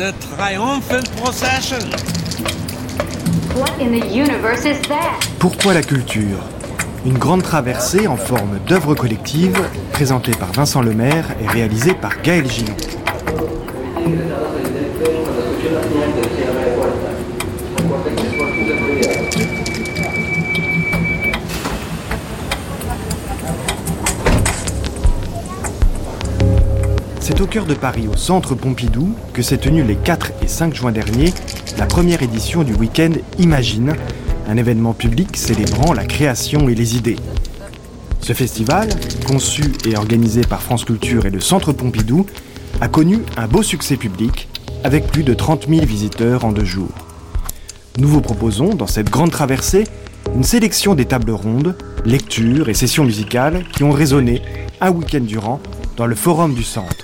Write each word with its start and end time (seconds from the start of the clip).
the 0.00 0.14
triumphant 0.34 1.04
procession. 1.16 1.80
What 3.54 3.70
in 3.78 3.92
the 3.92 4.06
universe 4.06 4.64
is 4.64 4.80
that? 4.88 5.20
Pourquoi 5.38 5.74
la 5.74 5.82
culture? 5.82 6.38
Une 7.04 7.18
grande 7.18 7.42
traversée 7.42 8.06
en 8.06 8.16
forme 8.16 8.58
d'œuvre 8.66 8.94
collective, 8.94 9.60
présentée 9.92 10.32
par 10.32 10.52
Vincent 10.52 10.80
Lemaire 10.80 11.26
et 11.42 11.46
réalisée 11.46 11.92
par 11.92 12.22
Gaël 12.22 12.50
Gillot. 12.50 12.99
C'est 27.40 27.44
au 27.44 27.48
cœur 27.48 27.64
de 27.64 27.72
Paris, 27.72 28.06
au 28.06 28.18
centre 28.18 28.54
Pompidou, 28.54 29.14
que 29.32 29.40
s'est 29.40 29.56
tenue 29.56 29.82
les 29.82 29.96
4 29.96 30.30
et 30.42 30.46
5 30.46 30.74
juin 30.74 30.92
dernier 30.92 31.32
la 31.78 31.86
première 31.86 32.22
édition 32.22 32.64
du 32.64 32.74
week-end 32.74 33.12
Imagine, 33.38 33.94
un 34.46 34.56
événement 34.58 34.92
public 34.92 35.38
célébrant 35.38 35.94
la 35.94 36.04
création 36.04 36.68
et 36.68 36.74
les 36.74 36.98
idées. 36.98 37.16
Ce 38.20 38.34
festival, 38.34 38.90
conçu 39.26 39.72
et 39.86 39.96
organisé 39.96 40.42
par 40.42 40.60
France 40.60 40.84
Culture 40.84 41.24
et 41.24 41.30
le 41.30 41.40
Centre 41.40 41.72
Pompidou, 41.72 42.26
a 42.82 42.88
connu 42.88 43.20
un 43.38 43.48
beau 43.48 43.62
succès 43.62 43.96
public, 43.96 44.46
avec 44.84 45.06
plus 45.06 45.24
de 45.24 45.32
30 45.32 45.66
000 45.66 45.86
visiteurs 45.86 46.44
en 46.44 46.52
deux 46.52 46.66
jours. 46.66 46.92
Nous 47.96 48.08
vous 48.08 48.20
proposons, 48.20 48.74
dans 48.74 48.86
cette 48.86 49.08
grande 49.08 49.30
traversée, 49.30 49.84
une 50.34 50.44
sélection 50.44 50.94
des 50.94 51.06
tables 51.06 51.32
rondes, 51.32 51.74
lectures 52.04 52.68
et 52.68 52.74
sessions 52.74 53.04
musicales 53.04 53.64
qui 53.72 53.82
ont 53.82 53.92
résonné 53.92 54.42
un 54.82 54.90
week-end 54.90 55.22
durant 55.22 55.58
dans 55.96 56.04
le 56.04 56.14
Forum 56.14 56.52
du 56.52 56.64
Centre. 56.64 56.99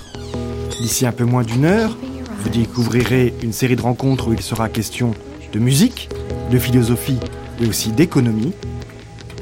D'ici 0.86 1.04
un 1.04 1.10
peu 1.10 1.24
moins 1.24 1.42
d'une 1.42 1.64
heure, 1.64 1.96
vous 2.38 2.48
découvrirez 2.48 3.34
une 3.42 3.52
série 3.52 3.74
de 3.74 3.82
rencontres 3.82 4.28
où 4.28 4.32
il 4.32 4.40
sera 4.40 4.68
question 4.68 5.14
de 5.52 5.58
musique, 5.58 6.08
de 6.52 6.60
philosophie 6.60 7.18
et 7.60 7.66
aussi 7.66 7.90
d'économie. 7.90 8.52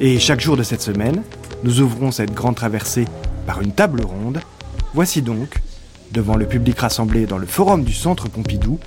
Et 0.01 0.17
chaque 0.17 0.41
jour 0.41 0.57
de 0.57 0.63
cette 0.63 0.81
semaine, 0.81 1.21
nous 1.63 1.81
ouvrons 1.81 2.09
cette 2.09 2.33
grande 2.33 2.55
traversée 2.55 3.05
par 3.45 3.61
une 3.61 3.73
table 3.73 4.01
ronde. 4.01 4.39
Voici 4.95 5.21
donc, 5.21 5.61
devant 6.11 6.35
le 6.35 6.47
public 6.47 6.79
rassemblé 6.79 7.27
dans 7.27 7.37
le 7.37 7.45
forum 7.45 7.83
du 7.83 7.93
Centre 7.93 8.27
Pompidou, 8.27 8.79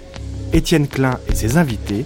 Étienne 0.52 0.88
Klein 0.88 1.20
et 1.30 1.36
ses 1.36 1.58
invités. 1.58 2.04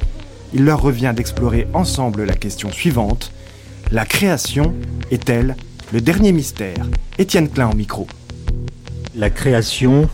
Il 0.53 0.67
leur 0.67 0.83
revient 0.83 1.15
d'explorer 1.17 1.67
ensemble 1.73 2.25
la 2.25 2.35
question 2.35 2.71
suivante. 2.71 3.33
La 3.91 4.05
création 4.05 4.75
est-elle 5.11 5.57
le 5.95 6.03
dernier 6.03 6.33
mystère? 6.33 6.85
Étienne 7.17 7.49
Klein 7.49 7.69
en 7.69 7.75
micro. 7.75 8.07
La 9.15 9.31
création 9.31 10.11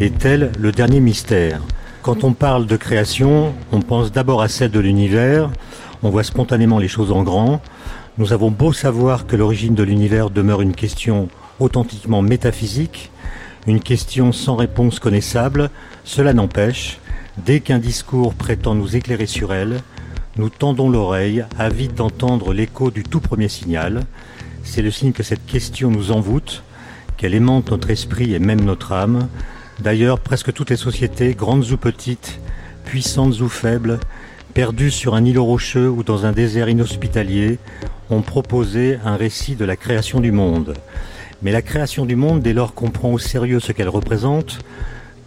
est-elle 0.00 0.52
le 0.58 0.72
dernier 0.72 1.00
mystère? 1.00 1.60
Quand 2.02 2.22
on 2.24 2.32
parle 2.32 2.66
de 2.66 2.76
création, 2.76 3.52
on 3.72 3.80
pense 3.80 4.12
d'abord 4.12 4.42
à 4.42 4.48
celle 4.48 4.70
de 4.70 4.80
l'univers, 4.80 5.50
on 6.02 6.10
voit 6.10 6.22
spontanément 6.22 6.78
les 6.78 6.88
choses 6.88 7.10
en 7.10 7.24
grand. 7.24 7.60
Nous 8.16 8.32
avons 8.32 8.50
beau 8.50 8.72
savoir 8.72 9.26
que 9.26 9.36
l'origine 9.36 9.74
de 9.74 9.82
l'univers 9.82 10.30
demeure 10.30 10.62
une 10.62 10.74
question 10.74 11.28
authentiquement 11.58 12.22
métaphysique, 12.22 13.10
une 13.66 13.80
question 13.80 14.32
sans 14.32 14.54
réponse 14.56 15.00
connaissable, 15.00 15.70
cela 16.04 16.32
n'empêche, 16.32 16.98
dès 17.36 17.60
qu'un 17.60 17.78
discours 17.78 18.34
prétend 18.34 18.74
nous 18.74 18.94
éclairer 18.94 19.26
sur 19.26 19.52
elle, 19.52 19.80
nous 20.36 20.50
tendons 20.50 20.88
l'oreille, 20.88 21.44
avides 21.58 21.94
d'entendre 21.94 22.52
l'écho 22.52 22.92
du 22.92 23.02
tout 23.02 23.18
premier 23.20 23.48
signal. 23.48 24.04
C'est 24.62 24.82
le 24.82 24.92
signe 24.92 25.12
que 25.12 25.24
cette 25.24 25.44
question 25.46 25.90
nous 25.90 26.12
envoûte, 26.12 26.62
qu'elle 27.16 27.34
aimante 27.34 27.72
notre 27.72 27.90
esprit 27.90 28.32
et 28.34 28.38
même 28.38 28.60
notre 28.60 28.92
âme. 28.92 29.28
D'ailleurs, 29.80 30.18
presque 30.18 30.52
toutes 30.52 30.70
les 30.70 30.76
sociétés, 30.76 31.34
grandes 31.34 31.70
ou 31.70 31.76
petites, 31.76 32.40
puissantes 32.84 33.40
ou 33.40 33.48
faibles, 33.48 34.00
perdues 34.52 34.90
sur 34.90 35.14
un 35.14 35.24
îlot 35.24 35.44
rocheux 35.44 35.88
ou 35.88 36.02
dans 36.02 36.26
un 36.26 36.32
désert 36.32 36.68
inhospitalier, 36.68 37.58
ont 38.10 38.22
proposé 38.22 38.98
un 39.04 39.16
récit 39.16 39.54
de 39.54 39.64
la 39.64 39.76
création 39.76 40.18
du 40.20 40.32
monde. 40.32 40.74
Mais 41.42 41.52
la 41.52 41.62
création 41.62 42.06
du 42.06 42.16
monde, 42.16 42.42
dès 42.42 42.52
lors 42.52 42.74
qu'on 42.74 42.90
prend 42.90 43.12
au 43.12 43.18
sérieux 43.18 43.60
ce 43.60 43.70
qu'elle 43.70 43.88
représente, 43.88 44.58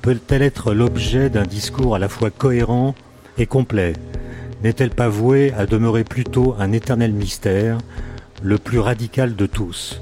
peut-elle 0.01 0.41
être 0.41 0.73
l'objet 0.73 1.29
d'un 1.29 1.45
discours 1.45 1.95
à 1.95 1.99
la 1.99 2.09
fois 2.09 2.29
cohérent 2.29 2.93
et 3.37 3.45
complet? 3.45 3.93
N'est-elle 4.63 4.89
pas 4.89 5.07
vouée 5.07 5.53
à 5.57 5.65
demeurer 5.65 6.03
plutôt 6.03 6.55
un 6.59 6.73
éternel 6.73 7.13
mystère, 7.13 7.77
le 8.43 8.57
plus 8.57 8.79
radical 8.79 9.37
de 9.37 9.45
tous? 9.45 10.01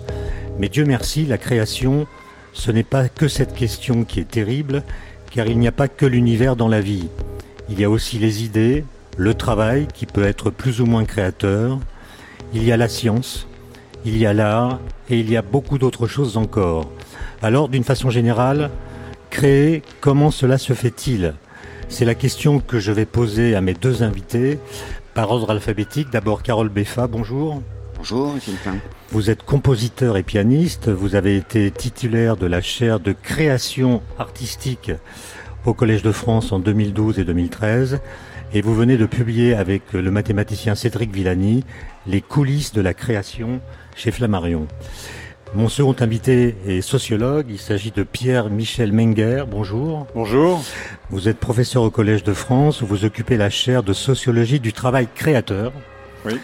Mais 0.58 0.70
Dieu 0.70 0.86
merci, 0.86 1.26
la 1.26 1.38
création, 1.38 2.08
ce 2.54 2.72
n'est 2.72 2.84
pas 2.84 3.10
que 3.10 3.28
cette 3.28 3.54
question 3.54 4.04
qui 4.04 4.20
est 4.20 4.30
terrible, 4.30 4.84
car 5.32 5.48
il 5.48 5.60
n'y 5.60 5.68
a 5.68 5.72
pas 5.72 5.88
que 5.88 6.06
l'univers 6.06 6.56
dans 6.56 6.68
la 6.68 6.82
vie. 6.82 7.08
Il 7.70 7.80
y 7.80 7.84
a 7.84 7.90
aussi 7.90 8.18
les 8.18 8.44
idées, 8.44 8.84
le 9.18 9.34
travail 9.34 9.88
qui 9.94 10.06
peut 10.06 10.26
être 10.26 10.50
plus 10.50 10.82
ou 10.82 10.86
moins 10.86 11.06
créateur, 11.06 11.80
il 12.54 12.64
y 12.64 12.72
a 12.72 12.78
la 12.78 12.88
science, 12.88 13.48
il 14.06 14.18
y 14.18 14.26
a 14.26 14.34
l'art 14.34 14.80
et 15.10 15.20
il 15.20 15.30
y 15.30 15.38
a 15.38 15.42
beaucoup 15.42 15.78
d'autres 15.78 16.08
choses 16.08 16.38
encore. 16.38 16.90
Alors, 17.42 17.70
d'une 17.70 17.84
façon 17.84 18.10
générale, 18.10 18.70
créer, 19.30 19.84
comment 20.02 20.32
cela 20.32 20.58
se 20.58 20.74
fait-il? 20.74 21.36
C'est 21.90 22.06
la 22.06 22.16
question 22.16 22.60
que 22.60 22.80
je 22.80 22.92
vais 22.92 23.06
poser 23.06 23.56
à 23.56 23.62
mes 23.62 23.74
deux 23.74 24.04
invités 24.04 24.60
par 25.14 25.32
ordre 25.32 25.52
alphabétique. 25.52 26.10
D'abord, 26.12 26.44
Carole 26.44 26.70
Beffa, 26.70 27.08
bonjour. 27.08 27.62
Bonjour, 28.00 28.38
Étienne 28.38 28.56
Klein. 28.64 28.78
Vous 29.12 29.30
êtes 29.30 29.44
compositeur 29.44 30.16
et 30.16 30.24
pianiste. 30.24 30.88
Vous 30.88 31.16
avez 31.16 31.36
été 31.36 31.70
titulaire 31.70 32.38
de 32.38 32.48
la 32.48 32.62
chaire 32.62 33.02
de 33.02 33.12
création 33.12 34.02
artistique 34.18 34.94
au 35.66 35.74
Collège 35.74 36.02
de 36.02 36.14
France 36.14 36.54
en 36.54 36.60
2012 36.60 37.20
et 37.20 37.26
2013. 37.26 38.00
Et 38.54 38.62
vous 38.62 38.74
venez 38.74 38.96
de 38.96 39.06
publier 39.06 39.54
avec 39.54 39.92
le 39.92 40.10
mathématicien 40.12 40.76
Cédric 40.76 41.14
Villani 41.14 41.66
les 42.08 42.22
coulisses 42.22 42.72
de 42.72 42.80
la 42.80 42.94
création 42.94 43.60
chez 43.98 44.12
Flammarion. 44.12 44.70
Mon 45.54 45.68
second 45.68 45.96
invité 46.00 46.56
est 46.66 46.80
sociologue. 46.80 47.48
Il 47.50 47.60
s'agit 47.60 47.92
de 47.92 48.04
Pierre-Michel 48.04 48.94
Menger. 48.94 49.44
Bonjour. 49.52 50.08
Bonjour. 50.16 50.64
Vous 51.10 51.28
êtes 51.28 51.38
professeur 51.38 51.84
au 51.84 51.90
Collège 51.90 52.24
de 52.24 52.34
France 52.34 52.82
où 52.82 52.86
vous 52.86 53.04
occupez 53.04 53.36
la 53.36 53.50
chaire 53.50 53.84
de 53.84 53.92
sociologie 53.92 54.62
du 54.62 54.72
travail 54.72 55.10
créateur. 55.14 55.74
Oui. 56.26 56.40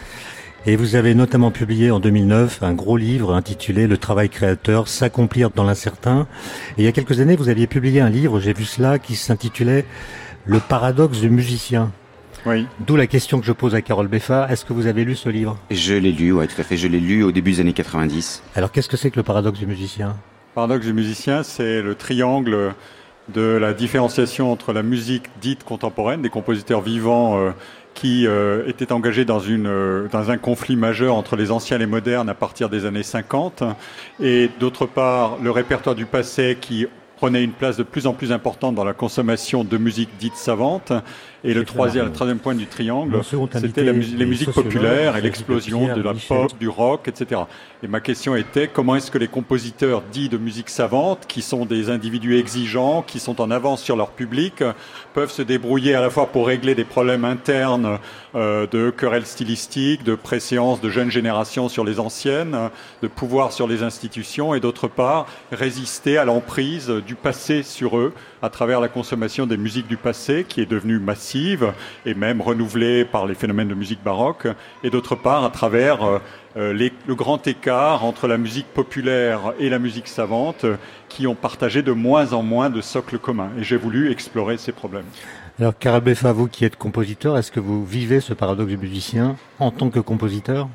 Et 0.68 0.74
vous 0.74 0.96
avez 0.96 1.14
notamment 1.14 1.52
publié 1.52 1.92
en 1.92 2.00
2009 2.00 2.64
un 2.64 2.72
gros 2.72 2.96
livre 2.96 3.32
intitulé 3.32 3.86
Le 3.86 3.98
travail 3.98 4.28
créateur, 4.28 4.88
s'accomplir 4.88 5.50
dans 5.50 5.62
l'incertain. 5.62 6.26
Et 6.76 6.82
il 6.82 6.84
y 6.84 6.88
a 6.88 6.92
quelques 6.92 7.20
années, 7.20 7.36
vous 7.36 7.48
aviez 7.48 7.68
publié 7.68 8.00
un 8.00 8.08
livre, 8.10 8.40
j'ai 8.40 8.52
vu 8.52 8.64
cela, 8.64 8.98
qui 8.98 9.14
s'intitulait 9.14 9.84
Le 10.44 10.58
paradoxe 10.58 11.20
du 11.20 11.30
musicien. 11.30 11.92
Oui. 12.46 12.66
D'où 12.80 12.96
la 12.96 13.06
question 13.06 13.38
que 13.38 13.46
je 13.46 13.52
pose 13.52 13.76
à 13.76 13.80
Carole 13.80 14.08
Beffa. 14.08 14.48
Est-ce 14.50 14.64
que 14.64 14.72
vous 14.72 14.88
avez 14.88 15.04
lu 15.04 15.14
ce 15.14 15.28
livre? 15.28 15.56
Je 15.70 15.94
l'ai 15.94 16.10
lu, 16.10 16.32
ouais, 16.32 16.48
tout 16.48 16.60
à 16.60 16.64
fait. 16.64 16.76
Je 16.76 16.88
l'ai 16.88 16.98
lu 16.98 17.22
au 17.22 17.30
début 17.30 17.52
des 17.52 17.60
années 17.60 17.72
90. 17.72 18.42
Alors 18.56 18.72
qu'est-ce 18.72 18.88
que 18.88 18.96
c'est 18.96 19.12
que 19.12 19.16
le 19.16 19.22
paradoxe 19.22 19.60
du 19.60 19.66
musicien? 19.66 20.08
Le 20.08 20.54
paradoxe 20.56 20.84
du 20.84 20.92
musicien, 20.92 21.44
c'est 21.44 21.80
le 21.80 21.94
triangle 21.94 22.74
de 23.32 23.42
la 23.42 23.72
différenciation 23.72 24.50
entre 24.50 24.72
la 24.72 24.82
musique 24.82 25.26
dite 25.40 25.62
contemporaine, 25.62 26.22
des 26.22 26.28
compositeurs 26.28 26.80
vivants 26.80 27.38
euh, 27.38 27.50
qui 27.96 28.26
euh, 28.26 28.68
étaient 28.68 28.92
engagés 28.92 29.24
dans, 29.24 29.40
une, 29.40 29.66
euh, 29.66 30.06
dans 30.12 30.30
un 30.30 30.36
conflit 30.36 30.76
majeur 30.76 31.16
entre 31.16 31.34
les 31.34 31.50
anciens 31.50 31.76
et 31.76 31.80
les 31.80 31.86
modernes 31.86 32.28
à 32.28 32.34
partir 32.34 32.68
des 32.68 32.84
années 32.84 33.02
50, 33.02 33.64
et 34.20 34.50
d'autre 34.60 34.86
part 34.86 35.38
le 35.42 35.50
répertoire 35.50 35.96
du 35.96 36.04
passé 36.04 36.58
qui 36.60 36.86
prenait 37.16 37.42
une 37.42 37.52
place 37.52 37.78
de 37.78 37.82
plus 37.82 38.06
en 38.06 38.12
plus 38.12 38.30
importante 38.30 38.74
dans 38.74 38.84
la 38.84 38.92
consommation 38.92 39.64
de 39.64 39.78
musique 39.78 40.10
dite 40.20 40.36
savante. 40.36 40.92
Et 41.46 41.54
le 41.54 41.64
troisième, 41.64 42.06
le 42.06 42.12
troisième 42.12 42.38
point 42.38 42.54
du 42.54 42.66
triangle, 42.66 43.20
c'était 43.52 43.84
la 43.84 43.92
mus 43.92 44.16
les 44.16 44.26
musiques 44.26 44.50
populaires 44.50 45.16
et 45.16 45.20
l'explosion 45.20 45.94
de 45.94 46.02
la 46.02 46.12
pop, 46.12 46.52
du 46.58 46.68
rock, 46.68 47.06
etc. 47.06 47.42
Et 47.82 47.88
ma 47.88 48.00
question 48.00 48.34
était 48.34 48.66
comment 48.66 48.96
est-ce 48.96 49.12
que 49.12 49.18
les 49.18 49.28
compositeurs 49.28 50.02
dits 50.10 50.28
de 50.28 50.38
musique 50.38 50.68
savante, 50.68 51.26
qui 51.28 51.42
sont 51.42 51.64
des 51.64 51.88
individus 51.88 52.36
exigeants, 52.36 53.02
qui 53.02 53.20
sont 53.20 53.40
en 53.40 53.52
avance 53.52 53.80
sur 53.80 53.96
leur 53.96 54.10
public, 54.10 54.64
peuvent 55.14 55.30
se 55.30 55.42
débrouiller 55.42 55.94
à 55.94 56.00
la 56.00 56.10
fois 56.10 56.26
pour 56.26 56.48
régler 56.48 56.74
des 56.74 56.84
problèmes 56.84 57.24
internes 57.24 57.98
euh, 58.34 58.66
de 58.66 58.90
querelles 58.90 59.26
stylistiques, 59.26 60.02
de 60.02 60.16
préséance 60.16 60.80
de 60.80 60.90
jeunes 60.90 61.12
générations 61.12 61.68
sur 61.68 61.84
les 61.84 62.00
anciennes, 62.00 62.70
de 63.02 63.08
pouvoir 63.08 63.52
sur 63.52 63.68
les 63.68 63.84
institutions, 63.84 64.54
et 64.54 64.60
d'autre 64.60 64.88
part 64.88 65.26
résister 65.52 66.18
à 66.18 66.24
l'emprise 66.24 66.88
du 67.06 67.14
passé 67.14 67.62
sur 67.62 67.98
eux 67.98 68.12
à 68.42 68.50
travers 68.50 68.80
la 68.80 68.88
consommation 68.88 69.46
des 69.46 69.56
musiques 69.56 69.88
du 69.88 69.96
passé, 69.96 70.44
qui 70.48 70.60
est 70.60 70.66
devenue 70.66 70.98
massive 70.98 71.72
et 72.04 72.14
même 72.14 72.40
renouvelée 72.40 73.04
par 73.04 73.26
les 73.26 73.34
phénomènes 73.34 73.68
de 73.68 73.74
musique 73.74 74.02
baroque, 74.02 74.46
et 74.84 74.90
d'autre 74.90 75.14
part 75.14 75.44
à 75.44 75.50
travers 75.50 76.20
euh, 76.56 76.72
les, 76.72 76.92
le 77.06 77.14
grand 77.14 77.46
écart 77.46 78.04
entre 78.04 78.28
la 78.28 78.38
musique 78.38 78.66
populaire 78.66 79.52
et 79.58 79.68
la 79.68 79.78
musique 79.78 80.08
savante, 80.08 80.66
qui 81.08 81.26
ont 81.26 81.34
partagé 81.34 81.82
de 81.82 81.92
moins 81.92 82.32
en 82.32 82.42
moins 82.42 82.70
de 82.70 82.80
socles 82.80 83.18
communs. 83.18 83.50
Et 83.58 83.64
j'ai 83.64 83.76
voulu 83.76 84.10
explorer 84.10 84.56
ces 84.58 84.72
problèmes. 84.72 85.06
Alors, 85.58 85.78
Karabefa, 85.78 86.32
vous 86.32 86.48
qui 86.48 86.64
êtes 86.66 86.76
compositeur, 86.76 87.38
est-ce 87.38 87.50
que 87.50 87.60
vous 87.60 87.84
vivez 87.84 88.20
ce 88.20 88.34
paradoxe 88.34 88.68
du 88.68 88.76
musicien 88.76 89.36
en 89.58 89.70
tant 89.70 89.88
que 89.88 90.00
compositeur? 90.00 90.68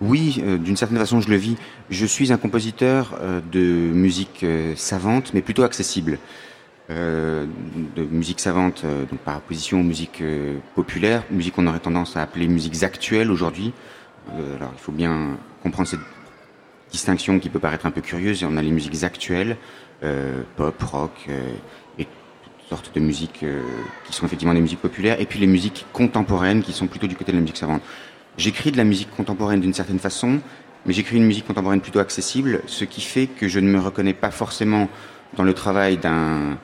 Oui, 0.00 0.42
euh, 0.44 0.58
d'une 0.58 0.76
certaine 0.76 0.98
façon, 0.98 1.20
je 1.20 1.28
le 1.28 1.36
vis. 1.36 1.56
Je 1.90 2.06
suis 2.06 2.32
un 2.32 2.36
compositeur 2.36 3.18
euh, 3.20 3.40
de 3.50 3.60
musique 3.60 4.44
euh, 4.44 4.74
savante, 4.76 5.32
mais 5.34 5.40
plutôt 5.40 5.64
accessible. 5.64 6.18
Euh, 6.90 7.46
de 7.96 8.02
musique 8.04 8.40
savante, 8.40 8.82
euh, 8.84 9.04
donc 9.04 9.20
par 9.20 9.38
opposition 9.38 9.80
aux 9.80 9.84
musiques 9.84 10.20
euh, 10.22 10.58
populaires, 10.74 11.22
musique 11.30 11.54
qu'on 11.54 11.66
aurait 11.66 11.80
tendance 11.80 12.16
à 12.16 12.22
appeler 12.22 12.48
musiques 12.48 12.82
actuelles 12.82 13.30
aujourd'hui. 13.30 13.72
Euh, 14.30 14.56
alors 14.56 14.70
il 14.74 14.80
faut 14.80 14.92
bien 14.92 15.36
comprendre 15.62 15.88
cette 15.88 16.00
distinction 16.90 17.38
qui 17.38 17.50
peut 17.50 17.58
paraître 17.58 17.86
un 17.86 17.90
peu 17.90 18.00
curieuse. 18.00 18.42
On 18.44 18.56
a 18.56 18.62
les 18.62 18.70
musiques 18.70 19.04
actuelles, 19.04 19.56
euh, 20.02 20.42
pop, 20.56 20.82
rock 20.82 21.28
et 21.98 22.04
toutes 22.04 22.68
sortes 22.68 22.94
de 22.94 23.00
musiques 23.00 23.44
qui 24.06 24.12
sont 24.12 24.24
effectivement 24.24 24.54
des 24.54 24.60
musiques 24.60 24.80
populaires, 24.80 25.20
et 25.20 25.26
puis 25.26 25.38
les 25.38 25.46
musiques 25.46 25.84
contemporaines 25.92 26.62
qui 26.62 26.72
sont 26.72 26.86
plutôt 26.86 27.06
du 27.06 27.16
côté 27.16 27.32
de 27.32 27.36
la 27.36 27.42
musique 27.42 27.58
savante. 27.58 27.82
J'écris 28.38 28.72
de 28.72 28.76
la 28.76 28.84
musique 28.84 29.10
contemporaine 29.10 29.60
d'une 29.60 29.74
certaine 29.74 29.98
façon, 29.98 30.40
mais 30.86 30.92
j'écris 30.94 31.16
une 31.16 31.26
musique 31.26 31.46
contemporaine 31.46 31.80
plutôt 31.80 31.98
accessible, 31.98 32.62
ce 32.66 32.84
qui 32.84 33.00
fait 33.00 33.26
que 33.26 33.48
je 33.48 33.60
ne 33.60 33.68
me 33.68 33.80
reconnais 33.80 34.14
pas 34.14 34.30
forcément 34.30 34.88
dans 35.36 35.42
le 35.42 35.52
travail 35.52 35.98
d'un 35.98 36.56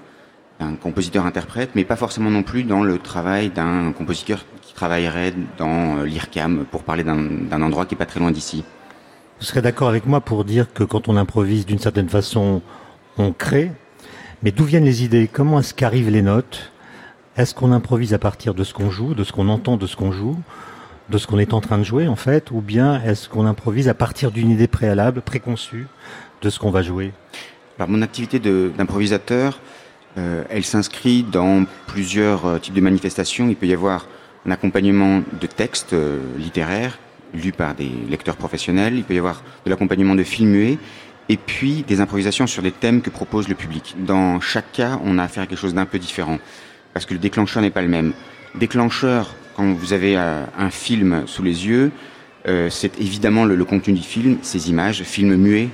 d'un 0.60 0.74
compositeur-interprète, 0.76 1.70
mais 1.74 1.84
pas 1.84 1.96
forcément 1.96 2.30
non 2.30 2.42
plus 2.42 2.62
dans 2.64 2.82
le 2.82 2.98
travail 2.98 3.50
d'un 3.50 3.92
compositeur 3.92 4.44
qui 4.62 4.74
travaillerait 4.74 5.34
dans 5.58 5.98
euh, 5.98 6.06
l'IRCAM, 6.06 6.64
pour 6.70 6.82
parler 6.84 7.04
d'un 7.04 7.62
endroit 7.62 7.86
qui 7.86 7.94
est 7.94 7.98
pas 7.98 8.06
très 8.06 8.20
loin 8.20 8.30
d'ici. 8.30 8.64
Vous 9.40 9.46
serez 9.46 9.62
d'accord 9.62 9.88
avec 9.88 10.06
moi 10.06 10.20
pour 10.20 10.44
dire 10.44 10.72
que 10.72 10.84
quand 10.84 11.08
on 11.08 11.16
improvise 11.16 11.66
d'une 11.66 11.78
certaine 11.78 12.08
façon, 12.08 12.62
on 13.18 13.32
crée. 13.32 13.72
Mais 14.42 14.52
d'où 14.52 14.64
viennent 14.64 14.84
les 14.84 15.04
idées? 15.04 15.28
Comment 15.30 15.60
est-ce 15.60 15.74
qu'arrivent 15.74 16.10
les 16.10 16.22
notes? 16.22 16.70
Est-ce 17.36 17.54
qu'on 17.54 17.72
improvise 17.72 18.14
à 18.14 18.18
partir 18.18 18.54
de 18.54 18.62
ce 18.62 18.72
qu'on 18.72 18.90
joue, 18.90 19.14
de 19.14 19.24
ce 19.24 19.32
qu'on 19.32 19.48
entend, 19.48 19.76
de 19.76 19.86
ce 19.86 19.96
qu'on 19.96 20.12
joue, 20.12 20.38
de 21.10 21.18
ce 21.18 21.26
qu'on 21.26 21.38
est 21.38 21.52
en 21.52 21.60
train 21.60 21.78
de 21.78 21.82
jouer 21.82 22.06
en 22.06 22.14
fait? 22.14 22.50
Ou 22.52 22.60
bien 22.60 23.02
est-ce 23.02 23.28
qu'on 23.28 23.44
improvise 23.44 23.88
à 23.88 23.94
partir 23.94 24.30
d'une 24.30 24.50
idée 24.50 24.68
préalable, 24.68 25.20
préconçue, 25.20 25.88
de 26.42 26.50
ce 26.50 26.58
qu'on 26.60 26.70
va 26.70 26.82
jouer? 26.82 27.12
Alors 27.78 27.88
mon 27.88 28.02
activité 28.02 28.38
d'improvisateur, 28.38 29.58
euh, 30.16 30.44
elle 30.48 30.64
s'inscrit 30.64 31.24
dans 31.24 31.64
plusieurs 31.86 32.46
euh, 32.46 32.58
types 32.58 32.74
de 32.74 32.80
manifestations. 32.80 33.48
Il 33.48 33.56
peut 33.56 33.66
y 33.66 33.72
avoir 33.72 34.06
un 34.46 34.50
accompagnement 34.52 35.22
de 35.40 35.46
textes 35.46 35.92
euh, 35.92 36.20
littéraires 36.38 36.98
lus 37.32 37.52
par 37.52 37.74
des 37.74 37.90
lecteurs 38.08 38.36
professionnels. 38.36 38.94
Il 38.94 39.02
peut 39.02 39.14
y 39.14 39.18
avoir 39.18 39.42
de 39.64 39.70
l'accompagnement 39.70 40.14
de 40.14 40.22
films 40.22 40.50
muets. 40.50 40.78
Et 41.28 41.36
puis 41.36 41.84
des 41.88 42.00
improvisations 42.00 42.46
sur 42.46 42.62
des 42.62 42.70
thèmes 42.70 43.00
que 43.00 43.10
propose 43.10 43.48
le 43.48 43.54
public. 43.54 43.96
Dans 43.98 44.40
chaque 44.40 44.70
cas, 44.72 45.00
on 45.04 45.18
a 45.18 45.24
affaire 45.24 45.44
à 45.44 45.46
quelque 45.46 45.58
chose 45.58 45.74
d'un 45.74 45.86
peu 45.86 45.98
différent. 45.98 46.38
Parce 46.92 47.06
que 47.06 47.14
le 47.14 47.18
déclencheur 47.18 47.62
n'est 47.62 47.70
pas 47.70 47.82
le 47.82 47.88
même. 47.88 48.12
Déclencheur, 48.54 49.34
quand 49.56 49.72
vous 49.72 49.94
avez 49.94 50.16
un 50.16 50.70
film 50.70 51.22
sous 51.26 51.42
les 51.42 51.66
yeux, 51.66 51.90
c'est 52.68 53.00
évidemment 53.00 53.46
le, 53.46 53.64
contenu 53.64 53.94
du 53.94 54.02
film, 54.02 54.36
ses 54.42 54.68
images, 54.68 55.02
film 55.02 55.34
muet, 55.36 55.70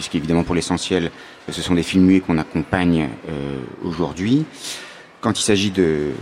puisqu'évidemment 0.00 0.44
pour 0.44 0.54
l'essentiel, 0.54 1.10
ce 1.50 1.60
sont 1.60 1.74
des 1.74 1.82
films 1.82 2.06
muets 2.06 2.20
qu'on 2.20 2.38
accompagne 2.38 3.10
euh, 3.28 3.58
aujourd'hui. 3.84 4.46
Quand 5.20 5.38
il 5.38 5.42
s'agit 5.42 5.70
de, 5.70 6.12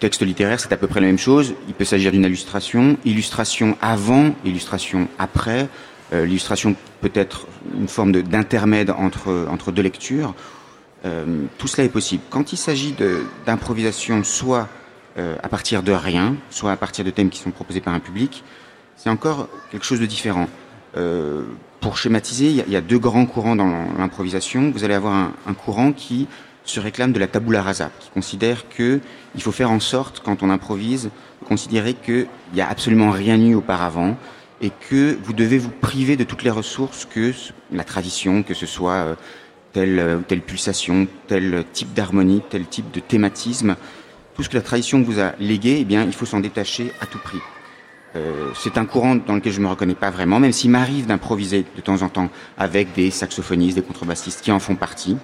textes 0.00 0.22
littéraires, 0.22 0.58
c'est 0.58 0.72
à 0.72 0.76
peu 0.76 0.88
près 0.88 0.98
la 1.00 1.06
même 1.06 1.18
chose. 1.18 1.54
Il 1.68 1.74
peut 1.74 1.84
s'agir 1.84 2.10
d'une 2.10 2.24
illustration, 2.24 2.96
illustration 3.04 3.78
avant, 3.80 4.34
illustration 4.44 5.06
après. 5.20 5.68
Euh, 6.12 6.26
L'illustration 6.26 6.74
peut 7.00 7.12
être 7.14 7.46
une 7.78 7.86
forme 7.86 8.10
de- 8.10 8.20
d'intermède 8.20 8.90
entre, 8.90 9.46
entre 9.48 9.70
deux 9.70 9.82
lectures. 9.82 10.34
Euh, 11.04 11.44
tout 11.56 11.68
cela 11.68 11.84
est 11.84 11.88
possible. 11.88 12.24
Quand 12.30 12.52
il 12.52 12.56
s'agit 12.56 12.96
d'improvisation, 13.46 14.24
soit 14.24 14.68
à 15.42 15.48
partir 15.50 15.82
de 15.82 15.92
rien, 15.92 16.34
soit 16.48 16.72
à 16.72 16.76
partir 16.76 17.04
de 17.04 17.10
thèmes 17.10 17.28
qui 17.28 17.40
sont 17.40 17.50
proposés 17.50 17.82
par 17.82 17.92
un 17.92 18.00
public, 18.00 18.42
c'est 18.96 19.10
encore 19.10 19.48
quelque 19.70 19.84
chose 19.84 20.00
de 20.00 20.06
différent. 20.06 20.48
Pour 21.80 21.96
schématiser, 21.96 22.50
il 22.50 22.72
y, 22.72 22.76
a, 22.76 22.80
deux 22.82 22.98
grands 22.98 23.24
courants 23.24 23.56
dans 23.56 23.72
l'improvisation. 23.98 24.70
Vous 24.70 24.84
allez 24.84 24.92
avoir 24.92 25.32
un, 25.46 25.54
courant 25.54 25.92
qui 25.92 26.28
se 26.64 26.78
réclame 26.78 27.12
de 27.12 27.18
la 27.18 27.26
tabula 27.26 27.62
rasa, 27.62 27.90
qui 28.00 28.10
considère 28.10 28.68
que 28.68 29.00
il 29.34 29.42
faut 29.42 29.50
faire 29.50 29.70
en 29.70 29.80
sorte, 29.80 30.20
quand 30.20 30.42
on 30.42 30.50
improvise, 30.50 31.08
considérer 31.48 31.94
qu'il 31.94 32.26
n'y 32.52 32.60
a 32.60 32.68
absolument 32.68 33.10
rien 33.10 33.40
eu 33.40 33.54
auparavant 33.54 34.18
et 34.60 34.70
que 34.90 35.16
vous 35.22 35.32
devez 35.32 35.56
vous 35.56 35.70
priver 35.70 36.16
de 36.16 36.24
toutes 36.24 36.42
les 36.42 36.50
ressources 36.50 37.06
que 37.06 37.32
la 37.72 37.84
tradition, 37.84 38.42
que 38.42 38.52
ce 38.52 38.66
soit 38.66 38.92
euh, 38.92 39.14
telle, 39.72 39.98
euh, 39.98 40.18
telle 40.18 40.42
pulsation, 40.42 41.06
tel 41.28 41.64
type 41.72 41.94
d'harmonie, 41.94 42.42
tel 42.50 42.66
type 42.66 42.90
de 42.90 43.00
thématisme, 43.00 43.74
tout 44.34 44.42
ce 44.42 44.50
que 44.50 44.56
la 44.56 44.62
tradition 44.62 45.00
vous 45.00 45.18
a 45.18 45.32
légué, 45.40 45.78
eh 45.80 45.84
bien, 45.84 46.04
il 46.04 46.12
faut 46.12 46.26
s'en 46.26 46.40
détacher 46.40 46.92
à 47.00 47.06
tout 47.06 47.18
prix. 47.18 47.40
Euh, 48.16 48.50
c'est 48.54 48.76
un 48.76 48.84
courant 48.84 49.14
dans 49.14 49.34
lequel 49.34 49.52
je 49.52 49.60
me 49.60 49.68
reconnais 49.68 49.94
pas 49.94 50.10
vraiment, 50.10 50.40
même 50.40 50.52
s'il 50.52 50.70
m'arrive 50.70 51.06
d'improviser 51.06 51.64
de 51.76 51.80
temps 51.80 52.02
en 52.02 52.08
temps 52.08 52.28
avec 52.58 52.92
des 52.92 53.10
saxophonistes, 53.10 53.76
des 53.76 53.82
contrebassistes 53.82 54.40
qui 54.40 54.50
en 54.50 54.58
font 54.58 54.74
partie. 54.74 55.16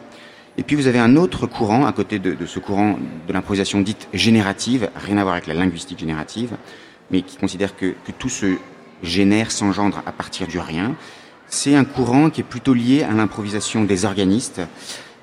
Et 0.56 0.62
puis 0.62 0.76
vous 0.76 0.86
avez 0.86 0.98
un 0.98 1.16
autre 1.16 1.46
courant 1.46 1.84
à 1.84 1.92
côté 1.92 2.18
de, 2.18 2.32
de 2.34 2.46
ce 2.46 2.58
courant 2.58 2.98
de 3.26 3.32
l'improvisation 3.32 3.80
dite 3.80 4.08
générative, 4.14 4.88
rien 4.94 5.18
à 5.18 5.22
voir 5.22 5.34
avec 5.34 5.46
la 5.46 5.54
linguistique 5.54 5.98
générative, 5.98 6.56
mais 7.10 7.22
qui 7.22 7.36
considère 7.36 7.76
que, 7.76 7.94
que 8.06 8.12
tout 8.16 8.28
se 8.28 8.56
génère, 9.02 9.50
s'engendre 9.50 10.02
à 10.06 10.12
partir 10.12 10.46
du 10.46 10.58
rien. 10.58 10.94
C'est 11.48 11.74
un 11.74 11.84
courant 11.84 12.30
qui 12.30 12.40
est 12.40 12.44
plutôt 12.44 12.74
lié 12.74 13.02
à 13.02 13.12
l'improvisation 13.12 13.84
des 13.84 14.04
organistes 14.04 14.60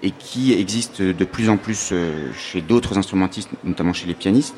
et 0.03 0.11
qui 0.11 0.53
existe 0.53 1.01
de 1.01 1.25
plus 1.25 1.49
en 1.49 1.57
plus 1.57 1.89
euh, 1.91 2.31
chez 2.33 2.61
d'autres 2.61 2.97
instrumentistes, 2.97 3.49
notamment 3.63 3.93
chez 3.93 4.05
les 4.05 4.13
pianistes, 4.13 4.53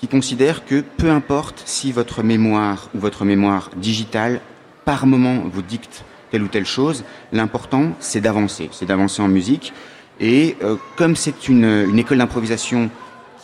qui 0.00 0.08
considèrent 0.08 0.64
que 0.64 0.80
peu 0.80 1.10
importe 1.10 1.62
si 1.66 1.92
votre 1.92 2.22
mémoire 2.22 2.88
ou 2.94 2.98
votre 2.98 3.24
mémoire 3.24 3.70
digitale, 3.76 4.40
par 4.86 5.06
moment, 5.06 5.44
vous 5.52 5.62
dicte 5.62 6.04
telle 6.30 6.42
ou 6.42 6.48
telle 6.48 6.64
chose, 6.64 7.04
l'important, 7.32 7.92
c'est 8.00 8.20
d'avancer, 8.20 8.70
c'est 8.72 8.86
d'avancer 8.86 9.20
en 9.20 9.28
musique. 9.28 9.72
Et 10.18 10.56
euh, 10.62 10.76
comme 10.96 11.16
c'est 11.16 11.48
une, 11.48 11.86
une 11.88 11.98
école 11.98 12.18
d'improvisation 12.18 12.90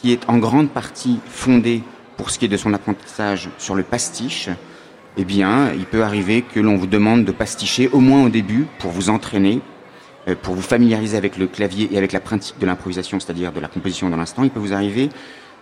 qui 0.00 0.12
est 0.12 0.28
en 0.28 0.38
grande 0.38 0.70
partie 0.70 1.20
fondée, 1.26 1.82
pour 2.16 2.30
ce 2.30 2.38
qui 2.38 2.46
est 2.46 2.48
de 2.48 2.56
son 2.56 2.72
apprentissage, 2.72 3.50
sur 3.58 3.74
le 3.74 3.82
pastiche, 3.82 4.48
eh 5.18 5.24
bien, 5.24 5.72
il 5.74 5.84
peut 5.84 6.02
arriver 6.02 6.42
que 6.42 6.60
l'on 6.60 6.76
vous 6.76 6.86
demande 6.86 7.24
de 7.24 7.32
pasticher, 7.32 7.88
au 7.92 8.00
moins 8.00 8.24
au 8.24 8.28
début, 8.28 8.66
pour 8.78 8.90
vous 8.90 9.10
entraîner, 9.10 9.60
euh, 10.28 10.34
pour 10.40 10.54
vous 10.54 10.62
familiariser 10.62 11.16
avec 11.16 11.36
le 11.36 11.46
clavier 11.46 11.88
et 11.92 11.98
avec 11.98 12.12
la 12.12 12.20
pratique 12.20 12.58
de 12.58 12.66
l'improvisation, 12.66 13.20
c'est-à-dire 13.20 13.52
de 13.52 13.60
la 13.60 13.68
composition 13.68 14.08
dans 14.08 14.16
l'instant. 14.16 14.42
Il 14.44 14.50
peut 14.50 14.60
vous 14.60 14.72
arriver 14.72 15.10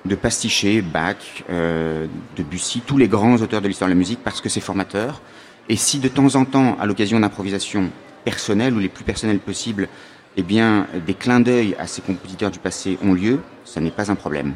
de 0.04 0.14
pasticher 0.14 0.82
Bach, 0.82 1.16
euh, 1.50 2.06
Debussy, 2.36 2.82
tous 2.86 2.98
les 2.98 3.08
grands 3.08 3.36
auteurs 3.36 3.62
de 3.62 3.68
l'histoire 3.68 3.88
de 3.88 3.94
la 3.94 3.98
musique, 3.98 4.20
parce 4.22 4.40
que 4.40 4.48
c'est 4.48 4.60
formateur. 4.60 5.22
Et 5.68 5.76
si 5.76 5.98
de 5.98 6.08
temps 6.08 6.34
en 6.34 6.44
temps, 6.44 6.76
à 6.78 6.86
l'occasion 6.86 7.18
d'improvisation 7.20 7.90
personnelle 8.24 8.74
ou 8.74 8.78
les 8.78 8.88
plus 8.88 9.04
personnelles 9.04 9.38
possibles, 9.38 9.88
eh 10.36 10.42
bien, 10.42 10.86
des 11.06 11.14
clins 11.14 11.40
d'œil 11.40 11.74
à 11.78 11.86
ces 11.86 12.02
compositeurs 12.02 12.50
du 12.50 12.58
passé 12.58 12.98
ont 13.02 13.14
lieu, 13.14 13.40
ça 13.64 13.80
n'est 13.80 13.90
pas 13.90 14.10
un 14.10 14.14
problème. 14.14 14.52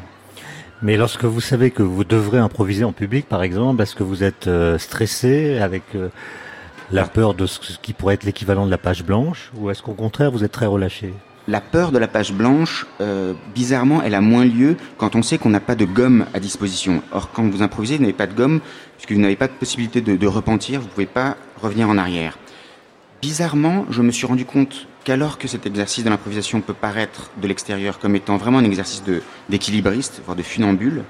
Mais 0.81 0.97
lorsque 0.97 1.25
vous 1.25 1.41
savez 1.41 1.71
que 1.71 1.83
vous 1.83 2.03
devrez 2.03 2.37
improviser 2.37 2.83
en 2.83 2.93
public, 2.93 3.27
par 3.27 3.43
exemple, 3.43 3.81
est-ce 3.81 3.95
que 3.95 4.03
vous 4.03 4.23
êtes 4.23 4.47
euh, 4.47 4.77
stressé 4.77 5.57
avec 5.57 5.83
euh, 5.95 6.09
la 6.91 7.05
peur 7.05 7.33
de 7.33 7.45
ce 7.45 7.77
qui 7.81 7.93
pourrait 7.93 8.13
être 8.13 8.23
l'équivalent 8.23 8.65
de 8.65 8.71
la 8.71 8.77
page 8.77 9.03
blanche, 9.03 9.51
ou 9.55 9.69
est-ce 9.69 9.81
qu'au 9.81 9.93
contraire 9.93 10.31
vous 10.31 10.43
êtes 10.43 10.51
très 10.51 10.67
relâché? 10.67 11.13
La 11.49 11.61
peur 11.61 11.91
de 11.91 11.97
la 11.97 12.07
page 12.07 12.31
blanche, 12.31 12.85
euh, 13.01 13.33
bizarrement, 13.55 14.03
elle 14.03 14.13
a 14.13 14.21
moins 14.21 14.45
lieu 14.45 14.77
quand 14.99 15.15
on 15.15 15.23
sait 15.23 15.39
qu'on 15.39 15.49
n'a 15.49 15.59
pas 15.59 15.73
de 15.73 15.83
gomme 15.83 16.27
à 16.35 16.39
disposition. 16.39 17.01
Or, 17.11 17.31
quand 17.31 17.41
vous 17.41 17.63
improvisez, 17.63 17.95
vous 17.95 18.03
n'avez 18.03 18.13
pas 18.13 18.27
de 18.27 18.35
gomme, 18.35 18.59
puisque 18.97 19.13
vous 19.13 19.19
n'avez 19.19 19.35
pas 19.35 19.47
de 19.47 19.53
possibilité 19.53 19.99
de, 19.99 20.27
repentir, 20.27 20.79
vous 20.79 20.85
ne 20.85 20.91
pouvez 20.91 21.07
pas 21.07 21.37
revenir 21.59 21.89
en 21.89 21.97
arrière. 21.97 22.37
Bizarrement, 23.23 23.87
je 23.89 24.03
me 24.03 24.11
suis 24.11 24.27
rendu 24.27 24.45
compte 24.45 24.85
qu'alors 25.03 25.39
que 25.39 25.47
cet 25.47 25.65
exercice 25.65 26.03
de 26.03 26.11
l'improvisation 26.11 26.61
peut 26.61 26.75
paraître 26.75 27.31
de 27.41 27.47
l'extérieur 27.47 27.97
comme 27.97 28.15
étant 28.15 28.37
vraiment 28.37 28.59
un 28.59 28.63
exercice 28.63 29.01
d'équilibriste, 29.49 30.21
voire 30.23 30.37
de 30.37 30.43
funambule, 30.43 31.03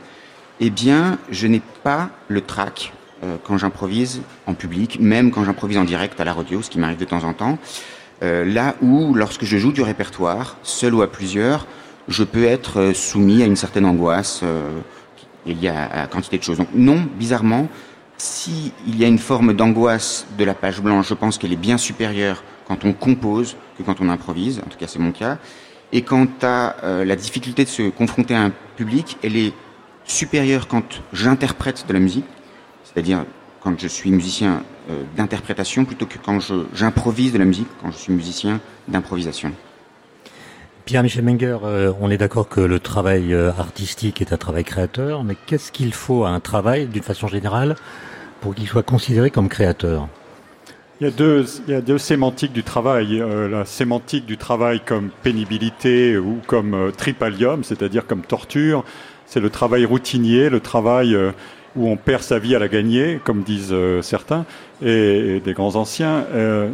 eh 0.62 0.69
bien, 0.69 1.17
je 1.31 1.48
n'ai 1.48 1.62
pas 1.84 2.12
le 2.29 2.39
trac 2.39 2.93
euh, 3.25 3.36
quand 3.43 3.58
j'improvise 3.58 4.22
en 4.46 4.53
public, 4.53 5.01
même 5.01 5.31
quand 5.31 5.43
j'improvise 5.43 5.77
en 5.77 5.84
direct 5.84 6.17
à 6.22 6.24
la 6.24 6.31
radio, 6.31 6.62
ce 6.62 6.69
qui 6.69 6.79
m'arrive 6.79 6.98
de 6.98 7.03
temps 7.03 7.25
en 7.25 7.34
temps. 7.34 7.60
Euh, 8.21 8.45
là 8.45 8.75
où, 8.81 9.13
lorsque 9.13 9.45
je 9.45 9.57
joue 9.57 9.71
du 9.71 9.81
répertoire, 9.81 10.57
seul 10.63 10.93
ou 10.93 11.01
à 11.01 11.11
plusieurs, 11.11 11.67
je 12.07 12.23
peux 12.23 12.45
être 12.45 12.79
euh, 12.79 12.93
soumis 12.93 13.41
à 13.43 13.45
une 13.45 13.55
certaine 13.55 13.85
angoisse 13.85 14.41
euh, 14.43 14.79
liée 15.45 15.69
à, 15.69 16.03
à 16.03 16.07
quantité 16.07 16.38
de 16.38 16.43
choses. 16.43 16.57
Donc 16.57 16.69
non, 16.73 17.07
bizarrement, 17.17 17.67
si 18.17 18.73
il 18.85 18.99
y 18.99 19.05
a 19.05 19.07
une 19.07 19.19
forme 19.19 19.53
d'angoisse 19.53 20.25
de 20.38 20.43
la 20.43 20.53
page 20.53 20.81
blanche, 20.81 21.07
je 21.07 21.13
pense 21.13 21.38
qu'elle 21.38 21.53
est 21.53 21.55
bien 21.55 21.77
supérieure 21.77 22.43
quand 22.67 22.83
on 22.85 22.93
compose 22.93 23.55
que 23.77 23.83
quand 23.83 24.01
on 24.01 24.09
improvise. 24.09 24.59
En 24.59 24.69
tout 24.69 24.77
cas, 24.77 24.88
c'est 24.88 24.99
mon 24.99 25.11
cas. 25.11 25.38
Et 25.91 26.01
quant 26.01 26.27
à 26.41 26.75
euh, 26.83 27.05
la 27.05 27.15
difficulté 27.15 27.63
de 27.63 27.69
se 27.69 27.89
confronter 27.89 28.35
à 28.35 28.41
un 28.41 28.51
public, 28.75 29.17
elle 29.23 29.35
est 29.35 29.53
supérieure 30.03 30.67
quand 30.67 31.01
j'interprète 31.13 31.85
de 31.88 31.93
la 31.93 31.99
musique, 31.99 32.25
c'est-à-dire 32.83 33.25
quand 33.62 33.80
je 33.80 33.88
suis 33.88 34.12
musicien 34.12 34.63
euh, 34.89 35.04
d'interprétation 35.18 35.86
plutôt 35.86 36.06
que 36.06 36.18
quand 36.24 36.39
je- 36.39 36.66
j'improvise 36.74 37.34
de 37.34 37.38
la 37.39 37.46
musique, 37.46 37.68
quand 37.82 37.92
je 37.92 37.98
suis 37.98 38.13
musicien 38.13 38.60
d'improvisation. 38.88 39.51
Pierre-Michel 40.86 41.24
Menger, 41.24 41.58
euh, 41.63 41.94
on 42.01 42.10
est 42.10 42.18
d'accord 42.18 42.50
que 42.50 42.62
le 42.62 42.80
travail 42.80 43.34
euh, 43.34 43.51
artistique 43.58 44.22
est 44.22 44.34
un 44.34 44.38
travail 44.38 44.63
créateur, 44.63 45.24
mais 45.24 45.36
qu'est-ce 45.46 45.72
qu'il 45.72 45.94
faut 45.94 46.24
à 46.24 46.30
un 46.30 46.39
travail, 46.39 46.88
d'une 46.88 47.04
façon 47.04 47.28
générale, 47.28 47.75
pour 48.42 48.56
qu'il 48.56 48.68
soit 48.68 48.84
considéré 48.84 49.30
comme 49.30 49.50
créateur? 49.50 50.08
Il 51.01 51.06
y, 51.06 51.08
a 51.08 51.12
deux, 51.12 51.46
il 51.68 51.74
y 51.74 51.78
a 51.78 51.82
deux 51.82 51.98
sémantiques 51.98 52.51
du 52.51 52.63
travail. 52.63 53.22
Euh, 53.22 53.48
la 53.48 53.63
sémantique 53.66 54.25
du 54.25 54.38
travail 54.38 54.82
comme 54.86 55.12
pénibilité 55.24 56.18
ou 56.18 56.39
comme 56.46 56.74
euh, 56.74 56.92
tripalium, 56.92 57.63
c'est-à-dire 57.63 58.06
comme 58.06 58.22
torture. 58.22 58.84
C'est 59.25 59.39
le 59.39 59.50
travail 59.50 59.86
routinier, 59.86 60.50
le 60.50 60.60
travail 60.60 61.16
euh, 61.16 61.32
où 61.75 61.88
on 61.88 61.97
perd 61.97 62.23
sa 62.23 62.39
vie 62.39 62.55
à 62.55 62.59
la 62.59 62.67
gagner, 62.67 63.19
comme 63.23 63.43
disent 63.43 63.75
certains, 64.01 64.45
et, 64.81 65.41
des 65.43 65.53
grands 65.53 65.75
anciens. 65.75 66.25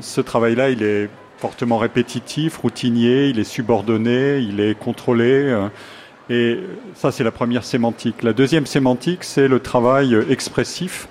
ce 0.02 0.22
travail-là, 0.22 0.70
il 0.70 0.84
est 0.84 1.10
fortement 1.38 1.78
répétitif, 1.78 2.58
routinier, 2.58 3.28
il 3.28 3.40
est 3.40 3.44
subordonné, 3.44 4.38
il 4.40 4.60
est 4.60 4.78
contrôlé. 4.78 5.54
et 6.30 6.60
ça, 6.94 7.12
c'est 7.12 7.24
la 7.24 7.32
première 7.32 7.64
sémantique. 7.64 8.24
La 8.24 8.34
deuxième 8.34 8.66
sémantique, 8.66 9.24
c'est 9.24 9.48
le 9.48 9.60
travail 9.60 10.18
expressif 10.30 11.08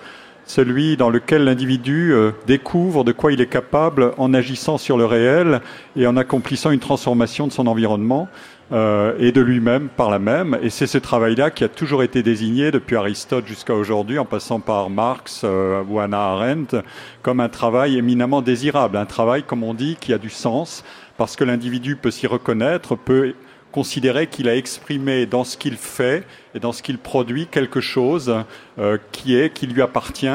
celui 0.46 0.96
dans 0.96 1.10
lequel 1.10 1.44
l'individu 1.44 2.12
euh, 2.12 2.32
découvre 2.46 3.04
de 3.04 3.12
quoi 3.12 3.32
il 3.32 3.40
est 3.40 3.46
capable 3.46 4.12
en 4.18 4.34
agissant 4.34 4.78
sur 4.78 4.96
le 4.96 5.06
réel 5.06 5.60
et 5.96 6.06
en 6.06 6.16
accomplissant 6.16 6.70
une 6.70 6.80
transformation 6.80 7.46
de 7.46 7.52
son 7.52 7.66
environnement 7.66 8.28
euh, 8.72 9.14
et 9.18 9.30
de 9.30 9.42
lui-même 9.42 9.88
par 9.88 10.10
la 10.10 10.18
même. 10.18 10.58
Et 10.62 10.70
c'est 10.70 10.86
ce 10.86 10.96
travail-là 10.96 11.50
qui 11.50 11.64
a 11.64 11.68
toujours 11.68 12.02
été 12.02 12.22
désigné 12.22 12.70
depuis 12.70 12.96
Aristote 12.96 13.46
jusqu'à 13.46 13.74
aujourd'hui, 13.74 14.18
en 14.18 14.24
passant 14.24 14.58
par 14.58 14.88
Marx 14.88 15.42
euh, 15.44 15.84
ou 15.86 16.00
Hannah 16.00 16.30
Arendt, 16.30 16.78
comme 17.20 17.40
un 17.40 17.50
travail 17.50 17.98
éminemment 17.98 18.40
désirable, 18.40 18.96
un 18.96 19.04
travail, 19.04 19.42
comme 19.42 19.62
on 19.64 19.74
dit, 19.74 19.96
qui 20.00 20.14
a 20.14 20.18
du 20.18 20.30
sens, 20.30 20.82
parce 21.18 21.36
que 21.36 21.44
l'individu 21.44 21.96
peut 21.96 22.10
s'y 22.10 22.26
reconnaître, 22.26 22.96
peut 22.96 23.34
considérer 23.70 24.28
qu'il 24.28 24.48
a 24.48 24.56
exprimé 24.56 25.26
dans 25.26 25.44
ce 25.44 25.58
qu'il 25.58 25.76
fait 25.76 26.24
et 26.54 26.58
dans 26.58 26.72
ce 26.72 26.82
qu'il 26.82 26.96
produit 26.96 27.46
quelque 27.48 27.82
chose 27.82 28.34
euh, 28.78 28.96
qui 29.12 29.36
est 29.36 29.52
qui 29.52 29.66
lui 29.66 29.82
appartient. 29.82 30.26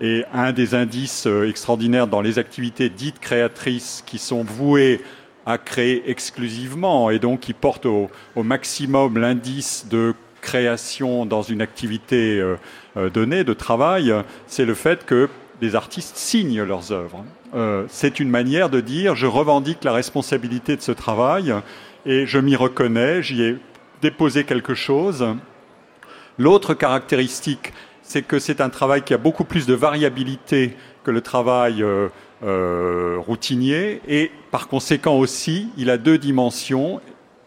Et 0.00 0.24
un 0.32 0.52
des 0.52 0.74
indices 0.74 1.26
extraordinaires 1.26 2.06
dans 2.06 2.20
les 2.20 2.38
activités 2.38 2.88
dites 2.88 3.20
créatrices 3.20 4.02
qui 4.04 4.18
sont 4.18 4.42
vouées 4.42 5.00
à 5.46 5.58
créer 5.58 6.10
exclusivement 6.10 7.10
et 7.10 7.18
donc 7.18 7.40
qui 7.40 7.52
portent 7.52 7.86
au, 7.86 8.10
maximum 8.36 9.18
l'indice 9.18 9.86
de 9.90 10.14
création 10.40 11.26
dans 11.26 11.42
une 11.42 11.62
activité 11.62 12.42
donnée 13.12 13.44
de 13.44 13.52
travail, 13.54 14.14
c'est 14.46 14.64
le 14.64 14.74
fait 14.74 15.06
que 15.06 15.28
des 15.60 15.74
artistes 15.74 16.16
signent 16.16 16.62
leurs 16.62 16.92
œuvres. 16.92 17.24
c'est 17.88 18.20
une 18.20 18.28
manière 18.28 18.68
de 18.68 18.80
dire 18.80 19.14
je 19.14 19.26
revendique 19.26 19.84
la 19.84 19.92
responsabilité 19.92 20.76
de 20.76 20.82
ce 20.82 20.92
travail 20.92 21.54
et 22.06 22.26
je 22.26 22.38
m'y 22.38 22.56
reconnais, 22.56 23.22
j'y 23.22 23.42
ai 23.42 23.56
déposé 24.02 24.44
quelque 24.44 24.74
chose. 24.74 25.26
L'autre 26.38 26.74
caractéristique, 26.74 27.72
c'est 28.02 28.22
que 28.22 28.38
c'est 28.38 28.60
un 28.60 28.68
travail 28.68 29.02
qui 29.02 29.14
a 29.14 29.18
beaucoup 29.18 29.44
plus 29.44 29.66
de 29.66 29.74
variabilité 29.74 30.76
que 31.04 31.10
le 31.10 31.20
travail 31.20 31.82
euh, 31.82 32.08
euh, 32.44 33.16
routinier 33.18 34.00
et 34.06 34.30
par 34.50 34.68
conséquent 34.68 35.16
aussi, 35.16 35.68
il 35.76 35.90
a 35.90 35.98
deux 35.98 36.18
dimensions. 36.18 37.00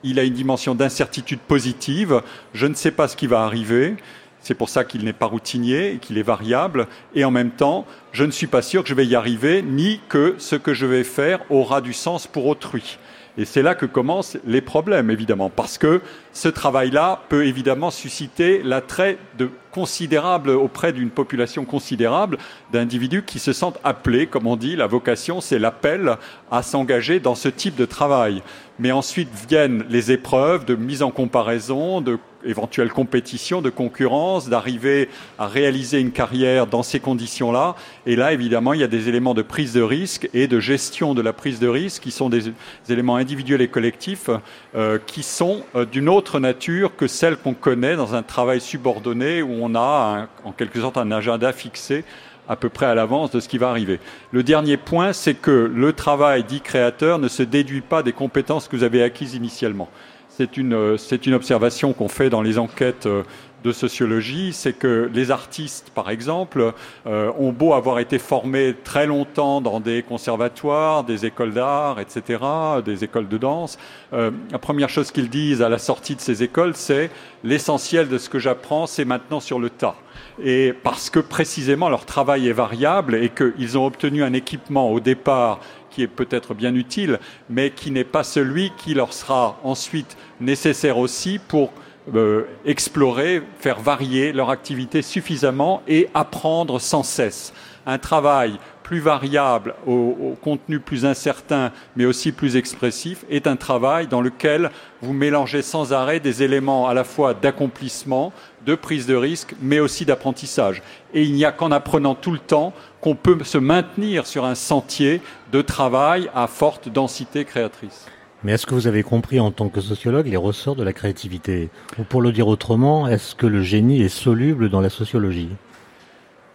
Il 0.03 0.19
a 0.19 0.23
une 0.23 0.33
dimension 0.33 0.75
d'incertitude 0.75 1.39
positive, 1.39 2.21
je 2.53 2.67
ne 2.67 2.75
sais 2.75 2.91
pas 2.91 3.07
ce 3.07 3.17
qui 3.17 3.25
va 3.25 3.41
arriver, 3.41 3.95
c'est 4.41 4.53
pour 4.53 4.69
ça 4.69 4.85
qu'il 4.85 5.03
n'est 5.03 5.11
pas 5.11 5.25
routinier 5.25 5.93
et 5.93 5.97
qu'il 5.97 6.17
est 6.17 6.23
variable. 6.23 6.87
Et 7.15 7.25
en 7.25 7.31
même 7.31 7.51
temps, 7.51 7.85
je 8.13 8.23
ne 8.23 8.31
suis 8.31 8.47
pas 8.47 8.61
sûr 8.61 8.83
que 8.83 8.89
je 8.89 8.93
vais 8.93 9.05
y 9.05 9.15
arriver, 9.15 9.61
ni 9.61 9.99
que 10.07 10.35
ce 10.37 10.55
que 10.55 10.73
je 10.73 10.85
vais 10.85 11.03
faire 11.03 11.39
aura 11.49 11.81
du 11.81 11.93
sens 11.93 12.27
pour 12.27 12.45
autrui. 12.45 12.97
Et 13.37 13.45
c'est 13.45 13.61
là 13.61 13.75
que 13.75 13.85
commencent 13.85 14.37
les 14.45 14.61
problèmes, 14.61 15.11
évidemment, 15.11 15.51
parce 15.51 15.77
que 15.77 16.01
ce 16.33 16.47
travail-là 16.47 17.21
peut 17.29 17.45
évidemment 17.45 17.91
susciter 17.91 18.63
l'attrait 18.63 19.19
de 19.37 19.49
considérable 19.71 20.49
auprès 20.49 20.91
d'une 20.91 21.11
population 21.11 21.63
considérable 21.63 22.39
d'individus 22.71 23.21
qui 23.21 23.37
se 23.37 23.53
sentent 23.53 23.77
appelés, 23.83 24.25
comme 24.25 24.47
on 24.47 24.55
dit, 24.55 24.75
la 24.75 24.87
vocation, 24.87 25.39
c'est 25.39 25.59
l'appel 25.59 26.17
à 26.49 26.63
s'engager 26.63 27.19
dans 27.19 27.35
ce 27.35 27.47
type 27.47 27.75
de 27.75 27.85
travail. 27.85 28.41
Mais 28.79 28.91
ensuite 28.91 29.29
viennent 29.47 29.85
les 29.89 30.11
épreuves 30.11 30.65
de 30.65 30.75
mise 30.75 31.01
en 31.03 31.11
comparaison, 31.11 32.01
de 32.01 32.19
éventuelle 32.45 32.89
compétition, 32.89 33.61
de 33.61 33.69
concurrence, 33.69 34.49
d'arriver 34.49 35.09
à 35.39 35.47
réaliser 35.47 35.99
une 35.99 36.11
carrière 36.11 36.67
dans 36.67 36.83
ces 36.83 36.99
conditions-là. 36.99 37.75
Et 38.05 38.15
là, 38.15 38.33
évidemment, 38.33 38.73
il 38.73 38.81
y 38.81 38.83
a 38.83 38.87
des 38.87 39.09
éléments 39.09 39.33
de 39.33 39.41
prise 39.41 39.73
de 39.73 39.81
risque 39.81 40.29
et 40.33 40.47
de 40.47 40.59
gestion 40.59 41.13
de 41.13 41.21
la 41.21 41.33
prise 41.33 41.59
de 41.59 41.67
risque 41.67 42.03
qui 42.03 42.11
sont 42.11 42.29
des, 42.29 42.53
éléments 42.89 43.15
individuels 43.17 43.61
et 43.61 43.67
collectifs 43.67 44.29
euh, 44.75 44.99
qui 45.05 45.23
sont 45.23 45.63
euh, 45.75 45.85
d'une 45.85 46.09
autre 46.09 46.39
nature 46.39 46.95
que 46.95 47.07
celle 47.07 47.37
qu'on 47.37 47.53
connaît 47.53 47.95
dans 47.95 48.15
un 48.15 48.23
travail 48.23 48.61
subordonné 48.61 49.41
où 49.41 49.53
on 49.61 49.75
a 49.75 50.27
en 50.43 50.51
quelque 50.51 50.79
sorte 50.79 50.97
un 50.97 51.11
agenda 51.11 51.51
fixé 51.51 52.03
à 52.49 52.55
peu 52.55 52.69
près 52.69 52.85
à 52.85 52.95
l'avance 52.95 53.31
de 53.31 53.39
ce 53.39 53.47
qui 53.47 53.57
va 53.57 53.69
arriver. 53.69 53.99
Le 54.31 54.43
dernier 54.43 54.77
point, 54.77 55.13
c'est 55.13 55.35
que 55.35 55.71
le 55.73 55.93
travail 55.93 56.43
dit 56.43 56.61
créateur 56.61 57.19
ne 57.19 57.27
se 57.27 57.43
déduit 57.43 57.81
pas 57.81 58.03
des 58.03 58.13
compétences 58.13 58.67
que 58.67 58.75
vous 58.75 58.83
avez 58.83 59.03
acquises 59.03 59.35
initialement. 59.35 59.89
C'est 60.29 60.57
une, 60.57 60.73
euh, 60.73 60.97
une 61.25 61.33
observation 61.33 61.93
qu'on 61.93 62.09
fait 62.09 62.29
dans 62.29 62.43
les 62.43 62.59
enquêtes 62.59 63.07
euh, 63.07 63.23
de 63.67 63.71
sociologie, 63.73 64.53
c'est 64.53 64.73
que 64.73 65.09
les 65.13 65.29
artistes, 65.31 65.91
par 65.93 66.09
exemple, 66.09 66.73
euh, 67.05 67.31
ont 67.37 67.51
beau 67.51 67.73
avoir 67.73 67.99
été 67.99 68.17
formés 68.17 68.75
très 68.83 69.05
longtemps 69.05 69.61
dans 69.61 69.79
des 69.79 70.03
conservatoires, 70.03 71.03
des 71.03 71.25
écoles 71.25 71.53
d'art, 71.53 71.99
etc., 71.99 72.39
des 72.83 73.03
écoles 73.03 73.27
de 73.27 73.37
danse. 73.37 73.77
la 74.11 74.59
première 74.59 74.89
chose 74.89 75.11
qu'ils 75.11 75.29
disent 75.29 75.61
à 75.61 75.69
la 75.69 75.77
sortie 75.77 76.15
de 76.15 76.21
ces 76.21 76.43
écoles, 76.43 76.73
c'est 76.75 77.09
l'essentiel 77.43 78.07
de 78.07 78.17
ce 78.17 78.29
que 78.29 78.39
j'apprends, 78.39 78.87
c'est 78.87 79.05
maintenant 79.05 79.39
sur 79.39 79.59
le 79.59 79.69
tas. 79.69 79.95
Et 80.43 80.73
parce 80.83 81.09
que 81.09 81.19
précisément 81.19 81.89
leur 81.89 82.05
travail 82.05 82.47
est 82.47 82.53
variable 82.53 83.15
et 83.15 83.29
qu'ils 83.29 83.77
ont 83.77 83.85
obtenu 83.85 84.23
un 84.23 84.33
équipement 84.33 84.91
au 84.91 84.99
départ 84.99 85.59
qui 85.89 86.03
est 86.03 86.07
peut-être 86.07 86.53
bien 86.53 86.75
utile, 86.75 87.19
mais 87.49 87.71
qui 87.71 87.89
n'est 87.89 88.03
pas 88.03 88.23
celui 88.23 88.71
qui 88.77 88.93
leur 88.93 89.13
sera 89.13 89.57
ensuite 89.63 90.15
nécessaire 90.39 90.99
aussi 90.99 91.39
pour 91.39 91.71
euh, 92.15 92.43
explorer, 92.65 93.41
faire 93.59 93.79
varier 93.79 94.31
leur 94.31 94.49
activité 94.49 95.01
suffisamment 95.01 95.81
et 95.87 96.09
apprendre 96.13 96.79
sans 96.79 97.03
cesse. 97.03 97.53
Un 97.85 97.97
travail 97.97 98.59
plus 98.87 98.99
variable, 99.01 99.75
au, 99.85 100.37
contenu 100.41 100.79
plus 100.79 101.05
incertain, 101.05 101.73
mais 101.97 102.05
aussi 102.05 102.31
plus 102.31 102.55
expressif, 102.55 103.25
est 103.29 103.45
un 103.45 103.57
travail 103.57 104.07
dans 104.07 104.21
lequel 104.21 104.71
vous 105.01 105.11
mélangez 105.11 105.61
sans 105.61 105.91
arrêt 105.91 106.21
des 106.21 106.41
éléments 106.41 106.87
à 106.87 106.93
la 106.93 107.03
fois 107.03 107.33
d'accomplissement, 107.33 108.31
de 108.65 108.75
prise 108.75 109.05
de 109.05 109.15
risque, 109.15 109.55
mais 109.61 109.81
aussi 109.81 110.05
d'apprentissage. 110.05 110.81
Et 111.13 111.23
il 111.23 111.33
n'y 111.33 111.43
a 111.43 111.51
qu'en 111.51 111.71
apprenant 111.71 112.15
tout 112.15 112.31
le 112.31 112.39
temps 112.39 112.71
qu'on 113.01 113.15
peut 113.15 113.37
se 113.43 113.57
maintenir 113.57 114.25
sur 114.25 114.45
un 114.45 114.55
sentier 114.55 115.21
de 115.51 115.61
travail 115.61 116.29
à 116.33 116.47
forte 116.47 116.87
densité 116.87 117.43
créatrice. 117.43 118.05
Mais 118.43 118.53
est-ce 118.53 118.65
que 118.65 118.75
vous 118.75 118.87
avez 118.87 119.03
compris 119.03 119.39
en 119.39 119.51
tant 119.51 119.69
que 119.69 119.81
sociologue 119.81 120.27
les 120.27 120.37
ressorts 120.37 120.75
de 120.75 120.83
la 120.83 120.93
créativité 120.93 121.69
Ou 121.97 122.03
pour 122.03 122.21
le 122.21 122.31
dire 122.31 122.47
autrement, 122.47 123.07
est-ce 123.07 123.33
que 123.35 123.47
le 123.47 123.61
génie 123.61 124.01
est 124.01 124.09
soluble 124.09 124.69
dans 124.69 124.81
la 124.81 124.89
sociologie 124.89 125.49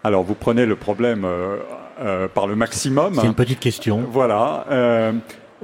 Alors 0.04 0.22
vous 0.22 0.34
prenez 0.34 0.64
le 0.64 0.76
problème 0.76 1.24
euh, 1.24 1.58
euh, 2.00 2.28
par 2.28 2.46
le 2.46 2.54
maximum. 2.54 3.14
C'est 3.14 3.26
une 3.26 3.34
petite 3.34 3.60
question. 3.60 4.04
Voilà. 4.10 4.64
Euh, 4.70 5.12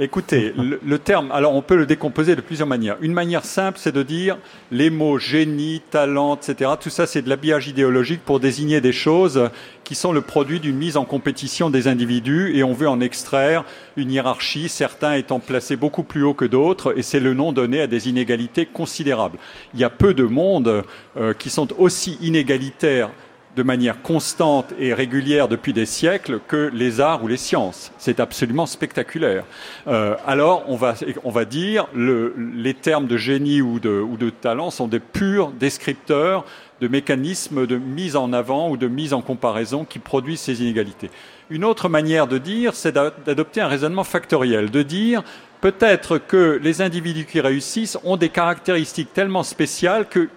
Écoutez, 0.00 0.54
le, 0.56 0.98
terme, 1.00 1.32
alors 1.32 1.56
on 1.56 1.62
peut 1.62 1.74
le 1.74 1.84
décomposer 1.84 2.36
de 2.36 2.40
plusieurs 2.40 2.68
manières. 2.68 2.96
Une 3.00 3.12
manière 3.12 3.44
simple, 3.44 3.80
c'est 3.80 3.90
de 3.90 4.04
dire 4.04 4.38
les 4.70 4.90
mots 4.90 5.18
génie, 5.18 5.82
talent, 5.90 6.36
etc. 6.36 6.70
Tout 6.80 6.88
ça, 6.88 7.04
c'est 7.04 7.20
de 7.20 7.28
l'habillage 7.28 7.66
idéologique 7.66 8.24
pour 8.24 8.38
désigner 8.38 8.80
des 8.80 8.92
choses 8.92 9.50
qui 9.82 9.96
sont 9.96 10.12
le 10.12 10.20
produit 10.20 10.60
d'une 10.60 10.76
mise 10.76 10.96
en 10.96 11.04
compétition 11.04 11.68
des 11.68 11.88
individus 11.88 12.56
et 12.56 12.62
on 12.62 12.74
veut 12.74 12.88
en 12.88 13.00
extraire 13.00 13.64
une 13.96 14.12
hiérarchie, 14.12 14.68
certains 14.68 15.14
étant 15.14 15.40
placés 15.40 15.74
beaucoup 15.74 16.04
plus 16.04 16.22
haut 16.22 16.34
que 16.34 16.44
d'autres 16.44 16.96
et 16.96 17.02
c'est 17.02 17.18
le 17.18 17.34
nom 17.34 17.50
donné 17.50 17.80
à 17.80 17.88
des 17.88 18.08
inégalités 18.08 18.66
considérables. 18.66 19.38
Il 19.74 19.80
y 19.80 19.84
a 19.84 19.90
peu 19.90 20.14
de 20.14 20.22
mondes 20.22 20.84
euh, 21.16 21.32
qui 21.32 21.50
sont 21.50 21.68
aussi 21.76 22.18
inégalitaires 22.20 23.10
de 23.58 23.64
manière 23.64 24.00
constante 24.02 24.72
et 24.78 24.94
régulière 24.94 25.48
depuis 25.48 25.72
des 25.72 25.84
siècles 25.84 26.38
que 26.46 26.70
les 26.72 27.00
arts 27.00 27.24
ou 27.24 27.26
les 27.26 27.36
sciences. 27.36 27.90
C'est 27.98 28.20
absolument 28.20 28.66
spectaculaire. 28.66 29.42
Euh, 29.88 30.14
alors, 30.28 30.62
on 30.68 30.76
va, 30.76 30.94
on 31.24 31.32
va 31.32 31.44
dire, 31.44 31.88
le, 31.92 32.36
les 32.54 32.74
termes 32.74 33.08
de 33.08 33.16
génie 33.16 33.60
ou 33.60 33.80
de, 33.80 33.90
ou 33.90 34.16
de 34.16 34.30
talent 34.30 34.70
sont 34.70 34.86
des 34.86 35.00
purs 35.00 35.50
descripteurs 35.50 36.44
de 36.80 36.86
mécanismes 36.86 37.66
de 37.66 37.76
mise 37.76 38.14
en 38.14 38.32
avant 38.32 38.70
ou 38.70 38.76
de 38.76 38.86
mise 38.86 39.12
en 39.12 39.22
comparaison 39.22 39.84
qui 39.84 39.98
produisent 39.98 40.42
ces 40.42 40.62
inégalités. 40.62 41.10
Une 41.50 41.64
autre 41.64 41.88
manière 41.88 42.28
de 42.28 42.38
dire, 42.38 42.74
c'est 42.74 42.92
d'adopter 42.92 43.60
un 43.60 43.66
raisonnement 43.66 44.04
factoriel, 44.04 44.70
de 44.70 44.82
dire 44.82 45.24
peut-être 45.60 46.18
que 46.18 46.60
les 46.62 46.80
individus 46.80 47.24
qui 47.24 47.40
réussissent 47.40 47.98
ont 48.04 48.16
des 48.16 48.28
caractéristiques 48.28 49.12
tellement 49.12 49.42
spéciales 49.42 50.06
que, 50.08 50.28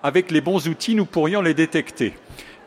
avec 0.00 0.30
les 0.30 0.40
bons 0.40 0.68
outils, 0.68 0.94
nous 0.94 1.06
pourrions 1.06 1.42
les 1.42 1.54
détecter. 1.54 2.14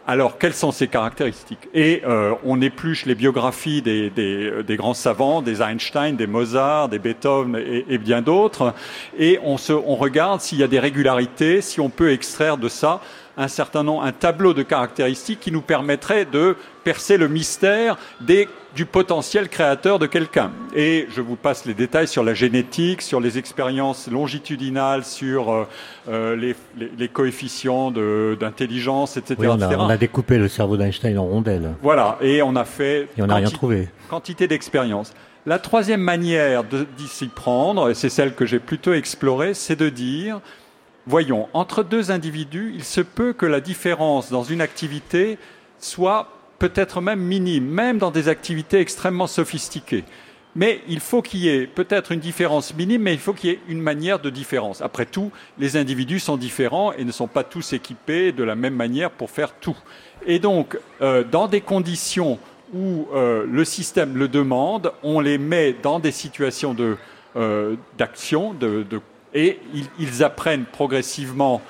Alors, 0.08 0.40
quelles 0.40 0.54
sont 0.56 0.72
ces 0.72 0.88
caractéristiques? 0.88 1.70
Et 1.76 2.02
euh, 2.06 2.34
on 2.44 2.60
épluche 2.60 3.06
les 3.06 3.14
biographies 3.14 3.84
des, 3.84 4.12
euh, 4.18 4.64
des, 4.64 4.76
grands 4.76 4.96
savants, 4.96 5.44
des 5.44 5.62
Einstein, 5.62 6.16
des 6.16 6.26
Mozart, 6.26 6.90
des 6.90 6.98
Beethoven 6.98 7.56
et, 7.88 7.98
bien 8.00 8.22
d'autres, 8.22 8.74
et 9.18 9.40
on, 9.44 9.58
se, 9.58 9.74
on 9.74 9.96
regarde 9.96 10.42
s'il 10.42 10.58
y 10.58 10.64
a 10.64 10.68
des 10.68 10.80
régularités, 10.80 11.62
si 11.62 11.80
on 11.80 11.90
peut 11.90 12.12
extraire 12.12 12.58
de 12.58 12.68
ça 12.68 13.02
un 13.42 13.48
certain 13.48 13.84
nombre, 13.84 14.04
un 14.04 14.12
tableau 14.12 14.54
de 14.54 14.64
caractéristiques 14.64 15.40
qui 15.40 15.52
nous 15.52 15.62
permettrait 15.62 16.26
de 16.26 16.56
percer 16.84 17.18
le 17.18 17.28
mystère 17.28 17.98
des, 18.22 18.48
du 18.76 18.86
potentiel 18.86 19.50
créateur 19.50 20.00
de 20.00 20.06
quelqu'un. 20.06 20.52
Et 20.76 21.08
je 21.10 21.22
vous 21.22 21.36
passe 21.36 21.66
les 21.66 21.74
détails 21.74 22.08
sur 22.08 22.24
la 22.24 22.34
génétique, 22.34 23.02
sur 23.02 23.20
les 23.20 23.38
expériences 23.38 24.10
longitudinales, 24.10 25.04
sur 25.04 25.52
euh, 25.52 25.68
euh, 26.10 26.36
les, 26.36 26.56
les, 26.78 26.92
les, 26.98 27.08
coefficients 27.08 27.92
d'intelligence, 27.92 29.18
etc. 29.18 29.36
Oui, 29.40 29.48
on, 29.48 29.62
a, 29.62 29.76
on, 29.76 29.90
a, 29.90 29.98
découpé 29.98 30.38
le 30.38 30.48
cerveau 30.48 30.78
d'Einstein 30.78 31.18
en 31.18 31.26
rondelles. 31.26 31.74
Voilà, 31.82 32.18
et 32.22 32.42
on 32.42 32.56
a 32.56 32.66
fait 32.66 33.10
et 33.18 33.22
on 33.22 33.28
n'a 33.28 33.36
rien 33.36 33.50
trouvé. 33.50 33.90
quantité 34.10 34.48
d'expériences. 34.48 35.14
La 35.48 35.58
troisième 35.58 36.02
manière 36.02 36.64
d'y 36.64 37.08
s'y 37.08 37.28
prendre, 37.28 37.90
et 37.90 37.96
c'est 37.96 38.10
celle 38.10 38.36
que 38.36 38.46
j'ai 38.46 38.60
plutôt 38.60 38.94
explorée, 38.94 39.56
c'est 39.56 39.76
de 39.76 39.90
dire, 39.90 40.40
voyons, 41.08 41.48
entre 41.54 41.84
deux 41.84 42.12
individus, 42.12 42.74
il 42.76 42.84
se 42.84 43.02
peut 43.02 43.34
que 43.34 43.46
la 43.46 43.60
différence 43.60 44.30
dans 44.30 44.44
une 44.44 44.62
activité 44.62 45.38
soit 45.80 46.30
peut-être 46.60 47.02
même 47.02 47.20
minime, 47.20 47.66
même 47.66 47.98
dans 47.98 48.12
des 48.12 48.28
activités 48.28 48.80
extrêmement 48.80 49.28
sophistiquées. 49.28 50.04
Mais 50.56 50.82
il 50.88 51.00
faut 51.00 51.22
qu'il 51.22 51.40
y 51.40 51.50
ait 51.50 51.66
peut-être 51.66 52.12
une 52.12 52.20
différence 52.20 52.76
minime, 52.76 53.04
mais 53.04 53.14
il 53.14 53.20
faut 53.20 53.34
qu'il 53.34 53.50
y 53.52 53.54
ait 53.54 53.60
une 53.70 53.82
manière 53.82 54.20
de 54.20 54.30
différence. 54.30 54.82
Après 54.82 55.06
tout, 55.06 55.32
les 55.58 55.78
individus 55.78 56.20
sont 56.20 56.38
différents 56.38 56.92
et 56.92 57.06
ne 57.06 57.12
sont 57.12 57.28
pas 57.28 57.44
tous 57.44 57.74
équipés 57.74 58.32
de 58.32 58.44
la 58.44 58.56
même 58.56 58.76
manière 58.76 59.12
pour 59.12 59.32
faire 59.32 59.54
tout. 59.54 59.78
Et 60.26 60.40
donc, 60.40 60.78
euh, 61.02 61.24
dans 61.24 61.48
des 61.48 61.62
conditions 61.62 62.38
où 62.74 63.08
euh, 63.14 63.46
le 63.50 63.66
système 63.66 64.18
le 64.18 64.28
demande, 64.28 64.92
on 65.04 65.20
les 65.20 65.38
met 65.38 65.74
dans 65.82 66.00
des 66.00 66.12
situations 66.12 66.76
euh, 67.36 67.76
d'action 67.98 68.54
de, 68.54 68.86
et 69.34 69.60
ils, 70.00 70.24
apprennent 70.24 70.66
progressivement 70.66 71.62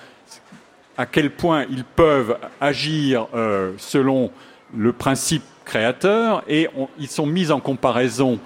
à 0.97 1.05
quel 1.05 1.31
point 1.31 1.65
ils 1.69 1.83
peuvent 1.83 2.37
agir 2.59 3.27
euh, 3.33 3.73
selon 3.77 4.31
le 4.75 4.93
principe 4.93 5.43
créateur 5.65 6.43
et 6.47 6.67
ils 6.97 7.07
sont 7.07 7.25
mis 7.25 7.51
en 7.51 7.59
comparaison 7.59 8.39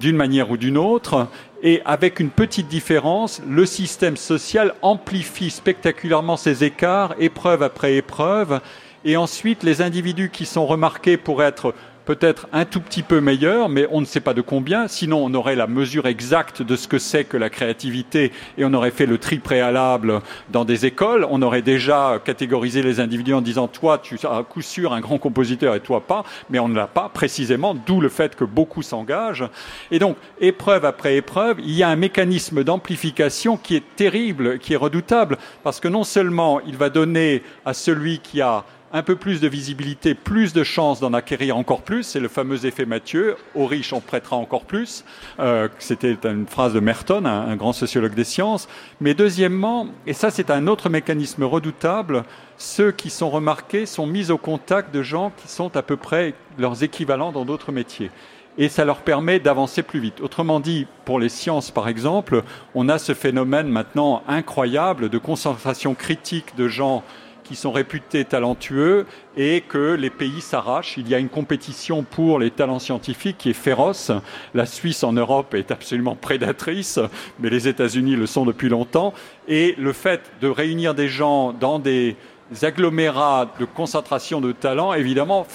d'une 0.00 0.16
manière 0.16 0.50
ou 0.50 0.56
d'une 0.56 0.76
autre 0.76 1.28
et 1.62 1.80
avec 1.84 2.20
une 2.20 2.30
petite 2.30 2.68
différence, 2.68 3.40
le 3.48 3.64
système 3.64 4.18
social 4.18 4.74
amplifie 4.82 5.50
spectaculairement 5.50 6.36
ces 6.36 6.62
écarts, 6.62 7.14
épreuve 7.18 7.62
après 7.62 7.94
épreuve, 7.94 8.60
et 9.06 9.16
ensuite, 9.16 9.62
les 9.62 9.82
individus 9.82 10.30
qui 10.30 10.46
sont 10.46 10.66
remarqués 10.66 11.16
pour 11.16 11.42
être 11.42 11.74
peut-être 12.04 12.46
un 12.52 12.64
tout 12.64 12.80
petit 12.80 13.02
peu 13.02 13.20
meilleurs, 13.20 13.68
mais 13.68 13.86
on 13.90 14.00
ne 14.00 14.06
sait 14.06 14.20
pas 14.20 14.34
de 14.34 14.40
combien. 14.40 14.88
Sinon, 14.88 15.24
on 15.24 15.34
aurait 15.34 15.56
la 15.56 15.66
mesure 15.66 16.06
exacte 16.06 16.62
de 16.62 16.76
ce 16.76 16.88
que 16.88 16.98
c'est 16.98 17.24
que 17.24 17.36
la 17.36 17.50
créativité 17.50 18.32
et 18.58 18.64
on 18.64 18.74
aurait 18.74 18.90
fait 18.90 19.06
le 19.06 19.18
tri 19.18 19.38
préalable 19.38 20.20
dans 20.50 20.64
des 20.64 20.86
écoles. 20.86 21.26
On 21.30 21.42
aurait 21.42 21.62
déjà 21.62 22.20
catégorisé 22.24 22.82
les 22.82 23.00
individus 23.00 23.34
en 23.34 23.40
disant 23.40 23.68
toi, 23.68 23.98
tu 23.98 24.18
as 24.24 24.36
à 24.36 24.42
coup 24.42 24.62
sûr 24.62 24.92
un 24.92 25.00
grand 25.00 25.18
compositeur 25.18 25.74
et 25.74 25.80
toi 25.80 26.02
pas, 26.06 26.24
mais 26.50 26.58
on 26.58 26.68
ne 26.68 26.76
l'a 26.76 26.86
pas 26.86 27.08
précisément, 27.08 27.74
d'où 27.74 28.00
le 28.00 28.08
fait 28.08 28.36
que 28.36 28.44
beaucoup 28.44 28.82
s'engagent. 28.82 29.48
Et 29.90 29.98
donc, 29.98 30.16
épreuve 30.40 30.84
après 30.84 31.16
épreuve, 31.16 31.58
il 31.60 31.72
y 31.72 31.82
a 31.82 31.88
un 31.88 31.96
mécanisme 31.96 32.64
d'amplification 32.64 33.56
qui 33.56 33.76
est 33.76 33.96
terrible, 33.96 34.58
qui 34.58 34.74
est 34.74 34.76
redoutable, 34.76 35.38
parce 35.62 35.80
que 35.80 35.88
non 35.88 36.04
seulement 36.04 36.60
il 36.66 36.76
va 36.76 36.90
donner 36.90 37.42
à 37.64 37.74
celui 37.74 38.18
qui 38.18 38.40
a 38.40 38.64
un 38.94 39.02
peu 39.02 39.16
plus 39.16 39.40
de 39.40 39.48
visibilité, 39.48 40.14
plus 40.14 40.52
de 40.52 40.62
chances 40.62 41.00
d'en 41.00 41.12
acquérir 41.14 41.56
encore 41.56 41.82
plus. 41.82 42.04
C'est 42.04 42.20
le 42.20 42.28
fameux 42.28 42.64
effet 42.64 42.86
Mathieu. 42.86 43.36
Aux 43.56 43.66
riches, 43.66 43.92
on 43.92 44.00
prêtera 44.00 44.36
encore 44.36 44.64
plus. 44.64 45.04
Euh, 45.40 45.68
C'était 45.80 46.16
une 46.22 46.46
phrase 46.46 46.72
de 46.72 46.78
Merton, 46.80 47.24
un, 47.24 47.48
un, 47.48 47.56
grand 47.56 47.72
sociologue 47.72 48.14
des 48.14 48.22
sciences. 48.22 48.68
Mais 49.00 49.14
deuxièmement, 49.14 49.88
et 50.06 50.12
ça 50.12 50.30
c'est 50.30 50.48
un 50.48 50.68
autre 50.68 50.88
mécanisme 50.88 51.42
redoutable, 51.42 52.22
ceux 52.56 52.92
qui 52.92 53.10
sont 53.10 53.30
remarqués 53.30 53.84
sont 53.84 54.06
mis 54.06 54.30
au 54.30 54.38
contact 54.38 54.94
de 54.94 55.02
gens 55.02 55.32
qui 55.36 55.48
sont 55.48 55.76
à 55.76 55.82
peu 55.82 55.96
près 55.96 56.34
leurs 56.56 56.84
équivalents 56.84 57.32
dans 57.32 57.44
d'autres 57.44 57.72
métiers 57.72 58.12
et 58.56 58.68
ça 58.68 58.84
leur 58.84 58.98
permet 58.98 59.40
d'avancer 59.40 59.82
plus 59.82 59.98
vite. 59.98 60.20
Autrement 60.20 60.60
dit, 60.60 60.86
pour 61.04 61.18
les 61.18 61.28
sciences, 61.28 61.72
par 61.72 61.88
exemple, 61.88 62.44
on 62.76 62.88
a 62.88 62.98
ce 62.98 63.12
phénomène 63.12 63.68
maintenant 63.68 64.22
incroyable 64.28 65.08
de 65.08 65.18
concentration 65.18 65.94
critique 65.94 66.54
de 66.56 66.68
gens 66.68 67.02
qui 67.44 67.54
sont 67.54 67.70
réputés 67.70 68.24
talentueux 68.24 69.06
et 69.36 69.60
que 69.60 69.94
les 69.94 70.10
pays 70.10 70.40
s'arrachent. 70.40 70.96
Il 70.96 71.08
y 71.08 71.14
a 71.14 71.18
une 71.18 71.28
compétition 71.28 72.02
pour 72.02 72.38
les 72.38 72.50
talents 72.50 72.78
scientifiques 72.78 73.38
qui 73.38 73.50
est 73.50 73.52
féroce. 73.52 74.10
La 74.54 74.66
Suisse 74.66 75.04
en 75.04 75.12
Europe 75.12 75.54
est 75.54 75.70
absolument 75.70 76.16
prédatrice, 76.16 76.98
mais 77.38 77.50
les 77.50 77.68
États-Unis 77.68 78.16
le 78.16 78.26
sont 78.26 78.44
depuis 78.44 78.68
longtemps. 78.68 79.14
Et 79.46 79.74
le 79.78 79.92
fait 79.92 80.22
de 80.40 80.48
réunir 80.48 80.94
des 80.94 81.08
gens 81.08 81.52
dans 81.52 81.78
des 81.78 82.16
agglomérats 82.62 83.52
de 83.60 83.64
concentration 83.64 84.40
de 84.40 84.52
talents, 84.52 84.92
évidemment, 84.92 85.46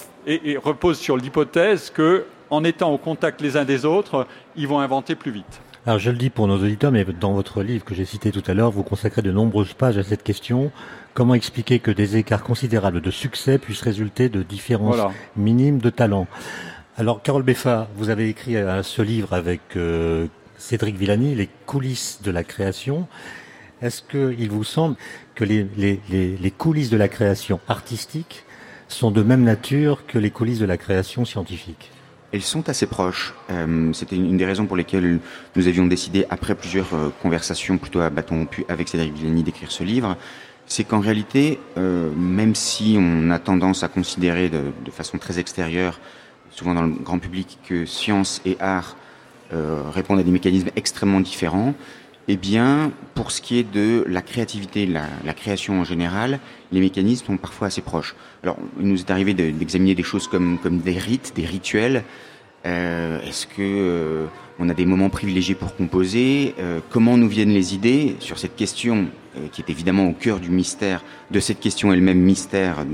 repose 0.63 0.97
sur 0.97 1.17
l'hypothèse 1.17 1.89
que, 1.89 2.25
en 2.49 2.63
étant 2.63 2.91
au 2.91 2.97
contact 2.97 3.41
les 3.41 3.57
uns 3.57 3.65
des 3.65 3.85
autres, 3.85 4.27
ils 4.55 4.67
vont 4.67 4.79
inventer 4.79 5.15
plus 5.15 5.31
vite. 5.31 5.61
Alors 5.85 5.97
je 5.97 6.11
le 6.11 6.17
dis 6.17 6.29
pour 6.29 6.45
nos 6.47 6.57
auditeurs, 6.57 6.91
mais 6.91 7.05
dans 7.05 7.31
votre 7.31 7.63
livre 7.63 7.85
que 7.85 7.95
j'ai 7.95 8.05
cité 8.05 8.31
tout 8.31 8.43
à 8.47 8.53
l'heure, 8.53 8.69
vous 8.69 8.83
consacrez 8.83 9.21
de 9.21 9.31
nombreuses 9.31 9.73
pages 9.73 9.97
à 9.97 10.03
cette 10.03 10.23
question. 10.23 10.71
Comment 11.13 11.33
expliquer 11.33 11.79
que 11.79 11.91
des 11.91 12.17
écarts 12.17 12.43
considérables 12.43 13.01
de 13.01 13.11
succès 13.11 13.57
puissent 13.57 13.81
résulter 13.81 14.29
de 14.29 14.43
différences 14.43 14.95
voilà. 14.95 15.11
minimes 15.35 15.79
de 15.79 15.89
talent? 15.89 16.27
Alors 16.97 17.21
Carole 17.21 17.43
Beffa, 17.43 17.89
vous 17.95 18.09
avez 18.09 18.29
écrit 18.29 18.55
ce 18.83 19.01
livre 19.01 19.33
avec 19.33 19.61
euh, 19.75 20.27
Cédric 20.57 20.95
Villani, 20.95 21.35
Les 21.35 21.49
coulisses 21.65 22.21
de 22.23 22.31
la 22.31 22.43
création. 22.43 23.07
Est-ce 23.81 24.01
qu'il 24.01 24.49
vous 24.49 24.63
semble 24.63 24.95
que 25.35 25.43
les, 25.43 25.65
les, 25.77 25.99
les, 26.09 26.37
les 26.37 26.51
coulisses 26.51 26.89
de 26.89 26.97
la 26.97 27.07
création 27.07 27.59
artistique 27.67 28.43
sont 28.87 29.11
de 29.11 29.23
même 29.23 29.43
nature 29.43 30.05
que 30.05 30.17
les 30.19 30.31
coulisses 30.31 30.59
de 30.59 30.65
la 30.65 30.77
création 30.77 31.25
scientifique? 31.25 31.91
Elles 32.31 32.43
sont 32.43 32.69
assez 32.69 32.85
proches. 32.85 33.33
Euh, 33.49 33.91
C'était 33.93 34.15
une 34.15 34.37
des 34.37 34.45
raisons 34.45 34.67
pour 34.67 34.77
lesquelles 34.77 35.19
nous 35.55 35.67
avions 35.67 35.87
décidé, 35.87 36.25
après 36.29 36.55
plusieurs 36.55 36.93
euh, 36.93 37.09
conversations 37.21 37.77
plutôt 37.77 38.01
à 38.01 38.09
bâton 38.09 38.39
rompu 38.39 38.65
avec 38.69 38.87
Cédric 38.87 39.13
Villani, 39.13 39.43
d'écrire 39.43 39.71
ce 39.71 39.83
livre. 39.83 40.15
C'est 40.71 40.83
qu'en 40.83 40.99
réalité, 40.99 41.59
euh, 41.77 42.11
même 42.15 42.53
si 42.53 42.95
on 42.99 43.31
a 43.31 43.39
tendance 43.39 43.81
à 43.81 43.87
considérer 43.87 44.49
de, 44.49 44.91
façon 44.91 45.17
très 45.17 45.39
extérieure, 45.39 45.99
souvent 46.51 46.75
dans 46.75 46.83
le 46.83 46.91
grand 46.91 47.17
public, 47.17 47.57
que 47.67 47.87
science 47.87 48.39
et 48.45 48.55
art 48.59 48.95
euh, 49.51 49.81
répondent 49.91 50.19
à 50.19 50.23
des 50.23 50.29
mécanismes 50.29 50.69
extrêmement 50.75 51.21
différents, 51.21 51.73
eh 52.27 52.37
bien, 52.37 52.91
pour 53.15 53.31
ce 53.31 53.41
qui 53.41 53.57
est 53.57 53.63
de 53.63 54.05
la 54.07 54.21
créativité, 54.21 54.85
la, 54.85 55.05
la, 55.25 55.33
création 55.33 55.81
en 55.81 55.83
général, 55.83 56.39
les 56.71 56.81
mécanismes 56.81 57.25
sont 57.25 57.37
parfois 57.37 57.67
assez 57.67 57.81
proches. 57.81 58.15
Alors, 58.43 58.57
il 58.79 58.87
nous 58.87 58.99
est 58.99 59.09
arrivé 59.09 59.33
d'examiner 59.33 59.93
de, 59.93 59.97
des 59.97 60.03
choses 60.03 60.27
comme, 60.27 60.59
des 60.63 60.99
rites, 60.99 61.33
des 61.35 61.47
rituels. 61.47 62.03
Euh, 62.67 63.19
Est-ce 63.23 63.47
que 63.47 64.27
on 64.59 64.69
a 64.69 64.75
des 64.75 64.85
moments 64.85 65.09
privilégiés 65.09 65.55
pour 65.55 65.75
composer? 65.75 66.53
Comment 66.91 67.17
nous 67.17 67.29
viennent 67.29 67.53
les 67.53 67.73
idées? 67.73 68.17
Sur 68.19 68.37
cette 68.37 68.55
question 68.55 69.07
qui 69.51 69.61
est 69.61 69.69
évidemment 69.69 70.07
au 70.07 70.13
cœur 70.13 70.39
du 70.39 70.49
mystère 70.49 71.03
de 71.31 71.39
cette 71.39 71.59
question 71.59 71.93
elle-même 71.93 72.19
mystère 72.19 72.85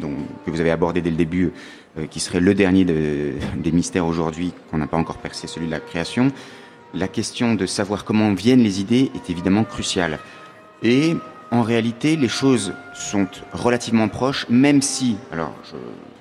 dont, 0.00 0.14
que 0.44 0.50
vous 0.50 0.60
avez 0.60 0.70
abordé 0.70 1.00
dès 1.00 1.10
le 1.10 1.16
début, 1.16 1.52
euh, 1.98 2.06
qui 2.06 2.20
serait 2.20 2.40
le 2.40 2.54
dernier 2.54 2.84
de, 2.84 3.32
des 3.56 3.72
mystères 3.72 4.06
aujourd'hui 4.06 4.52
qu'on 4.70 4.78
n'a 4.78 4.86
pas 4.86 4.96
encore 4.96 5.18
percé, 5.18 5.46
celui 5.46 5.66
de 5.66 5.72
la 5.72 5.80
création 5.80 6.32
la 6.94 7.08
question 7.08 7.54
de 7.54 7.66
savoir 7.66 8.04
comment 8.04 8.32
viennent 8.32 8.62
les 8.62 8.80
idées 8.80 9.10
est 9.14 9.30
évidemment 9.30 9.64
cruciale. 9.64 10.18
Et 10.82 11.16
en 11.50 11.62
réalité, 11.62 12.16
les 12.16 12.28
choses 12.28 12.74
sont 12.94 13.28
relativement 13.52 14.08
proches, 14.08 14.46
même 14.48 14.82
si, 14.82 15.16
alors 15.30 15.54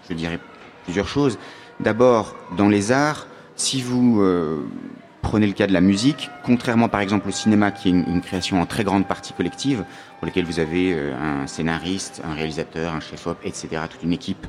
je, 0.09 0.13
dirais 0.13 0.39
plusieurs 0.83 1.07
choses. 1.07 1.39
D'abord, 1.79 2.35
dans 2.57 2.69
les 2.69 2.91
arts, 2.91 3.27
si 3.55 3.81
vous 3.81 4.21
euh, 4.21 4.65
prenez 5.25 5.47
le 5.47 5.53
cas 5.53 5.65
de 5.65 5.73
la 5.73 5.81
musique, 5.81 6.29
contrairement 6.43 6.87
par 6.87 7.01
exemple 7.01 7.27
au 7.27 7.31
cinéma, 7.31 7.71
qui 7.71 7.89
est 7.89 7.91
une, 7.91 8.21
création 8.21 8.61
en 8.61 8.67
très 8.67 8.83
grande 8.83 9.07
partie 9.07 9.33
collective, 9.33 9.83
pour 10.19 10.27
laquelle 10.27 10.45
vous 10.45 10.59
avez 10.59 10.93
euh, 10.93 11.15
un 11.19 11.47
scénariste, 11.47 12.21
un 12.23 12.35
réalisateur, 12.35 12.93
un 12.93 12.99
chef-op, 12.99 13.39
etc., 13.43 13.81
toute 13.89 14.03
une 14.03 14.13
équipe 14.13 14.45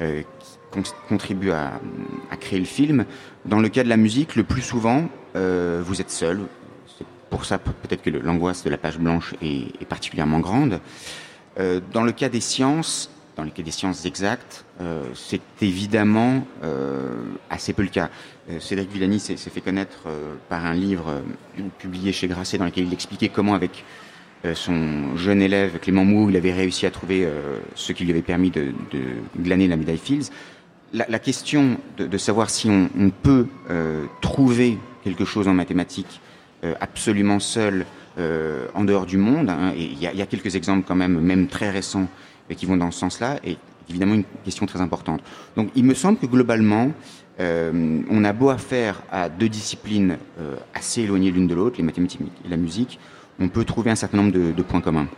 euh, 0.00 0.22
qui 0.80 0.92
contribue 1.08 1.50
à, 1.50 1.80
créer 2.40 2.60
le 2.60 2.64
film. 2.64 3.06
Dans 3.44 3.58
le 3.58 3.68
cas 3.68 3.82
de 3.82 3.88
la 3.88 3.96
musique, 3.96 4.36
le 4.36 4.44
plus 4.44 4.62
souvent, 4.62 5.08
euh, 5.34 5.82
vous 5.84 6.00
êtes 6.00 6.12
seul. 6.12 6.42
C'est 6.96 7.06
pour 7.28 7.44
ça 7.44 7.58
peut-être 7.58 8.02
que 8.02 8.10
l'angoisse 8.10 8.62
de 8.62 8.70
la 8.70 8.78
page 8.78 8.98
blanche 8.98 9.34
est, 9.42 9.84
particulièrement 9.86 10.38
grande. 10.38 10.80
Dans 11.92 12.02
le 12.02 12.12
cas 12.12 12.28
des 12.28 12.40
sciences, 12.40 13.10
dans 13.36 13.44
le 13.44 13.50
cas 13.50 13.62
des 13.62 13.70
sciences 13.70 14.04
exactes, 14.06 14.64
c'est 15.14 15.40
évidemment 15.60 16.44
assez 17.50 17.72
peu 17.72 17.82
le 17.82 17.88
cas. 17.88 18.10
Euh, 18.50 18.60
Cédric 18.60 18.90
Villani 18.90 19.20
s'est 19.20 19.36
fait 19.36 19.60
connaître 19.60 20.02
euh, 20.06 20.34
par 20.48 20.66
un 20.66 20.74
livre 20.74 21.08
euh, 21.08 21.62
publié 21.78 22.12
chez 22.12 22.28
Grasset 22.28 22.58
dans 22.58 22.66
lequel 22.66 22.86
il 22.86 22.92
expliquait 22.92 23.28
comment 23.28 23.54
avec 23.54 23.84
son 24.52 25.16
jeune 25.16 25.40
élève 25.40 25.78
Clément 25.78 26.04
Mou, 26.04 26.28
il 26.28 26.36
avait 26.36 26.52
réussi 26.52 26.84
à 26.84 26.90
trouver 26.90 27.26
ce 27.74 27.94
qui 27.94 28.04
lui 28.04 28.10
avait 28.10 28.20
permis 28.20 28.50
de, 28.50 28.74
glaner 29.40 29.68
la 29.68 29.76
médaille 29.78 29.96
Fields. 29.96 30.26
La, 30.92 31.18
question 31.18 31.78
de, 31.96 32.18
savoir 32.18 32.50
si 32.50 32.68
on, 32.68 33.08
peut 33.08 33.46
trouver 34.20 34.76
quelque 35.02 35.24
chose 35.24 35.48
en 35.48 35.54
mathématiques 35.54 36.20
absolument 36.78 37.40
seul 37.40 37.86
en 38.18 38.84
dehors 38.84 39.06
du 39.06 39.16
monde. 39.16 39.48
Hein, 39.48 39.72
et 39.78 39.84
il 39.84 39.98
y, 39.98 40.14
y, 40.14 40.20
a 40.20 40.26
quelques 40.26 40.56
exemples 40.56 40.84
quand 40.86 40.94
même, 40.94 41.18
même 41.22 41.48
très 41.48 41.70
récents, 41.70 42.06
qui 42.54 42.66
vont 42.66 42.76
dans 42.76 42.90
ce 42.90 42.98
sens-là. 42.98 43.40
Et 43.44 43.56
évidemment 43.88 44.14
une 44.14 44.24
question 44.44 44.66
très 44.66 44.80
importante. 44.80 45.22
Donc 45.56 45.70
il 45.74 45.84
me 45.84 45.94
semble 45.94 46.18
que 46.18 46.26
globalement, 46.26 46.92
euh, 47.40 48.00
on 48.10 48.24
a 48.24 48.32
beau 48.32 48.50
à 48.50 48.58
faire 48.58 49.02
à 49.10 49.28
deux 49.28 49.48
disciplines 49.48 50.18
euh, 50.40 50.56
assez 50.72 51.02
éloignées 51.02 51.30
l'une 51.30 51.46
de 51.46 51.54
l'autre, 51.54 51.76
les 51.78 51.84
mathématiques 51.84 52.20
et 52.44 52.48
la 52.48 52.56
musique, 52.56 52.98
on 53.40 53.48
peut 53.48 53.64
trouver 53.64 53.90
un 53.90 53.96
certain 53.96 54.18
nombre 54.18 54.32
de 54.32 54.62
points 54.62 54.80
communs. 54.80 55.08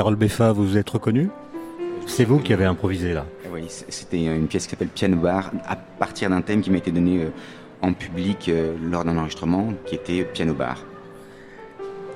Carole 0.00 0.16
Beffa, 0.16 0.52
vous 0.52 0.66
vous 0.66 0.76
êtes 0.78 0.88
reconnu 0.88 1.28
C'est 2.06 2.24
vous 2.24 2.38
qui 2.38 2.54
avez 2.54 2.64
improvisé 2.64 3.12
là 3.12 3.26
Oui, 3.52 3.64
c'était 3.68 4.24
une 4.34 4.46
pièce 4.46 4.64
qui 4.64 4.70
s'appelle 4.70 4.88
Piano 4.88 5.18
Bar, 5.18 5.50
à 5.68 5.76
partir 5.76 6.30
d'un 6.30 6.40
thème 6.40 6.62
qui 6.62 6.70
m'a 6.70 6.78
été 6.78 6.90
donné 6.90 7.24
euh, 7.24 7.28
en 7.82 7.92
public 7.92 8.48
euh, 8.48 8.74
lors 8.82 9.04
d'un 9.04 9.18
enregistrement, 9.18 9.74
qui 9.84 9.96
était 9.96 10.24
Piano 10.24 10.54
Bar. 10.54 10.78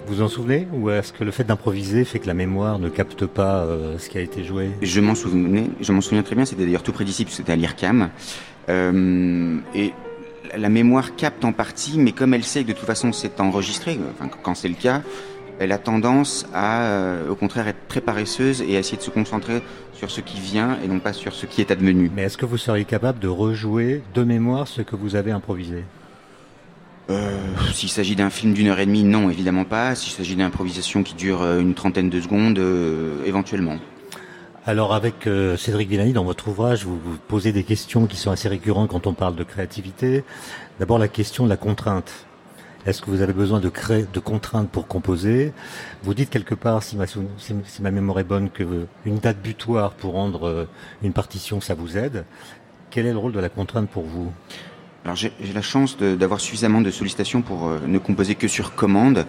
Vous 0.06 0.22
en 0.22 0.28
souvenez? 0.28 0.66
Ou 0.72 0.88
est-ce 0.88 1.12
que 1.12 1.24
le 1.24 1.30
fait 1.30 1.44
d'improviser 1.44 2.06
fait 2.06 2.20
que 2.20 2.26
la 2.26 2.32
mémoire 2.32 2.78
ne 2.78 2.88
capte 2.88 3.26
pas 3.26 3.64
euh, 3.64 3.98
ce 3.98 4.08
qui 4.08 4.16
a 4.16 4.22
été 4.22 4.44
joué? 4.44 4.70
Je 4.80 5.02
m'en 5.02 5.14
souvenais, 5.14 5.68
je 5.78 5.92
m'en 5.92 6.00
souviens 6.00 6.22
très 6.22 6.36
bien, 6.36 6.46
c'était 6.46 6.64
d'ailleurs 6.64 6.84
tout 6.84 6.92
près 6.92 7.04
d'ici, 7.04 7.26
c'était 7.28 7.52
à 7.52 7.56
l'IRCAM. 7.56 8.08
Euh, 8.70 9.58
et 9.74 9.92
la 10.56 10.70
mémoire 10.70 11.16
capte 11.16 11.44
en 11.44 11.52
partie, 11.52 11.98
mais 11.98 12.12
comme 12.12 12.32
elle 12.32 12.44
sait 12.44 12.62
que 12.62 12.68
de 12.68 12.72
toute 12.72 12.86
façon 12.86 13.12
c'est 13.12 13.40
enregistré, 13.40 13.98
enfin, 14.14 14.30
quand 14.42 14.54
c'est 14.54 14.68
le 14.68 14.74
cas, 14.74 15.02
elle 15.58 15.72
a 15.72 15.78
tendance 15.78 16.46
à, 16.52 16.82
euh, 16.82 17.28
au 17.28 17.34
contraire, 17.34 17.68
être 17.68 17.88
très 17.88 18.00
paresseuse 18.00 18.62
et 18.62 18.76
à 18.76 18.80
essayer 18.80 18.96
de 18.96 19.02
se 19.02 19.10
concentrer 19.10 19.62
sur 19.92 20.10
ce 20.10 20.20
qui 20.20 20.40
vient 20.40 20.78
et 20.84 20.88
non 20.88 20.98
pas 20.98 21.12
sur 21.12 21.32
ce 21.32 21.46
qui 21.46 21.60
est 21.60 21.70
advenu. 21.70 22.10
Mais 22.14 22.22
est-ce 22.22 22.36
que 22.36 22.46
vous 22.46 22.58
seriez 22.58 22.84
capable 22.84 23.18
de 23.18 23.28
rejouer 23.28 24.02
de 24.14 24.24
mémoire 24.24 24.68
ce 24.68 24.82
que 24.82 24.96
vous 24.96 25.16
avez 25.16 25.30
improvisé? 25.30 25.84
Euh, 27.10 27.38
S'il 27.72 27.90
s'agit 27.90 28.16
d'un 28.16 28.30
film 28.30 28.54
d'une 28.54 28.68
heure 28.68 28.78
et 28.80 28.86
demie, 28.86 29.04
non, 29.04 29.30
évidemment 29.30 29.64
pas. 29.64 29.94
S'il 29.94 30.12
s'agit 30.12 30.36
d'improvisation 30.36 31.02
qui 31.02 31.14
dure 31.14 31.42
euh, 31.42 31.60
une 31.60 31.74
trentaine 31.74 32.08
de 32.10 32.20
secondes, 32.20 32.58
euh, 32.58 33.22
éventuellement. 33.26 33.76
Alors 34.66 34.94
avec 34.94 35.26
euh, 35.26 35.58
Cédric 35.58 35.90
Villani, 35.90 36.14
dans 36.14 36.24
votre 36.24 36.48
ouvrage, 36.48 36.86
vous, 36.86 36.98
vous 36.98 37.18
posez 37.28 37.52
des 37.52 37.64
questions 37.64 38.06
qui 38.06 38.16
sont 38.16 38.30
assez 38.30 38.48
récurrentes 38.48 38.88
quand 38.88 39.06
on 39.06 39.12
parle 39.12 39.36
de 39.36 39.44
créativité. 39.44 40.24
D'abord 40.80 40.98
la 40.98 41.08
question 41.08 41.44
de 41.44 41.50
la 41.50 41.58
contrainte. 41.58 42.26
Est-ce 42.86 43.00
que 43.00 43.10
vous 43.10 43.22
avez 43.22 43.32
besoin 43.32 43.60
de 43.60 43.70
créer 43.70 44.04
de 44.12 44.20
contraintes 44.20 44.68
pour 44.68 44.86
composer? 44.86 45.54
Vous 46.02 46.12
dites 46.12 46.28
quelque 46.28 46.54
part, 46.54 46.82
si 46.82 46.96
ma, 46.96 47.06
si, 47.06 47.22
ma 47.80 47.90
mémoire 47.90 48.18
est 48.18 48.24
bonne, 48.24 48.50
que 48.50 48.86
une 49.06 49.18
date 49.18 49.38
butoir 49.42 49.92
pour 49.92 50.12
rendre 50.12 50.46
euh, 50.46 50.68
une 51.02 51.14
partition, 51.14 51.62
ça 51.62 51.74
vous 51.74 51.96
aide. 51.96 52.26
Quel 52.90 53.06
est 53.06 53.12
le 53.12 53.18
rôle 53.18 53.32
de 53.32 53.40
la 53.40 53.48
contrainte 53.48 53.88
pour 53.88 54.04
vous? 54.04 54.30
Alors 55.02 55.16
j'ai 55.16 55.32
la 55.54 55.62
chance 55.62 55.96
d'avoir 55.98 56.40
suffisamment 56.40 56.82
de 56.82 56.90
sollicitations 56.90 57.40
pour 57.40 57.68
euh, 57.68 57.80
ne 57.86 57.98
composer 57.98 58.34
que 58.34 58.48
sur 58.48 58.74
commande. 58.74 59.24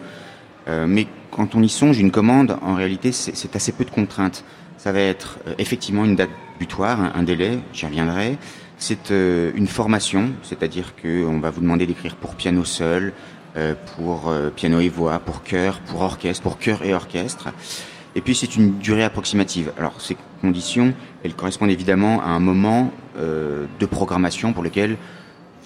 Euh, 0.67 0.85
mais 0.85 1.07
quand 1.31 1.55
on 1.55 1.61
y 1.61 1.69
songe, 1.69 1.97
une 1.97 2.11
commande, 2.11 2.57
en 2.61 2.75
réalité, 2.75 3.13
c'est 3.13 3.55
assez 3.55 3.71
peu 3.71 3.85
de 3.85 3.91
contraintes. 3.91 4.43
Ça 4.77 4.91
va 4.91 4.99
être 4.99 5.39
effectivement 5.57 6.03
une 6.03 6.15
date 6.15 6.29
butoir, 6.59 6.99
un, 7.15 7.23
délai, 7.23 7.59
j'y 7.71 7.85
reviendrai. 7.85 8.37
C'est 8.77 9.11
une 9.11 9.67
formation, 9.67 10.31
c'est-à-dire 10.43 10.95
qu'on 11.01 11.39
va 11.39 11.49
vous 11.49 11.61
demander 11.61 11.85
d'écrire 11.85 12.15
pour 12.15 12.35
piano 12.35 12.65
seul, 12.65 13.13
pour 13.95 14.29
euh, 14.29 14.49
piano 14.49 14.79
et 14.79 14.89
voix, 14.89 15.19
pour 15.19 15.43
chœur, 15.43 15.79
pour 15.79 16.01
orchestre, 16.01 16.43
pour 16.43 16.57
chœur 16.57 16.83
et 16.83 16.93
orchestre. 16.93 17.49
Et 18.15 18.21
puis 18.21 18.35
c'est 18.35 18.55
une 18.55 18.77
durée 18.79 19.03
approximative. 19.03 19.71
Alors 19.77 19.99
ces 20.01 20.17
conditions, 20.41 20.93
elles 21.23 21.33
correspondent 21.33 21.71
évidemment 21.71 22.21
à 22.21 22.27
un 22.27 22.39
moment 22.39 22.91
euh, 23.17 23.65
de 23.79 23.85
programmation 23.85 24.53
pour 24.53 24.63
lequel 24.63 24.97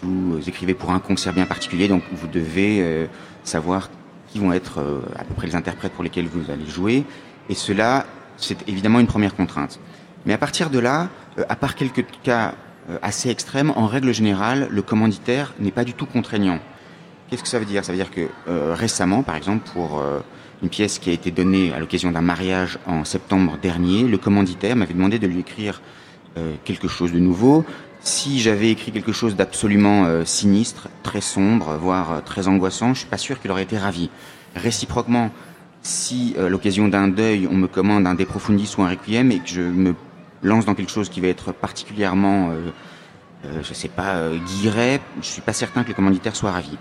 vous 0.01 0.39
écrivez 0.47 0.73
pour 0.73 0.91
un 0.91 0.99
concert 0.99 1.33
bien 1.33 1.45
particulier, 1.45 1.87
donc 1.87 2.03
vous 2.13 2.27
devez 2.27 2.81
euh, 2.81 3.05
savoir 3.43 3.89
qui 4.31 4.39
vont 4.39 4.53
être 4.53 4.79
euh, 4.79 5.01
à 5.17 5.23
peu 5.23 5.33
près 5.33 5.47
les 5.47 5.55
interprètes 5.55 5.93
pour 5.93 6.03
lesquels 6.03 6.27
vous 6.27 6.51
allez 6.51 6.65
jouer. 6.65 7.03
Et 7.49 7.55
cela, 7.55 8.05
c'est 8.37 8.67
évidemment 8.67 8.99
une 8.99 9.07
première 9.07 9.35
contrainte. 9.35 9.79
Mais 10.25 10.33
à 10.33 10.37
partir 10.37 10.69
de 10.69 10.79
là, 10.79 11.09
euh, 11.37 11.43
à 11.49 11.55
part 11.55 11.75
quelques 11.75 12.05
cas 12.23 12.53
euh, 12.89 12.97
assez 13.01 13.29
extrêmes, 13.29 13.73
en 13.75 13.87
règle 13.87 14.13
générale, 14.13 14.67
le 14.69 14.81
commanditaire 14.81 15.53
n'est 15.59 15.71
pas 15.71 15.83
du 15.83 15.93
tout 15.93 16.05
contraignant. 16.05 16.59
Qu'est-ce 17.29 17.43
que 17.43 17.49
ça 17.49 17.59
veut 17.59 17.65
dire? 17.65 17.85
Ça 17.85 17.91
veut 17.91 17.97
dire 17.97 18.11
que 18.11 18.27
euh, 18.47 18.73
récemment, 18.73 19.23
par 19.23 19.35
exemple, 19.35 19.69
pour 19.73 19.99
euh, 19.99 20.19
une 20.63 20.69
pièce 20.69 20.99
qui 20.99 21.09
a 21.09 21.13
été 21.13 21.31
donnée 21.31 21.71
à 21.73 21.79
l'occasion 21.79 22.11
d'un 22.11 22.21
mariage 22.21 22.79
en 22.85 23.05
septembre 23.05 23.57
dernier, 23.61 24.03
le 24.03 24.17
commanditaire 24.17 24.75
m'avait 24.75 24.93
demandé 24.93 25.19
de 25.19 25.27
lui 25.27 25.39
écrire 25.39 25.81
euh, 26.37 26.55
quelque 26.65 26.87
chose 26.87 27.11
de 27.11 27.19
nouveau. 27.19 27.65
Si 28.01 28.39
j'avais 28.39 28.71
écrit 28.71 28.91
quelque 28.91 29.11
chose 29.11 29.35
d'absolument 29.35 30.05
euh, 30.05 30.23
sinistre, 30.25 30.87
très 31.03 31.21
sombre, 31.21 31.77
voire 31.77 32.11
euh, 32.11 32.21
très 32.21 32.47
angoissant, 32.47 32.93
je 32.93 32.99
suis 32.99 33.09
pas 33.09 33.17
sûr 33.17 33.39
qu'il 33.39 33.51
aurait 33.51 33.63
été 33.63 33.77
ravi. 33.77 34.09
Réciproquement, 34.55 35.31
si 35.81 36.35
à 36.37 36.49
l'occasion 36.49 36.87
d'un 36.87 37.07
deuil, 37.07 37.47
on 37.49 37.55
me 37.55 37.67
commande 37.67 38.07
un 38.07 38.15
De 38.15 38.23
Profundis 38.23 38.73
ou 38.77 38.83
un 38.83 38.89
Requiem 38.89 39.31
et 39.31 39.39
que 39.39 39.49
je 39.49 39.61
me 39.61 39.95
lance 40.43 40.65
dans 40.65 40.75
quelque 40.75 40.91
chose 40.91 41.09
qui 41.09 41.21
va 41.21 41.27
être 41.27 41.51
particulièrement, 41.51 42.51
euh, 42.51 42.71
euh, 43.45 43.61
je 43.63 43.73
sais 43.73 43.87
pas, 43.87 44.15
euh, 44.15 44.37
guilleret, 44.37 45.01
je 45.21 45.27
suis 45.27 45.41
pas 45.41 45.53
certain 45.53 45.83
que 45.83 45.89
le 45.89 45.93
commanditaire 45.93 46.35
soit 46.35 46.51
ravi. 46.51 46.77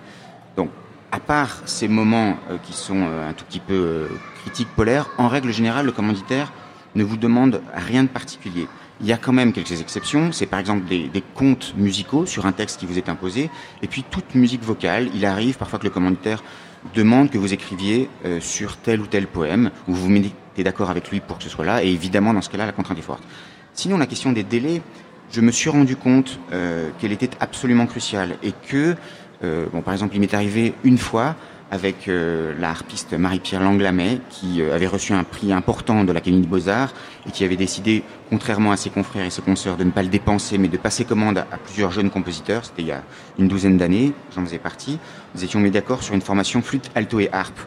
Donc, 0.58 0.70
à 1.12 1.20
part 1.20 1.62
ces 1.66 1.86
moments 1.86 2.36
euh, 2.50 2.58
qui 2.60 2.72
sont 2.72 3.00
euh, 3.00 3.30
un 3.30 3.32
tout 3.32 3.44
petit 3.44 3.60
peu 3.60 3.74
euh, 3.74 4.08
critiques, 4.42 4.68
polaires, 4.74 5.08
en 5.16 5.28
règle 5.28 5.52
générale, 5.52 5.86
le 5.86 5.92
commanditaire 5.92 6.52
ne 6.96 7.04
vous 7.04 7.16
demande 7.16 7.62
rien 7.72 8.02
de 8.02 8.08
particulier. 8.08 8.66
Il 9.00 9.06
y 9.06 9.12
a 9.12 9.18
quand 9.18 9.32
même 9.32 9.52
quelques 9.52 9.80
exceptions. 9.80 10.32
C'est 10.32 10.46
par 10.46 10.58
exemple 10.58 10.88
des, 10.88 11.06
des 11.06 11.22
comptes 11.22 11.74
musicaux 11.76 12.26
sur 12.26 12.44
un 12.44 12.50
texte 12.50 12.80
qui 12.80 12.86
vous 12.86 12.98
est 12.98 13.08
imposé. 13.08 13.50
Et 13.82 13.86
puis 13.86 14.02
toute 14.02 14.34
musique 14.34 14.64
vocale. 14.64 15.08
Il 15.14 15.24
arrive 15.24 15.56
parfois 15.56 15.78
que 15.78 15.84
le 15.84 15.90
commanditaire 15.90 16.42
demande 16.92 17.30
que 17.30 17.38
vous 17.38 17.52
écriviez 17.52 18.10
sur 18.40 18.76
tel 18.76 19.00
ou 19.00 19.06
tel 19.06 19.28
poème, 19.28 19.70
ou 19.86 19.94
vous 19.94 20.02
vous 20.02 20.08
mettez 20.08 20.64
d'accord 20.64 20.90
avec 20.90 21.10
lui 21.10 21.20
pour 21.20 21.38
que 21.38 21.44
ce 21.44 21.48
soit 21.48 21.64
là. 21.64 21.84
Et 21.84 21.88
évidemment, 21.88 22.34
dans 22.34 22.42
ce 22.42 22.50
cas-là, 22.50 22.66
la 22.66 22.72
contrainte 22.72 22.98
est 22.98 23.02
forte. 23.02 23.22
Sinon, 23.72 23.98
la 23.98 24.06
question 24.06 24.32
des 24.32 24.42
délais, 24.42 24.82
je 25.30 25.40
me 25.40 25.52
suis 25.52 25.70
rendu 25.70 25.94
compte 25.94 26.40
qu'elle 26.98 27.12
était 27.12 27.30
absolument 27.38 27.86
cruciale 27.86 28.36
et 28.42 28.52
que 28.68 28.96
bon, 29.42 29.82
par 29.82 29.94
exemple, 29.94 30.14
il 30.14 30.20
m'est 30.20 30.34
arrivé 30.34 30.74
une 30.84 30.98
fois 30.98 31.36
avec 31.70 32.08
euh, 32.08 32.54
la 32.58 32.70
harpiste 32.70 33.12
Marie-Pierre 33.12 33.62
Langlamet, 33.62 34.20
qui 34.30 34.62
euh, 34.62 34.74
avait 34.74 34.86
reçu 34.86 35.12
un 35.12 35.24
prix 35.24 35.52
important 35.52 36.04
de 36.04 36.12
l'Académie 36.12 36.42
de 36.42 36.46
Beaux-Arts 36.46 36.94
et 37.26 37.30
qui 37.30 37.44
avait 37.44 37.56
décidé, 37.56 38.02
contrairement 38.30 38.72
à 38.72 38.76
ses 38.76 38.90
confrères 38.90 39.26
et 39.26 39.30
ses 39.30 39.42
consoeurs, 39.42 39.76
de 39.76 39.84
ne 39.84 39.90
pas 39.90 40.02
le 40.02 40.08
dépenser, 40.08 40.56
mais 40.56 40.68
de 40.68 40.78
passer 40.78 41.04
commande 41.04 41.38
à 41.38 41.58
plusieurs 41.58 41.90
jeunes 41.90 42.10
compositeurs. 42.10 42.64
C'était 42.64 42.82
il 42.82 42.88
y 42.88 42.92
a 42.92 43.02
une 43.38 43.48
douzaine 43.48 43.76
d'années, 43.76 44.12
j'en 44.34 44.44
faisais 44.44 44.58
partie. 44.58 44.98
Nous 45.34 45.44
étions 45.44 45.60
mis 45.60 45.70
d'accord 45.70 46.02
sur 46.02 46.14
une 46.14 46.22
formation 46.22 46.62
flûte, 46.62 46.90
alto 46.94 47.20
et 47.20 47.28
harpe, 47.32 47.60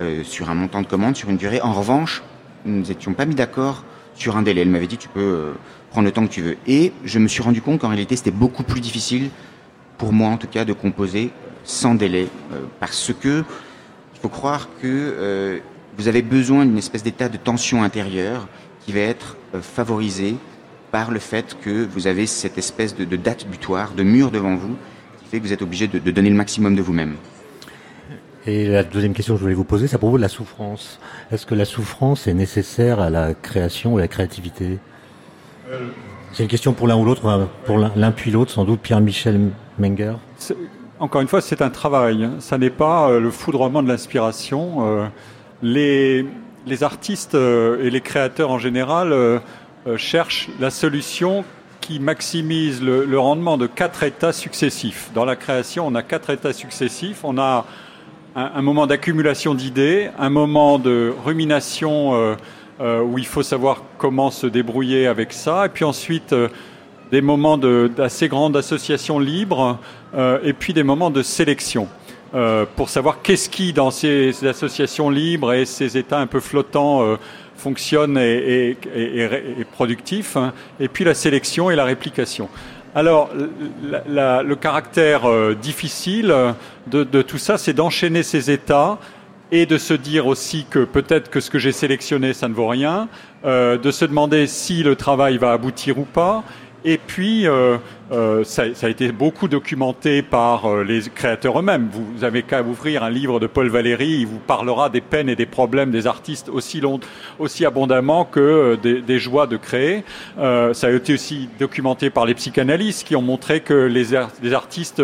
euh, 0.00 0.22
sur 0.22 0.48
un 0.48 0.54
montant 0.54 0.82
de 0.82 0.86
commande, 0.86 1.16
sur 1.16 1.28
une 1.28 1.36
durée. 1.36 1.60
En 1.60 1.72
revanche, 1.72 2.22
nous 2.64 2.74
ne 2.74 2.78
nous 2.78 2.90
étions 2.92 3.12
pas 3.12 3.24
mis 3.24 3.34
d'accord 3.34 3.84
sur 4.14 4.36
un 4.36 4.42
délai. 4.42 4.60
Elle 4.60 4.70
m'avait 4.70 4.86
dit, 4.86 4.98
tu 4.98 5.08
peux 5.08 5.20
euh, 5.20 5.52
prendre 5.90 6.06
le 6.06 6.12
temps 6.12 6.24
que 6.24 6.32
tu 6.32 6.42
veux. 6.42 6.56
Et 6.68 6.92
je 7.04 7.18
me 7.18 7.26
suis 7.26 7.42
rendu 7.42 7.60
compte 7.60 7.80
qu'en 7.80 7.88
réalité, 7.88 8.14
c'était 8.14 8.30
beaucoup 8.30 8.62
plus 8.62 8.80
difficile 8.80 9.30
pour 10.02 10.12
moi 10.12 10.30
en 10.30 10.36
tout 10.36 10.48
cas, 10.48 10.64
de 10.64 10.72
composer 10.72 11.30
sans 11.62 11.94
délai, 11.94 12.26
euh, 12.52 12.56
parce 12.80 13.12
que 13.12 13.44
il 14.14 14.20
faut 14.20 14.28
croire 14.28 14.68
que 14.82 14.88
euh, 14.88 15.60
vous 15.96 16.08
avez 16.08 16.22
besoin 16.22 16.66
d'une 16.66 16.76
espèce 16.76 17.04
d'état 17.04 17.28
de 17.28 17.36
tension 17.36 17.84
intérieure 17.84 18.48
qui 18.80 18.90
va 18.90 18.98
être 18.98 19.36
euh, 19.54 19.62
favorisé 19.62 20.34
par 20.90 21.12
le 21.12 21.20
fait 21.20 21.56
que 21.60 21.86
vous 21.86 22.08
avez 22.08 22.26
cette 22.26 22.58
espèce 22.58 22.96
de, 22.96 23.04
de, 23.04 23.14
date 23.14 23.46
butoir, 23.46 23.92
de 23.92 24.02
mur 24.02 24.32
devant 24.32 24.56
vous, 24.56 24.74
qui 25.20 25.28
fait 25.30 25.38
que 25.38 25.44
vous 25.44 25.52
êtes 25.52 25.62
obligé 25.62 25.86
de, 25.86 26.00
de 26.00 26.10
donner 26.10 26.30
le 26.30 26.36
maximum 26.36 26.74
de 26.74 26.82
vous-même. 26.82 27.14
Et 28.44 28.66
la 28.66 28.82
deuxième 28.82 29.14
question 29.14 29.34
que 29.34 29.38
je 29.38 29.44
voulais 29.44 29.54
vous 29.54 29.62
poser, 29.62 29.86
c'est 29.86 29.94
à 29.94 29.98
propos 29.98 30.16
de 30.16 30.22
la 30.22 30.28
souffrance. 30.28 30.98
Est-ce 31.30 31.46
que 31.46 31.54
la 31.54 31.64
souffrance 31.64 32.26
est 32.26 32.34
nécessaire 32.34 32.98
à 32.98 33.08
la 33.08 33.34
création 33.34 33.94
ou 33.94 33.98
à 33.98 34.00
la 34.00 34.08
créativité? 34.08 34.80
Euh, 35.70 35.90
C'est 36.32 36.42
une 36.42 36.48
question 36.48 36.72
pour 36.72 36.88
l'un 36.88 36.96
ou 36.96 37.04
l'autre, 37.04 37.22
pour 37.64 37.78
l'un 37.78 38.10
puis 38.12 38.30
l'autre, 38.30 38.50
sans 38.50 38.64
doute 38.64 38.80
Pierre-Michel 38.80 39.50
Menger. 39.78 40.14
Encore 40.98 41.20
une 41.20 41.28
fois, 41.28 41.40
c'est 41.40 41.62
un 41.62 41.70
travail. 41.70 42.28
Ça 42.38 42.58
n'est 42.58 42.70
pas 42.70 43.18
le 43.18 43.30
foudroiement 43.30 43.82
de 43.82 43.88
l'inspiration. 43.88 45.10
Les, 45.62 46.24
les 46.66 46.82
artistes 46.82 47.34
et 47.34 47.90
les 47.90 48.00
créateurs 48.00 48.50
en 48.50 48.58
général 48.58 49.40
cherchent 49.96 50.48
la 50.60 50.70
solution 50.70 51.44
qui 51.82 51.98
maximise 51.98 52.80
le, 52.80 53.18
rendement 53.18 53.58
de 53.58 53.66
quatre 53.66 54.04
états 54.04 54.32
successifs. 54.32 55.10
Dans 55.14 55.26
la 55.26 55.36
création, 55.36 55.86
on 55.86 55.94
a 55.94 56.02
quatre 56.02 56.30
états 56.30 56.52
successifs. 56.52 57.24
On 57.24 57.36
a 57.38 57.66
un, 58.36 58.62
moment 58.62 58.86
d'accumulation 58.86 59.54
d'idées, 59.54 60.08
un 60.18 60.30
moment 60.30 60.78
de 60.78 61.12
rumination 61.24 62.14
euh, 62.14 62.16
euh, 62.16 62.36
où 62.82 63.18
il 63.18 63.26
faut 63.26 63.42
savoir 63.42 63.82
comment 63.98 64.30
se 64.30 64.46
débrouiller 64.46 65.06
avec 65.06 65.32
ça, 65.32 65.66
et 65.66 65.68
puis 65.68 65.84
ensuite 65.84 66.32
euh, 66.32 66.48
des 67.10 67.20
moments 67.20 67.58
d'assez 67.58 68.28
grande 68.28 68.56
association 68.56 69.18
libre, 69.18 69.78
et 70.42 70.54
puis 70.54 70.72
des 70.72 70.82
moments 70.82 71.10
de 71.10 71.22
sélection. 71.22 71.86
pour 72.74 72.88
savoir 72.88 73.20
qu'est-ce 73.20 73.50
qui, 73.50 73.74
dans 73.74 73.90
ces, 73.90 74.46
associations 74.46 75.10
libres 75.10 75.52
et 75.52 75.66
ces 75.66 75.98
états 75.98 76.20
un 76.20 76.26
peu 76.26 76.40
flottants, 76.40 77.18
fonctionne 77.54 78.16
et 78.16 78.78
est, 78.94 79.70
productif, 79.72 80.36
hein. 80.36 80.54
et 80.80 80.88
puis 80.88 81.04
la 81.04 81.12
sélection 81.12 81.70
et 81.70 81.76
la 81.76 81.84
réplication. 81.84 82.48
Alors, 82.94 83.30
le 83.34 84.54
caractère 84.54 85.24
euh, 85.24 85.54
difficile 85.54 86.34
de, 86.88 87.22
tout 87.22 87.38
ça, 87.38 87.56
c'est 87.56 87.72
d'enchaîner 87.72 88.22
ces 88.22 88.50
états 88.50 88.98
et 89.52 89.66
de 89.66 89.78
se 89.78 89.94
dire 89.94 90.26
aussi 90.26 90.66
que 90.68 90.84
peut-être 90.84 91.30
que 91.30 91.38
ce 91.38 91.50
que 91.50 91.60
j'ai 91.60 91.70
sélectionné, 91.70 92.32
ça 92.32 92.48
ne 92.48 92.54
vaut 92.54 92.66
rien, 92.66 93.08
euh, 93.44 93.78
de 93.78 93.92
se 93.92 94.04
demander 94.04 94.48
si 94.48 94.82
le 94.82 94.96
travail 94.96 95.36
va 95.38 95.52
aboutir 95.52 95.98
ou 95.98 96.04
pas, 96.04 96.42
et 96.84 96.98
puis, 96.98 97.46
euh, 97.46 97.76
euh, 98.10 98.42
ça, 98.42 98.64
a 98.82 98.88
été 98.88 99.12
beaucoup 99.12 99.46
documenté 99.46 100.20
par 100.20 100.66
euh, 100.66 100.82
les 100.82 101.02
créateurs 101.02 101.60
eux-mêmes. 101.60 101.88
Vous 101.92 102.24
avez 102.24 102.42
qu'à 102.42 102.62
ouvrir 102.62 103.04
un 103.04 103.10
livre 103.10 103.38
de 103.38 103.46
Paul 103.46 103.68
Valéry, 103.68 104.08
il 104.08 104.26
vous 104.26 104.40
parlera 104.40 104.88
des 104.88 105.00
peines 105.00 105.28
et 105.28 105.36
des 105.36 105.46
problèmes 105.46 105.92
des 105.92 106.08
artistes 106.08 106.48
aussi, 106.48 106.80
long, 106.80 106.98
aussi 107.38 107.64
abondamment 107.64 108.24
que 108.24 108.76
des, 108.82 109.18
joies 109.18 109.46
de 109.46 109.56
créer. 109.56 110.04
ça 110.36 110.86
a 110.86 110.90
été 110.90 111.14
aussi 111.14 111.48
documenté 111.58 112.10
par 112.10 112.26
les 112.26 112.34
psychanalystes 112.34 113.06
qui 113.06 113.14
ont 113.14 113.22
montré 113.22 113.60
que 113.60 113.74
les 113.74 114.14
artistes 114.54 115.02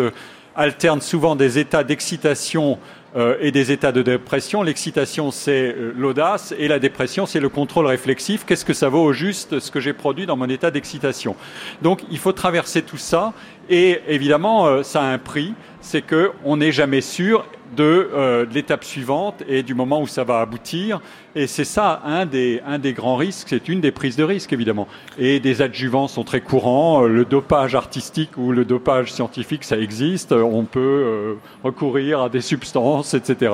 alternent 0.55 1.01
souvent 1.01 1.35
des 1.35 1.57
états 1.59 1.83
d'excitation 1.83 2.77
euh, 3.15 3.37
et 3.41 3.51
des 3.51 3.71
états 3.71 3.91
de 3.91 4.01
dépression. 4.01 4.61
L'excitation, 4.61 5.31
c'est 5.31 5.73
euh, 5.75 5.93
l'audace 5.97 6.53
et 6.59 6.67
la 6.67 6.77
dépression, 6.77 7.25
c'est 7.25 7.39
le 7.39 7.49
contrôle 7.49 7.87
réflexif. 7.87 8.45
Qu'est-ce 8.45 8.65
que 8.65 8.73
ça 8.73 8.87
vaut 8.89 9.03
au 9.03 9.13
juste 9.13 9.59
ce 9.59 9.71
que 9.71 9.79
j'ai 9.79 9.93
produit 9.93 10.27
dans 10.27 10.37
mon 10.37 10.47
état 10.47 10.69
d'excitation? 10.69 11.35
Donc, 11.81 12.01
il 12.11 12.19
faut 12.19 12.33
traverser 12.33 12.83
tout 12.83 12.97
ça 12.97 13.33
et 13.69 14.01
évidemment, 14.07 14.67
euh, 14.67 14.83
ça 14.83 15.01
a 15.01 15.05
un 15.05 15.17
prix, 15.17 15.53
c'est 15.81 16.03
qu'on 16.03 16.57
n'est 16.57 16.71
jamais 16.71 17.01
sûr 17.01 17.45
de, 17.75 18.47
l'étape 18.53 18.83
suivante 18.83 19.43
et 19.47 19.63
du 19.63 19.73
moment 19.73 20.01
où 20.01 20.07
ça 20.07 20.23
va 20.23 20.39
aboutir. 20.39 21.01
Et 21.35 21.47
c'est 21.47 21.63
ça 21.63 22.01
un 22.03 22.25
des, 22.25 22.61
un 22.65 22.79
des 22.79 22.93
grands 22.93 23.15
risques, 23.15 23.47
c'est 23.49 23.69
une 23.69 23.81
des 23.81 23.91
prises 23.91 24.15
de 24.15 24.23
risque 24.23 24.51
évidemment. 24.51 24.87
Et 25.17 25.39
des 25.39 25.61
adjuvants 25.61 26.07
sont 26.07 26.23
très 26.23 26.41
courants, 26.41 27.03
le 27.03 27.25
dopage 27.25 27.75
artistique 27.75 28.31
ou 28.37 28.51
le 28.51 28.65
dopage 28.65 29.13
scientifique, 29.13 29.63
ça 29.63 29.77
existe. 29.77 30.31
On 30.31 30.65
peut 30.65 31.37
recourir 31.63 32.21
à 32.21 32.29
des 32.29 32.41
substances 32.41 33.13
etc., 33.13 33.53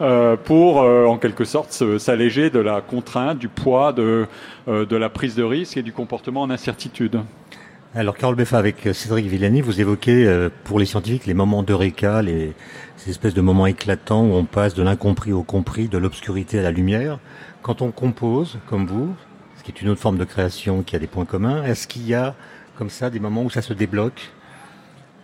euh, 0.00 0.36
pour 0.36 0.82
euh, 0.82 1.06
en 1.06 1.18
quelque 1.18 1.44
sorte 1.44 1.72
s'alléger 1.98 2.50
de 2.50 2.58
la 2.58 2.80
contrainte, 2.80 3.38
du 3.38 3.48
poids, 3.48 3.92
de, 3.92 4.26
euh, 4.68 4.86
de 4.86 4.96
la 4.96 5.08
prise 5.08 5.34
de 5.34 5.42
risque 5.42 5.76
et 5.76 5.82
du 5.82 5.92
comportement 5.92 6.42
en 6.42 6.50
incertitude. 6.50 7.20
Alors, 7.98 8.14
Carole 8.14 8.34
Beffa, 8.34 8.58
avec 8.58 8.90
Cédric 8.92 9.24
Villani, 9.24 9.62
vous 9.62 9.80
évoquez 9.80 10.50
pour 10.64 10.78
les 10.78 10.84
scientifiques 10.84 11.24
les 11.24 11.32
moments 11.32 11.62
d'eureka, 11.62 12.20
les, 12.20 12.52
ces 12.98 13.08
espèces 13.08 13.32
de 13.32 13.40
moments 13.40 13.66
éclatants 13.66 14.22
où 14.22 14.34
on 14.34 14.44
passe 14.44 14.74
de 14.74 14.82
l'incompris 14.82 15.32
au 15.32 15.42
compris, 15.42 15.88
de 15.88 15.96
l'obscurité 15.96 16.58
à 16.58 16.62
la 16.62 16.72
lumière. 16.72 17.18
Quand 17.62 17.80
on 17.80 17.92
compose, 17.92 18.58
comme 18.66 18.86
vous, 18.86 19.14
ce 19.56 19.62
qui 19.62 19.70
est 19.70 19.80
une 19.80 19.88
autre 19.88 20.02
forme 20.02 20.18
de 20.18 20.26
création 20.26 20.82
qui 20.82 20.94
a 20.94 20.98
des 20.98 21.06
points 21.06 21.24
communs, 21.24 21.64
est-ce 21.64 21.88
qu'il 21.88 22.06
y 22.06 22.12
a 22.12 22.34
comme 22.76 22.90
ça 22.90 23.08
des 23.08 23.18
moments 23.18 23.44
où 23.44 23.48
ça 23.48 23.62
se 23.62 23.72
débloque? 23.72 24.30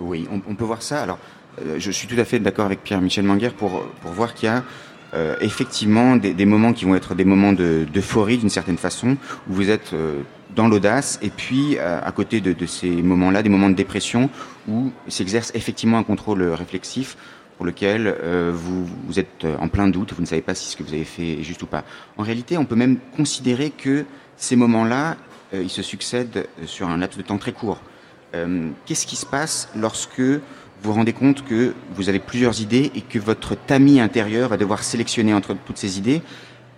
Oui, 0.00 0.26
on, 0.32 0.54
peut 0.54 0.64
voir 0.64 0.80
ça. 0.80 1.02
Alors, 1.02 1.18
euh, 1.60 1.74
je 1.78 1.90
suis 1.90 2.08
tout 2.08 2.18
à 2.18 2.24
fait 2.24 2.38
d'accord 2.38 2.64
avec 2.64 2.82
Pierre-Michel 2.82 3.26
Manguer 3.26 3.50
pour, 3.50 3.82
pour 4.00 4.12
voir 4.12 4.32
qu'il 4.32 4.48
y 4.48 4.50
a 4.50 4.64
euh, 5.14 5.36
effectivement 5.40 6.16
des, 6.16 6.44
moments 6.46 6.72
qui 6.72 6.84
vont 6.84 6.94
être 6.94 7.14
des 7.14 7.24
moments 7.24 7.52
d'euphorie 7.52 8.38
d'une 8.38 8.48
certaine 8.48 8.78
façon, 8.78 9.16
où 9.48 9.52
vous 9.52 9.70
êtes 9.70 9.92
euh, 9.92 10.22
dans 10.54 10.68
l'audace, 10.68 11.18
et 11.22 11.30
puis 11.30 11.78
à 11.78 12.12
côté 12.12 12.42
de, 12.42 12.52
de 12.52 12.66
ces 12.66 12.90
moments-là, 12.90 13.42
des 13.42 13.48
moments 13.48 13.70
de 13.70 13.74
dépression, 13.74 14.28
où 14.68 14.90
s'exerce 15.08 15.50
effectivement 15.54 15.96
un 15.96 16.02
contrôle 16.02 16.42
réflexif 16.42 17.16
pour 17.56 17.64
lequel 17.64 18.14
vous, 18.52 18.86
vous 19.06 19.18
êtes 19.18 19.46
en 19.58 19.68
plein 19.68 19.88
doute, 19.88 20.12
vous 20.12 20.20
ne 20.20 20.26
savez 20.26 20.42
pas 20.42 20.54
si 20.54 20.68
ce 20.68 20.76
que 20.76 20.82
vous 20.82 20.92
avez 20.92 21.04
fait 21.04 21.40
est 21.40 21.42
juste 21.42 21.62
ou 21.62 21.66
pas. 21.66 21.84
En 22.18 22.22
réalité, 22.22 22.58
on 22.58 22.66
peut 22.66 22.74
même 22.74 22.98
considérer 23.16 23.70
que 23.70 24.04
ces 24.36 24.54
moments-là, 24.56 25.16
ils 25.54 25.70
se 25.70 25.80
succèdent 25.80 26.46
sur 26.66 26.90
un 26.90 26.98
laps 26.98 27.16
de 27.16 27.22
temps 27.22 27.38
très 27.38 27.52
court. 27.52 27.80
Qu'est-ce 28.84 29.06
qui 29.06 29.16
se 29.16 29.24
passe 29.24 29.70
lorsque 29.74 30.20
vous 30.82 30.92
rendez 30.92 31.12
compte 31.12 31.44
que 31.44 31.74
vous 31.94 32.08
avez 32.08 32.18
plusieurs 32.18 32.60
idées 32.60 32.90
et 32.94 33.00
que 33.02 33.18
votre 33.18 33.54
tamis 33.54 34.00
intérieur 34.00 34.48
va 34.48 34.56
devoir 34.56 34.82
sélectionner 34.82 35.32
entre 35.32 35.54
toutes 35.54 35.78
ces 35.78 35.98
idées. 35.98 36.22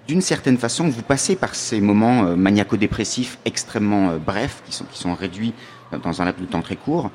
D'une 0.07 0.21
certaine 0.21 0.59
façon, 0.59 0.89
vous 0.89 1.03
passez 1.03 1.35
par 1.35 1.55
ces 1.55 1.81
moments 1.81 2.27
euh, 2.27 2.37
maniaco-dépressifs 2.37 3.39
extrêmement 3.47 4.11
euh, 4.11 4.19
brefs, 4.19 4.63
qui 4.67 4.75
sont, 4.75 4.85
qui 4.85 4.99
sont 4.99 5.15
réduits 5.15 5.55
dans 6.03 6.21
un 6.21 6.27
laps 6.27 6.45
de 6.45 6.51
temps 6.51 6.61
très 6.61 6.77
court. 6.77 7.11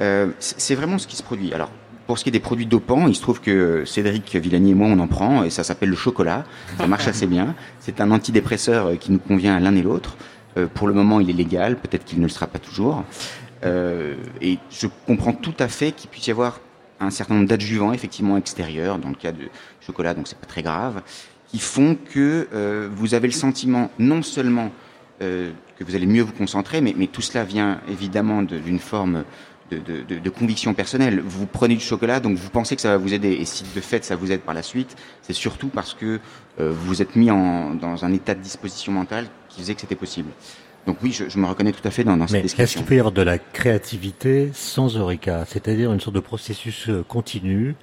Euh, 0.00 0.28
c'est 0.38 0.74
vraiment 0.74 0.96
ce 0.96 1.06
qui 1.06 1.16
se 1.16 1.22
produit. 1.22 1.52
Alors, 1.52 1.70
pour 2.06 2.18
ce 2.18 2.24
qui 2.24 2.30
est 2.30 2.32
des 2.32 2.40
produits 2.40 2.64
dopants, 2.64 3.06
il 3.06 3.14
se 3.14 3.20
trouve 3.20 3.42
que 3.42 3.84
Cédric 3.84 4.34
Villani 4.34 4.70
et 4.70 4.74
moi, 4.74 4.88
on 4.88 4.98
en 4.98 5.06
prend, 5.06 5.44
et 5.44 5.50
ça 5.50 5.62
s'appelle 5.62 5.90
le 5.90 5.96
chocolat. 5.96 6.44
Ça 6.78 6.86
marche 6.86 7.06
assez 7.06 7.26
bien. 7.26 7.54
C'est 7.78 8.00
un 8.00 8.10
antidépresseur 8.10 8.98
qui 8.98 9.12
nous 9.12 9.18
convient 9.18 9.60
l'un 9.60 9.76
et 9.76 9.82
l'autre. 9.82 10.16
pour 10.74 10.88
le 10.88 10.94
moment, 10.94 11.20
il 11.20 11.30
est 11.30 11.34
légal, 11.34 11.76
peut-être 11.76 12.04
qu'il 12.04 12.18
ne 12.18 12.24
le 12.24 12.28
sera 12.28 12.46
pas 12.46 12.58
toujours. 12.58 13.04
Euh, 13.64 14.14
et 14.40 14.58
je 14.70 14.86
comprends 15.06 15.32
tout 15.32 15.54
à 15.58 15.68
fait 15.68 15.92
qu'il 15.92 16.10
puisse 16.10 16.26
y 16.26 16.30
avoir 16.30 16.60
un 17.00 17.10
certain 17.10 17.34
nombre 17.34 17.48
d'adjuvants 17.48 17.92
effectivement 17.92 18.36
extérieurs, 18.36 18.98
dans 18.98 19.08
le 19.08 19.14
cas 19.14 19.32
de 19.32 19.48
chocolat, 19.84 20.14
donc 20.14 20.28
c'est 20.28 20.38
pas 20.38 20.46
très 20.46 20.62
grave, 20.62 21.02
qui 21.48 21.58
font 21.58 21.96
que 21.96 22.48
euh, 22.52 22.88
vous 22.92 23.14
avez 23.14 23.28
le 23.28 23.32
sentiment 23.32 23.90
non 23.98 24.22
seulement 24.22 24.70
euh, 25.20 25.50
que 25.76 25.84
vous 25.84 25.94
allez 25.94 26.06
mieux 26.06 26.22
vous 26.22 26.32
concentrer, 26.32 26.80
mais, 26.80 26.94
mais 26.96 27.06
tout 27.06 27.22
cela 27.22 27.44
vient 27.44 27.80
évidemment 27.88 28.42
d'une 28.42 28.78
forme 28.78 29.24
de, 29.70 30.28
conviction 30.28 30.74
personnelle. 30.74 31.20
Vous 31.24 31.46
prenez 31.46 31.74
du 31.74 31.80
chocolat, 31.80 32.20
donc 32.20 32.36
vous 32.36 32.50
pensez 32.50 32.76
que 32.76 32.82
ça 32.82 32.90
va 32.90 32.96
vous 32.98 33.14
aider, 33.14 33.32
et 33.32 33.44
si 33.44 33.64
de 33.74 33.80
fait 33.80 34.04
ça 34.04 34.16
vous 34.16 34.30
aide 34.30 34.42
par 34.42 34.54
la 34.54 34.62
suite, 34.62 34.96
c'est 35.22 35.32
surtout 35.32 35.68
parce 35.68 35.94
que 35.94 36.20
vous 36.58 36.74
vous 36.74 37.00
êtes 37.02 37.16
mis 37.16 37.28
dans 37.28 38.04
un 38.04 38.12
état 38.12 38.34
de 38.34 38.40
disposition 38.40 38.92
mentale 38.92 39.28
qui 39.48 39.62
faisait 39.62 39.74
que 39.74 39.80
c'était 39.80 39.94
possible. 39.94 40.28
Donc 40.86 40.96
oui, 41.02 41.12
je, 41.12 41.38
me 41.38 41.46
reconnais 41.46 41.70
tout 41.70 41.86
à 41.86 41.90
fait 41.90 42.02
dans, 42.02 42.16
dans 42.16 42.26
cette 42.26 42.42
description. 42.42 42.64
Est-ce 42.64 42.76
qu'il 42.76 42.84
peut 42.84 42.96
y 42.96 42.98
avoir 42.98 43.12
de 43.12 43.22
la 43.22 43.38
créativité 43.38 44.50
sans 44.52 44.96
eureka, 44.96 45.44
c'est-à-dire 45.46 45.92
une 45.92 46.00
sorte 46.00 46.16
de 46.16 46.20
processus 46.20 46.88
euh, 46.88 47.04
continu 47.06 47.76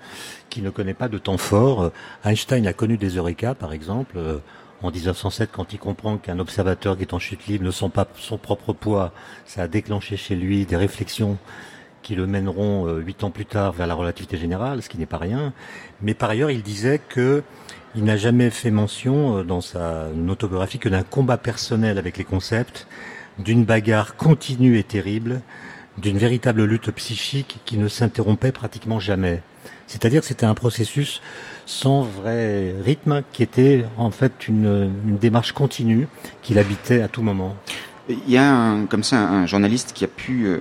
qui 0.50 0.62
ne 0.62 0.70
connaît 0.70 0.94
pas 0.94 1.08
de 1.08 1.18
temps 1.18 1.38
fort? 1.38 1.84
Euh, 1.84 1.90
Einstein 2.26 2.68
a 2.68 2.74
connu 2.74 2.98
des 2.98 3.16
eureka, 3.16 3.56
par 3.56 3.72
exemple, 3.72 4.18
euh, 4.18 4.40
en 4.82 4.92
1907, 4.92 5.50
quand 5.54 5.72
il 5.72 5.80
comprend 5.80 6.18
qu'un 6.18 6.40
observateur 6.40 6.98
qui 6.98 7.04
est 7.04 7.14
en 7.14 7.20
chute 7.20 7.48
libre 7.48 7.64
ne 7.64 7.72
sent 7.72 7.90
pas 7.94 8.06
son 8.18 8.38
propre 8.38 8.74
poids, 8.74 9.14
ça 9.46 9.62
a 9.64 9.68
déclenché 9.68 10.18
chez 10.18 10.36
lui 10.36 10.66
des 10.66 10.76
réflexions 10.76 11.38
qui 12.02 12.16
le 12.16 12.28
mèneront 12.28 12.88
huit 12.96 13.26
ans 13.26 13.30
plus 13.30 13.46
tard 13.46 13.74
vers 13.74 13.88
la 13.88 13.94
relativité 13.94 14.38
générale, 14.38 14.82
ce 14.82 14.88
qui 14.88 14.98
n'est 14.98 15.06
pas 15.06 15.18
rien. 15.18 15.52
Mais 16.02 16.14
par 16.14 16.30
ailleurs, 16.30 16.50
il 16.50 16.64
disait 16.64 17.02
que 17.10 17.44
il 17.96 18.04
n'a 18.04 18.18
jamais 18.18 18.50
fait 18.50 18.72
mention 18.72 19.40
euh, 19.40 19.44
dans 19.44 19.62
sa 19.62 20.08
autobiographie 20.28 20.80
que 20.80 20.90
d'un 20.90 21.04
combat 21.04 21.38
personnel 21.38 21.98
avec 21.98 22.18
les 22.18 22.24
concepts, 22.24 22.88
d'une 23.40 23.64
bagarre 23.64 24.16
continue 24.16 24.78
et 24.78 24.84
terrible, 24.84 25.42
d'une 25.98 26.18
véritable 26.18 26.64
lutte 26.64 26.92
psychique 26.92 27.60
qui 27.66 27.78
ne 27.78 27.88
s'interrompait 27.88 28.52
pratiquement 28.52 29.00
jamais. 29.00 29.42
C'est-à-dire 29.88 30.22
que 30.22 30.28
c'était 30.28 30.46
un 30.46 30.54
processus 30.54 31.22
sans 31.66 32.04
vrai 32.04 32.76
rythme, 32.84 33.24
qui 33.34 33.44
était 33.44 33.86
en 33.98 34.12
fait 34.12 34.48
une, 34.48 34.92
démarche 35.20 35.52
continue 35.52 36.08
qu'il 36.42 36.60
habitait 36.60 37.02
à 37.02 37.08
tout 37.08 37.22
moment. 37.22 37.56
Il 38.08 38.30
y 38.30 38.38
a 38.38 38.76
comme 38.90 39.04
ça 39.04 39.18
un 39.18 39.46
journaliste 39.46 39.94
qui 39.94 40.04
a 40.04 40.08
pu 40.08 40.46
euh, 40.46 40.60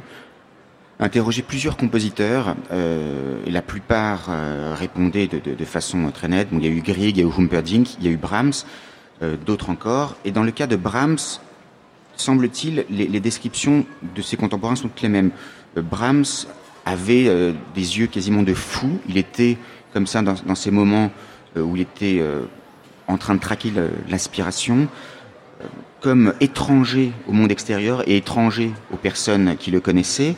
interrogé 1.01 1.43
plusieurs 1.43 1.77
compositeurs 1.77 2.57
euh, 2.73 3.39
et 3.47 3.51
la 3.51 3.63
plupart 3.63 4.27
euh, 4.31 4.75
répondaient 4.77 5.29
de, 5.29 5.65
façon 5.65 6.11
très 6.11 6.29
nette. 6.29 6.49
Il 6.53 6.65
y 6.65 6.67
a 6.67 6.71
eu 6.71 6.81
Grieg, 6.81 7.17
il 7.17 7.23
y 7.23 7.25
a 7.25 7.29
eu 7.29 7.33
Humperdinck, 7.33 7.95
il 7.99 8.05
y 8.05 8.09
a 8.09 8.11
eu 8.11 8.17
Brahms, 8.17 8.65
euh, 9.23 9.37
d'autres 9.37 9.71
encore. 9.71 10.17
Et 10.25 10.33
dans 10.33 10.43
le 10.43 10.51
cas 10.51 10.67
de 10.67 10.77
Brahms, 10.77 11.41
semble-t-il, 12.17 12.85
les, 12.91 13.21
descriptions 13.21 13.87
de 14.17 14.23
ses 14.23 14.37
contemporains 14.37 14.75
sont 14.75 14.89
toutes 14.89 15.03
les 15.03 15.09
mêmes. 15.09 15.31
Brahms 15.77 16.47
avait 16.85 17.55
des 17.75 17.99
yeux 17.99 18.09
quasiment 18.09 18.43
de 18.43 18.55
fou. 18.55 18.99
Il 19.09 19.19
était 19.19 19.57
comme 19.93 20.09
ça 20.09 20.23
dans, 20.23 20.55
ces 20.57 20.73
moments 20.73 21.13
où 21.55 21.77
il 21.77 21.83
était 21.83 22.21
en 23.07 23.19
train 23.19 23.37
de 23.37 23.41
traquer 23.41 23.73
l'aspiration 24.09 24.89
comme 26.01 26.35
étranger 26.41 27.13
au 27.29 27.33
monde 27.33 27.53
extérieur 27.53 28.03
et 28.09 28.17
étranger 28.17 28.73
aux 28.93 28.97
personnes 28.97 29.57
qui 29.57 29.71
le 29.71 29.79
connaissaient. 29.79 30.35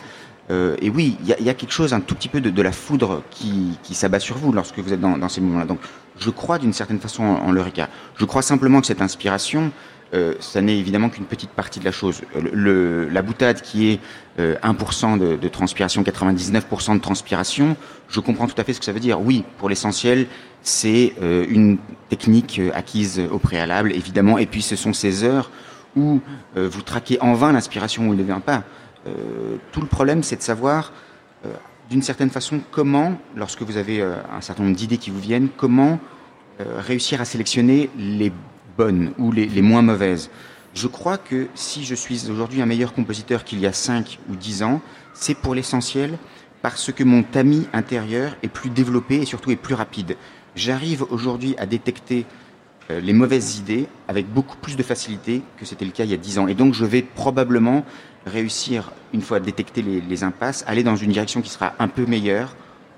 Euh, 0.50 0.76
et 0.82 0.90
oui, 0.90 1.16
il 1.22 1.44
y, 1.44 1.48
a 1.48 1.54
quelque 1.54 1.72
chose, 1.72 1.94
un 1.94 2.00
tout 2.00 2.14
petit 2.14 2.28
peu 2.28 2.40
de, 2.40 2.62
la 2.62 2.72
foudre 2.72 3.22
qui, 3.30 3.78
s'abat 3.92 4.18
sur 4.18 4.36
vous 4.36 4.52
lorsque 4.52 4.78
vous 4.78 4.92
êtes 4.92 5.00
dans, 5.00 5.28
ces 5.28 5.40
moments-là. 5.40 5.64
Donc, 5.64 5.78
je 6.18 6.30
crois 6.30 6.58
d'une 6.58 6.72
certaine 6.72 6.98
façon 6.98 7.22
en, 7.22 7.46
en 7.46 7.52
l'Eureka. 7.52 7.88
Je 8.16 8.24
crois 8.24 8.42
simplement 8.42 8.80
que 8.80 8.86
cette 8.86 9.00
inspiration, 9.00 9.70
euh, 10.12 10.34
ça 10.40 10.60
n'est 10.60 10.76
évidemment 10.76 11.08
qu'une 11.08 11.24
petite 11.24 11.50
partie 11.50 11.78
de 11.78 11.84
la 11.84 11.92
chose. 11.92 12.22
Le, 12.34 13.08
la 13.08 13.22
boutade 13.22 13.62
qui 13.62 13.90
est 13.90 14.00
1% 14.38 15.18
de, 15.18 15.36
de, 15.36 15.48
transpiration, 15.48 16.02
99% 16.02 16.94
de 16.94 17.00
transpiration, 17.00 17.76
je 18.08 18.18
comprends 18.18 18.48
tout 18.48 18.60
à 18.60 18.64
fait 18.64 18.72
ce 18.72 18.80
que 18.80 18.86
ça 18.86 18.92
veut 18.92 19.00
dire. 19.00 19.20
Oui, 19.20 19.44
pour 19.58 19.68
l'essentiel, 19.68 20.26
c'est 20.62 21.14
une 21.20 21.78
technique 22.08 22.60
acquise 22.74 23.20
au 23.30 23.38
préalable, 23.38 23.92
évidemment, 23.92 24.38
et 24.38 24.46
puis 24.46 24.62
ce 24.62 24.76
sont 24.76 24.92
ces 24.92 25.24
heures 25.24 25.50
où 25.94 26.20
vous 26.56 26.82
traquez 26.82 27.20
en 27.20 27.34
vain 27.34 27.52
l'inspiration 27.52 28.08
où 28.08 28.14
il 28.14 28.18
ne 28.18 28.24
vient 28.24 28.40
pas. 28.40 28.64
Euh, 29.06 29.56
tout 29.72 29.80
le 29.80 29.86
problème, 29.86 30.22
c'est 30.22 30.36
de 30.36 30.42
savoir, 30.42 30.92
euh, 31.46 31.52
d'une 31.88 32.02
certaine 32.02 32.30
façon, 32.30 32.60
comment, 32.70 33.18
lorsque 33.36 33.62
vous 33.62 33.76
avez 33.76 34.00
euh, 34.00 34.16
un 34.32 34.40
certain 34.40 34.64
nombre 34.64 34.76
d'idées 34.76 34.98
qui 34.98 35.10
vous 35.10 35.20
viennent, 35.20 35.48
comment 35.56 35.98
réussir 36.80 37.22
à 37.22 37.24
sélectionner 37.24 37.88
les 37.96 38.30
bonnes 38.76 39.14
ou 39.16 39.32
les, 39.32 39.62
moins 39.62 39.80
mauvaises. 39.80 40.28
Je 40.74 40.88
crois 40.88 41.16
que 41.16 41.46
si 41.54 41.86
je 41.86 41.94
suis 41.94 42.28
aujourd'hui 42.30 42.60
un 42.60 42.66
meilleur 42.66 42.92
compositeur 42.92 43.44
qu'il 43.44 43.60
y 43.60 43.66
a 43.66 43.72
5 43.72 44.18
ou 44.28 44.36
10 44.36 44.62
ans, 44.64 44.82
c'est 45.14 45.34
pour 45.34 45.54
l'essentiel 45.54 46.18
parce 46.60 46.92
que 46.92 47.02
mon 47.02 47.22
tamis 47.22 47.66
intérieur 47.72 48.36
est 48.42 48.48
plus 48.48 48.68
développé 48.68 49.22
et 49.22 49.24
surtout 49.24 49.50
est 49.50 49.56
plus 49.56 49.72
rapide. 49.72 50.18
J'arrive 50.54 51.06
aujourd'hui 51.08 51.54
à 51.56 51.64
détecter 51.64 52.26
les 52.90 53.14
mauvaises 53.14 53.56
idées 53.56 53.86
avec 54.06 54.30
beaucoup 54.30 54.58
plus 54.58 54.76
de 54.76 54.82
facilité 54.82 55.40
que 55.56 55.64
c'était 55.64 55.86
le 55.86 55.92
cas 55.92 56.04
il 56.04 56.10
y 56.10 56.14
a 56.14 56.18
10 56.18 56.40
ans. 56.40 56.46
Et 56.46 56.54
donc 56.54 56.74
je 56.74 56.84
vais 56.84 57.00
probablement 57.00 57.86
réussir, 58.26 58.92
une 59.12 59.22
fois 59.22 59.40
détecté 59.40 59.83
les, 59.83 60.24
impasses, 60.24 60.64
aller 60.66 60.83
dans 60.83 60.96
une 60.96 61.11
direction 61.11 61.40
qui 61.40 61.50
sera 61.50 61.74
un 61.78 61.88
peu 61.88 62.06
meilleure 62.06 62.54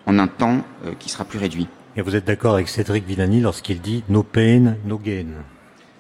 en 0.07 0.19
un 0.19 0.27
temps 0.27 0.65
euh, 0.85 0.93
qui 0.99 1.09
sera 1.09 1.25
plus 1.25 1.39
réduit. 1.39 1.69
Et 1.97 2.03
vous 2.03 2.17
êtes 2.17 2.25
d'accord 2.25 2.55
avec 2.55 2.69
Cédric 2.69 3.07
Villani 3.07 3.41
lorsqu'il 3.41 3.81
dit 3.81 4.03
no 4.09 4.23
pain, 4.23 4.77
no 4.85 4.99
gain 4.99 5.27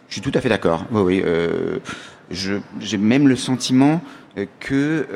Je 0.08 0.14
suis 0.14 0.22
tout 0.22 0.32
à 0.34 0.40
fait 0.40 0.48
d'accord. 0.48 0.86
Oui, 0.90 1.02
oui. 1.02 1.22
Euh, 1.24 1.78
j'ai 2.30 2.98
même 2.98 3.28
le 3.28 3.36
sentiment 3.36 4.00
euh, 4.38 4.46
que, 4.58 5.06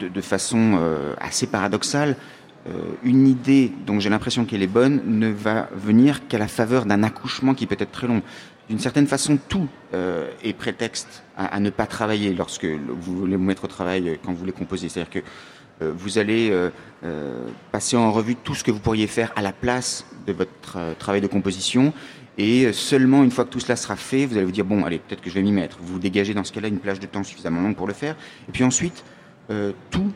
de, 0.00 0.08
de, 0.08 0.20
façon 0.20 0.80
assez 1.20 1.46
paradoxale, 1.46 2.16
une 3.02 3.26
idée 3.26 3.72
dont 3.86 3.98
j'ai 3.98 4.10
l'impression 4.10 4.44
qu'elle 4.44 4.62
est 4.62 4.66
bonne 4.66 5.00
ne 5.06 5.28
va 5.28 5.68
venir 5.74 6.26
qu'à 6.28 6.38
la 6.38 6.48
faveur 6.48 6.86
d'un 6.86 7.02
accouchement 7.02 7.54
qui 7.54 7.66
peut 7.66 7.76
être 7.78 7.90
très 7.90 8.06
long 8.06 8.22
d'une 8.68 8.78
certaine 8.78 9.06
façon, 9.06 9.38
tout 9.48 9.68
euh, 9.94 10.30
est 10.44 10.52
prétexte 10.52 11.22
à, 11.36 11.58
ne 11.60 11.70
pas 11.70 11.86
travailler 11.86 12.34
lorsque 12.34 12.66
vous 12.66 13.16
voulez 13.16 13.36
vous 13.36 13.42
mettre 13.42 13.64
au 13.64 13.68
travail 13.68 14.08
euh, 14.08 14.16
quand 14.22 14.32
vous 14.32 14.38
voulez 14.38 14.52
composer. 14.52 14.88
C'est-à-dire 14.88 15.10
que 15.10 15.26
euh, 15.80 15.92
vous 15.96 16.18
allez 16.18 16.52
passer 17.70 17.96
en 17.96 18.10
revue 18.12 18.34
tout 18.34 18.54
ce 18.54 18.64
que 18.64 18.70
vous 18.70 18.80
pourriez 18.80 19.06
faire 19.06 19.32
à 19.36 19.42
la 19.42 19.52
place 19.52 20.04
de 20.26 20.32
votre 20.32 20.78
travail 20.98 21.20
de 21.20 21.28
composition. 21.28 21.92
Et 22.36 22.72
seulement 22.72 23.24
une 23.24 23.30
fois 23.30 23.44
que 23.44 23.50
tout 23.50 23.60
cela 23.60 23.76
sera 23.76 23.96
fait, 23.96 24.26
vous 24.26 24.36
allez 24.36 24.44
vous 24.44 24.52
dire, 24.52 24.64
bon, 24.64 24.84
allez, 24.84 24.98
peut-être 24.98 25.20
que 25.20 25.30
je 25.30 25.34
vais 25.34 25.42
m'y 25.42 25.52
mettre. 25.52 25.78
Vous 25.80 25.98
dégagez 25.98 26.34
dans 26.34 26.44
ce 26.44 26.52
cas-là 26.52 26.68
une 26.68 26.78
plage 26.78 27.00
de 27.00 27.06
temps 27.06 27.22
suffisamment 27.22 27.60
longue 27.60 27.76
pour 27.76 27.86
le 27.86 27.92
faire. 27.94 28.16
Et 28.48 28.52
puis 28.52 28.64
ensuite, 28.64 29.04
tout 29.90 30.12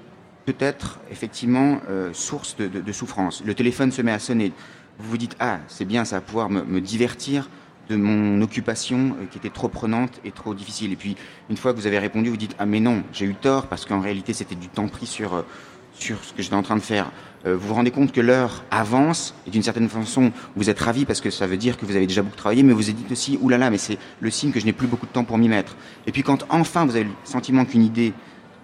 peut 0.47 0.55
être 0.59 1.01
effectivement 1.11 1.81
source 2.13 2.57
de, 2.57 2.93
souffrance. 2.93 3.43
Le 3.45 3.55
téléphone 3.55 3.93
se 3.93 4.03
met 4.03 4.13
à 4.13 4.19
sonner. 4.19 4.53
Vous 4.99 5.11
vous 5.11 5.19
dites, 5.19 5.37
ah, 5.39 5.61
c'est 5.69 5.85
bien, 5.85 6.05
ça 6.05 6.17
va 6.17 6.21
pouvoir 6.23 6.51
me 6.51 6.81
divertir 6.81 7.49
de 7.89 7.97
mon 7.97 8.41
occupation 8.43 9.17
euh, 9.21 9.27
qui 9.31 9.39
était 9.39 9.51
trop 9.51 9.69
prenante 9.69 10.21
et 10.25 10.31
trop 10.31 10.55
difficile. 10.55 10.93
Et 10.93 10.97
puis, 10.97 11.17
une 11.51 11.57
fois 11.57 11.73
que 11.73 11.79
vous 11.79 11.87
avez 11.87 11.99
répondu, 11.99 12.31
vous 12.31 12.37
dites 12.37 12.55
Ah, 12.59 12.67
mais 12.67 12.81
non, 12.81 13.03
j'ai 13.13 13.27
eu 13.27 13.35
tort 13.35 13.67
parce 13.67 13.85
qu'en 13.87 14.01
réalité, 14.01 14.33
c'était 14.33 14.55
du 14.55 14.69
temps 14.69 14.89
pris 14.89 15.07
sur, 15.07 15.35
euh, 15.35 15.43
sur 15.95 16.23
ce 16.25 16.33
que 16.33 16.43
j'étais 16.43 16.55
en 16.55 16.63
train 16.63 16.77
de 16.77 16.83
faire. 16.83 17.11
Euh, 17.45 17.57
vous 17.57 17.69
vous 17.69 17.75
rendez 17.75 17.91
compte 17.91 18.13
que 18.13 18.21
l'heure 18.21 18.63
avance 18.71 19.35
et 19.47 19.51
d'une 19.51 19.63
certaine 19.63 19.89
façon, 19.89 20.33
vous 20.55 20.71
êtes 20.71 20.79
ravi 20.79 21.05
parce 21.05 21.21
que 21.21 21.31
ça 21.31 21.47
veut 21.47 21.57
dire 21.57 21.77
que 21.77 21.85
vous 21.85 21.97
avez 21.97 22.07
déjà 22.07 22.23
beaucoup 22.23 22.37
travaillé, 22.37 22.63
mais 22.63 22.73
vous 22.73 22.83
vous 22.83 22.93
dites 22.93 23.11
aussi 23.11 23.39
Ouh 23.41 23.49
là 23.49 23.59
là, 23.59 23.71
mais 23.71 23.79
c'est 23.79 23.99
le 24.21 24.31
signe 24.31 24.53
que 24.53 24.61
je 24.61 24.65
n'ai 24.65 24.73
plus 24.73 24.87
beaucoup 24.87 25.07
de 25.07 25.13
temps 25.13 25.25
pour 25.25 25.39
m'y 25.39 25.49
mettre. 25.49 25.77
Et 26.07 26.13
puis, 26.13 26.23
quand 26.23 26.47
enfin 26.51 26.85
vous 26.85 26.95
avez 26.95 27.05
le 27.05 27.11
sentiment 27.25 27.65
qu'une 27.65 27.83
idée 27.83 28.13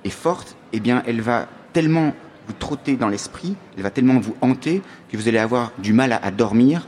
est 0.05 0.11
forte, 0.11 0.57
eh 0.73 0.81
bien, 0.81 1.03
elle 1.07 1.21
va 1.21 1.49
tellement 1.73 2.15
vous 2.47 2.55
trotter 2.59 2.97
dans 2.97 3.09
l'esprit, 3.09 3.55
elle 3.77 3.83
va 3.83 3.91
tellement 3.91 4.19
vous 4.19 4.35
hanter 4.41 4.81
que 5.11 5.17
vous 5.17 5.29
allez 5.29 5.39
avoir 5.39 5.73
du 5.79 5.93
mal 5.93 6.19
à 6.23 6.31
dormir. 6.31 6.87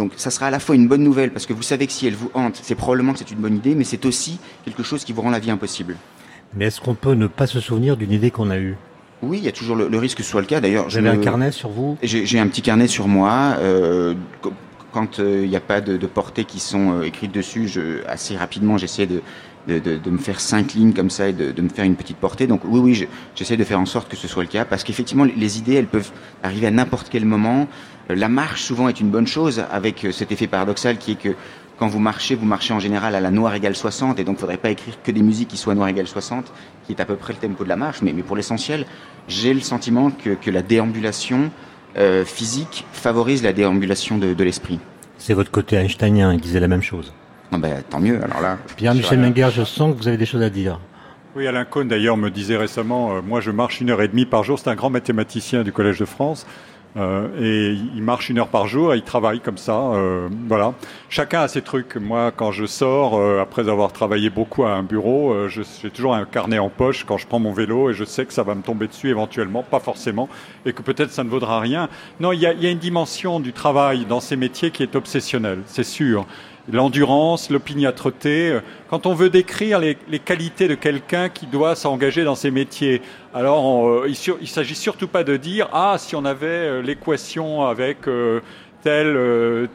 Donc 0.00 0.12
ça 0.16 0.30
sera 0.30 0.46
à 0.46 0.50
la 0.50 0.60
fois 0.60 0.76
une 0.76 0.88
bonne 0.88 1.04
nouvelle 1.04 1.30
parce 1.30 1.44
que 1.44 1.52
vous 1.52 1.62
savez 1.62 1.86
que 1.86 1.92
si 1.92 2.06
elle 2.06 2.14
vous 2.14 2.30
hante, 2.32 2.58
c'est 2.62 2.74
probablement 2.74 3.12
que 3.12 3.18
c'est 3.18 3.30
une 3.30 3.38
bonne 3.38 3.56
idée, 3.56 3.74
mais 3.74 3.84
c'est 3.84 4.06
aussi 4.06 4.38
quelque 4.64 4.82
chose 4.82 5.04
qui 5.04 5.12
vous 5.12 5.20
rend 5.20 5.28
la 5.28 5.38
vie 5.38 5.50
impossible. 5.50 5.94
Mais 6.54 6.64
est-ce 6.64 6.80
qu'on 6.80 6.94
peut 6.94 7.12
ne 7.12 7.26
pas 7.26 7.46
se 7.46 7.60
souvenir 7.60 7.98
d'une 7.98 8.10
idée 8.10 8.30
qu'on 8.30 8.48
a 8.48 8.56
eue? 8.56 8.78
Oui, 9.22 9.36
il 9.36 9.44
y 9.44 9.48
a 9.48 9.52
toujours 9.52 9.76
le, 9.76 9.98
risque 9.98 10.16
que 10.16 10.22
ce 10.22 10.30
soit 10.30 10.40
le 10.40 10.46
cas. 10.46 10.62
D'ailleurs, 10.62 10.88
j'ai 10.88 11.06
un 11.06 11.18
carnet 11.18 11.52
sur 11.52 11.68
vous? 11.68 11.98
J'ai 12.02 12.38
un 12.38 12.46
petit 12.46 12.62
carnet 12.62 12.86
sur 12.86 13.08
moi. 13.08 13.56
Euh, 13.58 14.14
quand 14.90 15.20
euh, 15.20 15.42
il 15.44 15.50
n'y 15.50 15.56
a 15.56 15.60
pas 15.60 15.82
de, 15.82 15.98
portées 16.06 16.44
qui 16.44 16.60
sont 16.60 16.92
euh, 16.92 17.02
écrites 17.02 17.32
dessus, 17.32 17.68
je, 17.68 18.02
assez 18.08 18.38
rapidement, 18.38 18.78
j'essaie 18.78 19.06
de, 19.06 19.20
de, 19.68 20.10
me 20.10 20.18
faire 20.18 20.40
cinq 20.40 20.74
lignes 20.74 20.92
comme 20.92 21.10
ça 21.10 21.28
et 21.28 21.32
de, 21.32 21.62
me 21.62 21.68
faire 21.68 21.84
une 21.84 21.96
petite 21.96 22.16
portée. 22.16 22.46
Donc 22.46 22.62
oui, 22.64 22.80
oui, 22.80 23.08
j'essaie 23.34 23.56
de 23.56 23.64
faire 23.64 23.80
en 23.80 23.86
sorte 23.86 24.08
que 24.08 24.16
ce 24.16 24.28
soit 24.28 24.42
le 24.42 24.48
cas, 24.48 24.64
parce 24.64 24.84
qu'effectivement, 24.84 25.24
les 25.24 25.58
idées, 25.58 25.74
elles 25.74 25.86
peuvent 25.86 26.10
arriver 26.42 26.66
à 26.66 26.70
n'importe 26.70 27.08
quel 27.10 27.24
moment. 27.24 27.68
Euh, 28.10 28.14
la 28.14 28.28
marche, 28.28 28.62
souvent, 28.62 28.88
est 28.88 29.00
une 29.00 29.10
bonne 29.10 29.26
chose, 29.26 29.64
avec 29.70 30.04
euh, 30.04 30.12
cet 30.12 30.32
effet 30.32 30.46
paradoxal 30.46 30.98
qui 30.98 31.12
est 31.12 31.20
que 31.20 31.34
quand 31.78 31.88
vous 31.88 31.98
marchez, 31.98 32.34
vous 32.34 32.44
marchez 32.44 32.74
en 32.74 32.78
général 32.78 33.14
à 33.14 33.20
la 33.20 33.30
noire 33.30 33.54
égale 33.54 33.74
60, 33.74 34.18
et 34.18 34.24
donc 34.24 34.34
il 34.34 34.36
ne 34.36 34.40
faudrait 34.40 34.58
pas 34.58 34.70
écrire 34.70 34.94
que 35.02 35.10
des 35.10 35.22
musiques 35.22 35.48
qui 35.48 35.56
soient 35.56 35.74
noire 35.74 35.88
égale 35.88 36.06
60, 36.06 36.52
qui 36.86 36.92
est 36.92 37.00
à 37.00 37.06
peu 37.06 37.16
près 37.16 37.32
le 37.32 37.38
tempo 37.38 37.64
de 37.64 37.68
la 37.70 37.76
marche. 37.76 38.02
Mais, 38.02 38.12
mais 38.12 38.22
pour 38.22 38.36
l'essentiel, 38.36 38.84
j'ai 39.28 39.54
le 39.54 39.60
sentiment 39.60 40.10
que, 40.10 40.30
que 40.30 40.50
la 40.50 40.60
déambulation 40.60 41.50
euh, 41.96 42.24
physique 42.24 42.84
favorise 42.92 43.42
la 43.42 43.52
déambulation 43.54 44.18
de, 44.18 44.34
de 44.34 44.44
l'esprit. 44.44 44.78
C'est 45.16 45.34
votre 45.34 45.50
côté 45.50 45.76
einsteinien, 45.76 46.32
il 46.32 46.40
disait 46.40 46.60
la 46.60 46.68
même 46.68 46.82
chose. 46.82 47.12
Ah 47.52 47.58
ben, 47.58 47.82
tant 47.88 48.00
mieux, 48.00 48.22
alors 48.22 48.40
là. 48.40 48.58
Pierre-Michel 48.76 49.18
Menger, 49.18 49.48
je 49.52 49.64
sens 49.64 49.92
que 49.92 49.98
vous 49.98 50.08
avez 50.08 50.16
des 50.16 50.26
choses 50.26 50.42
à 50.42 50.50
dire. 50.50 50.78
Oui, 51.36 51.46
Alain 51.46 51.64
Cohn 51.64 51.86
d'ailleurs 51.86 52.16
me 52.16 52.28
disait 52.28 52.56
récemment, 52.56 53.12
euh, 53.12 53.20
moi 53.22 53.40
je 53.40 53.52
marche 53.52 53.80
une 53.80 53.90
heure 53.90 54.02
et 54.02 54.08
demie 54.08 54.24
par 54.24 54.42
jour, 54.42 54.58
c'est 54.58 54.68
un 54.68 54.74
grand 54.74 54.90
mathématicien 54.90 55.62
du 55.62 55.70
Collège 55.70 56.00
de 56.00 56.04
France, 56.04 56.44
euh, 56.96 57.28
et 57.40 57.72
il 57.94 58.02
marche 58.02 58.30
une 58.30 58.40
heure 58.40 58.48
par 58.48 58.66
jour, 58.66 58.94
et 58.94 58.96
il 58.96 59.02
travaille 59.02 59.38
comme 59.38 59.56
ça, 59.56 59.76
euh, 59.78 60.28
voilà. 60.48 60.74
Chacun 61.08 61.42
a 61.42 61.48
ses 61.48 61.62
trucs. 61.62 61.94
Moi, 61.94 62.32
quand 62.36 62.50
je 62.50 62.66
sors, 62.66 63.20
après 63.40 63.68
avoir 63.68 63.92
travaillé 63.92 64.28
beaucoup 64.28 64.64
à 64.64 64.72
un 64.72 64.82
bureau, 64.82 65.48
j'ai 65.48 65.90
toujours 65.90 66.16
un 66.16 66.24
carnet 66.24 66.58
en 66.58 66.68
poche 66.68 67.04
quand 67.04 67.16
je 67.16 67.28
prends 67.28 67.38
mon 67.38 67.52
vélo, 67.52 67.90
et 67.90 67.94
je 67.94 68.02
sais 68.02 68.24
que 68.26 68.32
ça 68.32 68.42
va 68.42 68.56
me 68.56 68.62
tomber 68.62 68.88
dessus 68.88 69.08
éventuellement, 69.08 69.62
pas 69.62 69.78
forcément, 69.78 70.28
et 70.66 70.72
que 70.72 70.82
peut-être 70.82 71.12
ça 71.12 71.22
ne 71.22 71.28
vaudra 71.28 71.60
rien. 71.60 71.88
Non, 72.18 72.32
il 72.32 72.40
y 72.40 72.46
a, 72.46 72.52
il 72.52 72.62
y 72.62 72.66
a 72.66 72.70
une 72.70 72.78
dimension 72.78 73.38
du 73.38 73.52
travail 73.52 74.04
dans 74.04 74.20
ces 74.20 74.34
métiers 74.34 74.72
qui 74.72 74.82
est 74.82 74.96
obsessionnelle, 74.96 75.60
c'est 75.66 75.84
sûr 75.84 76.26
l'endurance, 76.70 77.50
l'opiniâtreté. 77.50 78.58
Quand 78.88 79.06
on 79.06 79.14
veut 79.14 79.30
décrire 79.30 79.78
les, 79.78 79.96
qualités 80.18 80.68
de 80.68 80.74
quelqu'un 80.74 81.28
qui 81.28 81.46
doit 81.46 81.74
s'engager 81.74 82.24
dans 82.24 82.34
ces 82.34 82.50
métiers, 82.50 83.02
alors 83.34 83.88
euh, 83.88 84.08
il, 84.08 84.34
ne 84.40 84.46
s'agit 84.46 84.74
surtout 84.74 85.08
pas 85.08 85.24
de 85.24 85.36
dire 85.36 85.68
ah 85.72 85.96
si 85.98 86.16
on 86.16 86.24
avait 86.24 86.46
euh, 86.46 86.82
l'équation 86.82 87.66
avec 87.66 88.06
euh, 88.08 88.40
tel 88.82 89.68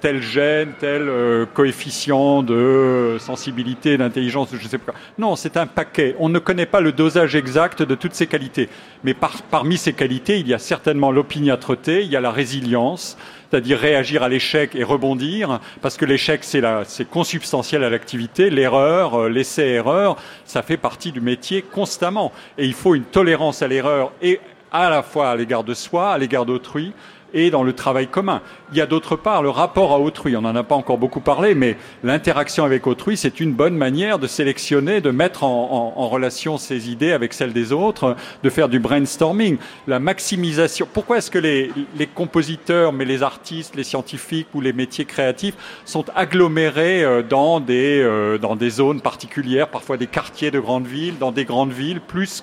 tel 0.00 0.22
gène, 0.22 0.74
tel 0.78 1.10
coefficient 1.54 2.44
de 2.44 3.16
sensibilité, 3.18 3.96
d'intelligence, 3.98 4.50
je 4.52 4.68
sais 4.68 4.78
pas. 4.78 4.92
Non, 5.18 5.34
c'est 5.34 5.56
un 5.56 5.66
paquet. 5.66 6.14
On 6.20 6.28
ne 6.28 6.38
connaît 6.38 6.66
pas 6.66 6.80
le 6.80 6.92
dosage 6.92 7.34
exact 7.34 7.82
de 7.82 7.96
toutes 7.96 8.14
ces 8.14 8.28
qualités. 8.28 8.68
Mais 9.02 9.12
parmi 9.50 9.76
ces 9.76 9.92
qualités, 9.92 10.38
il 10.38 10.46
y 10.46 10.54
a 10.54 10.60
certainement 10.60 11.10
l'opiniâtreté, 11.10 12.04
il 12.04 12.12
y 12.12 12.16
a 12.16 12.20
la 12.20 12.30
résilience, 12.30 13.18
c'est-à-dire 13.52 13.78
réagir 13.78 14.22
à 14.22 14.30
l'échec 14.30 14.74
et 14.74 14.82
rebondir, 14.82 15.60
parce 15.82 15.98
que 15.98 16.06
l'échec, 16.06 16.42
c'est 16.42 17.10
consubstantiel 17.10 17.84
à 17.84 17.90
l'activité, 17.90 18.48
l'erreur, 18.48 19.14
euh, 19.14 19.28
l'essai-erreur, 19.28 20.16
ça 20.46 20.62
fait 20.62 20.78
partie 20.78 21.12
du 21.12 21.20
métier 21.20 21.60
constamment. 21.60 22.32
Et 22.56 22.64
il 22.64 22.72
faut 22.72 22.94
une 22.94 23.04
tolérance 23.04 23.60
à 23.60 23.68
l'erreur, 23.68 24.12
et 24.22 24.40
à 24.72 24.88
la 24.88 25.02
fois 25.02 25.32
à 25.32 25.36
l'égard 25.36 25.64
de 25.64 25.74
soi, 25.74 26.12
à 26.12 26.16
l'égard 26.16 26.46
d'autrui, 26.46 26.94
et 27.34 27.50
dans 27.50 27.62
le 27.62 27.72
travail 27.72 28.08
commun. 28.08 28.42
Il 28.72 28.78
y 28.78 28.80
a 28.80 28.86
d'autre 28.86 29.16
part 29.16 29.42
le 29.42 29.50
rapport 29.50 29.92
à 29.92 29.98
autrui. 29.98 30.36
On 30.36 30.42
n'en 30.42 30.54
a 30.54 30.62
pas 30.62 30.74
encore 30.74 30.98
beaucoup 30.98 31.20
parlé, 31.20 31.54
mais 31.54 31.76
l'interaction 32.02 32.64
avec 32.64 32.86
autrui, 32.86 33.16
c'est 33.16 33.40
une 33.40 33.52
bonne 33.52 33.76
manière 33.76 34.18
de 34.18 34.26
sélectionner, 34.26 35.00
de 35.00 35.10
mettre 35.10 35.44
en, 35.44 36.08
relation 36.12 36.58
ses 36.58 36.90
idées 36.90 37.12
avec 37.12 37.32
celles 37.32 37.52
des 37.52 37.72
autres, 37.72 38.16
de 38.42 38.50
faire 38.50 38.68
du 38.68 38.78
brainstorming. 38.78 39.56
La 39.86 39.98
maximisation. 39.98 40.86
Pourquoi 40.92 41.18
est-ce 41.18 41.30
que 41.30 41.38
les, 41.38 41.70
compositeurs, 42.14 42.92
mais 42.92 43.04
les 43.04 43.22
artistes, 43.22 43.76
les 43.76 43.84
scientifiques 43.84 44.48
ou 44.54 44.60
les 44.60 44.72
métiers 44.72 45.04
créatifs 45.04 45.54
sont 45.84 46.04
agglomérés 46.14 47.02
euh, 47.04 47.22
dans 47.22 47.60
des, 47.60 48.00
euh, 48.00 48.38
dans 48.38 48.56
des 48.56 48.70
zones 48.70 49.00
particulières, 49.00 49.68
parfois 49.68 49.96
des 49.96 50.06
quartiers 50.06 50.50
de 50.50 50.60
grandes 50.60 50.86
villes, 50.86 51.18
dans 51.18 51.32
des 51.32 51.44
grandes 51.44 51.72
villes, 51.72 52.00
plus 52.00 52.42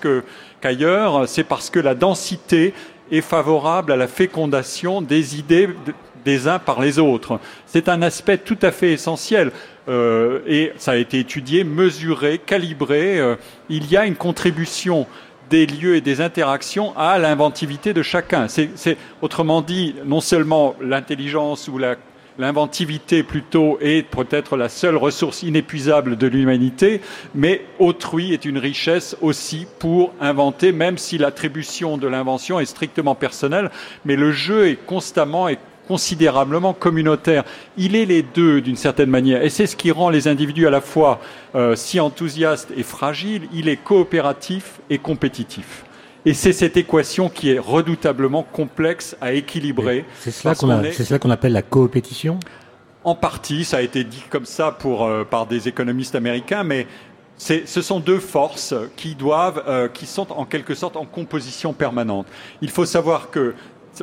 qu'ailleurs? 0.62 1.28
C'est 1.28 1.44
parce 1.44 1.70
que 1.70 1.80
la 1.80 1.96
densité 1.96 2.74
est 3.12 3.22
favorable 3.22 3.92
à 3.92 3.96
la 3.96 4.08
fécondation 4.08 5.02
des 5.02 5.38
idées 5.38 5.70
des 6.26 6.48
uns 6.48 6.60
par 6.60 6.82
les 6.82 7.00
autres. 7.00 7.40
C'est 7.66 7.90
un 7.90 8.02
aspect 8.02 8.38
tout 8.38 8.58
à 8.62 8.72
fait 8.72 8.92
essentiel. 8.92 9.52
Euh, 9.88 10.42
et 10.46 10.74
ça 10.78 10.92
a 10.92 10.96
été 10.96 11.20
étudié, 11.20 11.64
mesuré, 11.64 12.38
calibré. 12.38 13.20
Euh, 13.20 13.36
il 13.70 13.90
y 13.90 13.98
a 13.98 14.06
une 14.06 14.16
contribution 14.16 15.08
des 15.50 15.66
lieux 15.66 15.96
et 15.96 16.02
des 16.02 16.22
interactions 16.22 16.96
à 16.96 17.18
l'inventivité 17.18 17.94
de 17.94 18.04
chacun. 18.04 18.48
C'est, 18.48 18.98
autrement 19.22 19.62
dit, 19.62 19.96
non 20.06 20.22
seulement 20.22 20.76
l'intelligence 20.80 21.68
ou 21.68 21.80
la 21.80 21.96
l'inventivité 22.40 23.22
plutôt 23.22 23.78
est 23.82 24.02
peut-être 24.02 24.56
la 24.56 24.70
seule 24.70 24.96
ressource 24.96 25.44
inépuisable 25.44 26.18
de 26.18 26.26
l'humanité, 26.26 27.02
mais 27.36 27.66
autrui 27.78 28.34
est 28.34 28.46
une 28.46 28.58
richesse 28.58 29.16
aussi 29.22 29.68
pour 29.78 30.14
inventer, 30.22 30.72
même 30.72 30.98
si 30.98 31.18
l'attribution 31.18 31.98
de 31.98 32.08
l'invention 32.08 32.60
est 32.60 32.66
strictement 32.66 33.14
personnelle, 33.14 33.70
mais 34.06 34.16
le 34.16 34.32
jeu 34.32 34.70
est 34.70 34.78
constamment 34.86 35.50
et 35.50 35.60
considérablement 35.90 36.74
communautaire. 36.74 37.44
Il 37.78 37.96
est 37.96 38.06
les 38.06 38.22
deux 38.22 38.62
d'une 38.62 38.78
certaine 38.78 39.10
manière, 39.10 39.44
et 39.44 39.50
c'est 39.50 39.68
ce 39.68 39.76
qui 39.76 39.92
rend 39.92 40.10
les 40.10 40.30
individus 40.30 40.66
à 40.66 40.72
la 40.72 40.82
fois 40.82 41.20
euh, 41.56 41.76
si 41.76 42.00
enthousiastes 42.00 42.72
et 42.78 42.84
fragiles. 42.84 43.50
Il 43.54 43.68
est 43.68 43.78
coopératif 43.78 44.80
et 44.90 44.98
compétitif. 44.98 45.84
Et 46.26 46.34
c'est 46.34 46.54
cette 46.54 46.76
équation 46.78 47.30
qui 47.30 47.52
est 47.52 47.60
redoutablement 47.60 48.44
complexe 48.44 49.16
à 49.22 49.34
équilibrer. 49.34 50.06
C'est 50.20 50.32
cela 50.32 51.20
qu'on 51.20 51.30
appelle 51.30 51.54
la 51.54 51.62
coopétition 51.62 52.40
En 53.04 53.16
partie, 53.16 53.64
ça 53.64 53.78
a 53.78 53.82
été 53.82 54.04
dit 54.04 54.24
comme 54.30 54.46
ça 54.46 54.72
pour, 54.72 55.06
euh, 55.06 55.24
par 55.24 55.46
des 55.46 55.68
économistes 55.68 56.16
américains, 56.16 56.64
mais 56.64 56.88
ce 57.38 57.82
sont 57.82 58.02
deux 58.02 58.20
forces 58.20 58.74
qui 58.98 59.16
doivent, 59.16 59.64
euh, 59.68 59.88
qui 59.88 60.06
sont 60.06 60.30
en 60.34 60.44
quelque 60.44 60.76
sorte 60.76 60.98
en 60.98 61.06
composition 61.06 61.72
permanente. 61.72 62.28
Il 62.62 62.70
faut 62.70 62.86
savoir 62.86 63.30
que 63.30 63.56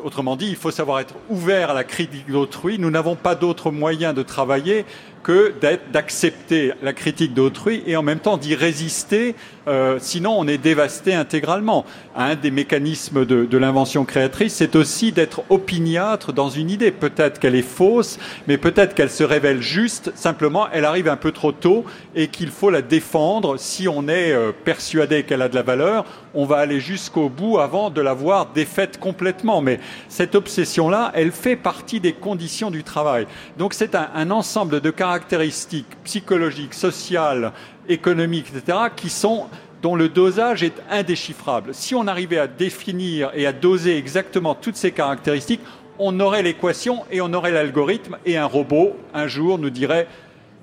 Autrement 0.03 0.37
dit, 0.37 0.49
il 0.49 0.57
faut 0.57 0.71
savoir 0.71 1.01
être 1.01 1.15
ouvert 1.31 1.71
à 1.71 1.75
la 1.75 1.85
critique 1.85 2.31
d'autrui. 2.31 2.79
Nous 2.79 2.91
n'avons 2.91 3.15
pas 3.15 3.35
d'autre 3.35 3.71
moyen 3.71 4.13
de 4.13 4.23
travailler 4.23 4.85
que 5.27 5.53
d'accepter 5.93 6.73
la 6.83 6.93
critique 6.93 7.35
d'autrui 7.35 7.83
et 7.89 7.97
en 7.97 8.05
même 8.05 8.21
temps 8.21 8.37
d'y 8.37 8.55
résister, 8.55 9.35
euh, 9.67 9.99
sinon 10.01 10.37
on 10.39 10.47
est 10.47 10.57
dévasté 10.57 11.15
intégralement. 11.15 11.85
Un 12.15 12.37
des 12.37 12.53
mécanismes 12.53 13.27
de, 13.27 13.59
l'invention 13.59 14.05
créatrice, 14.05 14.55
c'est 14.55 14.77
aussi 14.77 15.11
d'être 15.11 15.43
opiniâtre 15.51 16.33
dans 16.33 16.49
une 16.49 16.71
idée. 16.71 16.93
Peut-être 16.93 17.41
qu'elle 17.41 17.57
est 17.57 17.63
fausse, 17.63 18.21
mais 18.47 18.57
peut-être 18.57 18.95
qu'elle 18.95 19.11
se 19.11 19.25
révèle 19.25 19.63
juste, 19.63 20.13
simplement 20.15 20.69
elle 20.73 20.85
arrive 20.85 21.09
un 21.09 21.17
peu 21.17 21.33
trop 21.33 21.51
tôt 21.51 21.85
et 22.15 22.29
qu'il 22.29 22.51
faut 22.51 22.71
la 22.71 22.81
défendre. 22.81 23.57
Si 23.59 23.89
on 23.89 24.07
est 24.07 24.31
euh, 24.31 24.53
persuadé 24.53 25.25
qu'elle 25.25 25.43
a 25.43 25.49
de 25.49 25.57
la 25.57 25.63
valeur, 25.63 26.05
on 26.35 26.45
va 26.45 26.59
aller 26.59 26.79
jusqu'au 26.79 27.29
bout 27.29 27.59
avant 27.59 27.91
de 27.91 28.01
l'avoir 28.01 28.47
défaite 28.55 29.01
complètement. 29.01 29.61
Mais 29.61 29.81
cette 30.09 30.37
obsession-là, 30.37 31.11
elle 31.15 31.33
fait 31.33 31.57
partie 31.57 31.99
des 31.99 32.13
conditions 32.13 32.71
du 32.71 32.85
travail. 32.85 33.27
Donc 33.59 33.75
c'est 33.75 33.97
un, 33.97 34.09
un 34.15 34.31
ensemble 34.31 34.81
de 34.81 34.91
caractéristiques 34.91 35.16
caractéristiques 35.17 35.97
psychologiques, 36.05 36.75
sociales, 36.75 37.53
économiques, 37.89 38.53
etc., 38.55 38.79
qui 38.95 39.09
sont 39.09 39.47
dont 39.81 39.97
le 39.97 40.11
dosage 40.11 40.63
est 40.63 40.75
indéchiffrable. 40.91 41.73
Si 41.73 41.95
on 41.95 42.07
arrivait 42.07 42.39
à 42.39 42.47
définir 42.47 43.31
et 43.35 43.47
à 43.47 43.53
doser 43.53 43.97
exactement 43.97 44.55
toutes 44.55 44.77
ces 44.77 44.93
caractéristiques, 44.93 45.63
on 45.99 46.21
aurait 46.21 46.43
l'équation 46.43 47.05
et 47.11 47.23
on 47.23 47.33
aurait 47.33 47.51
l'algorithme 47.51 48.19
et 48.27 48.37
un 48.37 48.45
robot, 48.45 48.95
un 49.15 49.27
jour, 49.27 49.59
nous 49.59 49.71
dirait 49.71 50.07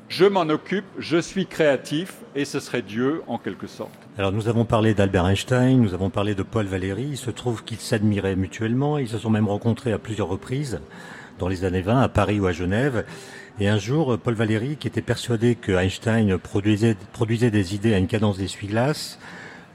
je 0.09 0.25
m'en 0.25 0.41
occupe, 0.41 0.85
je 0.99 1.17
suis 1.17 1.47
créatif, 1.47 2.17
et 2.35 2.45
ce 2.45 2.59
serait 2.59 2.83
Dieu 2.83 3.23
en 3.25 3.39
quelque 3.39 3.65
sorte. 3.65 3.97
Alors 4.19 4.31
nous 4.31 4.47
avons 4.47 4.65
parlé 4.65 4.93
d'Albert 4.93 5.27
Einstein, 5.27 5.81
nous 5.81 5.95
avons 5.95 6.11
parlé 6.11 6.35
de 6.35 6.43
Paul 6.43 6.67
Valéry, 6.67 7.07
il 7.11 7.17
se 7.17 7.31
trouve 7.31 7.63
qu'ils 7.63 7.79
s'admiraient 7.79 8.35
mutuellement, 8.35 8.99
ils 8.99 9.07
se 9.07 9.17
sont 9.17 9.31
même 9.31 9.47
rencontrés 9.47 9.91
à 9.91 9.97
plusieurs 9.97 10.27
reprises, 10.27 10.81
dans 11.39 11.47
les 11.47 11.65
années 11.65 11.81
20, 11.81 12.01
à 12.01 12.09
Paris 12.09 12.39
ou 12.39 12.45
à 12.45 12.51
Genève, 12.51 13.05
et 13.59 13.67
un 13.67 13.77
jour, 13.77 14.17
Paul 14.17 14.33
Valéry, 14.33 14.77
qui 14.77 14.87
était 14.87 15.01
persuadé 15.01 15.55
que 15.55 15.71
Einstein 15.71 16.37
produisait, 16.37 17.51
des 17.51 17.75
idées 17.75 17.93
à 17.93 17.97
une 17.97 18.07
cadence 18.07 18.37
d'essuie-glace, 18.37 19.19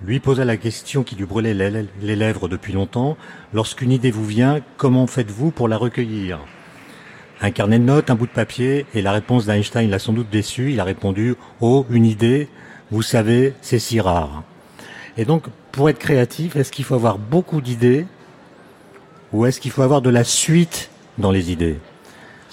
lui 0.02 0.20
posa 0.20 0.44
la 0.44 0.56
question 0.56 1.02
qui 1.02 1.16
lui 1.16 1.26
brûlait 1.26 1.54
les 1.54 2.16
lèvres 2.16 2.48
depuis 2.48 2.72
longtemps. 2.72 3.16
Lorsqu'une 3.52 3.92
idée 3.92 4.10
vous 4.10 4.26
vient, 4.26 4.60
comment 4.76 5.06
faites-vous 5.06 5.50
pour 5.50 5.68
la 5.68 5.76
recueillir? 5.76 6.40
Un 7.40 7.52
carnet 7.52 7.78
de 7.78 7.84
notes, 7.84 8.10
un 8.10 8.16
bout 8.16 8.26
de 8.26 8.32
papier, 8.32 8.84
et 8.94 9.02
la 9.02 9.12
réponse 9.12 9.46
d'Einstein 9.46 9.90
l'a 9.90 10.00
sans 10.00 10.12
doute 10.12 10.30
déçu. 10.30 10.72
Il 10.72 10.80
a 10.80 10.84
répondu 10.84 11.36
Oh, 11.60 11.86
une 11.88 12.04
idée, 12.04 12.48
vous 12.90 13.02
savez, 13.02 13.54
c'est 13.60 13.78
si 13.78 14.00
rare. 14.00 14.42
Et 15.16 15.24
donc, 15.24 15.44
pour 15.70 15.88
être 15.88 15.98
créatif, 15.98 16.56
est-ce 16.56 16.72
qu'il 16.72 16.84
faut 16.84 16.94
avoir 16.94 17.18
beaucoup 17.18 17.60
d'idées 17.60 18.06
ou 19.32 19.46
est-ce 19.46 19.60
qu'il 19.60 19.70
faut 19.70 19.82
avoir 19.82 20.02
de 20.02 20.10
la 20.10 20.24
suite 20.24 20.90
dans 21.18 21.30
les 21.30 21.52
idées? 21.52 21.78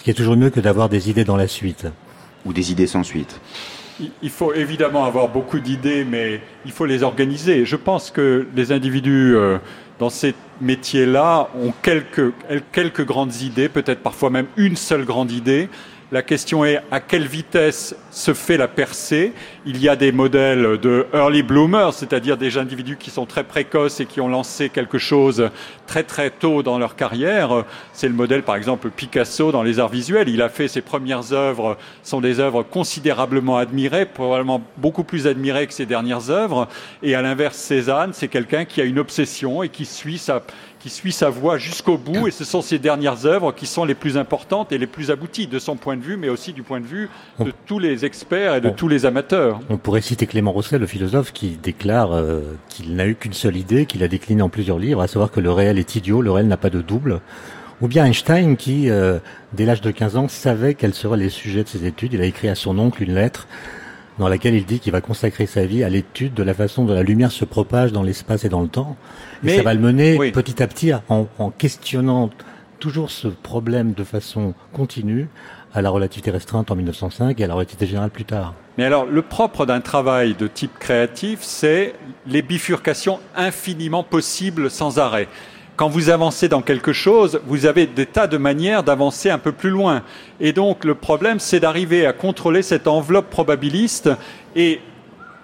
Qui 0.06 0.12
est 0.12 0.14
toujours 0.14 0.38
mieux 0.38 0.52
que 0.52 0.60
d'avoir 0.60 0.88
des 0.88 1.10
idées 1.10 1.24
dans 1.24 1.36
la 1.36 1.48
suite. 1.48 1.88
Ou 2.46 2.54
des 2.54 2.72
idées 2.72 2.86
sans 2.86 3.02
suite. 3.02 3.42
Il 4.22 4.30
faut 4.30 4.54
évidemment 4.54 5.04
avoir 5.04 5.30
beaucoup 5.30 5.60
d'idées, 5.60 6.06
mais 6.06 6.42
il 6.64 6.72
faut 6.72 6.86
les 6.86 7.02
organiser. 7.02 7.66
Je 7.66 7.76
pense 7.76 8.12
que 8.12 8.48
les 8.56 8.72
individus 8.72 9.36
euh, 9.36 9.58
dans 9.98 10.12
ces 10.12 10.36
métiers-là 10.62 11.50
ont 11.60 11.74
quelques, 11.82 12.32
quelques 12.72 13.04
grandes 13.04 13.34
idées, 13.42 13.68
peut-être 13.68 14.02
parfois 14.02 14.30
même 14.30 14.46
une 14.58 14.76
seule 14.76 15.06
grande 15.06 15.32
idée, 15.32 15.70
la 16.12 16.22
question 16.22 16.64
est 16.64 16.82
à 16.92 17.00
quelle 17.00 17.28
vitesse 17.28 17.96
se 18.12 18.34
fait 18.34 18.58
la 18.58 18.68
percée? 18.68 19.34
Il 19.66 19.82
y 19.82 19.90
a 19.90 19.96
des 19.96 20.12
modèles 20.12 20.78
de 20.80 21.08
early 21.14 21.42
bloomers, 21.42 21.94
c'est-à-dire 21.94 22.38
des 22.38 22.58
individus 22.58 22.98
qui 22.98 23.10
sont 23.10 23.26
très 23.26 23.44
précoces 23.44 24.00
et 24.00 24.06
qui 24.06 24.22
ont 24.22 24.28
lancé 24.28 24.70
quelque 24.70 25.00
chose 25.00 25.50
très 25.88 26.04
très 26.04 26.30
tôt 26.30 26.62
dans 26.62 26.78
leur 26.78 26.96
carrière. 26.96 27.66
C'est 27.94 28.08
le 28.08 28.14
modèle 28.14 28.44
par 28.44 28.56
exemple 28.56 28.92
Picasso 28.92 29.52
dans 29.52 29.64
les 29.64 29.80
arts 29.80 29.90
visuels. 29.90 30.30
Il 30.30 30.44
a 30.44 30.50
fait 30.50 30.68
ses 30.68 30.82
premières 30.82 31.34
œuvres, 31.34 31.76
sont 32.04 32.22
des 32.22 32.40
œuvres 32.40 32.62
considérablement 32.62 33.58
admirées, 33.58 34.06
probablement 34.06 34.62
beaucoup 34.78 35.04
plus 35.04 35.26
admirées 35.26 35.66
que 35.66 35.74
ses 35.74 35.88
dernières 35.88 36.30
œuvres. 36.30 36.68
Et 37.02 37.16
à 37.16 37.24
l'inverse, 37.24 37.58
Cézanne, 37.58 38.12
c'est 38.14 38.28
quelqu'un 38.28 38.66
qui 38.66 38.80
a 38.80 38.84
une 38.84 39.00
obsession 39.00 39.64
et 39.64 39.70
qui 39.70 39.86
suit 39.86 40.20
sa, 40.20 40.44
qui 40.86 40.92
suit 40.92 41.12
sa 41.12 41.32
voie 41.32 41.58
jusqu'au 41.58 41.98
bout, 41.98 42.28
et 42.28 42.32
ce 42.32 42.44
sont 42.44 42.62
ses 42.62 42.78
dernières 42.78 43.26
œuvres 43.26 43.52
qui 43.52 43.66
sont 43.66 43.86
les 43.86 43.96
plus 43.96 44.18
importantes 44.18 44.72
et 44.72 44.78
les 44.78 44.86
plus 44.86 45.10
abouties 45.10 45.48
de 45.48 45.58
son 45.58 45.78
point 45.78 45.98
de 45.98 46.04
vue, 46.04 46.16
mais 46.16 46.30
aussi 46.30 46.54
du 46.54 46.62
point 46.62 46.80
de 46.80 46.86
vue 46.86 47.10
de 47.40 47.52
tous 47.66 47.80
les 47.80 48.06
experts 48.06 48.54
et 48.54 48.62
de 48.62 48.70
tous 48.70 48.88
les 48.88 49.08
amateurs. 49.08 49.60
On 49.72 49.78
pourrait 49.78 50.02
citer 50.02 50.28
Clément 50.28 50.52
Rosset, 50.52 50.78
le 50.78 50.86
philosophe, 50.86 51.34
qui 51.34 51.58
déclare 51.58 52.12
euh, 52.12 52.42
qu'il 52.70 52.96
n'a 52.96 53.08
eu 53.08 53.16
qu'une 53.16 53.34
seule 53.34 53.58
idée, 53.58 53.88
qu'il 53.88 54.04
a 54.04 54.08
décliné 54.08 54.44
en 54.44 54.50
plusieurs 54.50 54.78
livres, 54.78 55.02
à 55.02 55.08
savoir 55.08 55.32
que 55.32 55.40
le 55.40 55.52
réel 55.52 55.80
est 55.80 55.96
idiot, 55.96 56.22
le 56.22 56.30
réel 56.30 56.48
n'a 56.48 56.56
pas 56.56 56.70
de 56.70 56.82
double. 56.82 57.20
Ou 57.82 57.88
bien 57.88 58.06
Einstein 58.06 58.56
qui, 58.56 58.92
euh, 58.92 59.18
dès 59.54 59.66
l'âge 59.66 59.82
de 59.82 59.90
15 59.90 60.18
ans, 60.18 60.28
savait 60.28 60.76
quels 60.76 60.94
seraient 60.94 61.18
les 61.18 61.30
sujets 61.30 61.64
de 61.64 61.68
ses 61.68 61.88
études. 61.88 62.14
Il 62.14 62.22
a 62.22 62.26
écrit 62.26 62.48
à 62.48 62.54
son 62.54 62.78
oncle 62.78 63.02
une 63.02 63.16
lettre 63.16 63.48
dans 64.20 64.28
laquelle 64.28 64.56
il 64.56 64.66
dit 64.66 64.80
qu'il 64.80 64.92
va 64.92 65.02
consacrer 65.02 65.46
sa 65.46 65.66
vie 65.66 65.84
à 65.84 65.90
l'étude 65.90 66.34
de 66.34 66.44
la 66.44 66.54
façon 66.54 66.86
dont 66.86 66.94
la 66.94 67.04
lumière 67.04 67.32
se 67.32 67.46
propage 67.46 67.92
dans 67.92 68.04
l'espace 68.04 68.46
et 68.46 68.50
dans 68.50 68.62
le 68.62 68.68
temps. 68.68 68.96
Mais 69.44 69.58
ça 69.58 69.64
va 69.64 69.74
le 69.74 69.80
mener 69.80 70.32
petit 70.32 70.62
à 70.64 70.68
petit 70.68 70.94
en, 71.10 71.28
en, 71.38 71.50
questionnant 71.50 72.30
toujours 72.80 73.12
ce 73.12 73.28
problème 73.28 73.94
de 73.94 74.04
façon 74.04 74.54
continue 74.74 75.28
à 75.74 75.82
la 75.82 75.90
relativité 75.90 76.32
restreinte 76.32 76.72
en 76.72 76.76
1905 76.76 77.40
et 77.40 77.44
à 77.44 77.48
la 77.48 77.54
relativité 77.54 77.86
générale 77.86 78.10
plus 78.10 78.24
tard. 78.24 78.54
Mais 78.78 78.86
alors, 78.86 79.06
le 79.06 79.22
propre 79.22 79.66
d'un 79.66 79.82
travail 79.82 80.34
de 80.34 80.48
type 80.48 80.78
créatif, 80.80 81.40
c'est 81.42 81.94
les 82.28 82.42
bifurcations 82.42 83.20
infiniment 83.36 84.04
possibles 84.04 84.70
sans 84.70 85.00
arrêt 85.00 85.28
quand 85.76 85.90
vous 85.90 86.10
avancez 86.10 86.48
dans 86.48 86.62
quelque 86.62 86.94
chose, 86.94 87.42
vous 87.46 87.66
avez 87.66 87.86
des 87.86 88.06
tas 88.06 88.28
de 88.28 88.38
manières 88.38 88.84
d'avancer 88.84 89.30
un 89.30 89.38
peu 89.38 89.52
plus 89.52 89.70
loin. 89.70 90.04
Et 90.40 90.54
donc 90.54 90.86
le 90.86 90.96
problème, 90.96 91.40
c'est 91.40 91.60
d'arriver 91.60 92.06
à 92.06 92.14
contrôler 92.14 92.62
cette 92.62 92.88
enveloppe 92.88 93.30
probabiliste 93.30 94.10
et 94.56 94.80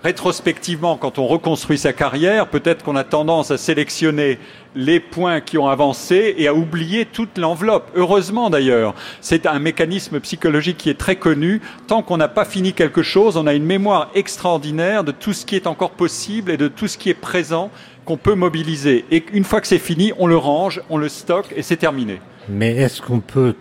rétrospectivement, 0.03 0.97
quand 0.97 1.19
on 1.19 1.27
reconstruit 1.27 1.77
sa 1.77 1.93
carrière, 1.93 2.47
peut-être 2.47 2.83
qu'on 2.83 2.95
a 2.95 3.03
tendance 3.03 3.51
à 3.51 3.57
sélectionner 3.57 4.39
les 4.73 4.99
points 4.99 5.41
qui 5.41 5.57
ont 5.57 5.67
avancé 5.67 6.33
et 6.37 6.47
à 6.47 6.53
oublier 6.53 7.05
toute 7.05 7.37
l'enveloppe. 7.37 7.91
Heureusement 7.95 8.49
d'ailleurs, 8.49 8.95
c'est 9.19 9.45
un 9.45 9.59
mécanisme 9.59 10.19
psychologique 10.19 10.77
qui 10.77 10.89
est 10.89 10.97
très 10.97 11.17
connu. 11.17 11.61
Tant 11.87 12.01
qu'on 12.01 12.17
n'a 12.17 12.29
pas 12.29 12.45
fini 12.45 12.73
quelque 12.73 13.03
chose, 13.03 13.37
on 13.37 13.47
a 13.47 13.53
une 13.53 13.65
mémoire 13.65 14.09
extraordinaire 14.15 15.03
de 15.03 15.11
tout 15.11 15.33
ce 15.33 15.45
qui 15.45 15.55
est 15.55 15.67
encore 15.67 15.91
possible 15.91 16.51
et 16.51 16.57
de 16.57 16.67
tout 16.67 16.87
ce 16.87 16.97
qui 16.97 17.09
est 17.09 17.13
présent 17.13 17.69
qu'on 18.11 18.17
peut 18.17 18.35
mobiliser. 18.35 19.05
Et 19.09 19.23
une 19.31 19.45
fois 19.45 19.61
que 19.61 19.67
c'est 19.67 19.79
fini, 19.79 20.11
on 20.19 20.27
le 20.27 20.35
range, 20.35 20.81
on 20.89 20.97
le 20.97 21.07
stocke 21.07 21.53
et 21.55 21.61
c'est 21.61 21.77
terminé. 21.77 22.19
Mais 22.49 22.75
est-ce 22.75 23.01
qu'on 23.01 23.21
peut 23.21 23.55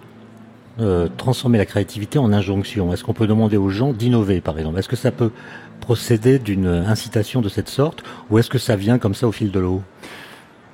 euh, 0.81 1.07
transformer 1.17 1.57
la 1.57 1.67
créativité 1.67 2.19
en 2.19 2.33
injonction? 2.33 2.93
Est-ce 2.93 3.05
qu'on 3.05 3.13
peut 3.13 3.29
demander 3.29 3.57
aux 3.57 3.69
gens 3.69 3.93
d'innover, 3.93 4.41
par 4.41 4.59
exemple? 4.59 4.81
Est-ce 4.81 4.89
que 4.89 4.97
ça 4.97 5.13
peut 5.13 5.31
procéder 5.79 6.41
d'une 6.41 6.67
incitation 6.67 7.43
de 7.43 7.49
cette 7.49 7.69
sorte? 7.69 8.03
Ou 8.29 8.39
est-ce 8.39 8.51
que 8.51 8.59
ça 8.59 8.75
vient 8.75 8.99
comme 8.99 9.15
ça 9.15 9.29
au 9.29 9.33
fil 9.33 9.53
de 9.53 9.61
l'eau? 9.61 9.83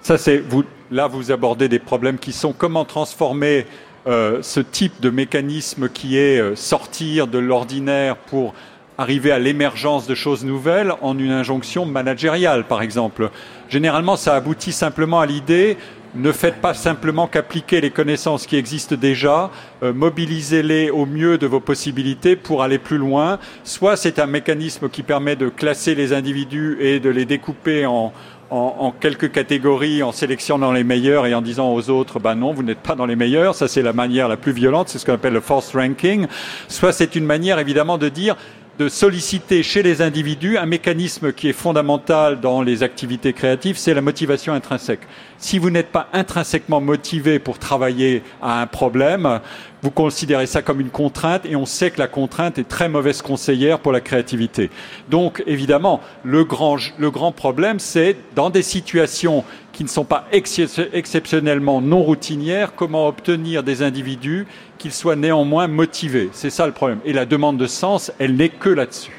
Ça, 0.01 0.17
c'est 0.17 0.39
vous. 0.39 0.65
Là, 0.91 1.07
vous 1.07 1.31
abordez 1.31 1.69
des 1.69 1.79
problèmes 1.79 2.19
qui 2.19 2.33
sont 2.33 2.55
comment 2.55 2.87
transformer 2.87 3.67
euh, 4.07 4.39
ce 4.41 4.61
type 4.61 5.03
de 5.03 5.11
mécanisme 5.11 5.91
qui 5.91 6.17
est 6.17 6.39
euh, 6.39 6.57
sortir 6.57 7.27
de 7.27 7.39
l'ordinaire 7.39 8.17
pour 8.17 8.55
arriver 8.99 9.31
à 9.31 9.39
l'émergence 9.39 10.07
de 10.07 10.15
choses 10.15 10.45
nouvelles 10.45 10.93
en 11.03 11.19
une 11.19 11.31
injonction 11.31 11.87
managériale, 11.87 12.65
par 12.65 12.83
exemple. 12.83 13.31
Généralement, 13.69 14.17
ça 14.17 14.35
aboutit 14.35 14.73
simplement 14.73 15.21
à 15.21 15.27
l'idée 15.27 15.77
ne 16.17 16.33
faites 16.33 16.61
pas 16.61 16.75
simplement 16.75 17.27
qu'appliquer 17.27 17.81
les 17.81 17.91
connaissances 17.91 18.47
qui 18.47 18.57
existent 18.57 18.97
déjà, 18.97 19.51
euh, 19.83 19.93
mobilisez-les 19.93 20.91
au 20.91 21.05
mieux 21.07 21.39
de 21.39 21.47
vos 21.47 21.61
possibilités 21.61 22.37
pour 22.37 22.63
aller 22.63 22.79
plus 22.79 22.99
loin. 22.99 23.39
Soit 23.65 23.97
c'est 23.97 24.19
un 24.19 24.27
mécanisme 24.27 24.89
qui 24.89 25.03
permet 25.03 25.37
de 25.37 25.49
classer 25.49 25.95
les 25.95 26.13
individus 26.13 26.79
et 26.81 27.01
de 27.01 27.11
les 27.11 27.27
découper 27.27 27.87
en, 27.87 28.13
en, 28.51 28.93
quelques 28.99 29.33
catégories, 29.33 30.03
en 30.03 30.13
sélectionnant 30.13 30.73
les 30.73 30.85
meilleurs 30.85 31.27
et 31.27 31.35
en 31.35 31.43
disant 31.43 31.73
aux 31.73 31.91
autres, 31.91 32.19
bah 32.19 32.35
non, 32.35 32.53
vous 32.53 32.63
n'êtes 32.63 32.79
pas 32.81 32.95
dans 32.95 33.07
les 33.07 33.17
meilleurs. 33.17 33.55
Ça, 33.55 33.69
c'est 33.69 33.83
la 33.83 33.93
manière 33.93 34.29
la 34.29 34.37
plus 34.37 34.53
violente. 34.53 34.89
C'est 34.89 34.99
ce 34.99 35.07
qu'on 35.07 35.15
appelle 35.15 35.35
le 35.35 35.41
force 35.41 35.75
ranking. 35.75 36.27
Soit 36.69 36.93
c'est 36.93 37.17
une 37.17 37.27
manière, 37.27 37.59
évidemment, 37.59 37.99
de 37.99 38.09
dire, 38.09 38.37
de 38.79 38.89
solliciter 38.91 39.63
chez 39.63 39.83
les 39.83 40.03
individus 40.03 40.59
un 40.59 40.67
mécanisme 40.67 41.33
qui 41.33 41.49
est 41.49 41.55
fondamental 41.55 42.41
dans 42.41 42.61
les 42.61 42.83
activités 42.83 43.33
créatives, 43.33 43.79
c'est 43.79 43.95
la 43.95 44.03
motivation 44.03 44.53
intrinsèque. 44.53 45.01
Si 45.39 45.59
vous 45.59 45.71
n'êtes 45.71 45.93
pas 45.93 46.09
intrinsèquement 46.13 46.81
motivé 46.81 47.39
pour 47.39 47.59
travailler 47.59 48.23
à 48.43 48.61
un 48.61 48.67
problème, 48.67 49.41
vous 49.83 49.91
considérez 49.91 50.47
ça 50.47 50.63
comme 50.63 50.81
une 50.81 50.91
contrainte 50.91 51.47
et 51.47 51.57
on 51.57 51.65
sait 51.65 51.91
que 51.91 51.99
la 51.99 52.09
contrainte 52.09 52.59
est 52.59 52.69
très 52.69 52.89
mauvaise 52.89 53.23
conseillère 53.23 53.79
pour 53.79 53.93
la 53.93 54.01
créativité. 54.01 54.71
Donc 55.11 55.43
évidemment, 55.47 56.01
le 56.23 56.45
grand, 56.45 56.77
le 56.99 57.11
grand 57.11 57.33
problème, 57.33 57.79
c'est 57.79 58.17
dans 58.35 58.51
des 58.51 58.63
situations 58.63 59.45
qui 59.73 59.85
ne 59.85 59.89
sont 59.89 60.05
pas 60.05 60.27
exceptionnellement 60.33 61.83
non 61.83 62.03
routinières, 62.03 62.75
comment 62.75 63.09
obtenir 63.09 63.63
des 63.63 63.83
individus 63.83 64.47
qu'ils 64.79 64.93
soient 64.93 65.17
néanmoins 65.17 65.67
motivés. 65.69 66.31
C'est 66.33 66.51
ça 66.51 66.67
le 66.67 66.73
problème. 66.73 67.01
Et 67.05 67.13
la 67.13 67.27
demande 67.27 67.57
de 67.57 67.67
sens, 67.67 68.13
elle 68.19 68.37
n'est 68.37 68.49
que 68.49 68.69
là-dessus. 68.69 69.13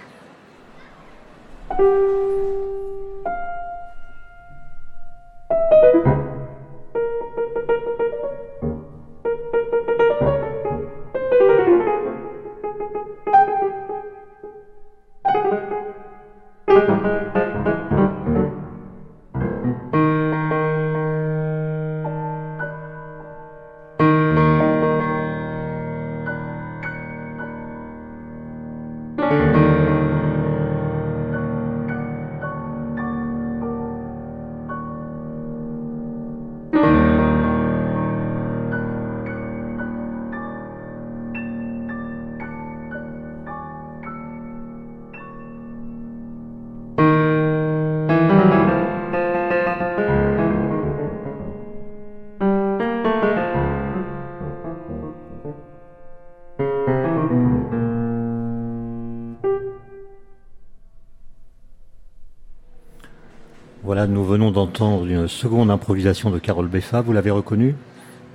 D'entendre 64.57 65.05
une 65.05 65.27
seconde 65.27 65.69
improvisation 65.69 66.31
de 66.31 66.39
Carole 66.39 66.67
Beffa. 66.67 67.01
Vous 67.01 67.13
l'avez 67.13 67.29
reconnue? 67.29 67.75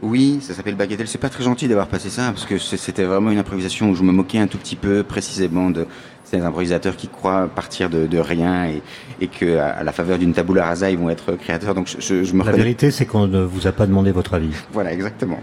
Oui, 0.03 0.39
ça 0.41 0.55
s'appelle 0.55 0.77
Bagatelle. 0.77 1.09
C'est 1.09 1.19
pas 1.19 1.29
très 1.29 1.43
gentil 1.43 1.67
d'avoir 1.67 1.89
passé 1.89 2.11
ça 2.11 2.31
parce 2.33 2.45
que 2.45 2.59
c'était 2.59 3.03
vraiment 3.03 3.31
une 3.31 3.39
improvisation 3.39 3.91
où 3.91 3.95
je 3.95 4.05
me 4.05 4.13
moquais 4.13 4.39
un 4.39 4.47
tout 4.47 4.59
petit 4.59 4.77
peu 4.77 5.03
précisément 5.03 5.71
de 5.71 5.87
ces 6.25 6.41
improvisateurs 6.41 6.97
qui 6.97 7.09
croient 7.09 7.49
partir 7.49 7.91
de, 7.91 8.19
rien 8.19 8.67
et, 8.67 8.83
et 9.21 9.27
que 9.27 9.59
à, 9.59 9.83
la 9.83 9.93
faveur 9.93 10.19
d'une 10.19 10.33
tabula 10.33 10.65
rasa 10.65 10.91
ils 10.91 10.99
vont 10.99 11.11
être 11.11 11.33
créateurs. 11.33 11.75
Donc 11.75 11.95
je, 11.99 12.23
je 12.23 12.35
me 12.35 12.45
la 12.45 12.53
vérité, 12.53 12.91
c'est 12.91 13.07
qu'on 13.07 13.27
ne 13.27 13.43
vous 13.43 13.67
a 13.67 13.73
pas 13.73 13.87
demandé 13.87 14.13
votre 14.13 14.35
avis. 14.35 14.55
Voilà, 14.73 14.93
exactement. 14.93 15.41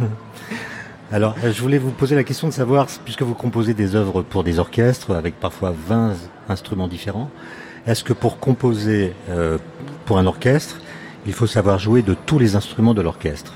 Alors, 1.12 1.36
je 1.40 1.62
voulais 1.62 1.78
vous 1.78 1.92
poser 1.92 2.16
la 2.16 2.24
question 2.24 2.48
de 2.48 2.52
savoir, 2.52 2.88
puisque 3.04 3.22
vous 3.22 3.34
composez 3.34 3.74
des 3.74 3.94
œuvres 3.94 4.22
pour 4.22 4.42
des 4.42 4.58
orchestres 4.58 5.12
avec 5.12 5.38
parfois 5.38 5.72
20 5.86 6.14
instruments 6.48 6.88
différents, 6.88 7.30
est-ce 7.86 8.02
que 8.02 8.12
pour 8.12 8.40
composer 8.40 9.12
euh, 9.30 9.58
pour 10.06 10.18
un 10.18 10.26
orchestre, 10.26 10.80
il 11.26 11.32
faut 11.34 11.46
savoir 11.46 11.78
jouer 11.78 12.00
de 12.00 12.14
tous 12.14 12.38
les 12.38 12.56
instruments 12.56 12.94
de 12.94 13.02
l'orchestre 13.02 13.52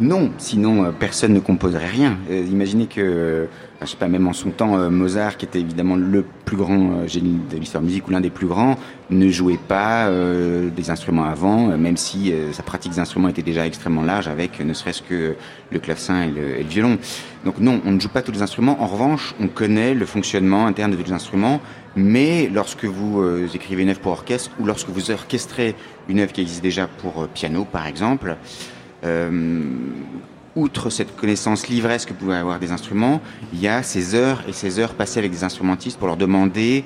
non, 0.00 0.32
sinon 0.38 0.84
euh, 0.84 0.90
personne 0.90 1.32
ne 1.32 1.38
composerait 1.38 1.86
rien. 1.86 2.16
Euh, 2.28 2.44
imaginez 2.50 2.86
que, 2.86 3.46
je 3.80 3.86
sais 3.86 3.96
pas, 3.96 4.08
même 4.08 4.26
en 4.26 4.32
son 4.32 4.50
temps, 4.50 4.90
Mozart, 4.90 5.36
qui 5.36 5.44
était 5.44 5.60
évidemment 5.60 5.94
le 5.94 6.24
plus 6.52 6.56
grand 6.56 7.06
génie 7.06 7.38
de 7.50 7.56
l'histoire 7.56 7.82
musique 7.82 8.06
ou 8.08 8.10
l'un 8.10 8.20
des 8.20 8.30
plus 8.30 8.46
grands, 8.46 8.76
ne 9.10 9.30
jouait 9.30 9.58
pas 9.58 10.10
des 10.10 10.90
instruments 10.90 11.24
avant, 11.24 11.76
même 11.78 11.96
si 11.96 12.32
sa 12.52 12.62
pratique 12.62 12.92
des 12.92 12.98
instruments 12.98 13.28
était 13.28 13.42
déjà 13.42 13.66
extrêmement 13.66 14.02
large, 14.02 14.28
avec 14.28 14.60
ne 14.60 14.74
serait-ce 14.74 15.00
que 15.02 15.34
le 15.70 15.78
clavecin 15.78 16.24
et 16.24 16.30
le, 16.30 16.62
violon. 16.62 16.98
Donc 17.46 17.58
non, 17.58 17.80
on 17.86 17.92
ne 17.92 18.00
joue 18.00 18.10
pas 18.10 18.22
tous 18.22 18.32
les 18.32 18.42
instruments. 18.42 18.82
En 18.82 18.86
revanche, 18.86 19.34
on 19.40 19.48
connaît 19.48 19.94
le 19.94 20.04
fonctionnement 20.04 20.66
interne 20.66 20.90
de 20.90 20.96
tous 20.96 21.06
les 21.06 21.12
instruments 21.12 21.60
mais 21.96 22.48
lorsque 22.48 22.84
vous 22.84 23.20
euh, 23.20 23.48
écrivez 23.54 23.82
une 23.82 23.90
œuvre 23.90 24.00
pour 24.00 24.12
orchestre 24.12 24.50
ou 24.58 24.64
lorsque 24.64 24.88
vous 24.88 25.10
orchestrez 25.10 25.74
une 26.08 26.20
œuvre 26.20 26.32
qui 26.32 26.40
existe 26.40 26.62
déjà 26.62 26.86
pour 26.86 27.22
euh, 27.22 27.28
piano, 27.32 27.64
par 27.64 27.86
exemple, 27.86 28.36
euh, 29.04 29.62
outre 30.56 30.90
cette 30.90 31.16
connaissance 31.16 31.68
livresque 31.68 32.08
que 32.08 32.14
pouvez 32.14 32.36
avoir 32.36 32.58
des 32.58 32.72
instruments, 32.72 33.20
il 33.52 33.60
y 33.60 33.68
a 33.68 33.82
ces 33.82 34.14
heures 34.14 34.42
et 34.48 34.52
ces 34.52 34.78
heures 34.78 34.94
passées 34.94 35.18
avec 35.18 35.30
des 35.30 35.44
instrumentistes 35.44 35.98
pour 35.98 36.08
leur 36.08 36.16
demander 36.16 36.84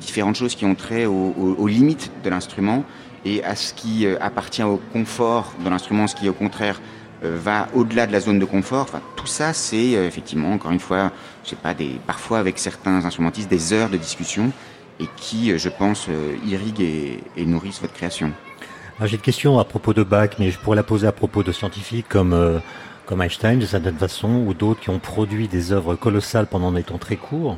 différentes 0.00 0.34
choses 0.34 0.56
qui 0.56 0.64
ont 0.64 0.74
trait 0.74 1.06
aux 1.06 1.66
limites 1.68 2.10
de 2.24 2.30
l'instrument 2.30 2.84
et 3.24 3.44
à 3.44 3.54
ce 3.54 3.72
qui 3.72 4.06
appartient 4.20 4.62
au 4.62 4.80
confort 4.92 5.54
de 5.64 5.70
l'instrument, 5.70 6.06
ce 6.06 6.16
qui 6.16 6.28
au 6.28 6.32
contraire 6.32 6.80
euh, 7.24 7.36
va 7.36 7.66
au-delà 7.74 8.06
de 8.06 8.12
la 8.12 8.20
zone 8.20 8.38
de 8.38 8.44
confort. 8.44 8.82
Enfin, 8.82 9.00
tout 9.16 9.26
ça, 9.26 9.52
c'est 9.52 9.96
euh, 9.96 10.06
effectivement, 10.06 10.52
encore 10.52 10.70
une 10.70 10.78
fois, 10.78 11.10
je 11.42 11.50
sais 11.50 11.56
pas, 11.56 11.74
des, 11.74 11.98
parfois 12.06 12.38
avec 12.38 12.60
certains 12.60 13.04
instrumentistes, 13.04 13.50
des 13.50 13.72
heures 13.72 13.88
de 13.88 13.96
discussion 13.96 14.52
et 15.00 15.06
qui, 15.16 15.50
euh, 15.50 15.58
je 15.58 15.68
pense, 15.68 16.06
irriguent 16.46 16.80
et, 16.80 17.24
et 17.36 17.44
nourrissent 17.44 17.80
votre 17.80 17.94
création. 17.94 18.32
J'ai 19.02 19.16
une 19.16 19.22
question 19.22 19.58
à 19.58 19.64
propos 19.64 19.94
de 19.94 20.04
Bach, 20.04 20.30
mais 20.38 20.52
je 20.52 20.58
pourrais 20.58 20.76
la 20.76 20.82
poser 20.84 21.08
à 21.08 21.12
propos 21.12 21.42
de 21.42 21.50
scientifiques 21.50 22.08
comme, 22.08 22.60
comme 23.08 23.22
Einstein, 23.22 23.58
de 23.58 23.64
certaine 23.64 23.96
façon, 23.96 24.44
ou 24.46 24.52
d'autres 24.52 24.80
qui 24.80 24.90
ont 24.90 24.98
produit 24.98 25.48
des 25.48 25.72
œuvres 25.72 25.94
colossales 25.94 26.46
pendant 26.46 26.72
des 26.72 26.82
temps 26.82 26.98
très 26.98 27.16
courts. 27.16 27.56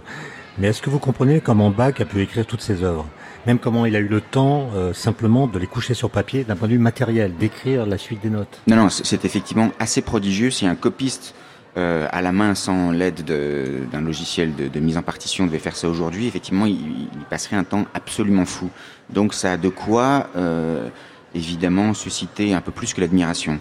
Mais 0.59 0.69
est-ce 0.69 0.81
que 0.81 0.91
vous 0.91 1.01
comprenez 1.01 1.41
comment 1.41 1.71
Bach 1.71 1.95
a 1.99 2.05
pu 2.05 2.23
écrire 2.23 2.47
toutes 2.47 2.61
ces 2.61 2.85
œuvres? 2.85 3.05
Même 3.49 3.59
comment 3.59 3.85
il 3.85 3.97
a 3.97 3.99
eu 3.99 4.07
le 4.07 4.21
temps 4.21 4.71
euh, 4.77 4.93
simplement 4.93 5.49
de 5.49 5.59
les 5.59 5.67
coucher 5.67 5.95
sur 5.95 6.09
papier 6.09 6.45
d'un 6.45 6.55
point 6.55 6.69
de 6.69 6.75
vue 6.75 6.79
matériel, 6.79 7.35
d'écrire 7.35 7.85
la 7.85 7.99
suite 7.99 8.23
des 8.23 8.31
notes? 8.31 8.61
Non, 8.69 8.77
non, 8.77 8.89
c'est 8.91 9.25
effectivement 9.25 9.73
assez 9.81 10.03
prodigieux. 10.03 10.53
Si 10.53 10.67
un 10.67 10.77
copiste 10.77 11.35
euh, 11.77 12.07
à 12.13 12.23
la 12.23 12.31
main 12.31 12.55
sans 12.55 12.93
l'aide 12.93 13.25
d'un 13.25 14.01
logiciel 14.03 14.55
de, 14.55 14.81
mise 14.81 14.99
en 14.99 15.03
partition 15.03 15.47
devait 15.47 15.59
faire 15.59 15.75
ça 15.75 15.89
aujourd'hui, 15.89 16.29
effectivement, 16.29 16.67
il, 16.67 17.09
passerait 17.29 17.57
un 17.57 17.65
temps 17.65 17.87
absolument 17.95 18.45
fou. 18.45 18.71
Donc 19.09 19.35
ça 19.35 19.53
a 19.53 19.57
de 19.57 19.69
quoi, 19.69 20.29
euh, 20.37 20.89
évidemment, 21.35 21.93
susciter 21.93 22.55
un 22.55 22.61
peu 22.61 22.71
plus 22.71 22.95
que 22.95 23.01
l'admiration. 23.01 23.59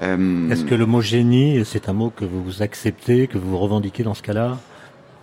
Est-ce 0.00 0.64
que 0.64 0.74
le 0.74 0.86
mot 0.86 1.00
génie, 1.00 1.64
c'est 1.64 1.88
un 1.88 1.92
mot 1.92 2.10
que 2.10 2.24
vous 2.24 2.62
acceptez, 2.62 3.26
que 3.26 3.36
vous 3.36 3.58
revendiquez 3.58 4.04
dans 4.04 4.14
ce 4.14 4.22
cas-là 4.22 4.58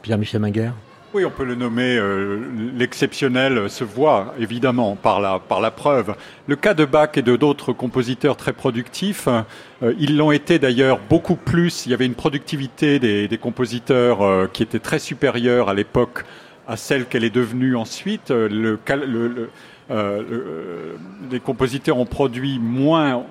Pierre-Michel 0.01 0.41
Minguer 0.41 0.71
oui, 1.15 1.23
on 1.23 1.31
peut 1.31 1.45
le 1.45 1.55
nommer. 1.55 1.95
Euh, 1.95 2.41
l'exceptionnel 2.75 3.69
se 3.69 3.85
voit 3.85 4.33
évidemment 4.37 4.97
par 4.97 5.21
la, 5.21 5.39
par 5.39 5.61
la 5.61 5.71
preuve. 5.71 6.13
Le 6.45 6.57
cas 6.57 6.73
de 6.73 6.83
Bach 6.83 7.11
et 7.15 7.21
de 7.21 7.37
d'autres 7.37 7.71
compositeurs 7.71 8.35
très 8.35 8.51
productifs, 8.51 9.29
euh, 9.29 9.93
ils 9.97 10.17
l'ont 10.17 10.31
été 10.31 10.59
d'ailleurs 10.59 10.99
beaucoup 11.09 11.37
plus. 11.37 11.85
Il 11.85 11.91
y 11.91 11.93
avait 11.93 12.05
une 12.05 12.15
productivité 12.15 12.99
des, 12.99 13.29
des 13.29 13.37
compositeurs 13.37 14.23
euh, 14.23 14.49
qui 14.51 14.61
était 14.61 14.79
très 14.79 14.99
supérieure 14.99 15.69
à 15.69 15.73
l'époque 15.73 16.25
à 16.67 16.75
celle 16.75 17.05
qu'elle 17.05 17.23
est 17.23 17.33
devenue 17.33 17.77
ensuite. 17.77 18.29
Le, 18.29 18.77
le, 18.89 19.49
les 21.31 21.39
compositeurs 21.39 21.97
ont 21.97 22.05
produit 22.05 22.59
moins. 22.59 23.23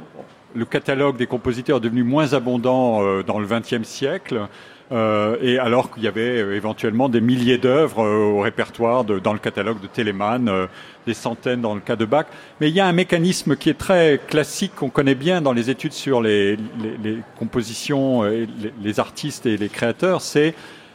Le 0.54 0.64
catalogue 0.64 1.16
des 1.16 1.26
compositeurs 1.26 1.78
est 1.78 1.80
devenu 1.80 2.04
moins 2.04 2.32
abondant 2.32 3.22
dans 3.22 3.38
le 3.38 3.46
XXe 3.46 3.82
siècle. 3.82 4.48
Euh, 4.92 5.36
et 5.40 5.58
alors 5.58 5.90
qu'il 5.90 6.02
y 6.02 6.08
avait 6.08 6.42
euh, 6.42 6.54
éventuellement 6.54 7.08
des 7.08 7.22
milliers 7.22 7.56
d'œuvres 7.56 8.04
euh, 8.04 8.32
au 8.32 8.40
répertoire 8.40 9.02
dans 9.04 9.32
le 9.32 9.38
catalogue 9.38 9.80
de 9.80 9.86
Telemann, 9.86 10.68
des 11.06 11.14
centaines 11.14 11.62
dans 11.62 11.74
le 11.74 11.80
cas 11.80 11.96
de 11.96 12.04
Bach. 12.04 12.26
Mais 12.60 12.68
il 12.68 12.74
y 12.74 12.80
a 12.80 12.86
un 12.86 12.92
mécanisme 12.92 13.56
qui 13.56 13.70
est 13.70 13.78
très 13.78 14.20
classique, 14.26 14.74
qu'on 14.74 14.90
connaît 14.90 15.14
bien 15.14 15.40
dans 15.40 15.52
les 15.52 15.70
études 15.70 15.94
sur 15.94 16.20
les, 16.20 16.58
compositions, 17.38 18.24
les, 18.24 19.00
artistes 19.00 19.46
et 19.46 19.56
les 19.56 19.68
créateurs, 19.68 20.20
c'est 20.20 20.54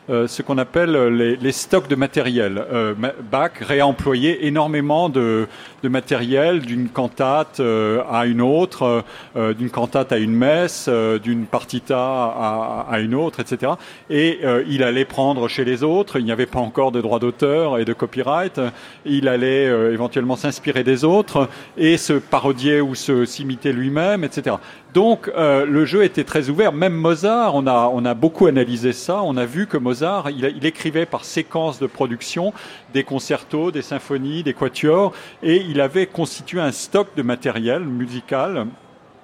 euh, 0.09 0.27
ce 0.27 0.41
qu'on 0.41 0.57
appelle 0.57 0.95
les, 1.15 1.35
les, 1.35 1.51
stocks 1.51 1.87
de 1.87 1.95
matériel. 1.95 2.63
Euh, 2.71 2.93
Bach 3.31 3.51
réemployait 3.61 4.45
énormément 4.45 5.09
de, 5.09 5.47
matériel 5.83 6.61
d'une 6.61 6.89
cantate 6.89 7.59
euh, 7.59 8.01
à 8.11 8.25
une 8.25 8.41
autre, 8.41 9.03
euh, 9.35 9.53
d'une 9.53 9.69
cantate 9.69 10.11
à 10.11 10.17
une 10.17 10.33
messe, 10.33 10.87
euh, 10.89 11.19
d'une 11.19 11.45
partita 11.45 11.97
à, 11.99 12.85
à, 12.89 12.99
une 12.99 13.15
autre, 13.15 13.39
etc. 13.39 13.73
Et 14.09 14.39
il 14.67 14.83
allait 14.83 15.05
prendre 15.05 15.47
chez 15.47 15.63
les 15.63 15.83
autres, 15.83 16.19
il 16.19 16.25
n'y 16.25 16.31
avait 16.31 16.45
pas 16.45 16.59
encore 16.59 16.91
de 16.91 17.01
droit 17.01 17.19
d'auteur 17.19 17.77
et 17.77 17.85
de 17.85 17.93
copyright, 17.93 18.59
il 19.05 19.27
allait 19.27 19.65
éventuellement 19.93 20.35
s'inspirer 20.35 20.83
des 20.83 21.03
autres 21.03 21.47
et 21.77 21.97
se 21.97 22.13
parodier 22.13 22.81
ou 22.81 22.95
se 22.95 23.25
s'imiter 23.25 23.71
lui-même, 23.71 24.23
etc. 24.23 24.55
Donc 24.93 25.29
le 25.35 25.85
jeu 25.85 26.03
était 26.03 26.23
très 26.23 26.49
ouvert. 26.49 26.73
Même 26.73 26.95
Mozart, 26.95 27.53
on 27.55 27.67
a, 27.67 27.91
on 27.93 28.05
a 28.05 28.13
beaucoup 28.15 28.47
analysé 28.47 28.91
ça. 28.91 29.21
On 29.21 29.37
a 29.37 29.45
vu 29.45 29.67
que 29.67 29.77
Mozart, 29.77 30.31
il, 30.31 30.43
il 30.57 30.65
écrivait 30.65 31.05
par 31.05 31.25
séquence 31.25 31.79
de 31.79 31.85
production 31.85 32.53
des 32.93 33.03
concertos, 33.03 33.71
des 33.71 33.83
symphonies, 33.83 34.41
des 34.41 34.53
quatuors, 34.53 35.13
et 35.43 35.57
il 35.57 35.79
avait 35.79 36.07
constitué 36.07 36.59
un 36.59 36.71
stock 36.71 37.09
de 37.15 37.21
matériel 37.21 37.83
musical 37.83 38.65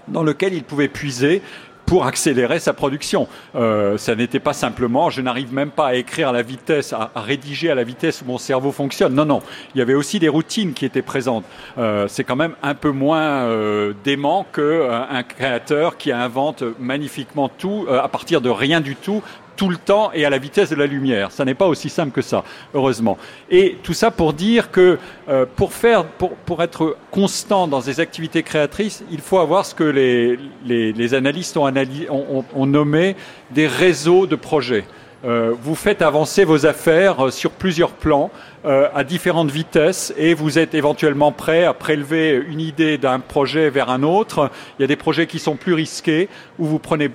dans 0.07 0.23
lequel 0.23 0.53
il 0.53 0.63
pouvait 0.63 0.87
puiser 0.87 1.41
pour 1.85 2.05
accélérer 2.05 2.59
sa 2.59 2.73
production. 2.73 3.27
Euh, 3.55 3.97
ça 3.97 4.15
n'était 4.15 4.39
pas 4.39 4.53
simplement, 4.53 5.09
je 5.09 5.21
n'arrive 5.21 5.53
même 5.53 5.71
pas 5.71 5.87
à 5.87 5.95
écrire 5.95 6.29
à 6.29 6.31
la 6.31 6.41
vitesse, 6.41 6.93
à, 6.93 7.11
rédiger 7.15 7.69
à 7.69 7.75
la 7.75 7.83
vitesse 7.83 8.21
où 8.21 8.25
mon 8.25 8.37
cerveau 8.37 8.71
fonctionne. 8.71 9.13
Non, 9.13 9.25
non. 9.25 9.41
Il 9.73 9.79
y 9.79 9.81
avait 9.81 9.93
aussi 9.93 10.19
des 10.19 10.29
routines 10.29 10.73
qui 10.73 10.85
étaient 10.85 11.01
présentes. 11.01 11.45
Euh, 11.77 12.07
c'est 12.07 12.23
quand 12.23 12.35
même 12.35 12.55
un 12.63 12.75
peu 12.75 12.91
moins 12.91 13.21
euh, 13.21 13.93
dément 14.03 14.45
qu'un 14.53 15.23
créateur 15.23 15.97
qui 15.97 16.11
invente 16.11 16.63
magnifiquement 16.79 17.49
tout 17.49 17.85
à 17.89 18.07
partir 18.07 18.41
de 18.41 18.49
rien 18.49 18.81
du 18.81 18.95
tout 18.95 19.21
tout 19.55 19.69
le 19.69 19.77
temps 19.77 20.11
et 20.13 20.25
à 20.25 20.29
la 20.29 20.37
vitesse 20.37 20.69
de 20.69 20.75
la 20.75 20.85
lumière. 20.85 21.31
Ça 21.31 21.45
n'est 21.45 21.53
pas 21.53 21.67
aussi 21.67 21.89
simple 21.89 22.11
que 22.11 22.21
ça, 22.21 22.43
heureusement. 22.73 23.17
Et 23.49 23.77
tout 23.83 23.93
ça 23.93 24.11
pour 24.11 24.33
dire 24.33 24.71
que 24.71 24.97
euh, 25.29 25.45
pour 25.55 25.73
faire, 25.73 26.05
pour, 26.05 26.31
pour, 26.31 26.63
être 26.63 26.97
constant 27.11 27.67
dans 27.67 27.81
des 27.81 27.99
activités 27.99 28.43
créatrices, 28.43 29.03
il 29.11 29.21
faut 29.21 29.39
avoir 29.39 29.65
ce 29.65 29.75
que 29.75 29.83
les, 29.83 30.39
les, 30.65 30.93
les 30.93 31.13
analystes 31.13 31.57
ont, 31.57 31.71
ont, 32.09 32.45
ont, 32.53 32.65
nommé 32.65 33.15
des 33.51 33.67
réseaux 33.67 34.27
de 34.27 34.35
projets. 34.35 34.85
Euh, 35.25 35.55
vous 35.59 35.73
faites 35.73 36.03
avancer 36.03 36.43
vos 36.43 36.67
affaires 36.67 37.25
euh, 37.25 37.31
sur 37.31 37.49
plusieurs 37.49 37.91
plans 37.91 38.29
euh, 38.65 38.89
à 38.93 39.03
différentes 39.03 39.49
vitesses 39.49 40.13
et 40.17 40.35
vous 40.35 40.59
êtes 40.59 40.75
éventuellement 40.75 41.31
prêt 41.31 41.63
à 41.63 41.73
prélever 41.73 42.43
une 42.47 42.59
idée 42.59 42.99
d'un 42.99 43.19
projet 43.19 43.71
vers 43.71 43.89
un 43.89 44.03
autre. 44.03 44.51
Il 44.77 44.83
y 44.83 44.85
a 44.85 44.87
des 44.87 44.95
projets 44.95 45.25
qui 45.25 45.39
sont 45.39 45.55
plus 45.55 45.73
risqués 45.73 46.29
où 46.59 46.65
vous 46.65 46.77
prenez 46.77 47.09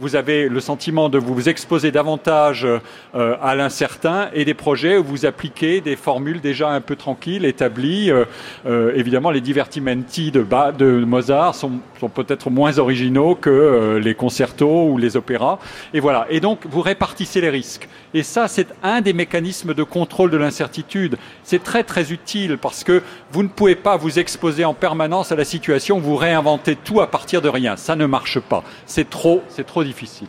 vous, 0.00 0.14
avez 0.14 0.48
le 0.48 0.60
sentiment 0.60 1.08
de 1.08 1.18
vous 1.18 1.48
exposer 1.48 1.90
davantage 1.90 2.64
euh, 2.64 3.36
à 3.42 3.56
l'incertain 3.56 4.28
et 4.32 4.44
des 4.44 4.54
projets 4.54 4.96
où 4.96 5.02
vous 5.02 5.26
appliquez 5.26 5.80
des 5.80 5.96
formules 5.96 6.40
déjà 6.40 6.70
un 6.70 6.80
peu 6.80 6.94
tranquilles, 6.94 7.44
établies. 7.44 8.10
Euh, 8.10 8.24
euh, 8.66 8.92
évidemment, 8.94 9.32
les 9.32 9.40
divertimenti 9.40 10.30
de, 10.30 10.46
de 10.78 11.04
Mozart 11.04 11.56
sont, 11.56 11.80
peut-être 12.14 12.50
moins 12.50 12.78
originaux 12.78 13.34
que 13.34 13.98
les 14.02 14.14
concertos 14.14 14.88
ou 14.88 14.98
les 14.98 15.16
opéras. 15.16 15.58
Et 15.94 16.00
voilà. 16.00 16.26
Et 16.30 16.40
donc, 16.40 16.60
vous 16.68 16.80
répartissez 16.80 17.40
les 17.40 17.50
risques. 17.50 17.88
Et 18.14 18.22
ça, 18.22 18.48
c'est 18.48 18.68
un 18.82 19.00
des 19.00 19.12
mécanismes 19.12 19.72
de 19.72 19.82
contrôle 19.82 20.30
de 20.30 20.36
l'incertitude. 20.36 21.16
C'est 21.44 21.62
très 21.62 21.84
très 21.84 22.12
utile 22.12 22.58
parce 22.60 22.84
que 22.84 23.02
vous 23.30 23.42
ne 23.42 23.48
pouvez 23.48 23.76
pas 23.76 23.96
vous 23.96 24.18
exposer 24.18 24.64
en 24.64 24.74
permanence 24.74 25.32
à 25.32 25.36
la 25.36 25.44
situation, 25.44 25.98
vous 25.98 26.16
réinventez 26.16 26.76
tout 26.76 27.00
à 27.00 27.06
partir 27.06 27.40
de 27.40 27.48
rien. 27.48 27.76
Ça 27.76 27.96
ne 27.96 28.06
marche 28.06 28.40
pas. 28.40 28.64
C'est 28.86 29.08
trop 29.08 29.42
difficile. 29.80 30.28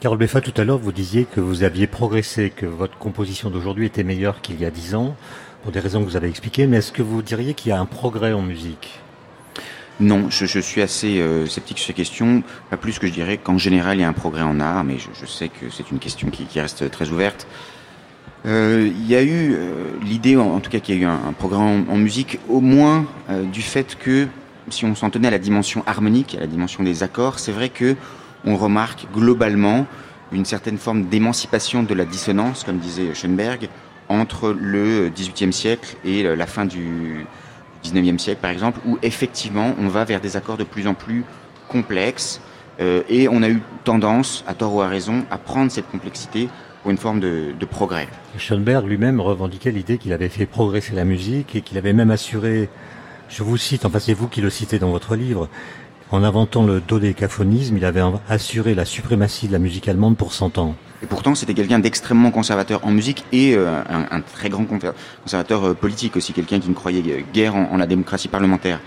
Carole 0.00 0.18
Beffa, 0.18 0.40
tout 0.40 0.54
à 0.56 0.64
l'heure, 0.64 0.78
vous 0.78 0.92
disiez 0.92 1.24
que 1.24 1.40
vous 1.40 1.64
aviez 1.64 1.88
progressé, 1.88 2.50
que 2.50 2.66
votre 2.66 2.96
composition 2.98 3.50
d'aujourd'hui 3.50 3.86
était 3.86 4.04
meilleure 4.04 4.40
qu'il 4.40 4.60
y 4.60 4.64
a 4.64 4.70
dix 4.70 4.94
ans, 4.94 5.16
pour 5.64 5.72
des 5.72 5.80
raisons 5.80 6.00
que 6.00 6.08
vous 6.08 6.16
avez 6.16 6.28
expliquées, 6.28 6.68
mais 6.68 6.76
est-ce 6.76 6.92
que 6.92 7.02
vous 7.02 7.20
diriez 7.20 7.54
qu'il 7.54 7.70
y 7.70 7.72
a 7.72 7.80
un 7.80 7.86
progrès 7.86 8.32
en 8.32 8.42
musique? 8.42 9.00
Non, 9.98 10.30
je, 10.30 10.46
je, 10.46 10.60
suis 10.60 10.80
assez 10.80 11.18
euh, 11.18 11.46
sceptique 11.46 11.78
sur 11.78 11.88
ces 11.88 11.92
questions. 11.92 12.44
Pas 12.70 12.76
plus 12.76 13.00
que 13.00 13.08
je 13.08 13.12
dirais 13.12 13.38
qu'en 13.38 13.58
général, 13.58 13.98
il 13.98 14.02
y 14.02 14.04
a 14.04 14.08
un 14.08 14.12
progrès 14.12 14.42
en 14.42 14.60
art, 14.60 14.84
mais 14.84 14.98
je, 14.98 15.08
je 15.20 15.26
sais 15.26 15.48
que 15.48 15.68
c'est 15.70 15.90
une 15.90 15.98
question 15.98 16.30
qui, 16.30 16.44
qui, 16.44 16.60
reste 16.60 16.88
très 16.92 17.10
ouverte. 17.10 17.48
Euh, 18.46 18.88
il 18.94 19.06
y 19.08 19.16
a 19.16 19.22
eu 19.22 19.54
euh, 19.54 19.90
l'idée, 20.02 20.36
en, 20.36 20.54
en, 20.54 20.60
tout 20.60 20.70
cas, 20.70 20.78
qu'il 20.78 20.94
y 20.94 20.98
a 20.98 21.00
eu 21.02 21.04
un, 21.06 21.20
un 21.28 21.32
progrès 21.32 21.58
en, 21.58 21.84
en, 21.88 21.96
musique, 21.96 22.38
au 22.48 22.60
moins 22.60 23.06
euh, 23.30 23.42
du 23.42 23.62
fait 23.62 23.96
que, 23.98 24.28
si 24.70 24.84
on 24.84 24.94
s'en 24.94 25.10
tenait 25.10 25.28
à 25.28 25.32
la 25.32 25.38
dimension 25.38 25.82
harmonique, 25.86 26.36
à 26.36 26.40
la 26.40 26.46
dimension 26.46 26.84
des 26.84 27.02
accords, 27.02 27.40
c'est 27.40 27.52
vrai 27.52 27.68
que 27.68 27.96
on 28.44 28.56
remarque 28.56 29.06
globalement 29.12 29.86
une 30.32 30.44
certaine 30.44 30.78
forme 30.78 31.04
d'émancipation 31.04 31.82
de 31.82 31.94
la 31.94 32.04
dissonance, 32.04 32.64
comme 32.64 32.78
disait 32.78 33.14
Schoenberg, 33.14 33.68
entre 34.08 34.50
le 34.58 35.10
XVIIIe 35.10 35.52
siècle 35.52 35.96
et 36.04 36.22
la 36.22 36.46
fin 36.46 36.64
du, 36.64 37.26
19e 37.84 38.18
siècle, 38.18 38.40
par 38.40 38.50
exemple, 38.50 38.80
où 38.86 38.98
effectivement, 39.02 39.74
on 39.78 39.88
va 39.88 40.04
vers 40.04 40.20
des 40.20 40.36
accords 40.36 40.56
de 40.56 40.64
plus 40.64 40.86
en 40.86 40.94
plus 40.94 41.24
complexes, 41.68 42.40
euh, 42.80 43.02
et 43.08 43.28
on 43.28 43.42
a 43.42 43.48
eu 43.48 43.60
tendance, 43.84 44.44
à 44.46 44.54
tort 44.54 44.74
ou 44.74 44.80
à 44.80 44.88
raison, 44.88 45.24
à 45.30 45.38
prendre 45.38 45.70
cette 45.70 45.90
complexité 45.90 46.48
pour 46.82 46.90
une 46.90 46.96
forme 46.96 47.20
de, 47.20 47.52
de 47.58 47.66
progrès. 47.66 48.08
Schoenberg 48.38 48.86
lui-même 48.86 49.20
revendiquait 49.20 49.72
l'idée 49.72 49.98
qu'il 49.98 50.12
avait 50.12 50.28
fait 50.28 50.46
progresser 50.46 50.94
la 50.94 51.04
musique 51.04 51.56
et 51.56 51.60
qu'il 51.60 51.76
avait 51.76 51.92
même 51.92 52.10
assuré, 52.10 52.68
je 53.28 53.42
vous 53.42 53.56
cite, 53.56 53.84
enfin 53.84 53.98
c'est 53.98 54.14
vous 54.14 54.28
qui 54.28 54.40
le 54.40 54.50
citez 54.50 54.78
dans 54.78 54.90
votre 54.90 55.16
livre, 55.16 55.48
en 56.10 56.22
inventant 56.22 56.64
le 56.64 56.80
dodécaphonisme, 56.80 57.76
il 57.76 57.84
avait 57.84 58.02
assuré 58.28 58.74
la 58.74 58.84
suprématie 58.84 59.46
de 59.48 59.52
la 59.52 59.58
musique 59.58 59.88
allemande 59.88 60.16
pour 60.16 60.32
100 60.32 60.58
ans. 60.58 60.74
Et 61.02 61.06
pourtant, 61.06 61.34
c'était 61.34 61.54
quelqu'un 61.54 61.78
d'extrêmement 61.78 62.30
conservateur 62.30 62.84
en 62.84 62.90
musique 62.90 63.24
et 63.30 63.54
euh, 63.54 63.80
un, 63.88 64.06
un, 64.10 64.20
très 64.20 64.48
grand 64.48 64.64
conservateur 64.64 65.64
euh, 65.68 65.74
politique 65.74 66.16
aussi, 66.16 66.32
quelqu'un 66.32 66.58
qui 66.58 66.68
ne 66.68 66.74
croyait 66.74 67.24
guère 67.32 67.54
en, 67.54 67.70
en 67.70 67.76
la 67.76 67.86
démocratie 67.86 68.28
parlementaire. 68.28 68.80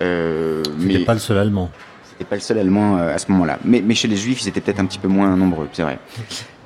Euh, 0.00 0.62
mais 0.78 0.98
pas 1.00 1.14
le 1.14 1.20
seul 1.20 1.38
Allemand. 1.38 1.70
C'était 2.04 2.24
pas 2.24 2.34
le 2.34 2.40
seul 2.40 2.58
Allemand 2.58 2.96
euh, 2.96 3.14
à 3.14 3.18
ce 3.18 3.30
moment-là. 3.30 3.58
Mais, 3.64 3.80
mais, 3.80 3.94
chez 3.94 4.08
les 4.08 4.16
Juifs, 4.16 4.42
ils 4.42 4.48
étaient 4.48 4.60
peut-être 4.60 4.80
un 4.80 4.86
petit 4.86 4.98
peu 4.98 5.08
moins 5.08 5.36
nombreux, 5.36 5.68
c'est 5.72 5.82
vrai. 5.82 6.00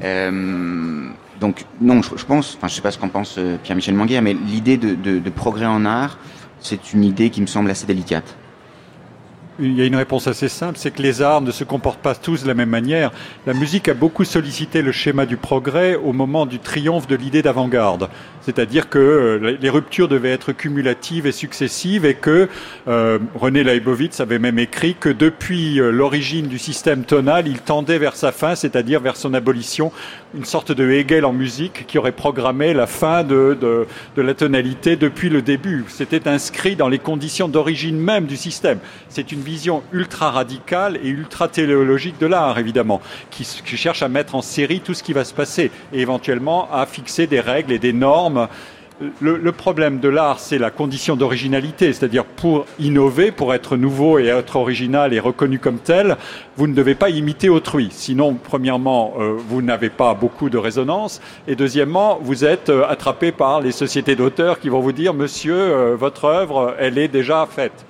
Euh, 0.02 1.08
donc 1.40 1.66
non, 1.80 2.00
je, 2.00 2.16
je 2.16 2.24
pense, 2.24 2.54
enfin 2.56 2.68
je 2.68 2.74
sais 2.74 2.80
pas 2.80 2.90
ce 2.90 2.98
qu'en 2.98 3.08
pense 3.08 3.38
Pierre-Michel 3.62 3.94
Manguer, 3.94 4.22
mais 4.22 4.32
l'idée 4.32 4.78
de, 4.78 4.94
de, 4.94 5.18
de 5.18 5.30
progrès 5.30 5.66
en 5.66 5.84
art, 5.84 6.18
c'est 6.60 6.94
une 6.94 7.04
idée 7.04 7.28
qui 7.28 7.42
me 7.42 7.46
semble 7.46 7.70
assez 7.70 7.86
délicate 7.86 8.36
il 9.58 9.72
y 9.72 9.80
a 9.80 9.84
une 9.84 9.96
réponse 9.96 10.26
assez 10.26 10.48
simple, 10.48 10.78
c'est 10.78 10.90
que 10.90 11.02
les 11.02 11.22
arts 11.22 11.40
ne 11.40 11.50
se 11.50 11.64
comportent 11.64 12.00
pas 12.00 12.14
tous 12.14 12.42
de 12.42 12.48
la 12.48 12.54
même 12.54 12.68
manière. 12.68 13.10
La 13.46 13.54
musique 13.54 13.88
a 13.88 13.94
beaucoup 13.94 14.24
sollicité 14.24 14.82
le 14.82 14.92
schéma 14.92 15.26
du 15.26 15.36
progrès 15.36 15.94
au 15.94 16.12
moment 16.12 16.46
du 16.46 16.58
triomphe 16.58 17.06
de 17.06 17.16
l'idée 17.16 17.42
d'avant-garde. 17.42 18.08
C'est-à-dire 18.42 18.88
que 18.88 18.98
euh, 18.98 19.56
les 19.60 19.70
ruptures 19.70 20.08
devaient 20.08 20.30
être 20.30 20.52
cumulatives 20.52 21.26
et 21.26 21.32
successives 21.32 22.04
et 22.04 22.14
que 22.14 22.48
euh, 22.86 23.18
René 23.34 23.64
Leibovitz 23.64 24.20
avait 24.20 24.38
même 24.38 24.58
écrit 24.58 24.94
que 24.94 25.08
depuis 25.08 25.80
euh, 25.80 25.90
l'origine 25.90 26.46
du 26.46 26.58
système 26.58 27.04
tonal, 27.04 27.48
il 27.48 27.58
tendait 27.60 27.98
vers 27.98 28.14
sa 28.14 28.30
fin, 28.30 28.54
c'est-à-dire 28.54 29.00
vers 29.00 29.16
son 29.16 29.34
abolition, 29.34 29.90
une 30.36 30.44
sorte 30.44 30.70
de 30.70 30.90
Hegel 30.90 31.24
en 31.24 31.32
musique 31.32 31.86
qui 31.86 31.98
aurait 31.98 32.12
programmé 32.12 32.74
la 32.74 32.86
fin 32.86 33.24
de, 33.24 33.56
de, 33.58 33.86
de 34.16 34.22
la 34.22 34.34
tonalité 34.34 34.96
depuis 34.96 35.30
le 35.30 35.40
début. 35.40 35.84
C'était 35.88 36.28
inscrit 36.28 36.76
dans 36.76 36.88
les 36.88 36.98
conditions 36.98 37.48
d'origine 37.48 37.98
même 37.98 38.26
du 38.26 38.36
système. 38.36 38.78
C'est 39.08 39.32
une 39.32 39.40
vision 39.40 39.82
ultra 39.92 40.30
radicale 40.30 40.98
et 41.02 41.08
ultra 41.08 41.48
téléologique 41.48 42.18
de 42.20 42.26
l'art, 42.26 42.58
évidemment, 42.58 43.00
qui, 43.30 43.44
qui 43.44 43.76
cherche 43.76 44.02
à 44.02 44.08
mettre 44.08 44.34
en 44.34 44.42
série 44.42 44.80
tout 44.80 44.94
ce 44.94 45.02
qui 45.02 45.14
va 45.14 45.24
se 45.24 45.32
passer 45.32 45.70
et 45.92 46.00
éventuellement 46.00 46.68
à 46.70 46.84
fixer 46.84 47.26
des 47.26 47.40
règles 47.40 47.72
et 47.72 47.78
des 47.78 47.94
normes 47.94 48.48
le, 49.20 49.36
le, 49.36 49.52
problème 49.52 50.00
de 50.00 50.08
l'art, 50.08 50.40
c'est 50.40 50.58
la 50.58 50.70
condition 50.70 51.16
d'originalité, 51.16 51.92
c'est-à-dire 51.92 52.24
pour 52.24 52.64
innover, 52.78 53.30
pour 53.30 53.52
être 53.52 53.76
nouveau 53.76 54.18
et 54.18 54.26
être 54.26 54.56
original 54.56 55.12
et 55.12 55.20
reconnu 55.20 55.58
comme 55.58 55.78
tel, 55.78 56.16
vous 56.56 56.66
ne 56.66 56.74
devez 56.74 56.94
pas 56.94 57.10
imiter 57.10 57.50
autrui. 57.50 57.88
Sinon, 57.90 58.34
premièrement, 58.42 59.14
euh, 59.18 59.36
vous 59.36 59.60
n'avez 59.60 59.90
pas 59.90 60.14
beaucoup 60.14 60.48
de 60.48 60.56
résonance, 60.56 61.20
et 61.46 61.56
deuxièmement, 61.56 62.18
vous 62.22 62.44
êtes 62.44 62.70
euh, 62.70 62.86
attrapé 62.88 63.32
par 63.32 63.60
les 63.60 63.72
sociétés 63.72 64.16
d'auteurs 64.16 64.60
qui 64.60 64.70
vont 64.70 64.80
vous 64.80 64.92
dire, 64.92 65.12
monsieur, 65.12 65.54
euh, 65.54 65.96
votre 65.96 66.24
œuvre, 66.24 66.74
elle 66.78 66.96
est 66.96 67.08
déjà 67.08 67.46
faite. 67.46 67.84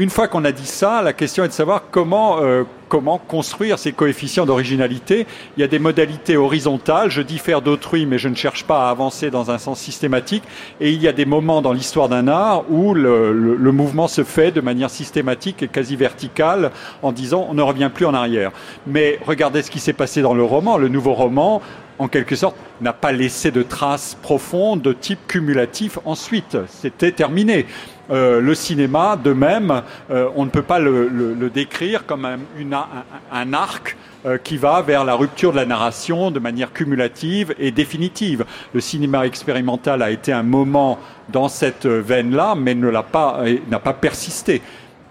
Une 0.00 0.10
fois 0.10 0.28
qu'on 0.28 0.44
a 0.44 0.52
dit 0.52 0.64
ça, 0.64 1.02
la 1.02 1.12
question 1.12 1.42
est 1.42 1.48
de 1.48 1.52
savoir 1.52 1.82
comment, 1.90 2.40
euh, 2.40 2.62
comment 2.88 3.18
construire 3.18 3.80
ces 3.80 3.90
coefficients 3.90 4.46
d'originalité. 4.46 5.26
Il 5.56 5.60
y 5.60 5.64
a 5.64 5.66
des 5.66 5.80
modalités 5.80 6.36
horizontales. 6.36 7.10
Je 7.10 7.20
diffère 7.20 7.62
d'autrui, 7.62 8.06
mais 8.06 8.16
je 8.16 8.28
ne 8.28 8.36
cherche 8.36 8.62
pas 8.62 8.86
à 8.86 8.90
avancer 8.90 9.28
dans 9.32 9.50
un 9.50 9.58
sens 9.58 9.80
systématique. 9.80 10.44
Et 10.80 10.92
il 10.92 11.02
y 11.02 11.08
a 11.08 11.12
des 11.12 11.24
moments 11.24 11.62
dans 11.62 11.72
l'histoire 11.72 12.08
d'un 12.08 12.28
art 12.28 12.62
où 12.70 12.94
le, 12.94 13.32
le, 13.32 13.72
mouvement 13.72 14.06
se 14.06 14.22
fait 14.22 14.52
de 14.52 14.60
manière 14.60 14.88
systématique 14.88 15.64
et 15.64 15.68
quasi 15.68 15.96
verticale 15.96 16.70
en 17.02 17.10
disant 17.10 17.48
on 17.50 17.54
ne 17.54 17.62
revient 17.62 17.90
plus 17.92 18.06
en 18.06 18.14
arrière. 18.14 18.52
Mais 18.86 19.18
regardez 19.26 19.62
ce 19.62 19.70
qui 19.72 19.80
s'est 19.80 19.92
passé 19.92 20.22
dans 20.22 20.34
le 20.34 20.44
roman. 20.44 20.78
Le 20.78 20.86
nouveau 20.86 21.14
roman, 21.14 21.60
en 21.98 22.06
quelque 22.06 22.36
sorte, 22.36 22.54
n'a 22.80 22.92
pas 22.92 23.10
laissé 23.10 23.50
de 23.50 23.64
traces 23.64 24.16
profondes 24.22 24.80
de 24.80 24.92
type 24.92 25.26
cumulatif 25.26 25.98
ensuite. 26.04 26.56
C'était 26.68 27.10
terminé. 27.10 27.66
Euh, 28.10 28.40
le 28.40 28.54
cinéma, 28.54 29.16
de 29.22 29.32
même, 29.32 29.82
euh, 30.10 30.28
on 30.34 30.44
ne 30.44 30.50
peut 30.50 30.62
pas 30.62 30.78
le, 30.78 31.50
décrire 31.52 32.06
comme 32.06 32.26
un, 32.26 33.52
arc 33.52 33.96
euh, 34.24 34.38
qui 34.38 34.56
va 34.56 34.80
vers 34.82 35.04
la 35.04 35.14
rupture 35.14 35.52
de 35.52 35.56
la 35.56 35.66
narration 35.66 36.30
de 36.30 36.38
manière 36.38 36.72
cumulative 36.72 37.54
et 37.58 37.70
définitive. 37.70 38.44
Le 38.72 38.80
cinéma 38.80 39.26
expérimental 39.26 40.02
a 40.02 40.10
été 40.10 40.32
un 40.32 40.42
moment 40.42 40.98
dans 41.28 41.48
cette 41.48 41.86
veine-là, 41.86 42.54
mais 42.56 42.74
ne 42.74 42.88
l'a 42.88 43.02
pas, 43.02 43.42
n'a 43.70 43.78
pas 43.78 43.92
persisté. 43.92 44.62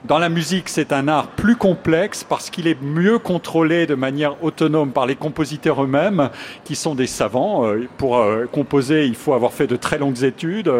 Dans 0.07 0.19
la 0.19 0.29
musique, 0.29 0.69
c'est 0.69 0.93
un 0.93 1.09
art 1.09 1.27
plus 1.27 1.57
complexe 1.57 2.23
parce 2.23 2.49
qu'il 2.49 2.67
est 2.67 2.81
mieux 2.81 3.19
contrôlé 3.19 3.85
de 3.87 3.93
manière 3.93 4.41
autonome 4.41 4.91
par 4.91 5.05
les 5.05 5.17
compositeurs 5.17 5.83
eux-mêmes, 5.83 6.29
qui 6.63 6.77
sont 6.77 6.95
des 6.95 7.07
savants. 7.07 7.67
Euh, 7.67 7.89
Pour 7.97 8.17
euh, 8.17 8.45
composer, 8.49 9.05
il 9.05 9.15
faut 9.15 9.33
avoir 9.33 9.51
fait 9.51 9.67
de 9.67 9.75
très 9.75 9.97
longues 9.97 10.23
études 10.23 10.71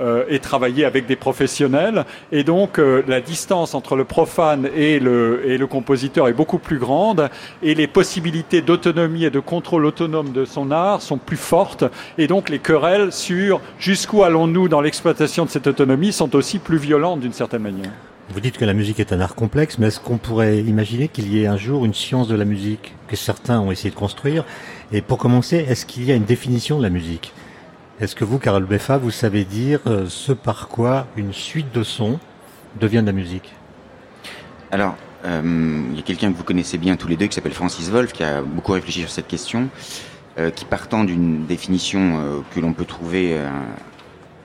euh, 0.00 0.24
et 0.28 0.38
travailler 0.38 0.84
avec 0.84 1.06
des 1.06 1.16
professionnels. 1.16 2.04
Et 2.30 2.44
donc, 2.44 2.76
la 2.76 3.22
distance 3.22 3.74
entre 3.74 3.96
le 3.96 4.04
profane 4.04 4.68
et 4.76 5.00
le, 5.00 5.40
et 5.46 5.56
le 5.56 5.66
compositeur 5.66 6.28
est 6.28 6.34
beaucoup 6.34 6.58
plus 6.58 6.78
grande. 6.78 7.30
Et 7.62 7.74
les 7.74 7.86
possibilités 7.86 8.60
d'autonomie 8.60 9.24
et 9.24 9.30
de 9.30 9.40
contrôle 9.40 9.86
autonome 9.86 10.32
de 10.32 10.44
son 10.44 10.70
art 10.70 11.00
sont 11.00 11.16
plus 11.16 11.38
fortes. 11.38 11.84
Et 12.18 12.26
donc, 12.26 12.50
les 12.50 12.58
querelles 12.58 13.12
sur 13.12 13.62
jusqu'où 13.78 14.24
allons-nous 14.24 14.68
dans 14.68 14.82
l'exploitation 14.82 15.46
de 15.46 15.50
cette 15.50 15.68
autonomie 15.68 16.12
sont 16.12 16.36
aussi 16.36 16.58
plus 16.58 16.76
violentes 16.76 17.20
d'une 17.20 17.32
certaine 17.32 17.62
manière. 17.62 17.92
Vous 18.30 18.40
dites 18.40 18.56
que 18.56 18.64
la 18.64 18.72
musique 18.72 19.00
est 19.00 19.12
un 19.12 19.20
art 19.20 19.34
complexe, 19.34 19.78
mais 19.78 19.88
est-ce 19.88 20.00
qu'on 20.00 20.16
pourrait 20.16 20.58
imaginer 20.58 21.08
qu'il 21.08 21.28
y 21.28 21.42
ait 21.42 21.46
un 21.46 21.58
jour 21.58 21.84
une 21.84 21.92
science 21.92 22.26
de 22.26 22.34
la 22.34 22.46
musique 22.46 22.94
que 23.06 23.16
certains 23.16 23.60
ont 23.60 23.70
essayé 23.70 23.90
de 23.90 23.94
construire 23.94 24.44
Et 24.92 25.02
pour 25.02 25.18
commencer, 25.18 25.56
est-ce 25.56 25.84
qu'il 25.84 26.04
y 26.04 26.10
a 26.10 26.14
une 26.14 26.24
définition 26.24 26.78
de 26.78 26.82
la 26.82 26.88
musique 26.88 27.34
Est-ce 28.00 28.16
que 28.16 28.24
vous, 28.24 28.38
Carole 28.38 28.64
Beffa, 28.64 28.96
vous 28.96 29.10
savez 29.10 29.44
dire 29.44 29.80
euh, 29.86 30.06
ce 30.08 30.32
par 30.32 30.68
quoi 30.68 31.06
une 31.16 31.34
suite 31.34 31.72
de 31.74 31.82
sons 31.82 32.18
devient 32.80 33.02
de 33.02 33.06
la 33.06 33.12
musique 33.12 33.52
Alors, 34.72 34.96
euh, 35.26 35.82
il 35.90 35.96
y 35.96 36.00
a 36.00 36.02
quelqu'un 36.02 36.32
que 36.32 36.36
vous 36.36 36.44
connaissez 36.44 36.78
bien 36.78 36.96
tous 36.96 37.08
les 37.08 37.16
deux 37.16 37.26
qui 37.26 37.34
s'appelle 37.34 37.52
Francis 37.52 37.90
Wolff, 37.90 38.14
qui 38.14 38.24
a 38.24 38.40
beaucoup 38.40 38.72
réfléchi 38.72 39.00
sur 39.00 39.10
cette 39.10 39.28
question, 39.28 39.68
euh, 40.38 40.50
qui 40.50 40.64
partant 40.64 41.04
d'une 41.04 41.44
définition 41.44 42.42
que 42.54 42.60
l'on 42.60 42.72
peut 42.72 42.86
trouver 42.86 43.38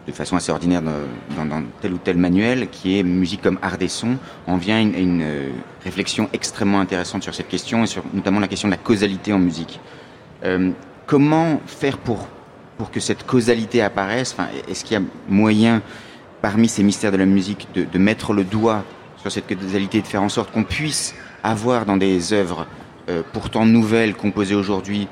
de 0.10 0.16
façon 0.16 0.36
assez 0.36 0.52
ordinaire 0.52 0.82
dans, 0.82 1.64
tel 1.82 1.94
ou 1.94 1.98
tel 1.98 2.18
manuel, 2.18 2.68
qui 2.70 3.00
est 3.00 3.04
musique 3.04 3.42
comme 3.42 3.60
art 3.62 3.78
des 3.78 3.88
sons, 3.88 4.18
en 4.48 4.58
vient 4.58 4.78
à 4.78 4.80
une, 4.80 5.22
euh, 5.22 5.50
réflexion 5.84 6.30
extrêmement 6.34 6.80
intéressante 6.80 7.24
sur 7.24 7.34
cette 7.34 7.48
question 7.48 7.84
et 7.84 7.88
sur 7.88 8.04
notamment 8.14 8.40
la 8.40 8.48
question 8.48 8.68
de 8.68 8.74
la 8.74 8.78
causalité 8.78 9.34
en 9.34 9.40
musique. 9.40 9.80
Euh, 10.44 10.72
comment 11.06 11.62
faire 11.66 11.98
pour, 11.98 12.28
pour 12.78 12.92
que 12.92 13.00
cette 13.00 13.26
causalité 13.26 13.82
apparaisse? 13.82 14.34
Enfin, 14.34 14.50
Est-ce 14.68 14.84
qu'il 14.84 14.98
y 14.98 15.02
a 15.02 15.04
moyen, 15.28 15.82
parmi 16.42 16.68
ces 16.68 16.84
mystères 16.84 17.12
de 17.12 17.18
la 17.18 17.26
musique, 17.26 17.68
de, 17.74 18.00
mettre 18.00 18.34
le 18.34 18.44
doigt 18.44 18.84
sur 19.18 19.32
cette 19.32 19.48
causalité 19.48 20.02
de 20.02 20.08
faire 20.08 20.24
en 20.24 20.30
sorte 20.30 20.52
qu'on 20.52 20.64
puisse 20.64 21.14
avoir 21.44 21.86
dans 21.86 21.98
des 21.98 22.34
œuvres 22.34 22.66
euh, 23.10 23.22
pourtant 23.34 23.66
nouvelles, 23.66 24.16
composées 24.16 24.56
aujourd'hui, 24.56 25.08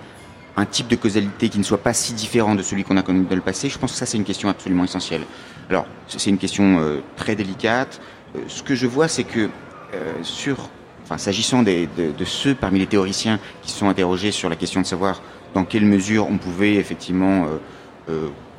un 0.58 0.66
type 0.66 0.88
de 0.88 0.96
causalité 0.96 1.50
qui 1.50 1.60
ne 1.60 1.64
soit 1.64 1.78
pas 1.78 1.94
si 1.94 2.14
différent 2.14 2.56
de 2.56 2.64
celui 2.64 2.84
qu'on 2.84 2.98
a 2.98 3.04
connu 3.04 3.24
dans 3.24 3.36
le 3.36 3.42
passé 3.42 3.70
Je 3.70 3.78
pense 3.78 3.92
que 3.92 3.98
ça, 3.98 4.08
c'est 4.08 4.18
une 4.18 4.24
question 4.24 4.50
absolument 4.50 4.84
essentielle. 4.84 5.22
Alors, 5.70 5.86
c'est 6.08 6.30
une 6.30 6.40
question 6.40 6.80
euh, 6.80 7.00
très 7.16 7.36
délicate. 7.36 8.02
Euh, 8.36 8.40
ce 8.48 8.64
que 8.64 8.74
je 8.74 8.88
vois, 8.88 9.08
c'est 9.08 9.24
que 9.24 9.50
euh, 9.94 11.16
s'agissant 11.18 11.62
de, 11.62 11.88
ceux 12.26 12.56
parmi 12.56 12.80
les 12.80 12.88
théoriciens 12.88 13.40
qui 13.62 13.72
sont 13.72 13.88
interrogés 13.88 14.32
sur 14.32 14.50
la 14.50 14.56
question 14.56 14.82
de 14.82 14.86
savoir 14.86 15.22
dans 15.54 15.64
quelle 15.64 15.86
mesure 15.86 16.28
on 16.28 16.38
pouvait 16.38 16.76
effectivement 16.76 17.46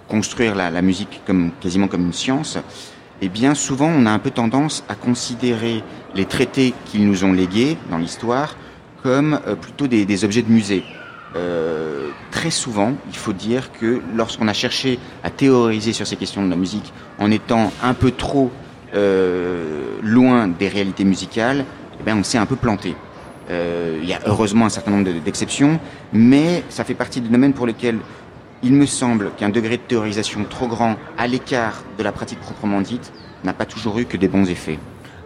construire 0.09 0.55
la, 0.55 0.82
musique 0.82 1.20
quasiment 1.61 1.86
comme 1.86 2.07
une 2.07 2.14
science, 2.14 2.57
eh 3.20 3.28
bien 3.28 3.55
souvent 3.55 3.88
on 3.88 4.07
a 4.07 4.11
un 4.11 4.18
peu 4.18 4.30
tendance 4.30 4.82
à 4.88 4.94
considérer 4.94 5.84
les 6.14 6.24
traités 6.24 6.72
qu'ils 6.86 7.07
nous 7.07 7.24
ont 7.24 7.34
légués 7.34 7.76
dans 7.90 7.99
l'histoire 7.99 8.57
comme 9.03 9.38
plutôt 9.61 9.86
des 9.86 10.24
objets 10.24 10.42
de 10.42 10.51
musée. 10.51 10.82
Euh, 11.37 12.09
très 12.31 12.51
souvent, 12.51 12.95
il 13.09 13.16
faut 13.16 13.33
dire 13.33 13.70
que 13.72 14.01
lorsqu'on 14.14 14.49
a 14.49 14.53
cherché 14.53 14.99
à 15.22 15.31
théoriser 15.31 15.93
sur 15.93 16.07
ces 16.07 16.16
questions 16.16 16.45
de 16.45 16.51
la 16.51 16.57
musique 16.57 16.93
en 17.18 17.31
étant 17.31 17.70
un 17.83 17.95
peu 17.95 18.11
trop 18.11 18.51
euh, 18.95 19.99
loin 20.03 20.49
des 20.49 20.68
réalités 20.68 21.05
musicales, 21.05 21.64
eh 22.01 22.03
bien, 22.03 22.16
on 22.16 22.22
s'est 22.24 22.39
un 22.39 22.47
peu 22.47 22.57
planté. 22.57 22.95
Euh, 23.51 23.99
il 24.03 24.09
y 24.09 24.12
a 24.14 24.20
heureusement 24.26 24.66
un 24.66 24.70
certain 24.70 24.91
nombre 24.91 25.05
de- 25.05 25.18
d'exceptions, 25.18 25.79
mais 26.12 26.62
ça 26.68 26.85
fait 26.85 26.95
partie 26.95 27.20
des 27.20 27.29
domaines 27.29 27.53
pour 27.55 27.66
lesquels 27.66 27.99
il 28.62 28.72
me 28.72 28.87
semble 28.87 29.31
qu'un 29.37 29.51
degré 29.51 29.76
de 29.76 29.83
théorisation 29.83 30.45
trop 30.49 30.66
grand, 30.66 30.97
à 31.16 31.26
l'écart 31.26 31.83
de 31.97 32.03
la 32.03 32.12
pratique 32.12 32.41
proprement 32.41 32.81
dite, 32.81 33.12
n'a 33.45 33.53
pas 33.53 33.66
toujours 33.66 33.99
eu 33.99 34.05
que 34.05 34.16
des 34.16 34.29
bons 34.29 34.49
effets. 34.51 34.79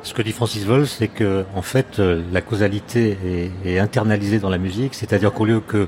Ce 0.05 0.15
que 0.15 0.23
dit 0.23 0.33
Francis 0.33 0.65
Wolff, 0.67 0.91
c'est 0.99 1.09
que 1.09 1.45
en 1.55 1.63
fait 1.63 1.99
euh, 1.99 2.23
la 2.33 2.41
causalité 2.41 3.17
est, 3.65 3.69
est 3.75 3.79
internalisée 3.79 4.39
dans 4.41 4.49
la 4.51 4.59
musique, 4.59 4.95
c'est-à-dire 4.95 5.33
qu'au 5.33 5.45
lieu 5.45 5.61
que 5.61 5.87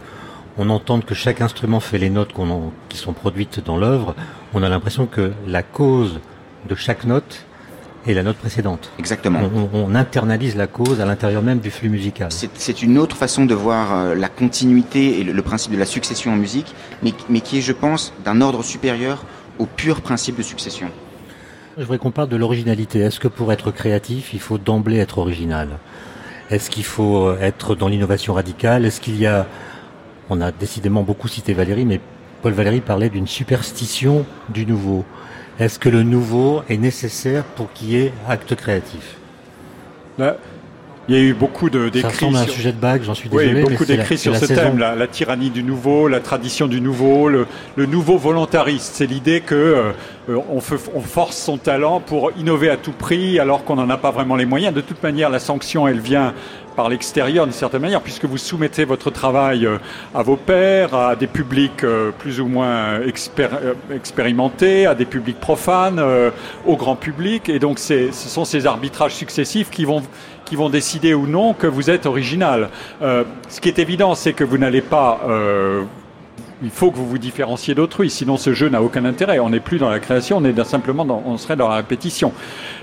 on 0.57 0.71
entende 0.71 1.05
que 1.05 1.15
chaque 1.17 1.41
instrument 1.41 1.81
fait 1.81 1.99
les 1.99 2.11
notes 2.11 2.39
en- 2.39 2.73
qui 2.89 2.97
sont 2.97 3.12
produites 3.12 3.59
dans 3.65 3.77
l'œuvre, 3.77 4.15
on 4.55 4.62
a 4.62 4.69
l'impression 4.69 5.07
que 5.07 5.33
la 5.49 5.65
cause 5.65 6.21
de 6.69 6.77
chaque 6.77 7.05
note 7.05 7.45
est 8.07 8.15
la 8.15 8.23
note 8.23 8.37
précédente. 8.37 8.91
Exactement. 9.01 9.41
On, 9.53 9.62
on- 9.77 9.87
on 9.91 9.95
internalise 9.97 10.55
la 10.55 10.69
cause 10.69 11.01
à 11.01 11.07
l'intérieur 11.07 11.43
même 11.43 11.59
du 11.59 11.73
flux 11.73 11.89
musical. 11.89 12.29
C'est 12.31 12.51
c'est 12.55 12.83
une 12.83 12.99
autre 12.99 13.17
façon 13.17 13.47
de 13.47 13.55
voir 13.55 13.97
euh, 13.97 14.15
la 14.15 14.29
continuité 14.29 15.19
et 15.19 15.25
le, 15.25 15.33
le 15.33 15.43
principe 15.43 15.73
de 15.73 15.79
la 15.79 15.87
succession 15.87 16.33
en 16.33 16.37
musique, 16.37 16.73
mais, 17.03 17.12
mais 17.29 17.41
qui 17.41 17.59
est, 17.59 17.62
je 17.62 17.73
pense, 17.73 18.12
d'un 18.25 18.41
ordre 18.41 18.62
supérieur 18.62 19.25
au 19.59 19.67
pur 19.67 20.03
principe 20.03 20.37
de 20.37 20.43
succession. 20.43 20.89
Je 21.77 21.83
voudrais 21.83 21.99
qu'on 21.99 22.12
parle 22.12 22.29
de 22.29 22.37
l'originalité. 22.37 23.01
Est-ce 23.01 23.18
que 23.18 23.27
pour 23.27 23.53
être 23.53 23.72
créatif, 23.72 24.33
il 24.33 24.39
faut 24.39 24.59
d'emblée 24.59 24.99
être 24.99 25.18
original? 25.18 25.70
Est-ce 26.49 26.70
qu'il 26.70 26.85
faut 26.85 27.33
être 27.35 27.75
dans 27.75 27.89
l'innovation 27.89 28.35
radicale? 28.35 28.85
Est-ce 28.85 29.01
qu'il 29.01 29.18
y 29.18 29.27
a... 29.27 29.47
On 30.31 30.41
a 30.41 30.53
décidément 30.53 31.03
beaucoup 31.03 31.27
cité 31.27 31.53
Valérie, 31.53 31.85
mais 31.85 32.01
Paul 32.43 32.53
Valéry 32.53 32.81
parlait 32.81 33.09
d'une 33.09 33.27
superstition 33.27 34.25
du 34.51 34.66
nouveau. 34.66 35.05
Est-ce 35.59 35.81
que 35.81 35.89
le 35.89 36.05
nouveau 36.05 36.62
est 36.68 36.77
nécessaire 36.77 37.43
pour 37.43 37.72
qu'il 37.72 37.91
y 37.91 37.97
ait 37.97 38.12
acte 38.29 38.55
créatif? 38.55 39.16
Là, 40.16 40.37
il 41.09 41.15
y 41.15 41.19
a 41.19 41.21
eu 41.23 41.35
beaucoup 41.35 41.69
de 41.71 41.85
Ça 41.85 41.91
d'écrits 41.91 42.09
ressemble 42.27 42.37
à 42.37 42.41
un 42.41 42.45
sur- 42.45 42.53
sujet 42.55 42.73
de 42.73 42.79
bague, 42.81 43.03
j'en 43.05 43.15
suis 43.15 43.29
Oui, 43.31 43.45
désolé. 43.45 43.63
mais 43.63 43.71
beaucoup 43.71 43.85
d'écrits 43.85 44.19
sur 44.19 44.35
ce 44.37 44.47
thème, 44.47 44.79
la, 44.79 44.95
la 44.95 45.07
tyrannie 45.07 45.51
du 45.51 45.63
nouveau, 45.63 46.09
la 46.09 46.21
tradition 46.21 46.67
du 46.67 46.81
nouveau, 46.81 47.29
le, 47.29 47.47
le 47.77 47.87
nouveau 47.87 48.17
volontariste. 48.17 48.95
C'est 48.95 49.07
l'idée 49.07 49.41
que 49.41 49.55
euh, 49.55 49.93
on, 50.51 50.61
fe- 50.61 50.89
on 50.95 51.01
force 51.01 51.37
son 51.37 51.59
talent 51.59 52.01
pour 52.01 52.31
innover 52.39 52.71
à 52.71 52.77
tout 52.77 52.93
prix 52.93 53.39
alors 53.39 53.65
qu'on 53.65 53.77
n'en 53.77 53.91
a 53.91 53.97
pas 53.99 54.11
vraiment 54.13 54.37
les 54.37 54.47
moyens. 54.47 54.75
De 54.75 54.81
toute 54.81 55.03
manière, 55.03 55.29
la 55.31 55.39
sanction, 55.41 55.87
elle 55.87 56.01
vient 56.01 56.33
par 56.77 56.89
l'extérieur 56.89 57.45
d'une 57.45 57.53
certaine 57.55 57.83
manière, 57.83 58.01
puisque 58.01 58.25
vous 58.25 58.37
soumettez 58.39 58.85
votre 58.85 59.09
travail 59.11 59.65
euh, 59.65 59.77
à 60.13 60.23
vos 60.23 60.35
pairs, 60.35 60.93
à 60.95 61.15
des 61.15 61.29
publics 61.29 61.85
euh, 61.85 62.11
plus 62.19 62.41
ou 62.41 62.47
moins 62.49 62.99
expér- 63.01 63.51
euh, 63.63 63.75
expérimentés, 63.95 64.87
à 64.87 64.95
des 64.97 65.05
publics 65.05 65.39
profanes, 65.39 66.01
au 66.67 66.77
grand 66.77 66.97
public, 66.97 67.49
et 67.49 67.59
donc 67.59 67.79
ce 67.79 68.11
sont 68.13 68.45
ces 68.45 68.67
arbitrages 68.67 69.15
successifs 69.15 69.71
qui 69.71 69.85
vont 69.85 70.03
qui 70.45 70.57
vont 70.57 70.69
décider 70.69 71.15
ou 71.15 71.27
non 71.27 71.55
que 71.55 71.67
vous 71.67 71.91
êtes 71.91 72.07
original. 72.07 72.69
Euh, 73.03 73.25
ce 73.49 73.61
qui 73.61 73.69
est 73.69 73.79
évident, 73.79 74.15
c'est 74.15 74.33
que 74.33 74.45
vous 74.45 74.59
n'allez 74.59 74.83
pas 74.83 75.21
euh, 75.29 75.85
il 76.63 76.71
faut 76.71 76.91
que 76.91 76.97
vous 76.97 77.07
vous 77.07 77.19
différenciez 77.19 77.75
d'autrui, 77.75 78.11
sinon 78.11 78.37
ce 78.37 78.55
jeu 78.55 78.69
n'a 78.69 78.83
aucun 78.83 79.05
intérêt. 79.05 79.39
On 79.39 79.51
n'est 79.51 79.61
plus 79.61 79.79
dans 79.79 79.91
la 79.91 80.01
création, 80.01 80.39
on 80.39 80.45
est 80.45 80.65
simplement 80.65 81.05
dans, 81.05 81.23
on 81.27 81.37
serait 81.37 81.57
dans 81.57 81.69
la 81.69 81.77
répétition. 81.77 82.33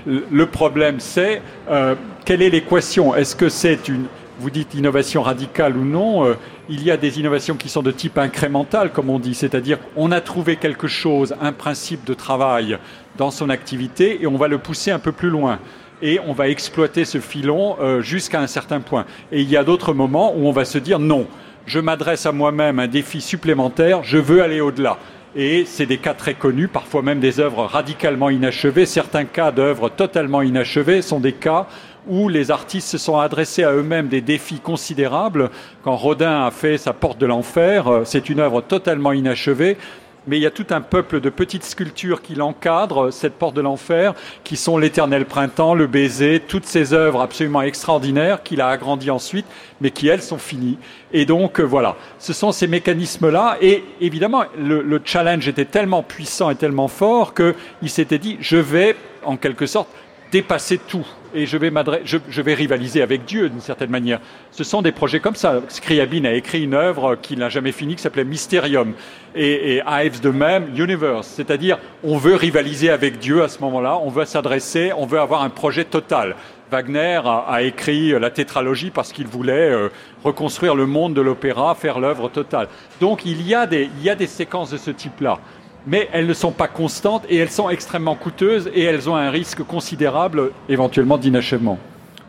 Le 0.06 0.46
problème, 0.46 1.00
c'est 1.00 1.42
euh, 1.70 1.94
quelle 2.24 2.42
est 2.42 2.50
l'équation? 2.50 3.16
Est-ce 3.16 3.34
que 3.34 3.48
c'est 3.48 3.88
une, 3.88 4.06
vous 4.38 4.50
dites 4.50 4.74
innovation 4.74 5.22
radicale 5.22 5.76
ou 5.76 5.84
non 5.84 6.36
Il 6.68 6.82
y 6.84 6.90
a 6.90 6.96
des 6.96 7.18
innovations 7.18 7.56
qui 7.56 7.68
sont 7.68 7.82
de 7.82 7.90
type 7.90 8.18
incrémental, 8.18 8.92
comme 8.92 9.10
on 9.10 9.18
dit, 9.18 9.34
c'est-à-dire 9.34 9.78
on 9.96 10.12
a 10.12 10.20
trouvé 10.20 10.56
quelque 10.56 10.86
chose, 10.86 11.34
un 11.40 11.52
principe 11.52 12.04
de 12.04 12.14
travail 12.14 12.78
dans 13.16 13.30
son 13.30 13.50
activité, 13.50 14.22
et 14.22 14.26
on 14.26 14.36
va 14.36 14.48
le 14.48 14.58
pousser 14.58 14.90
un 14.90 14.98
peu 14.98 15.12
plus 15.12 15.30
loin 15.30 15.58
et 16.02 16.20
on 16.26 16.32
va 16.32 16.48
exploiter 16.48 17.04
ce 17.04 17.18
filon 17.18 17.76
euh, 17.80 18.02
jusqu'à 18.02 18.40
un 18.40 18.46
certain 18.46 18.80
point. 18.80 19.06
Et 19.30 19.40
il 19.40 19.48
y 19.48 19.56
a 19.56 19.64
d'autres 19.64 19.94
moments 19.94 20.34
où 20.36 20.46
on 20.46 20.52
va 20.52 20.64
se 20.64 20.78
dire 20.78 20.98
non, 20.98 21.26
je 21.64 21.78
m'adresse 21.78 22.26
à 22.26 22.32
moi-même 22.32 22.80
un 22.80 22.88
défi 22.88 23.20
supplémentaire, 23.20 24.02
je 24.02 24.18
veux 24.18 24.42
aller 24.42 24.60
au-delà. 24.60 24.98
Et 25.34 25.64
c'est 25.64 25.86
des 25.86 25.96
cas 25.96 26.12
très 26.12 26.34
connus, 26.34 26.68
parfois 26.68 27.00
même 27.00 27.20
des 27.20 27.40
œuvres 27.40 27.64
radicalement 27.64 28.28
inachevées. 28.28 28.84
Certains 28.84 29.24
cas 29.24 29.50
d'œuvres 29.50 29.88
totalement 29.88 30.42
inachevées 30.42 31.00
sont 31.00 31.20
des 31.20 31.32
cas 31.32 31.66
où 32.06 32.28
les 32.28 32.50
artistes 32.50 32.88
se 32.88 32.98
sont 32.98 33.16
adressés 33.16 33.62
à 33.62 33.72
eux-mêmes 33.72 34.08
des 34.08 34.20
défis 34.20 34.60
considérables. 34.60 35.50
Quand 35.84 35.96
Rodin 35.96 36.44
a 36.44 36.50
fait 36.50 36.76
sa 36.76 36.92
porte 36.92 37.18
de 37.18 37.26
l'enfer, 37.26 37.88
euh, 37.88 38.02
c'est 38.04 38.28
une 38.28 38.40
œuvre 38.40 38.60
totalement 38.60 39.12
inachevée 39.12 39.78
mais 40.26 40.38
il 40.38 40.42
y 40.42 40.46
a 40.46 40.50
tout 40.50 40.66
un 40.70 40.80
peuple 40.80 41.20
de 41.20 41.30
petites 41.30 41.64
sculptures 41.64 42.22
qui 42.22 42.34
l'encadrent, 42.34 43.12
cette 43.12 43.34
porte 43.34 43.54
de 43.54 43.60
l'enfer, 43.60 44.14
qui 44.44 44.56
sont 44.56 44.78
l'éternel 44.78 45.24
printemps, 45.24 45.74
le 45.74 45.86
baiser, 45.86 46.40
toutes 46.46 46.66
ces 46.66 46.92
œuvres 46.92 47.20
absolument 47.20 47.62
extraordinaires 47.62 48.42
qu'il 48.42 48.60
a 48.60 48.68
agrandies 48.68 49.10
ensuite, 49.10 49.46
mais 49.80 49.90
qui, 49.90 50.08
elles, 50.08 50.22
sont 50.22 50.38
finies. 50.38 50.78
Et 51.12 51.26
donc, 51.26 51.60
euh, 51.60 51.64
voilà, 51.64 51.96
ce 52.18 52.32
sont 52.32 52.52
ces 52.52 52.68
mécanismes-là. 52.68 53.58
Et 53.60 53.84
évidemment, 54.00 54.44
le, 54.58 54.82
le 54.82 55.00
challenge 55.04 55.48
était 55.48 55.64
tellement 55.64 56.02
puissant 56.02 56.50
et 56.50 56.56
tellement 56.56 56.88
fort 56.88 57.34
qu'il 57.34 57.90
s'était 57.90 58.18
dit, 58.18 58.38
je 58.40 58.56
vais 58.56 58.96
en 59.24 59.36
quelque 59.36 59.66
sorte 59.66 59.88
dépasser 60.30 60.78
tout. 60.78 61.06
Et 61.34 61.46
je 61.46 61.56
vais, 61.56 62.54
rivaliser 62.54 63.02
avec 63.02 63.24
Dieu 63.24 63.48
d'une 63.48 63.60
certaine 63.60 63.90
manière. 63.90 64.20
Ce 64.50 64.64
sont 64.64 64.82
des 64.82 64.92
projets 64.92 65.20
comme 65.20 65.34
ça. 65.34 65.60
Scriabine 65.68 66.26
a 66.26 66.34
écrit 66.34 66.62
une 66.62 66.74
œuvre 66.74 67.16
qu'il 67.16 67.38
n'a 67.38 67.48
jamais 67.48 67.72
finie 67.72 67.96
qui 67.96 68.02
s'appelait 68.02 68.24
Mysterium. 68.24 68.94
Et, 69.34 69.80
Ives 69.86 70.20
de 70.20 70.30
même, 70.30 70.68
Universe. 70.76 71.26
C'est-à-dire, 71.26 71.78
on 72.04 72.16
veut 72.16 72.34
rivaliser 72.34 72.90
avec 72.90 73.18
Dieu 73.18 73.42
à 73.42 73.48
ce 73.48 73.60
moment-là, 73.60 73.98
on 74.02 74.10
veut 74.10 74.24
s'adresser, 74.24 74.92
on 74.96 75.06
veut 75.06 75.20
avoir 75.20 75.42
un 75.42 75.50
projet 75.50 75.84
total. 75.84 76.36
Wagner 76.70 77.20
a, 77.24 77.62
écrit 77.62 78.18
la 78.18 78.30
tétralogie 78.30 78.90
parce 78.90 79.12
qu'il 79.12 79.26
voulait 79.26 79.70
euh, 79.70 79.90
reconstruire 80.24 80.74
le 80.74 80.86
monde 80.86 81.12
de 81.12 81.20
l'opéra, 81.20 81.74
faire 81.74 82.00
l'œuvre 82.00 82.30
totale. 82.30 82.68
Donc 82.98 83.26
il 83.26 83.46
y 83.46 83.54
a 83.54 83.66
des 83.66 84.26
séquences 84.26 84.70
de 84.70 84.78
ce 84.78 84.90
type-là 84.90 85.38
mais 85.86 86.08
elles 86.12 86.26
ne 86.26 86.34
sont 86.34 86.52
pas 86.52 86.68
constantes 86.68 87.24
et 87.28 87.36
elles 87.36 87.50
sont 87.50 87.68
extrêmement 87.70 88.14
coûteuses 88.14 88.70
et 88.74 88.82
elles 88.82 89.08
ont 89.08 89.16
un 89.16 89.30
risque 89.30 89.62
considérable 89.62 90.50
éventuellement 90.68 91.18
d'inachèvement. 91.18 91.78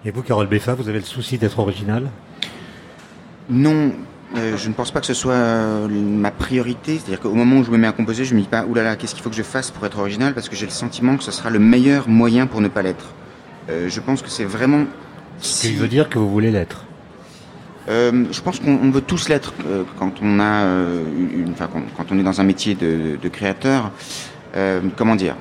Et 0.06 0.12
vous, 0.12 0.22
Carole 0.22 0.48
Beffa, 0.48 0.74
vous 0.74 0.90
avez 0.90 1.00
le 1.00 1.06
souci 1.06 1.38
d'être 1.38 1.60
original 1.60 2.10
Non, 3.50 3.94
euh, 4.36 4.58
je 4.58 4.68
ne 4.68 4.74
pense 4.74 4.92
pas 4.92 5.00
que 5.00 5.06
ce 5.06 5.14
soit 5.14 5.34
euh, 5.34 5.88
ma 5.88 6.32
priorité. 6.32 6.98
C'est-à-dire 6.98 7.20
qu'au 7.20 7.34
moment 7.34 7.58
où 7.58 7.64
je 7.64 7.72
me 7.72 7.78
mets 7.78 7.88
à 7.88 7.92
composer, 7.92 8.26
je 8.26 8.36
me 8.36 8.42
dis 8.42 8.48
pas, 8.48 8.66
oulala, 8.66 8.96
qu'est-ce 8.96 9.14
qu'il 9.14 9.24
faut 9.24 9.30
que 9.30 9.36
je 9.36 9.44
fasse 9.44 9.72
pour 9.72 9.86
être 9.86 10.00
original 10.00 10.34
Parce 10.34 10.50
que 10.50 10.56
j'ai 10.56 10.66
le 10.66 10.72
sentiment 10.72 11.16
que 11.16 11.24
ce 11.24 11.32
sera 11.32 11.50
le 11.50 11.60
meilleur 11.60 12.10
moyen 12.10 12.48
pour 12.48 12.60
ne 12.60 12.68
pas 12.68 12.82
l'être. 12.82 13.14
Euh, 13.70 13.88
je 13.90 14.00
pense 14.02 14.22
que 14.22 14.30
c'est 14.30 14.46
vraiment... 14.46 14.86
Ce 15.40 15.68
qui 15.68 15.76
veut 15.76 15.88
dire 15.88 16.10
que 16.10 16.20
vous 16.20 16.30
voulez 16.30 16.52
l'être 16.52 16.86
euh, 17.90 18.26
je 18.32 18.42
pense 18.42 18.60
qu'on 18.60 18.92
veut 18.92 19.02
tous 19.02 19.30
l'être 19.30 19.54
euh, 19.68 19.84
quand 20.00 20.14
on 20.22 20.40
a, 20.40 20.64
euh, 20.64 21.04
une, 21.18 21.52
enfin, 21.52 21.70
quand, 21.98 22.06
on 22.12 22.20
est 22.20 22.24
dans 22.24 22.40
un 22.40 22.44
métier 22.44 22.76
de, 22.76 23.18
de 23.22 23.30
créateur. 23.30 23.92
Euh, 24.56 24.82
comment 24.96 25.16
dire? 25.16 25.36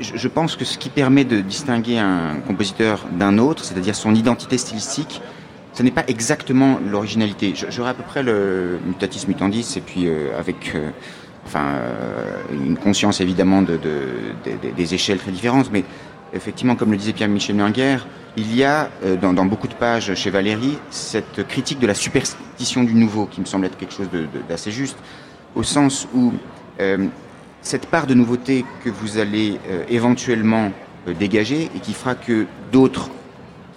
Je, 0.00 0.28
pense 0.28 0.56
que 0.56 0.64
ce 0.64 0.78
qui 0.78 0.88
permet 0.88 1.24
de 1.24 1.40
distinguer 1.40 1.98
un 1.98 2.36
compositeur 2.46 3.04
d'un 3.12 3.36
autre, 3.36 3.64
c'est-à-dire 3.64 3.94
son 3.94 4.14
identité 4.14 4.56
stylistique, 4.56 5.20
ce 5.74 5.82
n'est 5.82 5.90
pas 5.90 6.04
exactement 6.08 6.80
l'originalité. 6.90 7.52
J'aurais 7.68 7.90
à 7.90 7.94
peu 7.94 8.02
près 8.02 8.22
le 8.22 8.78
mutatis 8.86 9.26
mutandis 9.28 9.74
et 9.76 9.82
puis 9.82 10.08
avec, 10.38 10.74
enfin, 11.44 11.74
une 12.50 12.78
conscience 12.78 13.20
évidemment 13.20 13.60
de, 13.60 13.76
de, 13.76 14.06
de, 14.46 14.74
des 14.74 14.94
échelles 14.94 15.18
très 15.18 15.32
différentes, 15.32 15.70
mais 15.70 15.84
effectivement, 16.32 16.76
comme 16.76 16.92
le 16.92 16.96
disait 16.96 17.12
Pierre-Michel 17.12 17.56
Minguer, 17.56 17.98
il 18.36 18.54
y 18.54 18.64
a 18.64 18.90
euh, 19.04 19.16
dans, 19.16 19.44
beaucoup 19.44 19.68
de 19.68 19.74
pages 19.74 20.14
chez 20.14 20.30
Valérie 20.30 20.78
cette 20.90 21.46
critique 21.46 21.78
de 21.78 21.86
la 21.86 21.94
superstition 21.94 22.84
du 22.84 22.94
nouveau 22.94 23.26
qui 23.26 23.40
me 23.40 23.46
semble 23.46 23.66
être 23.66 23.76
quelque 23.76 23.94
chose 23.94 24.08
d'assez 24.48 24.70
juste, 24.70 24.96
au 25.54 25.62
sens 25.62 26.06
où 26.14 26.32
euh, 26.80 27.06
cette 27.62 27.86
part 27.86 28.06
de 28.06 28.14
nouveauté 28.14 28.64
que 28.84 28.90
vous 28.90 29.18
allez 29.18 29.58
euh, 29.68 29.84
éventuellement 29.88 30.70
dégager 31.18 31.70
et 31.74 31.80
qui 31.80 31.92
fera 31.92 32.14
que 32.14 32.46
d'autres 32.72 33.10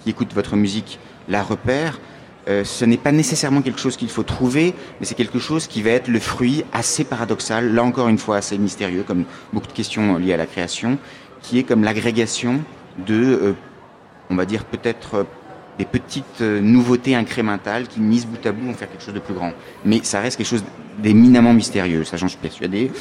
qui 0.02 0.10
écoutent 0.10 0.34
votre 0.34 0.56
musique 0.56 0.98
la 1.28 1.42
repèrent, 1.42 1.98
ce 2.46 2.84
n'est 2.84 2.98
pas 2.98 3.12
nécessairement 3.12 3.62
quelque 3.62 3.80
chose 3.80 3.96
qu'il 3.96 4.10
faut 4.10 4.22
trouver, 4.22 4.74
mais 5.00 5.06
c'est 5.06 5.14
quelque 5.14 5.38
chose 5.38 5.66
qui 5.66 5.80
va 5.80 5.88
être 5.88 6.08
le 6.08 6.18
fruit 6.20 6.62
assez 6.74 7.02
paradoxal, 7.04 7.72
là 7.72 7.82
encore 7.82 8.08
une 8.08 8.18
fois 8.18 8.36
assez 8.36 8.58
mystérieux, 8.58 9.04
comme 9.06 9.24
beaucoup 9.54 9.66
de 9.66 9.72
questions 9.72 10.18
liées 10.18 10.34
à 10.34 10.36
la 10.36 10.44
création, 10.44 10.98
qui 11.40 11.58
est 11.58 11.62
comme 11.62 11.82
l'agrégation 11.82 12.60
de, 13.06 13.54
on 14.30 14.34
va 14.34 14.46
dire 14.46 14.64
peut-être 14.64 15.14
euh, 15.14 15.24
des 15.78 15.84
petites 15.84 16.40
euh, 16.40 16.60
nouveautés 16.60 17.14
incrémentales 17.14 17.88
qui, 17.88 18.00
mises 18.00 18.26
bout 18.26 18.44
à 18.46 18.52
bout, 18.52 18.66
vont 18.66 18.74
faire 18.74 18.90
quelque 18.90 19.04
chose 19.04 19.14
de 19.14 19.20
plus 19.20 19.34
grand. 19.34 19.52
Mais 19.84 20.00
ça 20.02 20.20
reste 20.20 20.36
quelque 20.36 20.46
chose 20.46 20.64
d'éminemment 20.98 21.52
mystérieux, 21.52 22.04
ça 22.04 22.16
j'en 22.16 22.28
suis 22.28 22.38
persuadé. 22.38 22.92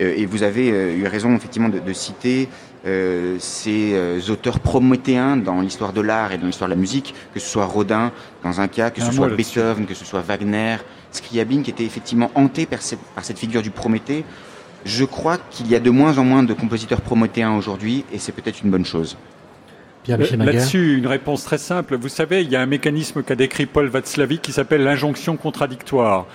et 0.00 0.24
vous 0.24 0.42
avez 0.42 0.68
eu 0.68 1.06
raison 1.06 1.36
effectivement 1.36 1.68
de, 1.68 1.78
de 1.78 1.92
citer 1.92 2.48
euh, 2.84 3.36
ces 3.38 4.30
auteurs 4.30 4.58
prométhéens 4.58 5.36
dans 5.36 5.60
l'histoire 5.60 5.92
de 5.92 6.00
l'art 6.00 6.32
et 6.32 6.38
dans 6.38 6.46
l'histoire 6.46 6.68
de 6.68 6.74
la 6.74 6.80
musique, 6.80 7.14
que 7.32 7.38
ce 7.38 7.48
soit 7.48 7.64
Rodin 7.64 8.10
dans 8.42 8.60
un 8.60 8.66
cas, 8.66 8.90
que 8.90 9.00
ce 9.00 9.12
soit 9.12 9.28
Beethoven, 9.28 9.86
que 9.86 9.94
ce 9.94 10.04
soit 10.04 10.20
Wagner, 10.20 10.78
Scriabine, 11.12 11.62
qui 11.62 11.70
était 11.70 11.84
effectivement 11.84 12.32
hanté 12.34 12.66
par 12.66 12.82
cette, 12.82 12.98
par 13.14 13.24
cette 13.24 13.38
figure 13.38 13.62
du 13.62 13.70
Prométhée, 13.70 14.24
je 14.84 15.04
crois 15.04 15.38
qu'il 15.50 15.68
y 15.68 15.76
a 15.76 15.80
de 15.80 15.90
moins 15.90 16.18
en 16.18 16.24
moins 16.24 16.42
de 16.42 16.54
compositeurs 16.54 17.00
promotéens 17.00 17.54
aujourd'hui 17.54 18.04
et 18.12 18.18
c'est 18.18 18.32
peut-être 18.32 18.62
une 18.62 18.70
bonne 18.70 18.84
chose. 18.84 19.16
Euh, 20.08 20.16
là-dessus, 20.36 20.98
une 20.98 21.06
réponse 21.06 21.44
très 21.44 21.58
simple. 21.58 21.96
Vous 21.96 22.08
savez, 22.08 22.42
il 22.42 22.50
y 22.50 22.56
a 22.56 22.60
un 22.60 22.66
mécanisme 22.66 23.22
qu'a 23.22 23.36
décrit 23.36 23.66
Paul 23.66 23.88
Václavic 23.88 24.42
qui 24.42 24.52
s'appelle 24.52 24.82
l'injonction 24.82 25.36
contradictoire 25.36 26.26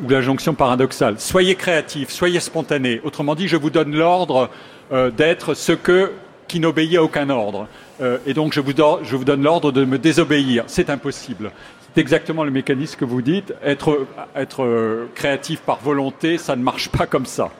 ou 0.00 0.08
l'injonction 0.08 0.54
paradoxale. 0.54 1.16
Soyez 1.18 1.54
créatif, 1.54 2.10
soyez 2.10 2.40
spontané. 2.40 3.00
Autrement 3.04 3.34
dit, 3.34 3.48
je 3.48 3.56
vous 3.56 3.70
donne 3.70 3.94
l'ordre 3.94 4.50
euh, 4.92 5.10
d'être 5.10 5.54
ce 5.54 5.72
que 5.72 6.12
qui 6.48 6.60
n'obéit 6.60 6.96
à 6.96 7.02
aucun 7.02 7.28
ordre. 7.30 7.66
Euh, 8.00 8.18
et 8.26 8.34
donc, 8.34 8.52
je 8.52 8.60
vous, 8.60 8.72
je 9.02 9.16
vous 9.16 9.24
donne 9.24 9.42
l'ordre 9.42 9.72
de 9.72 9.84
me 9.84 9.98
désobéir. 9.98 10.64
C'est 10.68 10.90
impossible. 10.90 11.50
C'est 11.82 12.00
exactement 12.00 12.44
le 12.44 12.50
mécanisme 12.50 12.98
que 12.98 13.04
vous 13.04 13.22
dites. 13.22 13.54
Être, 13.64 14.06
être 14.36 14.62
euh, 14.62 15.08
créatif 15.14 15.60
par 15.60 15.80
volonté, 15.80 16.38
ça 16.38 16.54
ne 16.54 16.62
marche 16.62 16.88
pas 16.88 17.06
comme 17.06 17.26
ça. 17.26 17.50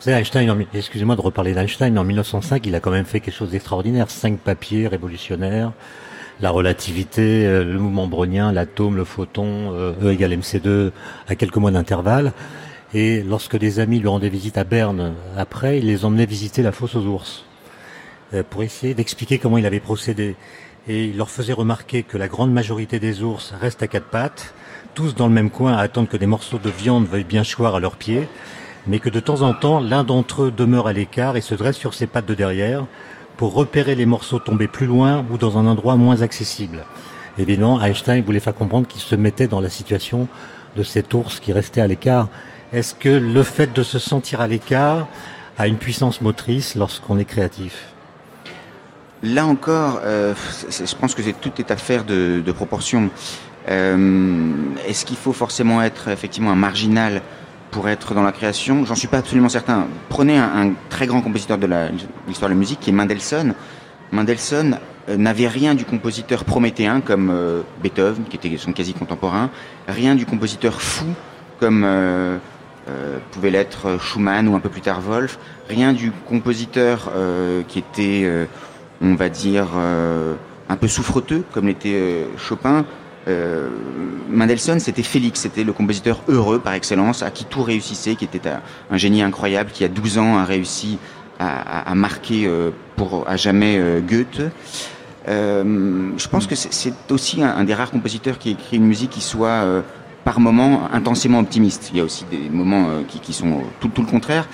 Savez, 0.00 0.16
Einstein, 0.16 0.64
excusez-moi 0.74 1.16
de 1.16 1.20
reparler 1.20 1.54
d'Einstein, 1.54 1.92
mais 1.92 1.98
en 1.98 2.04
1905, 2.04 2.64
il 2.66 2.74
a 2.76 2.78
quand 2.78 2.92
même 2.92 3.04
fait 3.04 3.18
quelque 3.18 3.34
chose 3.34 3.50
d'extraordinaire. 3.50 4.10
Cinq 4.10 4.38
papiers 4.38 4.86
révolutionnaires, 4.86 5.72
la 6.40 6.50
relativité, 6.50 7.44
euh, 7.44 7.64
le 7.64 7.80
mouvement 7.80 8.06
brownien, 8.06 8.52
l'atome, 8.52 8.96
le 8.96 9.02
photon, 9.02 9.72
euh, 9.72 9.94
E 10.00 10.12
égale 10.12 10.34
MC2 10.34 10.92
à 11.26 11.34
quelques 11.34 11.56
mois 11.56 11.72
d'intervalle. 11.72 12.32
Et 12.94 13.24
lorsque 13.24 13.58
des 13.58 13.80
amis 13.80 13.98
lui 13.98 14.06
rendaient 14.06 14.28
visite 14.28 14.56
à 14.56 14.62
Berne, 14.62 15.14
après, 15.36 15.78
il 15.78 15.86
les 15.86 16.04
emmenait 16.04 16.26
visiter 16.26 16.62
la 16.62 16.70
fosse 16.70 16.94
aux 16.94 17.04
ours 17.04 17.44
euh, 18.34 18.44
pour 18.48 18.62
essayer 18.62 18.94
d'expliquer 18.94 19.38
comment 19.38 19.58
il 19.58 19.66
avait 19.66 19.80
procédé. 19.80 20.36
Et 20.86 21.06
il 21.06 21.16
leur 21.16 21.28
faisait 21.28 21.52
remarquer 21.52 22.04
que 22.04 22.16
la 22.16 22.28
grande 22.28 22.52
majorité 22.52 23.00
des 23.00 23.24
ours 23.24 23.52
restent 23.60 23.82
à 23.82 23.88
quatre 23.88 24.06
pattes, 24.06 24.54
tous 24.94 25.16
dans 25.16 25.26
le 25.26 25.34
même 25.34 25.50
coin 25.50 25.72
à 25.72 25.80
attendre 25.80 26.08
que 26.08 26.16
des 26.16 26.26
morceaux 26.26 26.58
de 26.58 26.70
viande 26.70 27.08
veuillent 27.08 27.24
bien 27.24 27.42
choir 27.42 27.74
à 27.74 27.80
leurs 27.80 27.96
pieds 27.96 28.28
mais 28.88 28.98
que 28.98 29.10
de 29.10 29.20
temps 29.20 29.42
en 29.42 29.52
temps, 29.52 29.80
l'un 29.80 30.02
d'entre 30.02 30.44
eux 30.44 30.50
demeure 30.50 30.86
à 30.86 30.92
l'écart 30.92 31.36
et 31.36 31.40
se 31.42 31.54
dresse 31.54 31.76
sur 31.76 31.94
ses 31.94 32.06
pattes 32.06 32.26
de 32.26 32.34
derrière 32.34 32.86
pour 33.36 33.54
repérer 33.54 33.94
les 33.94 34.06
morceaux 34.06 34.38
tombés 34.38 34.66
plus 34.66 34.86
loin 34.86 35.24
ou 35.30 35.38
dans 35.38 35.58
un 35.58 35.66
endroit 35.66 35.96
moins 35.96 36.22
accessible. 36.22 36.84
Évidemment, 37.38 37.80
Einstein 37.80 38.24
voulait 38.24 38.40
faire 38.40 38.54
comprendre 38.54 38.88
qu'il 38.88 39.00
se 39.00 39.14
mettait 39.14 39.46
dans 39.46 39.60
la 39.60 39.70
situation 39.70 40.26
de 40.76 40.82
cet 40.82 41.14
ours 41.14 41.38
qui 41.38 41.52
restait 41.52 41.80
à 41.80 41.86
l'écart. 41.86 42.28
Est-ce 42.72 42.94
que 42.94 43.08
le 43.08 43.42
fait 43.42 43.72
de 43.72 43.82
se 43.82 43.98
sentir 43.98 44.40
à 44.40 44.48
l'écart 44.48 45.06
a 45.56 45.68
une 45.68 45.76
puissance 45.76 46.20
motrice 46.20 46.74
lorsqu'on 46.74 47.18
est 47.18 47.24
créatif? 47.24 47.88
Là 49.22 49.46
encore, 49.46 50.00
euh, 50.04 50.34
je 50.70 50.94
pense 50.94 51.14
que 51.14 51.22
tout 51.32 51.52
est 51.58 51.70
affaire 51.70 52.04
de, 52.04 52.42
de 52.44 52.52
proportion. 52.52 53.10
Euh, 53.68 54.52
Est-ce 54.86 55.04
qu'il 55.04 55.16
faut 55.16 55.32
forcément 55.32 55.82
être 55.82 56.08
effectivement 56.08 56.50
un 56.52 56.56
marginal 56.56 57.22
pour 57.70 57.88
être 57.88 58.14
dans 58.14 58.22
la 58.22 58.32
création, 58.32 58.84
j'en 58.84 58.94
suis 58.94 59.08
pas 59.08 59.18
absolument 59.18 59.48
certain. 59.48 59.86
Prenez 60.08 60.38
un, 60.38 60.72
très 60.88 61.06
grand 61.06 61.20
compositeur 61.20 61.58
de 61.58 61.68
l'histoire 62.26 62.48
de 62.48 62.54
la 62.54 62.58
musique 62.58 62.80
qui 62.80 62.90
est 62.90 62.92
Mendelssohn. 62.92 63.54
Mendelssohn 64.12 64.78
euh, 65.08 65.16
n'avait 65.16 65.48
rien 65.48 65.74
du 65.74 65.84
compositeur 65.84 66.44
prométhéen 66.44 67.00
comme 67.00 67.30
euh, 67.30 67.62
Beethoven, 67.82 68.24
qui 68.24 68.36
était 68.36 68.56
son 68.56 68.72
quasi 68.72 68.94
contemporain, 68.94 69.50
rien 69.86 70.14
du 70.14 70.26
compositeur 70.26 70.80
fou 70.80 71.06
comme 71.60 71.82
euh, 71.84 72.38
euh 72.88 73.18
pouvait 73.32 73.50
l'être 73.50 73.98
Schumann 74.00 74.48
ou 74.48 74.54
un 74.54 74.60
peu 74.60 74.68
plus 74.68 74.80
tard 74.80 75.00
Wolf, 75.00 75.38
rien 75.68 75.92
du 75.92 76.10
compositeur 76.26 77.10
euh, 77.14 77.62
qui 77.68 77.78
était, 77.78 78.30
on 79.02 79.14
va 79.14 79.28
dire, 79.28 79.68
un 80.68 80.76
peu 80.76 80.88
souffreteux 80.88 81.44
comme 81.52 81.66
l'était 81.66 82.26
Chopin, 82.38 82.84
euh, 83.28 83.68
Mendelssohn, 84.30 84.80
c'était 84.80 85.02
Félix, 85.02 85.40
c'était 85.40 85.64
le 85.64 85.72
compositeur 85.72 86.20
heureux 86.28 86.58
par 86.58 86.74
excellence, 86.74 87.22
à 87.22 87.30
qui 87.30 87.44
tout 87.44 87.62
réussissait, 87.62 88.14
qui 88.14 88.24
était 88.24 88.48
un, 88.90 88.96
génie 88.96 89.22
incroyable, 89.22 89.70
qui 89.70 89.84
à 89.84 89.88
12 89.88 90.18
ans 90.18 90.38
a 90.38 90.44
réussi 90.44 90.98
à, 91.40 91.94
marquer 91.94 92.46
euh, 92.46 92.70
pour 92.96 93.28
à 93.28 93.36
jamais 93.36 93.78
euh, 93.78 94.00
Goethe. 94.00 94.42
Je 95.26 96.28
pense 96.28 96.46
que 96.46 96.54
c'est 96.54 96.94
aussi 97.10 97.42
un, 97.42 97.64
des 97.64 97.74
rares 97.74 97.90
compositeurs 97.90 98.38
qui 98.38 98.50
écrit 98.50 98.76
une 98.76 98.86
musique 98.86 99.10
qui 99.10 99.20
soit 99.20 99.82
par 100.24 100.40
moments 100.40 100.88
intensément 100.92 101.38
optimiste. 101.38 101.90
Il 101.92 101.98
y 101.98 102.00
a 102.00 102.04
aussi 102.04 102.24
des 102.30 102.48
moments 102.48 102.88
qui, 103.06 103.32
sont 103.34 103.62
tout 103.78 103.90
le 103.98 104.06
contraire 104.06 104.48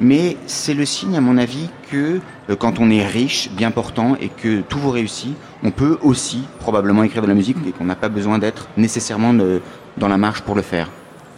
mais 0.00 0.38
c'est 0.46 0.74
le 0.74 0.86
signe, 0.86 1.16
à 1.16 1.20
mon 1.20 1.36
avis, 1.36 1.68
que 1.90 2.20
euh, 2.48 2.56
quand 2.56 2.78
on 2.78 2.90
est 2.90 3.06
riche, 3.06 3.50
bien 3.52 3.70
portant 3.70 4.16
et 4.20 4.28
que 4.28 4.62
tout 4.62 4.78
vous 4.78 4.90
réussit, 4.90 5.34
on 5.62 5.70
peut 5.70 5.98
aussi 6.02 6.44
probablement 6.58 7.02
écrire 7.02 7.22
de 7.22 7.28
la 7.28 7.34
musique 7.34 7.58
et 7.66 7.72
qu'on 7.72 7.84
n'a 7.84 7.96
pas 7.96 8.08
besoin 8.08 8.38
d'être 8.38 8.68
nécessairement 8.78 9.34
de, 9.34 9.60
dans 9.98 10.08
la 10.08 10.16
marche 10.16 10.40
pour 10.40 10.54
le 10.54 10.62
faire. 10.62 10.88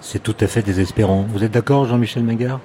C'est 0.01 0.23
tout 0.23 0.37
à 0.41 0.47
fait 0.47 0.63
désespérant. 0.63 1.27
Vous 1.33 1.43
êtes 1.43 1.53
d'accord, 1.53 1.87
Jean-Michel 1.87 2.23
Megard 2.23 2.61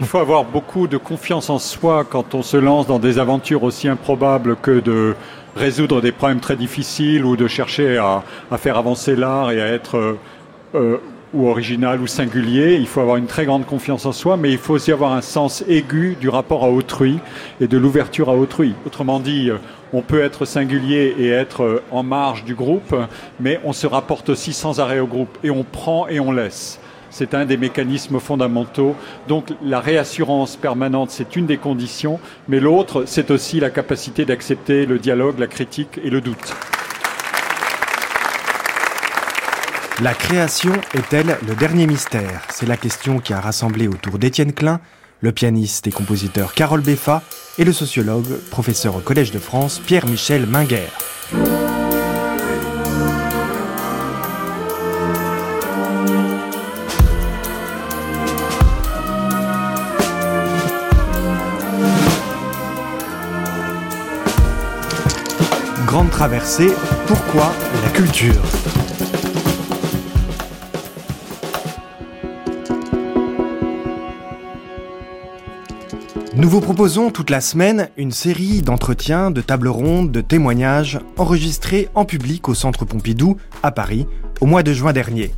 Il 0.00 0.06
faut 0.06 0.18
avoir 0.18 0.44
beaucoup 0.44 0.86
de 0.86 0.96
confiance 0.96 1.50
en 1.50 1.58
soi 1.58 2.04
quand 2.08 2.34
on 2.34 2.42
se 2.42 2.56
lance 2.56 2.86
dans 2.86 2.98
des 3.00 3.18
aventures 3.18 3.64
aussi 3.64 3.88
improbables 3.88 4.56
que 4.56 4.80
de 4.80 5.16
résoudre 5.56 6.00
des 6.00 6.12
problèmes 6.12 6.40
très 6.40 6.56
difficiles 6.56 7.24
ou 7.24 7.36
de 7.36 7.46
chercher 7.48 7.98
à, 7.98 8.22
à 8.50 8.58
faire 8.58 8.78
avancer 8.78 9.16
l'art 9.16 9.50
et 9.50 9.60
à 9.60 9.66
être 9.66 10.16
euh, 10.74 10.98
ou 11.34 11.48
original 11.48 12.00
ou 12.00 12.06
singulier. 12.06 12.76
Il 12.76 12.86
faut 12.86 13.00
avoir 13.00 13.16
une 13.16 13.26
très 13.26 13.44
grande 13.44 13.66
confiance 13.66 14.06
en 14.06 14.12
soi, 14.12 14.36
mais 14.36 14.52
il 14.52 14.58
faut 14.58 14.74
aussi 14.74 14.92
avoir 14.92 15.12
un 15.12 15.20
sens 15.20 15.64
aigu 15.68 16.16
du 16.20 16.28
rapport 16.28 16.64
à 16.64 16.70
autrui 16.70 17.18
et 17.60 17.66
de 17.66 17.78
l'ouverture 17.78 18.28
à 18.30 18.34
autrui. 18.34 18.74
Autrement 18.86 19.20
dit, 19.20 19.50
euh, 19.50 19.58
on 19.92 20.02
peut 20.02 20.22
être 20.22 20.44
singulier 20.44 21.14
et 21.18 21.28
être 21.28 21.62
euh, 21.62 21.82
en 21.90 22.02
marge 22.02 22.44
du 22.44 22.54
groupe, 22.54 22.94
mais 23.40 23.60
on 23.64 23.72
se 23.72 23.86
rapporte 23.86 24.28
aussi 24.28 24.52
sans 24.52 24.80
arrêt 24.80 25.00
au 25.00 25.06
groupe 25.06 25.38
et 25.42 25.50
on 25.50 25.64
prend 25.64 26.08
et 26.08 26.20
on 26.20 26.32
laisse. 26.32 26.80
C'est 27.10 27.34
un 27.34 27.44
des 27.44 27.58
mécanismes 27.58 28.20
fondamentaux. 28.20 28.96
Donc 29.28 29.52
la 29.62 29.80
réassurance 29.80 30.56
permanente, 30.56 31.10
c'est 31.10 31.36
une 31.36 31.44
des 31.44 31.58
conditions, 31.58 32.18
mais 32.48 32.58
l'autre, 32.58 33.04
c'est 33.06 33.30
aussi 33.30 33.60
la 33.60 33.68
capacité 33.68 34.24
d'accepter 34.24 34.86
le 34.86 34.98
dialogue, 34.98 35.38
la 35.38 35.46
critique 35.46 36.00
et 36.02 36.08
le 36.08 36.22
doute. 36.22 36.54
La 40.02 40.14
création 40.14 40.72
est-elle 40.94 41.38
le 41.46 41.54
dernier 41.54 41.86
mystère? 41.86 42.42
C'est 42.50 42.66
la 42.66 42.76
question 42.76 43.20
qui 43.20 43.32
a 43.32 43.40
rassemblé 43.40 43.86
autour 43.86 44.18
d'Étienne 44.18 44.52
Klein, 44.52 44.80
le 45.20 45.30
pianiste 45.30 45.86
et 45.86 45.92
compositeur 45.92 46.54
Carole 46.54 46.80
Beffa 46.80 47.22
et 47.56 47.62
le 47.62 47.72
sociologue, 47.72 48.26
professeur 48.50 48.96
au 48.96 48.98
Collège 48.98 49.30
de 49.30 49.38
France, 49.38 49.78
Pierre-Michel 49.78 50.46
Minguer. 50.46 50.88
Grande 65.86 66.10
traversée, 66.10 66.72
pourquoi 67.06 67.52
la 67.84 67.90
culture? 67.90 68.42
Nous 76.42 76.50
vous 76.50 76.60
proposons 76.60 77.12
toute 77.12 77.30
la 77.30 77.40
semaine 77.40 77.88
une 77.96 78.10
série 78.10 78.62
d'entretiens, 78.62 79.30
de 79.30 79.40
tables 79.40 79.68
rondes, 79.68 80.10
de 80.10 80.20
témoignages 80.20 80.98
enregistrés 81.16 81.88
en 81.94 82.04
public 82.04 82.48
au 82.48 82.54
Centre 82.54 82.84
Pompidou 82.84 83.36
à 83.62 83.70
Paris 83.70 84.08
au 84.40 84.46
mois 84.46 84.64
de 84.64 84.72
juin 84.72 84.92
dernier. 84.92 85.32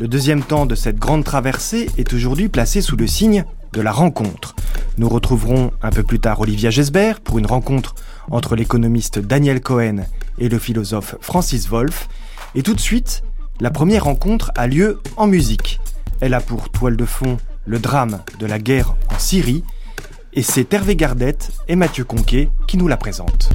Le 0.00 0.08
deuxième 0.08 0.42
temps 0.42 0.66
de 0.66 0.74
cette 0.74 0.98
grande 0.98 1.22
traversée 1.22 1.88
est 1.96 2.12
aujourd'hui 2.12 2.48
placé 2.48 2.80
sous 2.80 2.96
le 2.96 3.06
signe 3.06 3.44
de 3.72 3.80
la 3.80 3.92
rencontre. 3.92 4.56
Nous 4.98 5.08
retrouverons 5.08 5.70
un 5.80 5.90
peu 5.90 6.02
plus 6.02 6.18
tard 6.18 6.40
Olivia 6.40 6.70
Gesbert 6.70 7.20
pour 7.20 7.38
une 7.38 7.46
rencontre 7.46 7.94
entre 8.28 8.56
l'économiste 8.56 9.20
Daniel 9.20 9.60
Cohen 9.60 10.06
et 10.38 10.48
le 10.48 10.58
philosophe 10.58 11.14
Francis 11.20 11.68
Wolff. 11.68 12.08
Et 12.56 12.64
tout 12.64 12.74
de 12.74 12.80
suite, 12.80 13.22
la 13.60 13.70
première 13.70 14.06
rencontre 14.06 14.50
a 14.56 14.66
lieu 14.66 15.00
en 15.16 15.28
musique. 15.28 15.78
Elle 16.20 16.34
a 16.34 16.40
pour 16.40 16.68
toile 16.70 16.96
de 16.96 17.04
fond 17.04 17.36
le 17.64 17.78
drame 17.78 18.18
de 18.40 18.46
la 18.46 18.58
guerre 18.58 18.96
en 19.08 19.20
Syrie 19.20 19.62
et 20.34 20.42
c'est 20.42 20.72
Hervé 20.72 20.96
Gardette 20.96 21.50
et 21.68 21.76
Mathieu 21.76 22.04
Conquet 22.04 22.48
qui 22.66 22.76
nous 22.76 22.88
la 22.88 22.96
présentent. 22.96 23.50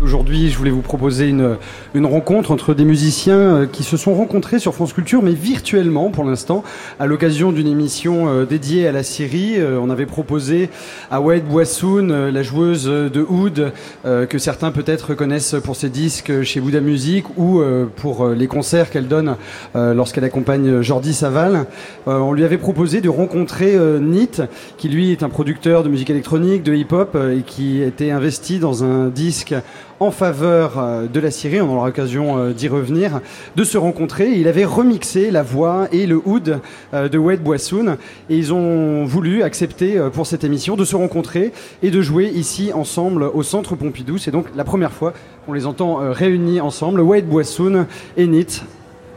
Aujourd'hui, 0.00 0.48
je 0.48 0.56
voulais 0.56 0.70
vous 0.70 0.80
proposer 0.80 1.26
une, 1.26 1.56
une 1.92 2.06
rencontre 2.06 2.52
entre 2.52 2.72
des 2.72 2.84
musiciens 2.84 3.34
euh, 3.34 3.66
qui 3.66 3.82
se 3.82 3.96
sont 3.96 4.14
rencontrés 4.14 4.60
sur 4.60 4.72
France 4.72 4.92
Culture, 4.92 5.24
mais 5.24 5.32
virtuellement 5.32 6.10
pour 6.10 6.22
l'instant, 6.22 6.62
à 7.00 7.06
l'occasion 7.06 7.50
d'une 7.50 7.66
émission 7.66 8.28
euh, 8.28 8.44
dédiée 8.44 8.86
à 8.86 8.92
la 8.92 9.02
Syrie. 9.02 9.54
Euh, 9.58 9.76
on 9.82 9.90
avait 9.90 10.06
proposé 10.06 10.70
à 11.10 11.20
Wade 11.20 11.48
Boissoun, 11.48 12.28
la 12.28 12.42
joueuse 12.44 12.84
de 12.84 13.26
oud, 13.28 13.72
que 14.04 14.38
certains 14.38 14.70
peut-être 14.70 15.14
connaissent 15.14 15.56
pour 15.64 15.74
ses 15.74 15.88
disques 15.88 16.42
chez 16.42 16.60
Bouddha 16.60 16.80
Music 16.80 17.24
ou 17.36 17.62
pour 17.96 18.28
les 18.28 18.46
concerts 18.46 18.90
qu'elle 18.90 19.08
donne 19.08 19.36
lorsqu'elle 19.74 20.24
accompagne 20.24 20.82
Jordi 20.82 21.14
Saval. 21.14 21.66
On 22.06 22.32
lui 22.32 22.44
avait 22.44 22.58
proposé 22.58 23.00
de 23.00 23.08
rencontrer 23.08 23.76
Nit, 24.00 24.42
qui 24.76 24.88
lui 24.88 25.12
est 25.12 25.22
un 25.22 25.28
producteur 25.28 25.82
de 25.82 25.88
musique 25.88 26.10
électronique, 26.10 26.62
de 26.62 26.74
hip-hop, 26.74 27.16
et 27.16 27.42
qui 27.42 27.82
était 27.82 28.10
investi 28.10 28.58
dans 28.58 28.84
un 28.84 29.08
disque 29.08 29.54
en 30.00 30.10
faveur 30.10 30.78
euh, 30.78 31.06
de 31.06 31.20
la 31.20 31.30
Syrie, 31.30 31.60
on 31.60 31.74
aura 31.74 31.86
l'occasion 31.86 32.38
euh, 32.38 32.52
d'y 32.52 32.68
revenir, 32.68 33.20
de 33.56 33.64
se 33.64 33.78
rencontrer. 33.78 34.30
Il 34.30 34.48
avait 34.48 34.64
remixé 34.64 35.30
la 35.30 35.42
voix 35.42 35.88
et 35.92 36.06
le 36.06 36.20
oud 36.24 36.60
euh, 36.94 37.08
de 37.08 37.18
Wade 37.18 37.42
Boissoun 37.42 37.96
et 38.30 38.36
ils 38.36 38.52
ont 38.52 39.04
voulu 39.04 39.42
accepter 39.42 39.98
pour 40.12 40.26
cette 40.26 40.44
émission 40.44 40.76
de 40.76 40.84
se 40.84 40.96
rencontrer 40.96 41.52
et 41.82 41.90
de 41.90 42.00
jouer 42.00 42.26
ici 42.26 42.72
ensemble 42.72 43.24
au 43.24 43.42
Centre 43.42 43.74
Pompidou. 43.74 44.18
C'est 44.18 44.30
donc 44.30 44.46
la 44.56 44.64
première 44.64 44.92
fois 44.92 45.12
qu'on 45.46 45.52
les 45.52 45.66
entend 45.66 45.96
réunis 46.12 46.60
ensemble. 46.60 47.00
Wade 47.00 47.26
Boissoun 47.26 47.86
et 48.16 48.26
Nit, 48.26 48.62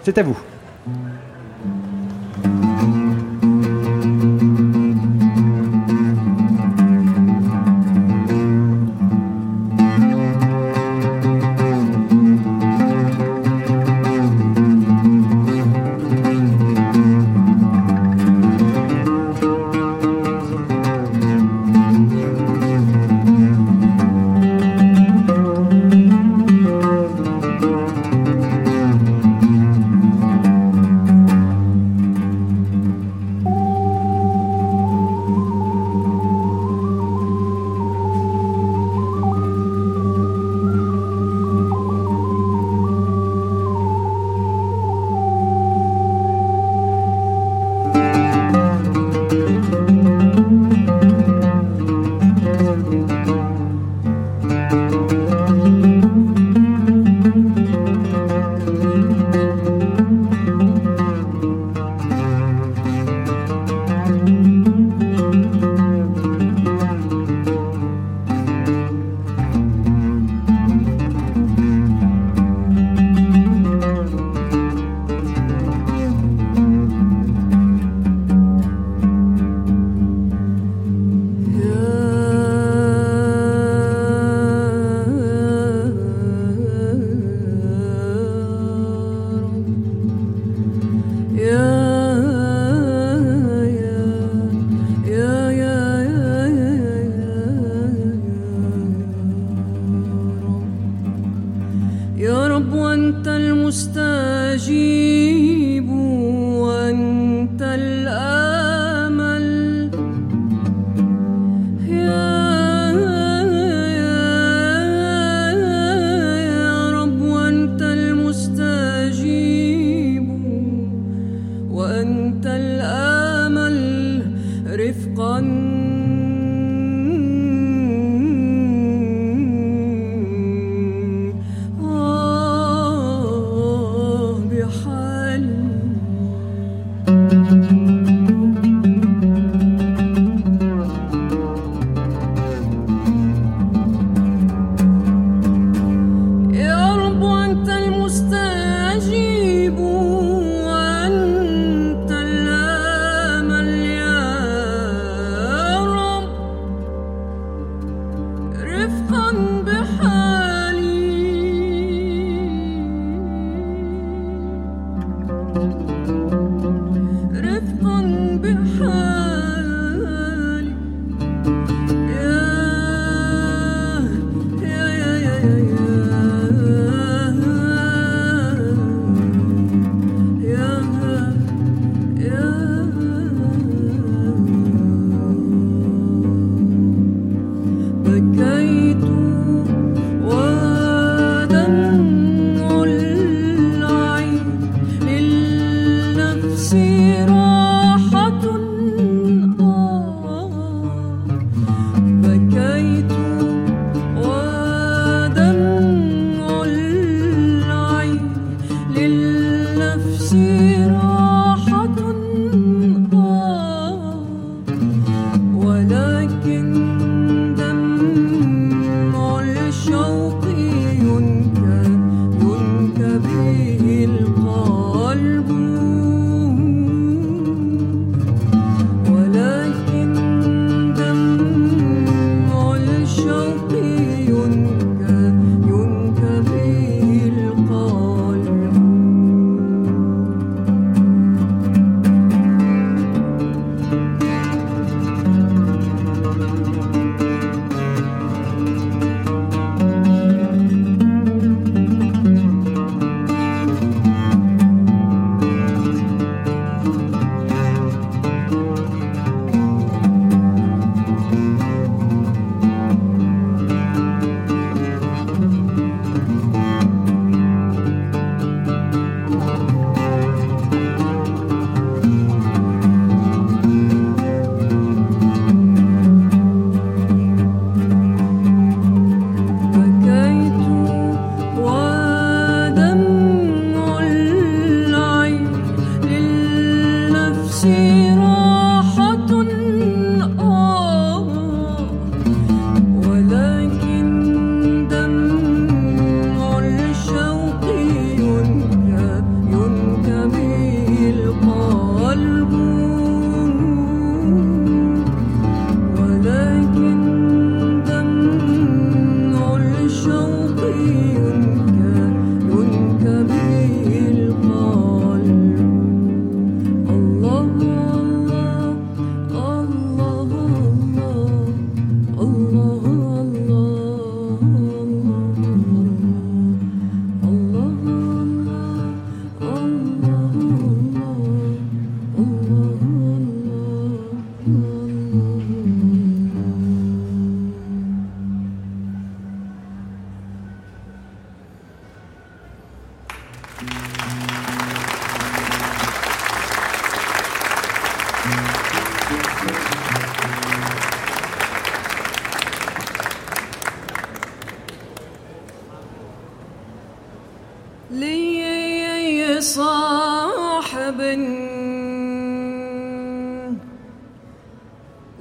c'est 0.04 0.18
à 0.18 0.24
vous. 0.24 0.38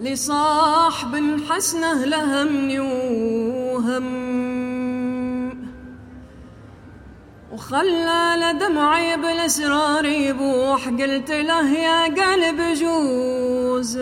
لصاحب 0.01 1.41
حسنه 1.51 2.05
لهمني 2.05 2.81
وهم 2.81 4.31
وخلى 7.53 8.37
لدمعي 8.37 9.17
بالاسرار 9.17 10.05
يبوح 10.05 10.89
قلت 10.89 11.31
له 11.31 11.71
يا 11.71 12.05
قلب 12.05 12.61
جوز. 12.75 13.99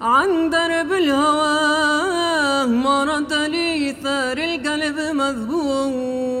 عن 0.00 0.50
درب 0.50 0.92
الهوى 0.92 2.66
مرت 2.66 3.32
لي 3.32 3.96
ثار 4.02 4.38
القلب 4.38 4.98
مذبوح. 4.98 6.36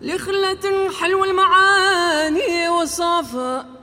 لخلة 0.00 0.90
حلو 1.00 1.24
المعاني 1.24 2.68
وصافة 2.68 3.79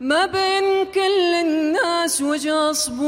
ما 0.00 0.26
بين 0.26 0.86
كل 0.94 1.34
الناس 1.34 2.22
وجه 2.22 2.72
صبوح 2.72 2.98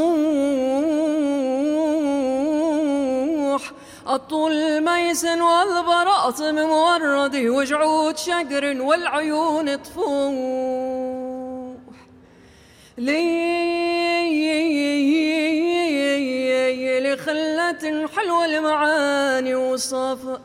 الطول 4.09 4.81
ميسن 4.81 5.41
والبراطم 5.41 6.55
مورد 6.55 7.37
وجعود 7.37 8.17
شقر 8.17 8.83
والعيون 8.83 9.83
تفوح. 9.83 10.11
لي 12.99 13.41
لخلة 17.01 18.09
حلوة 18.17 18.45
المعاني 18.45 19.55
وصفا 19.55 20.41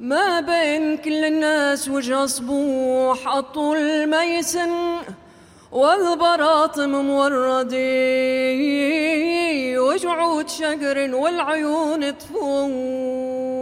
ما 0.00 0.40
بين 0.40 0.96
كل 0.96 1.24
الناس 1.24 1.88
وجه 1.88 2.26
صبوح 2.26 3.28
الطول 3.34 4.06
ميسن 4.06 4.70
والبراطم 5.74 6.90
موردي 6.90 7.78
وجعود 9.78 10.48
شقر 10.48 11.14
والعيون 11.14 12.18
تفوح 12.18 13.53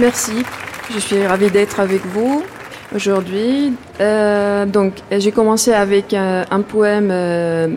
Merci, 0.00 0.44
je 0.94 0.98
suis 0.98 1.26
ravie 1.26 1.50
d'être 1.50 1.80
avec 1.80 2.04
vous 2.06 2.44
aujourd'hui. 2.94 3.72
Euh, 4.00 4.64
donc, 4.64 4.94
j'ai 5.10 5.32
commencé 5.32 5.72
avec 5.72 6.14
un, 6.14 6.44
un 6.50 6.62
poème 6.62 7.08
euh, 7.10 7.68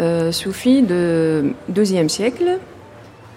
euh, 0.00 0.32
soufi 0.32 0.82
de 0.82 1.52
12e 1.72 2.08
siècle. 2.08 2.58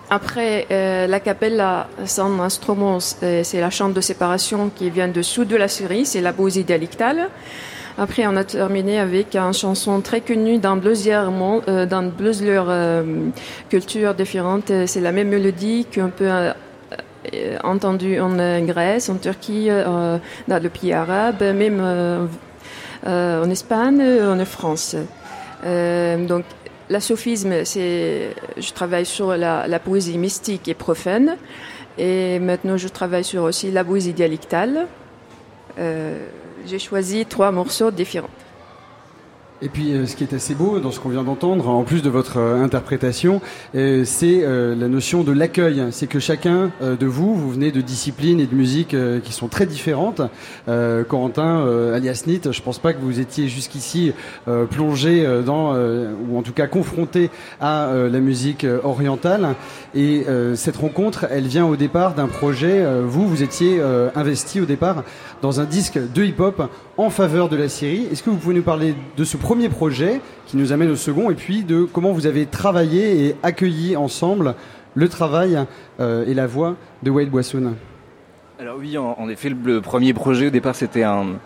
Après, 0.10 0.68
euh, 0.70 1.08
la 1.08 1.20
capella, 1.20 1.88
son 2.06 2.40
instrument, 2.40 3.00
c'est 3.00 3.60
la 3.60 3.72
chante 3.72 3.94
de 3.94 4.02
séparation 4.02 4.70
qui 4.70 4.92
vient 4.92 5.08
dessous 5.08 5.46
de 5.46 5.56
la 5.56 5.68
série, 5.68 6.06
c'est 6.06 6.22
la 6.22 6.34
poésie 6.34 6.64
dialectale. 6.64 7.30
Après, 7.98 8.26
on 8.26 8.36
a 8.36 8.44
terminé 8.44 9.00
avec 9.00 9.36
une 9.36 9.54
chanson 9.54 10.02
très 10.02 10.22
connue 10.22 10.58
dans 10.58 10.80
plusieurs, 10.80 11.30
mon- 11.30 11.62
euh, 11.68 11.86
euh. 14.72 14.88
C'est 14.88 15.02
la 15.02 15.12
même 15.12 15.30
mélodie 15.30 15.86
qu'on 15.94 16.10
peut 16.10 16.28
euh, 16.28 16.54
entendre 17.64 18.04
en 18.20 18.66
Grèce, 18.66 19.10
en 19.10 19.18
Turquie, 19.18 19.68
euh, 19.70 20.18
dans 20.48 20.64
le 20.64 20.70
pays 20.70 20.94
arabe, 20.94 21.42
même 21.42 21.80
euh, 21.82 22.26
en 23.06 23.50
Espagne, 23.50 24.02
en 24.02 24.44
France. 24.46 24.96
Donc, 25.64 26.44
la 26.90 27.00
sophisme, 27.00 27.64
c'est, 27.64 28.30
je 28.58 28.74
travaille 28.74 29.06
sur 29.06 29.38
la, 29.38 29.80
poésie 29.80 30.18
mystique 30.18 30.68
et 30.68 30.74
profane, 30.74 31.38
et 31.98 32.40
maintenant 32.40 32.76
je 32.76 32.88
travaille 32.88 33.24
sur 33.24 33.44
aussi 33.44 33.72
la 33.72 33.84
poésie 33.84 34.14
dialectale. 34.14 34.88
J'ai 36.66 36.80
choisi 36.80 37.26
trois 37.26 37.52
morceaux 37.52 37.92
différents. 37.92 38.30
Et 39.64 39.70
puis, 39.70 39.94
euh, 39.94 40.06
ce 40.06 40.18
qui 40.18 40.26
est 40.26 40.34
assez 40.34 40.56
beau 40.56 40.80
dans 40.80 40.92
ce 40.92 41.00
qu'on 41.00 41.08
vient 41.08 41.24
d'entendre, 41.24 41.70
en 41.70 41.84
plus 41.84 42.02
de 42.02 42.10
votre 42.10 42.38
euh, 42.38 42.62
interprétation, 42.62 43.40
euh, 43.76 44.04
c'est 44.04 44.42
la 44.44 44.90
notion 44.90 45.24
de 45.24 45.32
l'accueil. 45.32 45.86
C'est 45.92 46.08
que 46.08 46.20
chacun 46.20 46.72
de 46.82 47.06
vous, 47.06 47.34
vous 47.34 47.50
venez 47.50 47.72
de 47.72 47.80
disciplines 47.80 48.42
et 48.42 48.46
de 48.46 48.56
musiques 48.56 48.96
qui 49.24 49.34
sont 49.34 49.48
très 49.48 49.66
différentes. 49.66 50.22
Corentin, 51.08 51.66
alias 51.94 52.24
Nit, 52.28 52.42
je 52.52 52.62
pense 52.62 52.80
pas 52.80 52.94
que 52.94 53.00
vous 53.00 53.20
étiez 53.20 53.48
jusqu'ici 53.48 54.12
plongé 54.70 55.26
dans, 55.46 55.76
ou 55.76 56.38
en 56.38 56.42
tout 56.42 56.52
cas 56.54 56.68
confronté 56.68 57.30
à 57.62 57.92
la 57.94 58.20
musique 58.20 58.66
orientale. 58.84 59.56
Et 59.96 60.26
cette 60.56 60.78
rencontre, 60.78 61.28
elle 61.30 61.48
vient 61.48 61.66
au 61.66 61.76
départ 61.76 62.16
d'un 62.16 62.28
projet. 62.28 62.86
vous, 63.04 63.28
vous 63.28 63.44
étiez 63.44 63.82
investi 64.16 64.60
au 64.60 64.66
départ 64.66 65.04
dans 65.42 65.60
un 65.60 65.66
disque 65.66 66.00
de 66.14 66.24
hip-hop 66.24 66.70
en 66.98 67.10
faveur 67.10 67.50
de 67.50 67.56
la 67.56 67.70
Syrie. 67.70 68.08
Est-ce 68.12 68.24
que 68.24 68.30
vous 68.30 68.38
pouvez 68.38 68.56
nous 68.56 68.64
parler 68.64 68.96
de 69.18 69.24
ce 69.24 69.38
premier 69.54 69.70
projet 69.70 70.20
qui 70.48 70.58
nous 70.58 70.72
amène 70.72 70.90
au 70.90 70.96
second 70.96 71.30
et 71.30 71.36
puis 71.36 71.62
de 71.62 71.84
comment 71.84 72.12
vous 72.12 72.26
avez 72.26 72.48
travaillé 72.48 73.28
et 73.28 73.36
accueilli 73.44 73.96
ensemble 73.96 74.56
le 74.96 75.08
travail 75.08 75.60
euh, 76.00 76.26
et 76.26 76.34
la 76.34 76.48
voix 76.48 76.76
de 77.04 77.12
Wade 77.12 77.30
Boissoun 77.30 77.76
Alors 78.60 78.78
oui, 78.80 78.98
en, 78.98 79.30
effet, 79.30 79.50
le, 79.50 79.80
premier 79.80 80.16
projet 80.16 80.48
au 80.48 80.50
départ 80.50 80.74
c'était 80.74 81.04
un, 81.04 81.38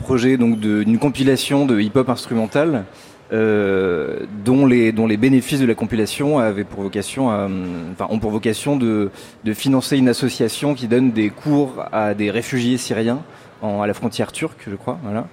projet 0.00 0.36
donc 0.36 0.60
d'une 0.60 0.98
compilation 0.98 1.64
de 1.64 1.80
hip-hop 1.80 2.10
instrumental 2.10 2.84
euh, 3.32 4.26
dont 4.44 4.66
les 4.66 4.92
dont 4.92 5.06
les 5.06 5.16
bénéfices 5.16 5.60
de 5.60 5.66
la 5.66 5.74
compilation 5.74 6.40
avaient 6.40 6.64
pour 6.64 6.82
vocation, 6.82 7.30
à, 7.30 7.48
enfin 7.92 8.06
ont 8.10 8.18
pour 8.18 8.32
vocation 8.32 8.76
de 8.76 9.10
de 9.44 9.54
financer 9.54 9.96
une 9.96 10.10
association 10.10 10.74
qui 10.74 10.88
donne 10.88 11.10
des 11.12 11.30
cours 11.30 11.86
à 11.90 12.12
des 12.12 12.30
réfugiés 12.30 12.76
syriens 12.76 13.22
en, 13.62 13.80
à 13.80 13.86
la 13.86 13.94
frontière 13.94 14.30
turque, 14.30 14.64
je 14.68 14.76
crois, 14.76 14.98
voilà. 15.02 15.26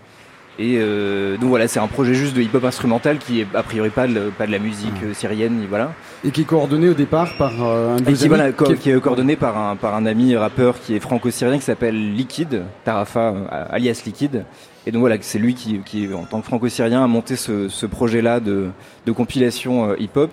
Et 0.61 0.76
euh, 0.77 1.38
donc 1.38 1.48
voilà, 1.49 1.69
c'est 1.69 1.80
un 1.80 1.88
projet 1.88 2.14
juste 2.14 2.36
de 2.36 2.41
hip-hop 2.41 2.65
instrumental 2.65 3.18
qui 3.18 3.40
est 3.40 3.48
a 3.53 3.64
priori 3.64 3.90
pas 3.90 4.07
de, 4.07 4.30
pas 4.38 4.45
de 4.45 4.52
la 4.52 4.60
musique 4.60 4.91
euh, 5.06 5.14
syrienne, 5.14 5.65
voilà. 5.69 5.94
et 6.26 6.31
qui 6.31 6.41
est 6.41 6.45
coordonné 6.45 6.90
au 6.90 6.94
départ 6.94 7.38
par 7.38 7.53
euh, 7.64 7.95
un 7.95 7.98
qui, 8.02 8.10
amis 8.10 8.27
voilà, 8.27 8.52
co- 8.52 8.65
qui 8.65 8.72
est- 8.73 8.76
qui 8.76 8.90
est 8.91 8.99
coordonné 8.99 9.38
par 9.38 9.57
un, 9.57 9.77
par 9.77 9.95
un 9.95 10.06
ami 10.06 10.36
rappeur 10.36 10.80
qui 10.81 10.95
est 10.95 10.99
franco-syrien 10.99 11.57
qui 11.57 11.64
s'appelle 11.64 12.14
Liquid, 12.14 12.64
Tarafa 12.84 13.30
euh, 13.30 13.65
alias 13.69 14.02
Liquid. 14.06 14.44
Et 14.86 14.91
donc 14.91 15.02
voilà, 15.02 15.15
c'est 15.22 15.40
lui 15.40 15.53
qui, 15.53 15.80
qui, 15.86 16.10
en 16.14 16.23
tant 16.23 16.41
que 16.41 16.45
franco-syrien, 16.48 17.03
a 17.03 17.07
monté 17.07 17.36
ce, 17.36 17.69
ce 17.69 17.86
projet-là 17.86 18.40
de, 18.40 18.68
de 19.06 19.11
compilation 19.11 19.95
hip-hop. 19.98 20.31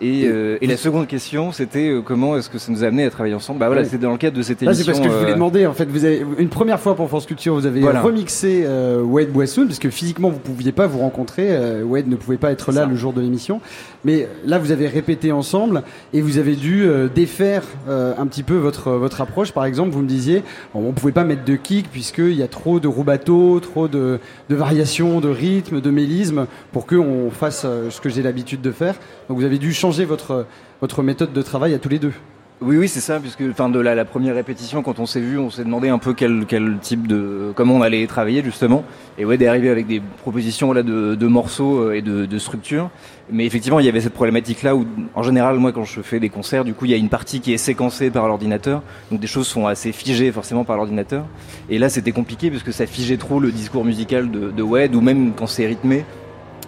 Et, 0.00 0.24
euh, 0.26 0.58
et 0.60 0.66
la 0.66 0.76
seconde 0.76 1.06
question, 1.06 1.52
c'était 1.52 1.88
euh, 1.88 2.00
comment 2.02 2.36
est-ce 2.36 2.50
que 2.50 2.58
ça 2.58 2.72
nous 2.72 2.82
a 2.82 2.88
amené 2.88 3.04
à 3.04 3.10
travailler 3.10 3.34
ensemble? 3.34 3.60
Bah 3.60 3.66
voilà, 3.68 3.82
Ouais. 3.82 3.88
c'est 3.88 3.98
dans 3.98 4.10
le 4.10 4.18
cadre 4.18 4.36
de 4.36 4.42
cette 4.42 4.58
Ah, 4.62 4.66
émission. 4.66 4.84
c'est 4.84 4.90
parce 4.90 5.00
que 5.00 5.08
je 5.12 5.16
voulais 5.18 5.30
euh, 5.30 5.34
demander, 5.34 5.66
en 5.66 5.72
fait, 5.72 5.84
vous 5.88 6.04
avez, 6.04 6.24
une 6.38 6.48
première 6.48 6.80
fois 6.80 6.96
pour 6.96 7.08
France 7.08 7.26
Culture, 7.26 7.54
vous 7.54 7.64
avez 7.64 7.80
Voilà. 7.80 8.00
remixé 8.02 8.64
euh, 8.66 9.00
Wade 9.02 9.30
Boissoun, 9.30 9.66
parce 9.68 9.78
que 9.78 9.90
physiquement, 9.90 10.30
vous 10.30 10.40
pouviez 10.40 10.72
pas 10.72 10.88
vous 10.88 10.98
rencontrer, 10.98 11.46
euh, 11.50 11.84
Wade 11.84 12.08
ne 12.08 12.16
pouvait 12.16 12.38
pas 12.38 12.50
être 12.50 12.72
là 12.72 12.82
ça. 12.82 12.86
le 12.86 12.96
jour 12.96 13.12
de 13.12 13.20
l'émission, 13.20 13.60
mais 14.04 14.28
là, 14.44 14.58
vous 14.58 14.72
avez 14.72 14.88
répété 14.88 15.30
ensemble, 15.30 15.82
et 16.12 16.20
vous 16.20 16.38
avez 16.38 16.56
dû 16.56 16.82
euh, 16.82 17.08
défaire 17.14 17.62
euh, 17.88 18.14
un 18.18 18.26
petit 18.26 18.42
peu 18.42 18.56
votre, 18.56 18.90
votre 18.90 19.20
approche. 19.20 19.52
Par 19.52 19.64
exemple, 19.64 19.90
vous 19.90 20.02
me 20.02 20.08
disiez, 20.08 20.42
on 20.74 20.90
pouvait 20.92 21.12
pas 21.12 21.24
mettre 21.24 21.44
de 21.44 21.54
kick, 21.54 21.88
puisqu'il 21.90 22.34
y 22.34 22.42
a 22.42 22.48
trop 22.48 22.80
de 22.80 22.88
rubato, 22.88 23.60
trop 23.60 23.86
de, 23.86 24.18
de 24.50 24.54
variations, 24.56 25.20
de 25.20 25.28
rythme, 25.28 25.80
de 25.80 25.90
mélisme, 25.90 26.46
pour 26.72 26.84
qu'on 26.86 27.30
fasse 27.30 27.62
euh, 27.64 27.90
ce 27.90 28.00
que 28.00 28.08
j'ai 28.08 28.22
l'habitude 28.22 28.60
de 28.60 28.72
faire. 28.72 28.96
Donc 29.28 29.38
vous 29.38 29.44
avez 29.44 29.58
dû 29.58 29.72
changer 29.72 29.83
votre, 29.90 30.46
votre 30.80 31.02
méthode 31.02 31.32
de 31.32 31.42
travail 31.42 31.74
à 31.74 31.78
tous 31.78 31.88
les 31.88 31.98
deux. 31.98 32.12
Oui, 32.60 32.78
oui, 32.78 32.88
c'est 32.88 33.00
ça, 33.00 33.18
puisque 33.20 33.42
enfin 33.50 33.68
de 33.68 33.80
la, 33.80 34.04
première 34.04 34.34
répétition, 34.34 34.82
quand 34.82 34.98
on 34.98 35.06
s'est 35.06 35.20
vu, 35.20 35.38
on 35.38 35.50
s'est 35.50 35.64
demandé 35.64 35.88
un 35.88 35.98
peu 35.98 36.14
quel, 36.14 36.46
quel 36.46 36.78
type 36.80 37.06
de, 37.06 37.52
comment 37.54 37.74
on 37.74 37.82
allait 37.82 38.06
travailler 38.06 38.42
justement, 38.42 38.84
et 39.18 39.24
ouais, 39.24 39.36
d'arriver 39.36 39.68
avec 39.68 39.86
des 39.86 40.00
propositions 40.22 40.72
là 40.72 40.82
de, 40.82 41.26
morceaux 41.26 41.80
euh, 41.80 41.94
et 41.94 42.00
de, 42.00 42.24
de 42.24 42.38
structures. 42.38 42.90
Mais 43.30 43.44
effectivement, 43.44 43.80
il 43.80 43.86
y 43.86 43.88
avait 43.88 44.00
cette 44.00 44.14
problématique-là 44.14 44.76
où, 44.76 44.86
en 45.14 45.22
général, 45.22 45.58
moi, 45.58 45.72
quand 45.72 45.84
je 45.84 46.00
fais 46.00 46.20
des 46.20 46.30
concerts, 46.30 46.64
du 46.64 46.74
coup, 46.74 46.86
il 46.86 46.92
y 46.92 46.94
a 46.94 46.96
une 46.96 47.08
partie 47.08 47.40
qui 47.40 47.52
est 47.52 47.58
séquencée 47.58 48.10
par 48.10 48.28
l'ordinateur, 48.28 48.82
donc 49.10 49.20
des 49.20 49.26
choses 49.26 49.48
sont 49.48 49.66
assez 49.66 49.92
figées 49.92 50.30
forcément 50.32 50.64
par 50.64 50.76
l'ordinateur. 50.76 51.26
Et 51.68 51.78
là, 51.78 51.88
c'était 51.88 52.12
compliqué 52.12 52.50
parce 52.50 52.62
que 52.62 52.72
ça 52.72 52.86
figeait 52.86 53.18
trop 53.18 53.40
le 53.40 53.50
discours 53.50 53.84
musical 53.84 54.30
de, 54.30 54.50
de 54.50 54.62
Wed, 54.62 54.94
ou 54.94 55.02
même 55.02 55.32
quand 55.36 55.48
c'est 55.48 55.66
rythmé, 55.66 56.04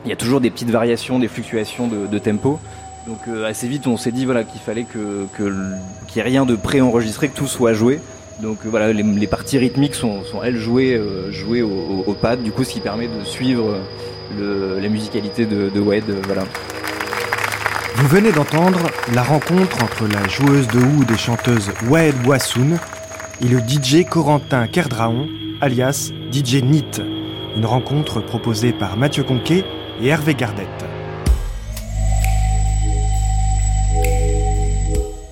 il 0.04 0.10
y 0.10 0.12
a 0.12 0.16
toujours 0.16 0.40
des 0.40 0.50
petites 0.50 0.70
variations, 0.70 1.18
des 1.18 1.28
fluctuations 1.28 1.88
de 1.88 2.18
tempo. 2.18 2.60
Donc 3.06 3.18
euh, 3.28 3.46
assez 3.48 3.68
vite, 3.68 3.86
on 3.86 3.96
s'est 3.96 4.10
dit 4.12 4.24
voilà 4.24 4.42
qu'il 4.44 4.60
fallait 4.60 4.84
que 4.84 5.26
qu'il 5.36 5.44
n'y 5.46 6.20
ait 6.20 6.22
rien 6.22 6.44
de 6.44 6.56
pré-enregistré, 6.56 7.28
que 7.28 7.36
tout 7.36 7.46
soit 7.46 7.72
joué. 7.72 8.00
Donc 8.42 8.58
euh, 8.64 8.68
voilà, 8.68 8.92
les, 8.92 9.26
parties 9.26 9.58
rythmiques 9.58 9.94
sont, 9.94 10.22
elles 10.44 10.56
jouées 10.58 10.94
euh, 10.94 11.30
jouées 11.32 11.62
au, 11.62 12.04
au- 12.06 12.14
pad, 12.14 12.42
du 12.42 12.50
coup 12.52 12.64
ce 12.64 12.72
qui 12.72 12.80
permet 12.80 13.06
de 13.08 13.24
suivre 13.24 13.78
la 14.38 14.88
musicalité 14.88 15.46
de, 15.46 15.70
de 15.70 15.80
Wed, 15.80 16.04
euh, 16.10 16.20
voilà. 16.26 16.42
Vous 17.94 18.08
venez 18.08 18.32
d'entendre 18.32 18.80
la 19.14 19.22
rencontre 19.22 19.82
entre 19.82 20.06
la 20.12 20.28
joueuse 20.28 20.66
de 20.68 20.78
oud 20.80 21.10
et 21.10 21.16
chanteuse 21.16 21.70
Waed 21.88 22.14
Boissoun 22.24 22.78
et 23.40 23.46
le 23.48 23.58
DJ 23.60 24.04
Corentin 24.04 24.66
Kerdraon, 24.66 25.28
alias 25.62 26.10
DJ 26.30 26.56
Nit. 26.62 27.00
Une 27.56 27.64
rencontre 27.64 28.20
proposée 28.20 28.72
par 28.72 28.98
Mathieu 28.98 29.22
Conquet 29.22 29.64
et 30.02 30.08
Hervé 30.08 30.34
Gardette. 30.34 30.66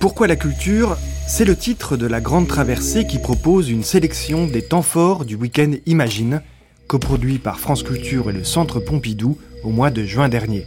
Pourquoi 0.05 0.26
la 0.26 0.36
culture? 0.36 0.98
C'est 1.26 1.47
le 1.47 1.56
titre 1.56 1.97
de 1.97 2.06
la 2.06 2.20
Grande 2.20 2.47
Traversée 2.47 3.06
qui 3.06 3.18
propose 3.18 3.70
une 3.70 3.82
sélection 3.82 4.47
des 4.47 4.60
temps 4.60 4.82
forts 4.82 5.24
du 5.24 5.35
week-end 5.35 5.72
Imagine, 5.86 6.43
coproduit 6.89 7.39
par 7.39 7.59
France 7.59 7.82
Culture 7.82 8.28
et 8.28 8.35
le 8.35 8.44
Centre 8.44 8.81
Pompidou 8.81 9.39
au 9.62 9.70
mois 9.70 9.90
de 9.90 10.05
juin 10.05 10.28
dernier. 10.28 10.66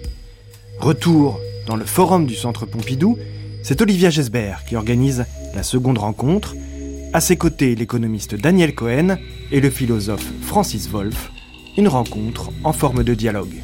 Retour 0.80 1.40
dans 1.68 1.76
le 1.76 1.86
forum 1.86 2.26
du 2.26 2.34
Centre 2.34 2.66
Pompidou, 2.66 3.16
c'est 3.62 3.80
Olivia 3.80 4.10
Gesbert 4.10 4.66
qui 4.66 4.76
organise 4.76 5.28
la 5.54 5.62
seconde 5.62 6.00
rencontre. 6.00 6.56
À 7.14 7.22
ses 7.22 7.38
côtés, 7.38 7.76
l'économiste 7.76 8.34
Daniel 8.34 8.74
Cohen 8.74 9.18
et 9.52 9.62
le 9.62 9.70
philosophe 9.70 10.26
Francis 10.42 10.90
Wolff. 10.90 11.30
Une 11.78 11.90
rencontre 11.90 12.50
en 12.64 12.74
forme 12.74 13.04
de 13.04 13.14
dialogue. 13.14 13.62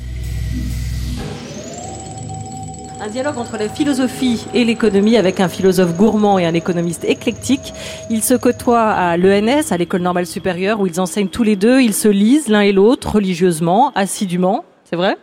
Un 3.04 3.10
dialogue 3.10 3.38
entre 3.38 3.58
la 3.58 3.68
philosophie 3.68 4.46
et 4.54 4.64
l'économie 4.64 5.18
avec 5.18 5.42
un 5.42 5.50
philosophe 5.50 5.94
gourmand 5.98 6.40
et 6.40 6.46
un 6.46 6.54
économiste 6.54 7.04
éclectique. 7.04 7.74
Ils 8.10 8.24
se 8.24 8.34
côtoient 8.34 8.92
à 8.92 9.18
l'ENS, 9.18 9.72
à 9.72 9.78
l'école 9.78 10.04
normale 10.04 10.26
supérieure, 10.26 10.80
où 10.80 10.88
ils 10.88 11.02
enseignent 11.02 11.28
tous 11.28 11.44
les 11.44 11.58
deux. 11.58 11.82
Ils 11.82 11.94
se 11.94 12.08
lisent 12.08 12.48
l'un 12.48 12.62
et 12.62 12.72
l'autre 12.72 13.16
religieusement, 13.16 13.92
assidûment. 13.94 14.64
C'est 14.86 14.96
vrai? 14.96 15.18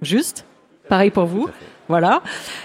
Juste? 0.00 0.46
Pareil 0.88 1.10
pour 1.10 1.26
vous? 1.26 1.50
Voilà. 1.90 2.22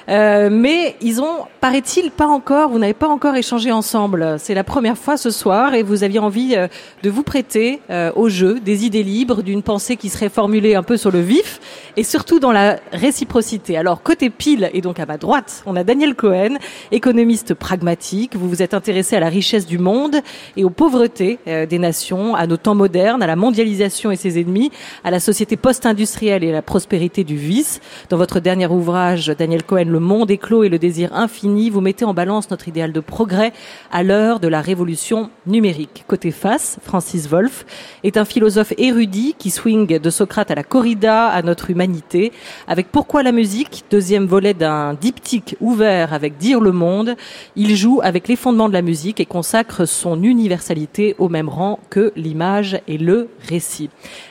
Euh, 0.07 0.49
mais 0.49 0.95
ils 1.01 1.19
ont, 1.19 1.45
paraît-il, 1.59 2.11
pas 2.11 2.27
encore, 2.27 2.69
vous 2.69 2.79
n'avez 2.79 2.93
pas 2.93 3.07
encore 3.07 3.35
échangé 3.35 3.71
ensemble. 3.71 4.37
C'est 4.39 4.53
la 4.53 4.63
première 4.63 4.97
fois 4.97 5.17
ce 5.17 5.31
soir 5.31 5.73
et 5.73 5.83
vous 5.83 6.03
aviez 6.03 6.19
envie 6.19 6.55
euh, 6.55 6.67
de 7.03 7.09
vous 7.09 7.23
prêter 7.23 7.81
euh, 7.89 8.11
au 8.15 8.29
jeu 8.29 8.59
des 8.59 8.85
idées 8.85 9.03
libres, 9.03 9.41
d'une 9.41 9.63
pensée 9.63 9.97
qui 9.97 10.09
serait 10.09 10.29
formulée 10.29 10.75
un 10.75 10.83
peu 10.83 10.95
sur 10.95 11.11
le 11.11 11.19
vif 11.19 11.59
et 11.97 12.03
surtout 12.03 12.39
dans 12.39 12.51
la 12.51 12.79
réciprocité. 12.91 13.77
Alors, 13.77 14.03
côté 14.03 14.29
pile 14.29 14.69
et 14.73 14.81
donc 14.81 14.99
à 14.99 15.05
ma 15.05 15.17
droite, 15.17 15.63
on 15.65 15.75
a 15.75 15.83
Daniel 15.83 16.15
Cohen, 16.15 16.57
économiste 16.91 17.53
pragmatique. 17.53 18.35
Vous 18.35 18.47
vous 18.47 18.61
êtes 18.61 18.73
intéressé 18.73 19.15
à 19.15 19.19
la 19.19 19.29
richesse 19.29 19.65
du 19.65 19.79
monde 19.79 20.17
et 20.55 20.63
aux 20.63 20.69
pauvretés 20.69 21.39
euh, 21.47 21.65
des 21.65 21.79
nations, 21.79 22.35
à 22.35 22.47
nos 22.47 22.57
temps 22.57 22.75
modernes, 22.75 23.23
à 23.23 23.27
la 23.27 23.35
mondialisation 23.35 24.11
et 24.11 24.15
ses 24.15 24.39
ennemis, 24.39 24.71
à 25.03 25.11
la 25.11 25.19
société 25.19 25.57
post-industrielle 25.57 26.43
et 26.43 26.49
à 26.49 26.53
la 26.53 26.61
prospérité 26.61 27.23
du 27.23 27.37
vice. 27.37 27.81
Dans 28.09 28.17
votre 28.17 28.39
dernier 28.39 28.67
ouvrage, 28.67 29.14
Daniel 29.15 29.63
Cohen, 29.63 29.85
Le 29.87 29.99
monde 29.99 30.29
éclos 30.29 30.63
et 30.63 30.69
le 30.69 30.77
désir 30.77 31.13
infini, 31.13 31.69
vous 31.69 31.81
mettez 31.81 32.05
en 32.05 32.13
balance 32.13 32.49
notre 32.49 32.67
idéal 32.67 32.91
de 32.91 32.99
progrès 32.99 33.53
à 33.91 34.03
l'heure 34.03 34.39
de 34.39 34.47
la 34.47 34.61
révolution 34.61 35.29
numérique. 35.47 36.03
Côté 36.07 36.31
face, 36.31 36.77
Francis 36.83 37.27
Wolff 37.29 37.65
est 38.03 38.17
un 38.17 38.25
philosophe 38.25 38.73
érudit 38.77 39.35
qui 39.37 39.49
swing 39.49 39.99
de 39.99 40.09
Socrate 40.09 40.51
à 40.51 40.55
la 40.55 40.63
corrida, 40.63 41.27
à 41.27 41.41
notre 41.41 41.69
humanité, 41.69 42.31
avec 42.67 42.91
Pourquoi 42.91 43.23
la 43.23 43.31
musique, 43.31 43.85
deuxième 43.89 44.25
volet 44.25 44.53
d'un 44.53 44.93
diptyque 44.93 45.55
ouvert 45.61 46.13
avec 46.13 46.37
Dire 46.37 46.59
le 46.59 46.71
monde. 46.71 47.15
Il 47.55 47.75
joue 47.75 48.01
avec 48.03 48.27
les 48.27 48.35
fondements 48.35 48.67
de 48.69 48.73
la 48.73 48.81
musique 48.81 49.19
et 49.19 49.25
consacre 49.25 49.85
son 49.85 50.21
universalité 50.21 51.15
au 51.17 51.29
même 51.29 51.49
rang 51.49 51.79
que 51.89 52.11
l'image 52.15 52.79
et 52.87 52.97
le 52.97 53.29
récit. 53.47 53.89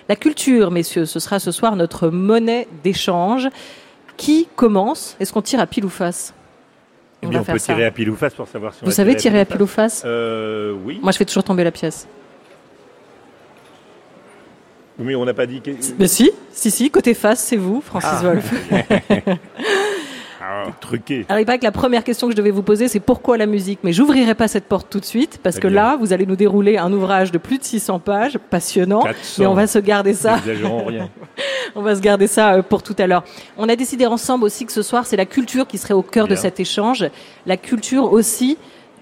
La 0.09 0.17
culture, 0.17 0.71
messieurs, 0.71 1.07
ce 1.07 1.19
sera 1.19 1.39
ce 1.39 1.51
soir 1.51 1.77
notre 1.77 2.09
monnaie 2.09 2.69
d'échange. 2.83 3.49
Qui 4.17 4.49
commence? 4.57 5.17
Est-ce 5.21 5.33
qu'on 5.33 5.43
tire 5.43 5.61
à 5.61 5.67
pile 5.67 5.85
ou 5.85 5.89
face? 5.91 6.35
Eh 7.23 7.27
on, 7.27 7.43
peut 7.43 7.59
tirer 7.59 7.87
à 7.87 7.91
pile 7.91 8.11
ou 8.11 8.17
face 8.17 8.35
pour 8.35 8.47
savoir 8.47 8.75
si 8.75 8.83
on 8.83 8.87
Vous 8.87 8.93
savez 8.93 9.17
tirer 9.17 9.41
à 9.41 9.45
pile 9.45 9.63
ou 9.63 9.67
face? 9.67 10.03
euh, 10.05 10.75
Oui. 10.85 11.01
Moi, 11.03 11.11
je 11.13 11.17
fais 11.17 11.25
toujours 11.25 11.45
tomber 11.45 11.65
la 11.65 11.71
pièce. 11.71 12.07
Mais 14.99 15.15
on 15.15 15.25
n'a 15.25 15.35
pas 15.35 15.47
dit 15.47 15.61
que... 15.61 15.71
Mais 15.99 16.07
si, 16.07 16.31
si, 16.53 16.71
si, 16.71 16.91
côté 16.91 17.15
face, 17.15 17.41
c'est 17.41 17.57
vous, 17.57 17.81
Francis 17.81 18.11
Ah. 18.13 18.23
Wolff. 18.23 18.53
Ah, 20.47 20.67
truqué. 20.81 21.25
Alors, 21.29 21.41
il 21.41 21.47
paraît 21.47 21.59
que 21.59 21.65
la 21.65 21.73
première 21.73 22.05
question 22.05 22.27
que 22.27 22.33
je 22.33 22.37
devais 22.37 22.51
vous 22.51 22.63
poser, 22.63 22.89
c'est 22.89 23.01
pourquoi 23.01 23.39
la 23.39 23.47
musique? 23.47 23.79
Mais 23.83 23.93
j'ouvrirai 23.93 24.35
pas 24.35 24.47
cette 24.47 24.67
porte 24.67 24.91
tout 24.91 25.01
de 25.01 25.05
suite, 25.05 25.41
parce 25.43 25.59
que 25.59 25.69
bien. 25.69 25.83
là, 25.83 25.97
vous 25.97 26.13
allez 26.13 26.27
nous 26.27 26.37
dérouler 26.37 26.77
un 26.77 26.93
ouvrage 26.93 27.33
de 27.33 27.39
plus 27.39 27.59
de 27.59 27.65
600 27.65 27.99
pages, 28.01 28.39
passionnant. 28.51 29.01
400. 29.01 29.43
Mais 29.43 29.47
on 29.47 29.55
va 29.55 29.67
se 29.67 29.79
garder 29.79 30.13
ça. 30.13 30.37
N'exagérons 30.37 30.85
rien. 30.85 31.09
On 31.77 31.83
va 31.83 31.97
se 31.97 32.01
garder 32.01 32.29
ça 32.29 32.55
euh, 32.55 32.63
pour 32.63 32.85
tout 32.85 32.95
à 32.99 33.07
l'heure. 33.09 33.25
On 33.57 33.69
a 33.69 33.75
décidé 33.75 34.07
ensemble 34.07 34.45
aussi 34.45 34.65
que 34.65 34.71
ce 34.71 34.83
soir, 34.83 35.07
c'est 35.07 35.17
la 35.17 35.27
culture 35.27 35.67
qui 35.67 35.77
serait 35.79 35.95
au 35.95 36.03
cœur 36.03 36.29
de 36.29 36.37
cet 36.37 36.61
échange. 36.61 37.05
La 37.47 37.57
culture 37.57 38.13
aussi, 38.13 38.59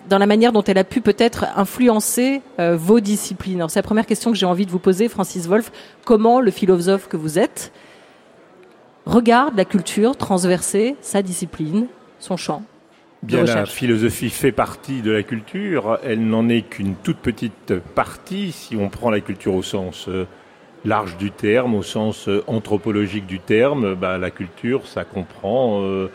dans 0.08 0.16
la 0.16 0.26
manière 0.26 0.52
dont 0.52 0.62
elle 0.62 0.78
a 0.78 0.84
pu 0.84 1.02
peut-être 1.02 1.44
influencer 1.56 2.40
euh, 2.58 2.76
vos 2.76 3.00
disciplines. 3.00 3.58
Alors, 3.58 3.70
c'est 3.70 3.80
la 3.80 3.84
première 3.84 4.06
question 4.06 4.30
que 4.30 4.38
j'ai 4.38 4.46
envie 4.46 4.64
de 4.64 4.70
vous 4.70 4.78
poser, 4.78 5.08
Francis 5.08 5.46
Wolff. 5.46 5.70
Comment 6.04 6.40
le 6.40 6.50
philosophe 6.50 7.08
que 7.08 7.16
vous 7.16 7.38
êtes 7.38 7.72
regarde 9.06 9.56
la 9.56 9.64
culture 9.64 10.16
transverser 10.16 10.96
sa 11.00 11.22
discipline, 11.22 11.86
son 12.18 12.36
champ 12.36 12.62
Bien, 13.22 13.44
la 13.44 13.66
philosophie 13.66 14.30
fait 14.30 14.50
partie 14.50 15.00
de 15.00 15.12
la 15.12 15.22
culture. 15.22 15.98
Elle 16.02 16.26
n'en 16.26 16.48
est 16.48 16.62
qu'une 16.62 16.96
toute 16.96 17.18
petite 17.18 17.78
partie 17.94 18.50
si 18.50 18.74
on 18.74 18.88
prend 18.88 19.10
la 19.10 19.20
culture 19.20 19.54
au 19.54 19.62
sens 19.62 20.08
euh, 20.08 20.26
large 20.84 21.16
du 21.18 21.30
terme, 21.30 21.76
au 21.76 21.84
sens 21.84 22.28
euh, 22.28 22.42
anthropologique 22.48 23.26
du 23.26 23.38
terme. 23.38 23.94
Bah, 23.94 24.18
la 24.18 24.32
culture, 24.32 24.88
ça 24.88 25.04
comprend 25.04 25.82
euh, 25.82 26.10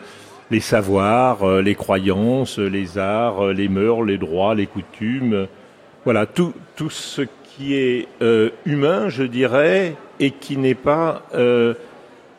les 0.50 0.60
savoirs, 0.60 1.44
euh, 1.44 1.62
les 1.62 1.74
croyances, 1.74 2.58
les 2.58 2.98
arts, 2.98 3.46
euh, 3.46 3.52
les 3.54 3.68
mœurs, 3.68 4.02
les 4.02 4.18
droits, 4.18 4.54
les 4.54 4.66
coutumes. 4.66 5.46
Voilà, 6.04 6.26
tout, 6.26 6.52
tout 6.76 6.90
ce 6.90 7.22
qui 7.22 7.74
est 7.74 8.06
humain, 8.64 9.08
je 9.08 9.24
dirais, 9.24 9.96
et 10.20 10.30
qui 10.30 10.56
n'est 10.56 10.76
pas 10.76 11.24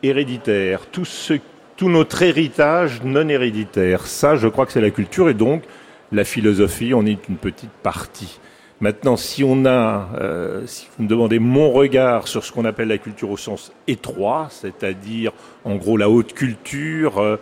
héréditaire. 0.03 0.81
Tout, 0.91 1.05
ce, 1.05 1.35
tout 1.77 1.89
notre 1.89 2.21
héritage 2.21 3.01
non 3.03 3.27
héréditaire. 3.27 4.07
Ça, 4.07 4.35
je 4.35 4.47
crois 4.47 4.65
que 4.65 4.71
c'est 4.71 4.81
la 4.81 4.91
culture 4.91 5.29
et 5.29 5.33
donc 5.33 5.63
la 6.11 6.23
philosophie 6.23 6.93
en 6.93 7.05
est 7.05 7.27
une 7.27 7.37
petite 7.37 7.71
partie. 7.83 8.39
Maintenant, 8.81 9.17
si 9.17 9.43
on 9.43 9.65
a, 9.65 10.09
euh, 10.21 10.65
si 10.65 10.87
vous 10.97 11.03
me 11.03 11.09
demandez 11.09 11.39
mon 11.39 11.69
regard 11.71 12.29
sur 12.29 12.45
ce 12.45 12.51
qu'on 12.51 12.63
appelle 12.63 12.87
la 12.87 12.97
culture 12.97 13.29
au 13.29 13.35
sens 13.35 13.73
étroit, 13.87 14.47
c'est-à-dire 14.49 15.33
en 15.65 15.75
gros 15.75 15.97
la 15.97 16.09
haute 16.09 16.33
culture, 16.33 17.17
euh, 17.17 17.35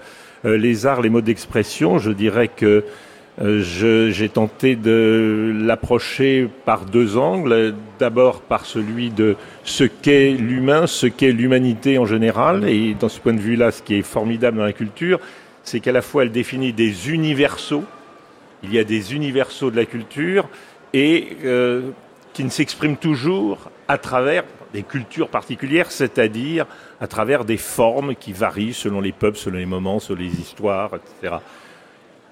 euh, 0.45 0.57
les 0.57 0.87
arts, 0.87 1.01
les 1.01 1.09
modes 1.09 1.25
d'expression, 1.25 1.99
je 1.99 2.11
dirais 2.11 2.47
que 2.47 2.83
j'ai 3.39 4.29
tenté 4.29 4.75
de 4.75 5.53
l'approcher 5.55 6.49
par 6.65 6.85
deux 6.85 7.17
angles. 7.17 7.75
D'abord 7.99 8.41
par 8.41 8.65
celui 8.65 9.09
de 9.09 9.35
ce 9.63 9.83
qu'est 9.83 10.31
l'humain, 10.31 10.87
ce 10.87 11.07
qu'est 11.07 11.31
l'humanité 11.31 11.97
en 11.97 12.05
général. 12.05 12.67
Et 12.67 12.95
dans 12.95 13.09
ce 13.09 13.19
point 13.19 13.33
de 13.33 13.39
vue-là, 13.39 13.71
ce 13.71 13.83
qui 13.83 13.95
est 13.95 14.01
formidable 14.01 14.57
dans 14.57 14.63
la 14.63 14.73
culture, 14.73 15.19
c'est 15.63 15.79
qu'à 15.79 15.91
la 15.91 16.01
fois 16.01 16.23
elle 16.23 16.31
définit 16.31 16.73
des 16.73 17.11
universaux. 17.11 17.83
Il 18.63 18.73
y 18.73 18.79
a 18.79 18.83
des 18.83 19.13
universaux 19.13 19.69
de 19.69 19.75
la 19.75 19.85
culture 19.85 20.49
et 20.93 21.37
euh, 21.43 21.91
qui 22.33 22.43
ne 22.43 22.49
s'expriment 22.49 22.97
toujours 22.97 23.69
à 23.87 23.97
travers 23.97 24.43
des 24.73 24.83
cultures 24.83 25.29
particulières, 25.29 25.91
c'est-à-dire 25.91 26.65
à 26.99 27.07
travers 27.07 27.45
des 27.45 27.57
formes 27.57 28.15
qui 28.15 28.33
varient 28.33 28.73
selon 28.73 28.99
les 28.99 29.11
peuples, 29.11 29.37
selon 29.37 29.57
les 29.57 29.65
moments, 29.65 29.99
selon 29.99 30.21
les 30.21 30.39
histoires, 30.39 30.91
etc. 30.95 31.35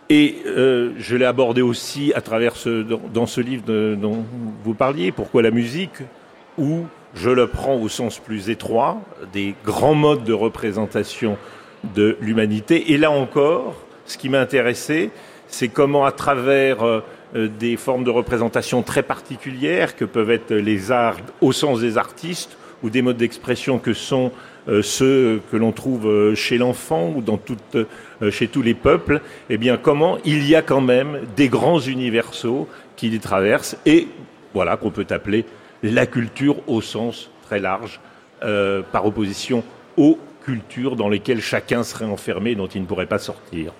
Et 0.09 0.37
euh, 0.45 0.91
je 0.97 1.15
l'ai 1.15 1.25
abordé 1.25 1.61
aussi 1.61 2.13
à 2.13 2.21
travers 2.21 2.55
ce, 2.55 2.83
dans, 2.83 3.25
ce 3.25 3.41
livre 3.41 3.63
dont 3.95 4.23
vous 4.63 4.73
parliez, 4.73 5.11
Pourquoi 5.11 5.41
la 5.41 5.51
musique, 5.51 6.03
où 6.57 6.85
je 7.15 7.29
le 7.29 7.47
prends 7.47 7.75
au 7.75 7.89
sens 7.89 8.19
plus 8.19 8.49
étroit, 8.49 9.01
des 9.33 9.55
grands 9.63 9.95
modes 9.95 10.23
de 10.23 10.33
représentation 10.33 11.37
de 11.95 12.17
l'humanité. 12.19 12.91
Et 12.93 12.97
là 12.97 13.09
encore, 13.09 13.75
ce 14.05 14.17
qui 14.17 14.29
m'a 14.29 14.41
intéressé, 14.41 15.11
c'est 15.47 15.69
comment 15.69 16.05
à 16.05 16.11
travers 16.11 16.83
euh, 16.83 17.01
euh, 17.35 17.47
des 17.47 17.77
formes 17.77 18.03
de 18.03 18.09
représentation 18.09 18.81
très 18.83 19.03
particulières 19.03 19.95
que 19.95 20.05
peuvent 20.05 20.31
être 20.31 20.53
les 20.53 20.91
arts 20.91 21.17
au 21.41 21.51
sens 21.51 21.79
des 21.79 21.97
artistes 21.97 22.57
ou 22.83 22.89
des 22.89 23.01
modes 23.01 23.17
d'expression 23.17 23.79
que 23.79 23.93
sont 23.93 24.31
ceux 24.81 25.41
que 25.51 25.57
l'on 25.57 25.71
trouve 25.71 26.07
euh, 26.07 26.35
chez 26.35 26.57
l'enfant 26.57 27.13
ou 27.15 27.21
dans 27.21 27.39
euh, 27.75 28.31
chez 28.31 28.47
tous 28.47 28.61
les 28.61 28.73
peuples, 28.73 29.21
eh 29.49 29.57
bien 29.57 29.77
comment 29.77 30.17
il 30.25 30.47
y 30.47 30.55
a 30.55 30.61
quand 30.61 30.81
même 30.81 31.19
des 31.35 31.49
grands 31.49 31.79
universaux 31.79 32.67
qui 32.95 33.09
les 33.09 33.19
traversent 33.19 33.77
et 33.85 34.07
voilà 34.53 34.77
qu'on 34.77 34.91
peut 34.91 35.05
appeler 35.09 35.45
la 35.83 36.05
culture 36.05 36.57
au 36.67 36.81
sens 36.81 37.29
très 37.43 37.59
large, 37.59 37.99
euh, 38.43 38.81
par 38.91 39.05
opposition 39.05 39.63
aux 39.97 40.17
cultures 40.43 40.95
dans 40.95 41.09
lesquelles 41.09 41.41
chacun 41.41 41.83
serait 41.83 42.05
enfermé 42.05 42.51
et 42.51 42.55
dont 42.55 42.67
il 42.67 42.81
ne 42.81 42.85
pourrait 42.85 43.05
pas 43.05 43.19
sortir. 43.19 43.71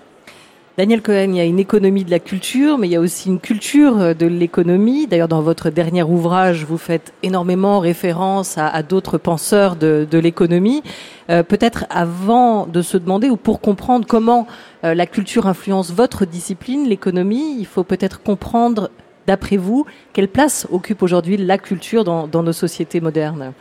Daniel 0.76 1.00
Cohen, 1.00 1.30
il 1.30 1.36
y 1.36 1.40
a 1.40 1.44
une 1.44 1.58
économie 1.58 2.04
de 2.04 2.10
la 2.10 2.18
culture, 2.18 2.76
mais 2.76 2.86
il 2.86 2.90
y 2.90 2.96
a 2.96 3.00
aussi 3.00 3.30
une 3.30 3.40
culture 3.40 3.98
euh, 3.98 4.12
de 4.12 4.26
l'économie. 4.26 5.06
D'ailleurs, 5.06 5.26
dans 5.26 5.40
votre 5.40 5.70
dernier 5.70 6.02
ouvrage, 6.02 6.66
vous 6.66 6.76
faites 6.76 7.14
énormément 7.22 7.78
référence 7.78 8.58
à, 8.58 8.82
d'autres 8.82 9.16
penseurs 9.16 9.76
de, 9.76 10.06
l'économie. 10.12 10.82
Euh, 11.30 11.42
Peut-être 11.42 11.86
avant 11.88 12.66
de 12.66 12.82
se 12.82 12.98
demander 12.98 13.30
ou 13.30 13.38
pour 13.38 13.62
comprendre 13.62 14.06
comment 14.06 14.46
euh, 14.84 14.92
la 14.92 15.06
culture 15.06 15.46
influence 15.46 15.92
votre 15.92 16.26
discipline, 16.26 16.86
l'économie, 16.86 17.56
il 17.58 17.64
faut 17.64 17.84
peut-être 17.84 18.22
comprendre, 18.22 18.90
d'après 19.26 19.56
vous, 19.56 19.86
quelle 20.12 20.28
place 20.28 20.66
occupe 20.70 21.02
aujourd'hui 21.02 21.38
la 21.38 21.56
culture 21.56 22.04
dans 22.04 22.42
nos 22.42 22.52
sociétés 22.52 23.00
modernes? 23.00 23.54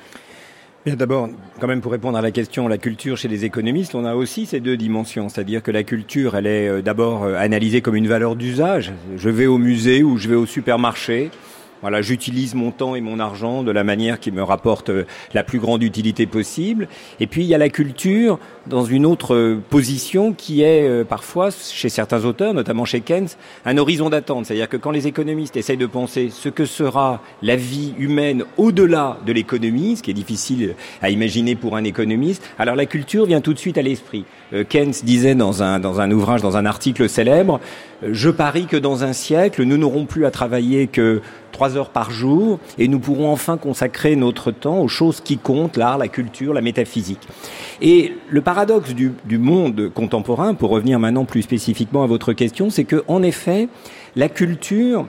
D'abord, 0.85 1.29
quand 1.59 1.65
même 1.65 1.81
pour 1.81 1.91
répondre 1.91 2.15
à 2.15 2.21
la 2.21 2.29
question, 2.29 2.67
la 2.67 2.77
culture 2.77 3.17
chez 3.17 3.27
les 3.27 3.43
économistes, 3.43 3.95
on 3.95 4.05
a 4.05 4.13
aussi 4.13 4.45
ces 4.45 4.59
deux 4.59 4.77
dimensions, 4.77 5.29
c'est-à-dire 5.29 5.63
que 5.63 5.71
la 5.71 5.81
culture, 5.81 6.35
elle 6.35 6.45
est 6.45 6.67
euh, 6.67 6.81
d'abord 6.83 7.23
euh, 7.23 7.35
analysée 7.37 7.81
comme 7.81 7.95
une 7.95 8.07
valeur 8.07 8.35
d'usage. 8.35 8.93
Je 9.17 9.29
vais 9.29 9.47
au 9.47 9.57
musée 9.57 10.03
ou 10.03 10.19
je 10.19 10.29
vais 10.29 10.35
au 10.35 10.45
supermarché. 10.45 11.31
Voilà, 11.85 12.01
j'utilise 12.01 12.55
mon 12.55 12.71
temps 12.71 12.95
et 12.95 13.01
mon 13.01 13.19
argent 13.19 13.61
de 13.61 13.69
la 13.69 13.83
manière 13.83 14.19
qui 14.19 14.31
me 14.31 14.41
rapporte 14.41 14.89
euh, 14.89 15.05
la 15.35 15.43
plus 15.43 15.59
grande 15.59 15.83
utilité 15.83 16.25
possible. 16.25 16.87
Et 17.19 17.27
puis 17.27 17.43
il 17.43 17.47
y 17.47 17.53
a 17.53 17.59
la 17.59 17.69
culture 17.69 18.39
dans 18.65 18.85
une 18.85 19.05
autre 19.05 19.35
euh, 19.35 19.61
position 19.69 20.33
qui 20.33 20.63
est 20.63 20.89
euh, 20.89 21.03
parfois, 21.03 21.49
chez 21.51 21.89
certains 21.89 22.25
auteurs, 22.25 22.55
notamment 22.55 22.85
chez 22.85 23.01
Keynes, 23.01 23.27
un 23.65 23.77
horizon 23.77 24.09
d'attente. 24.09 24.47
C'est-à-dire 24.47 24.67
que 24.67 24.77
quand 24.77 24.89
les 24.89 25.05
économistes 25.05 25.57
essayent 25.57 25.77
de 25.77 25.85
penser 25.85 26.31
ce 26.31 26.49
que 26.49 26.65
sera 26.65 27.21
la 27.43 27.55
vie 27.55 27.93
humaine 27.99 28.45
au-delà 28.57 29.19
de 29.23 29.31
l'économie, 29.31 29.97
ce 29.97 30.01
qui 30.01 30.09
est 30.09 30.15
difficile 30.15 30.73
à 31.03 31.11
imaginer 31.11 31.53
pour 31.53 31.75
un 31.75 31.83
économiste, 31.83 32.49
alors 32.57 32.75
la 32.75 32.87
culture 32.87 33.27
vient 33.27 33.41
tout 33.41 33.53
de 33.53 33.59
suite 33.59 33.77
à 33.77 33.83
l'esprit. 33.83 34.25
Euh, 34.55 34.63
Keynes 34.63 34.93
disait 35.03 35.35
dans 35.35 35.61
un, 35.61 35.79
dans 35.79 35.99
un 35.99 36.09
ouvrage, 36.11 36.41
dans 36.41 36.57
un 36.57 36.65
article 36.65 37.09
célèbre, 37.09 37.59
euh, 38.03 38.09
je 38.11 38.29
parie 38.29 38.65
que 38.65 38.77
dans 38.77 39.03
un 39.03 39.13
siècle, 39.13 39.63
nous 39.63 39.77
n'aurons 39.77 40.05
plus 40.05 40.25
à 40.25 40.31
travailler 40.31 40.87
que 40.87 41.21
trois 41.51 41.77
heures 41.77 41.89
par 41.89 42.11
jour 42.11 42.59
et 42.77 42.87
nous 42.87 42.99
pourrons 42.99 43.31
enfin 43.31 43.57
consacrer 43.57 44.15
notre 44.15 44.51
temps 44.51 44.79
aux 44.79 44.87
choses 44.87 45.21
qui 45.21 45.37
comptent, 45.37 45.77
l'art, 45.77 45.97
la 45.97 46.07
culture, 46.07 46.53
la 46.53 46.61
métaphysique. 46.61 47.27
Et 47.81 48.13
le 48.29 48.41
paradoxe 48.41 48.93
du, 48.93 49.13
du 49.25 49.37
monde 49.37 49.91
contemporain, 49.93 50.53
pour 50.53 50.69
revenir 50.69 50.99
maintenant 50.99 51.25
plus 51.25 51.41
spécifiquement 51.41 52.03
à 52.03 52.07
votre 52.07 52.33
question, 52.33 52.69
c'est 52.69 52.85
que 52.85 53.03
en 53.07 53.23
effet, 53.23 53.67
la 54.15 54.29
culture 54.29 55.07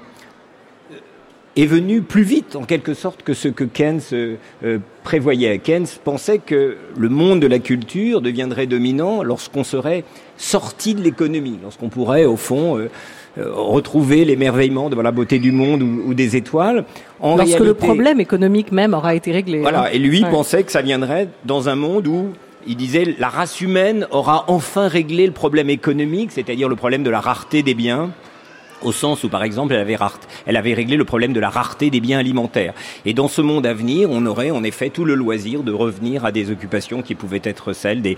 est 1.57 1.67
venue 1.67 2.03
plus 2.03 2.23
vite, 2.23 2.55
en 2.57 2.65
quelque 2.65 2.93
sorte, 2.95 3.23
que 3.23 3.33
ce 3.35 3.49
que 3.49 3.65
Keynes 3.65 4.01
euh, 4.13 4.35
euh, 4.65 4.79
prévoyait. 5.05 5.59
Keynes 5.59 5.87
pensait 6.05 6.39
que 6.39 6.77
le 6.97 7.09
monde 7.09 7.41
de 7.41 7.47
la 7.47 7.59
culture 7.59 8.21
deviendrait 8.21 8.67
dominant 8.67 9.23
lorsqu'on 9.23 9.65
serait 9.65 10.05
sorti 10.37 10.95
de 10.95 11.03
l'économie, 11.03 11.59
lorsqu'on 11.63 11.89
pourrait, 11.89 12.27
au 12.27 12.37
fond, 12.37 12.77
euh, 12.79 12.91
euh, 13.39 13.51
retrouver 13.53 14.25
l'émerveillement 14.25 14.91
de 14.91 15.01
la 15.01 15.11
beauté 15.13 15.39
du 15.39 15.51
monde 15.53 15.83
ou, 15.83 16.03
ou 16.09 16.15
des 16.15 16.37
étoiles. 16.37 16.85
En 17.21 17.37
Lorsque 17.37 17.59
le 17.61 17.75
problème 17.75 18.21
économique 18.21 18.71
même 18.73 18.93
aura 18.95 19.15
été 19.15 19.33
réglé. 19.33 19.61
voilà, 19.61 19.85
hein. 19.85 19.89
et 19.93 19.99
lui 19.99 20.23
Ouais. 20.25 20.31
pensait 20.31 20.63
que 20.63 20.73
ça 20.73 20.83
viendrait 20.83 21.29
dans 21.45 21.69
un 21.69 21.75
monde 21.77 22.07
où 22.07 22.29
il 22.67 22.77
disait 22.77 23.15
la 23.19 23.29
race 23.29 23.61
humaine 23.61 24.07
aura 24.11 24.45
enfin 24.49 24.89
réglé 24.89 25.25
le 25.27 25.33
problème 25.33 25.71
économique, 25.71 26.33
c'est-à-dire 26.33 26.69
le 26.69 26.77
problème 26.77 27.03
de 27.03 27.11
la 27.11 27.21
rareté 27.21 27.63
des 27.63 27.75
biens 27.75 28.11
au 28.83 28.93
sens 28.93 29.25
où, 29.25 29.29
par 29.29 29.43
exemple, 29.43 29.75
elle 29.75 29.81
avait, 29.81 29.97
elle 30.47 30.57
avait 30.57 30.75
réglé 30.75 30.97
le 30.97 31.05
problème 31.05 31.33
de 31.33 31.41
la 31.41 31.51
rareté 31.51 31.91
des 31.91 32.01
biens 32.01 32.19
alimentaires. 32.19 32.75
Et 33.05 33.15
dans 33.15 33.29
ce 33.29 33.41
monde 33.41 33.67
à 33.67 33.75
venir, 33.75 34.11
on 34.11 34.25
aurait 34.27 34.51
en 34.51 34.63
effet 34.65 34.91
tout 34.91 35.05
le 35.05 35.15
loisir 35.15 35.63
de 35.63 35.73
revenir 35.73 36.25
à 36.25 36.33
des 36.33 36.51
occupations 36.51 37.03
qui 37.03 37.15
pouvaient 37.15 37.41
être 37.45 37.73
celles 37.73 38.03
des, 38.03 38.17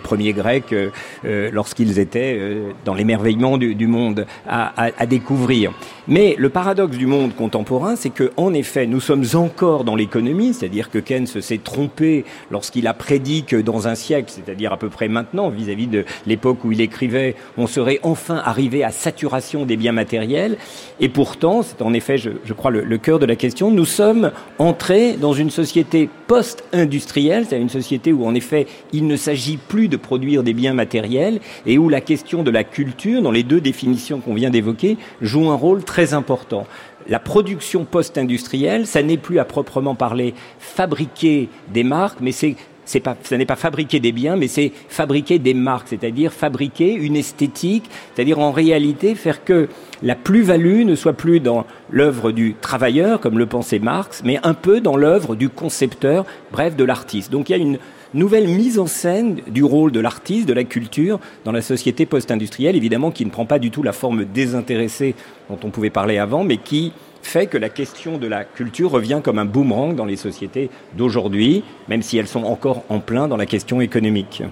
premiers 0.00 0.32
Grecs 0.32 0.72
euh, 0.72 0.90
euh 1.24 1.50
lorsqu'ils 1.52 1.98
étaient 1.98 2.36
euh, 2.38 2.72
dans 2.84 2.94
l'émerveillement 2.94 3.58
du, 3.58 3.86
monde 3.86 4.26
à, 4.48 5.06
découvrir. 5.06 5.72
Mais 6.08 6.34
le 6.38 6.48
paradoxe 6.48 6.96
du 6.96 7.06
monde 7.06 7.34
contemporain, 7.34 7.96
c'est 7.96 8.10
que, 8.10 8.32
en 8.36 8.52
effet, 8.54 8.86
nous 8.86 9.00
sommes 9.00 9.24
encore 9.34 9.84
dans 9.84 9.96
l'économie, 9.96 10.54
c'est-à-dire 10.54 10.90
que 10.90 10.98
Keynes 10.98 11.26
s'est 11.26 11.60
trompé 11.62 12.24
lorsqu'il 12.50 12.86
a 12.86 12.94
prédit 12.94 13.44
que 13.44 13.56
dans 13.56 13.88
un 13.88 13.94
siècle, 13.94 14.32
c'est-à-dire 14.34 14.72
à 14.72 14.76
peu 14.76 14.88
près 14.88 15.08
maintenant, 15.08 15.48
vis-à-vis 15.50 15.86
-vis 15.86 15.90
de 15.90 16.04
l'époque 16.26 16.64
où 16.64 16.72
il 16.72 16.80
écrivait, 16.80 17.36
on 17.56 17.66
serait 17.66 18.00
enfin 18.02 18.40
arrivé 18.44 18.84
à 18.84 18.90
saturation 18.90 19.64
des 19.64 19.76
biens 19.76 19.83
matériels. 19.92 20.56
Et 21.00 21.08
pourtant, 21.08 21.62
c'est 21.62 21.82
en 21.82 21.92
effet, 21.92 22.18
je, 22.18 22.52
crois, 22.52 22.70
le, 22.70 22.98
cœur 22.98 23.18
de 23.18 23.26
la 23.26 23.36
question, 23.36 23.70
nous 23.70 23.84
sommes 23.84 24.30
entrés 24.58 25.14
dans 25.14 25.32
une 25.32 25.50
société 25.50 26.08
post-industrielle, 26.26 27.44
c'est-à-dire 27.44 27.62
une 27.62 27.68
société 27.68 28.12
où, 28.12 28.26
en 28.26 28.34
effet, 28.34 28.66
il 28.92 29.06
ne 29.06 29.16
s'agit 29.16 29.56
plus 29.56 29.88
de 29.88 29.96
produire 29.96 30.42
des 30.42 30.54
biens 30.54 30.74
matériels 30.74 31.40
et 31.66 31.78
où 31.78 31.88
la 31.88 32.00
question 32.00 32.42
de 32.42 32.50
la 32.50 32.64
culture, 32.64 33.22
dans 33.22 33.30
les 33.30 33.42
deux 33.42 33.60
définitions 33.60 34.20
qu'on 34.20 34.34
vient 34.34 34.50
d'évoquer, 34.50 34.96
joue 35.20 35.50
un 35.50 35.56
rôle 35.56 35.84
très 35.84 36.14
important 36.14 36.66
la 37.08 37.18
production 37.18 37.84
post-industrielle, 37.84 38.86
ça 38.86 39.02
n'est 39.02 39.18
plus 39.18 39.38
à 39.38 39.44
proprement 39.44 39.94
parler 39.94 40.34
fabriquer 40.58 41.48
des 41.72 41.84
marques, 41.84 42.20
mais 42.20 42.32
c'est 42.32 42.56
pas, 43.02 43.16
ce 43.22 43.34
n'est 43.34 43.46
pas 43.46 43.56
fabriquer 43.56 44.00
des 44.00 44.12
biens, 44.12 44.36
mais 44.36 44.48
c'est 44.48 44.72
fabriquer 44.88 45.38
des 45.38 45.54
marques, 45.54 45.88
c'est-à-dire 45.88 46.32
fabriquer 46.32 46.94
une 46.94 47.16
esthétique, 47.16 47.84
c'est-à-dire 48.14 48.38
en 48.38 48.52
réalité 48.52 49.14
faire 49.14 49.44
que 49.44 49.68
la 50.02 50.14
plus-value 50.14 50.84
ne 50.84 50.94
soit 50.94 51.12
plus 51.14 51.40
dans 51.40 51.66
l'œuvre 51.90 52.32
du 52.32 52.54
travailleur, 52.60 53.20
comme 53.20 53.38
le 53.38 53.46
pensait 53.46 53.78
Marx, 53.78 54.22
mais 54.24 54.38
un 54.42 54.54
peu 54.54 54.80
dans 54.80 54.96
l'œuvre 54.96 55.34
du 55.34 55.48
concepteur, 55.48 56.24
bref, 56.52 56.76
de 56.76 56.84
l'artiste. 56.84 57.30
Donc 57.30 57.48
il 57.48 57.52
y 57.52 57.54
a 57.54 57.58
une 57.58 57.78
nouvelle 58.14 58.48
mise 58.48 58.78
en 58.78 58.86
scène 58.86 59.40
du 59.48 59.64
rôle 59.64 59.92
de 59.92 60.00
l'artiste, 60.00 60.48
de 60.48 60.52
la 60.52 60.64
culture, 60.64 61.18
dans 61.44 61.52
la 61.52 61.62
société 61.62 62.06
post-industrielle, 62.06 62.76
évidemment, 62.76 63.10
qui 63.10 63.24
ne 63.24 63.30
prend 63.30 63.44
pas 63.44 63.58
du 63.58 63.70
tout 63.70 63.82
la 63.82 63.92
forme 63.92 64.24
désintéressée 64.24 65.14
dont 65.50 65.58
on 65.62 65.70
pouvait 65.70 65.90
parler 65.90 66.18
avant, 66.18 66.44
mais 66.44 66.56
qui 66.56 66.92
fait 67.26 67.46
que 67.46 67.58
la 67.58 67.68
question 67.68 68.18
de 68.18 68.26
la 68.26 68.44
culture 68.44 68.90
revient 68.90 69.20
comme 69.22 69.38
un 69.38 69.44
boomerang 69.44 69.94
dans 69.94 70.04
les 70.04 70.16
sociétés 70.16 70.70
d'aujourd'hui, 70.96 71.64
même 71.88 72.02
si 72.02 72.18
elles 72.18 72.28
sont 72.28 72.44
encore 72.44 72.84
en 72.88 73.00
plein 73.00 73.28
dans 73.28 73.36
la 73.36 73.46
question 73.46 73.80
économique. 73.80 74.42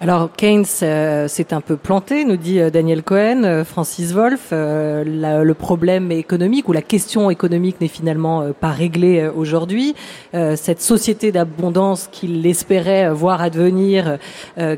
Alors 0.00 0.32
Keynes 0.36 0.64
euh, 0.82 1.28
s'est 1.28 1.54
un 1.54 1.60
peu 1.60 1.76
planté, 1.76 2.24
nous 2.24 2.36
dit 2.36 2.58
euh, 2.58 2.68
Daniel 2.68 3.04
Cohen, 3.04 3.44
euh, 3.44 3.64
Francis 3.64 4.12
Wolff. 4.12 4.48
Euh, 4.50 5.44
le 5.44 5.54
problème 5.54 6.10
économique 6.10 6.68
ou 6.68 6.72
la 6.72 6.82
question 6.82 7.30
économique 7.30 7.80
n'est 7.80 7.86
finalement 7.86 8.42
euh, 8.42 8.52
pas 8.52 8.70
réglée 8.70 9.28
aujourd'hui. 9.34 9.94
Cette 10.32 10.80
société 10.80 11.30
d'abondance 11.30 12.08
qu'il 12.10 12.44
espérait 12.46 13.08
voir 13.10 13.40
advenir, 13.40 14.18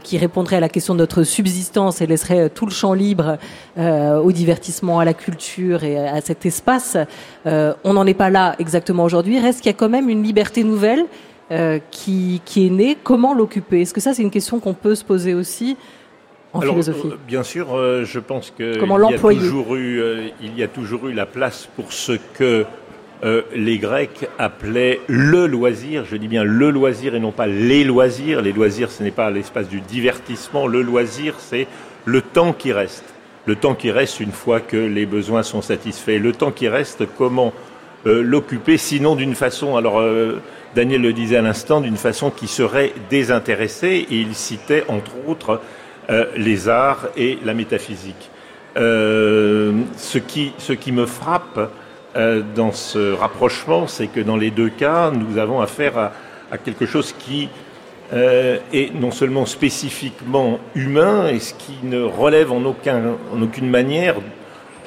qui 0.03 0.19
répondrait 0.19 0.57
à 0.57 0.61
la 0.61 0.69
question 0.69 0.95
de 0.95 0.99
notre 0.99 1.23
subsistance 1.23 2.01
et 2.01 2.07
laisserait 2.07 2.51
tout 2.51 2.67
le 2.67 2.73
champ 2.73 2.93
libre 2.93 3.39
au 3.79 4.33
divertissement, 4.33 4.99
à 5.01 5.05
la 5.05 5.15
culture 5.15 5.85
et 5.85 5.97
à 5.97 6.21
cet 6.21 6.45
espace, 6.45 6.97
on 7.47 7.93
n'en 7.93 8.07
est 8.07 8.15
pas 8.15 8.29
là 8.29 8.55
exactement 8.59 9.05
aujourd'hui. 9.05 9.39
Reste 9.39 9.61
qu'il 9.61 9.71
y 9.71 9.75
a 9.75 9.79
quand 9.79 9.89
même 9.89 10.11
une 10.11 10.23
liberté 10.23 10.63
nouvelle 10.63 11.07
euh, 11.51 11.79
qui, 11.91 12.41
qui, 12.45 12.67
est 12.67 12.71
né, 12.71 12.97
comment 13.03 13.35
l'occuper? 13.35 13.83
Est-ce 13.83 13.95
que 13.95 14.01
ça, 14.01 14.15
c'est 14.15 14.23
une 14.23 14.31
question 14.31 14.59
qu'on 14.61 14.75
peut 14.75 14.95
se 14.95 15.05
poser 15.05 15.35
aussi 15.35 15.77
en 16.53 16.61
Alors, 16.61 16.75
philosophie? 16.75 17.09
euh, 17.13 17.17
Bien 17.27 17.43
sûr, 17.43 17.75
euh, 17.75 18.05
je 18.05 18.19
pense 18.19 18.53
que 18.57 18.79
comment 18.79 18.99
il, 19.09 19.13
y 19.13 19.15
a 19.15 19.19
toujours 19.19 19.77
eu, 19.77 20.01
euh, 20.01 20.29
il 20.43 20.59
y 20.59 20.63
a 20.63 20.69
toujours 20.69 21.07
eu 21.09 21.13
la 21.13 21.27
place 21.27 21.69
pour 21.77 21.93
ce 21.93 22.13
que 22.35 22.65
les 23.55 23.79
Grecs 23.79 24.29
appelaient 24.39 25.01
le 25.09 25.47
loisir. 25.47 26.05
Je 26.05 26.17
dis 26.17 26.29
bien 26.29 26.45
le 26.45 26.71
loisir 26.71 27.15
et 27.15 27.19
non 27.19 27.33
pas 27.33 27.47
les 27.47 27.83
loisirs. 27.83 28.43
Les 28.43 28.53
loisirs, 28.53 28.91
ce 28.91 29.03
n'est 29.03 29.11
pas 29.11 29.31
l'espace 29.31 29.69
du 29.69 29.81
divertissement. 29.81 30.67
Le 30.69 30.83
loisir, 30.83 31.35
c'est 31.39 31.67
le 32.05 32.21
temps 32.21 32.53
qui 32.53 32.73
reste. 32.73 33.05
Le 33.47 33.57
temps 33.57 33.75
qui 33.75 33.91
reste 33.91 34.21
une 34.21 34.33
fois 34.33 34.61
que 34.61 34.77
les 34.77 35.07
besoins 35.07 35.43
sont 35.43 35.63
satisfaits. 35.63 36.19
Le 36.19 36.33
temps 36.33 36.53
qui 36.53 36.69
reste, 36.69 37.05
comment 37.17 37.53
l'occuper, 38.05 38.77
sinon 38.77 39.17
d'une 39.17 39.35
façon. 39.35 39.77
Alors 39.77 40.01
Daniel 40.77 41.01
le 41.01 41.15
disait 41.15 41.39
à 41.39 41.43
l'instant, 41.43 41.81
d'une 41.81 41.97
façon 41.97 42.31
qui 42.31 42.49
serait 42.49 42.93
désintéressée, 43.09 44.07
et 44.11 44.17
il 44.17 44.35
citait 44.35 44.85
entre 44.89 45.13
autres 45.27 45.63
euh, 46.11 46.27
les 46.37 46.69
arts 46.69 47.09
et 47.17 47.39
la 47.45 47.55
métaphysique. 47.55 48.31
Euh, 48.77 49.73
ce, 49.97 50.19
qui, 50.19 50.53
ce 50.59 50.75
me 50.91 51.07
frappe 51.07 51.71
euh, 52.15 52.43
dans 52.55 52.73
ce 52.73 53.15
rapprochement, 53.15 53.87
c'est 53.87 54.07
que 54.07 54.21
dans 54.21 54.37
les 54.37 54.51
deux 54.51 54.69
cas, 54.69 55.11
nous 55.11 55.39
avons 55.39 55.63
affaire 55.63 56.13
à, 56.51 56.59
quelque 56.59 56.85
chose 56.85 57.15
qui 57.19 57.49
euh, 58.13 58.59
est 58.73 58.95
non 58.95 59.11
seulement 59.11 59.47
spécifiquement 59.47 60.61
humain, 60.75 61.29
et 61.29 61.41
ce 61.41 61.55
qui 61.55 61.79
ne 61.85 62.03
relève 62.03 62.53
en, 62.53 62.63
aucun, 62.67 63.17
en 63.35 63.41
aucune 63.41 63.71
manière 63.71 64.17
euh, 64.19 64.21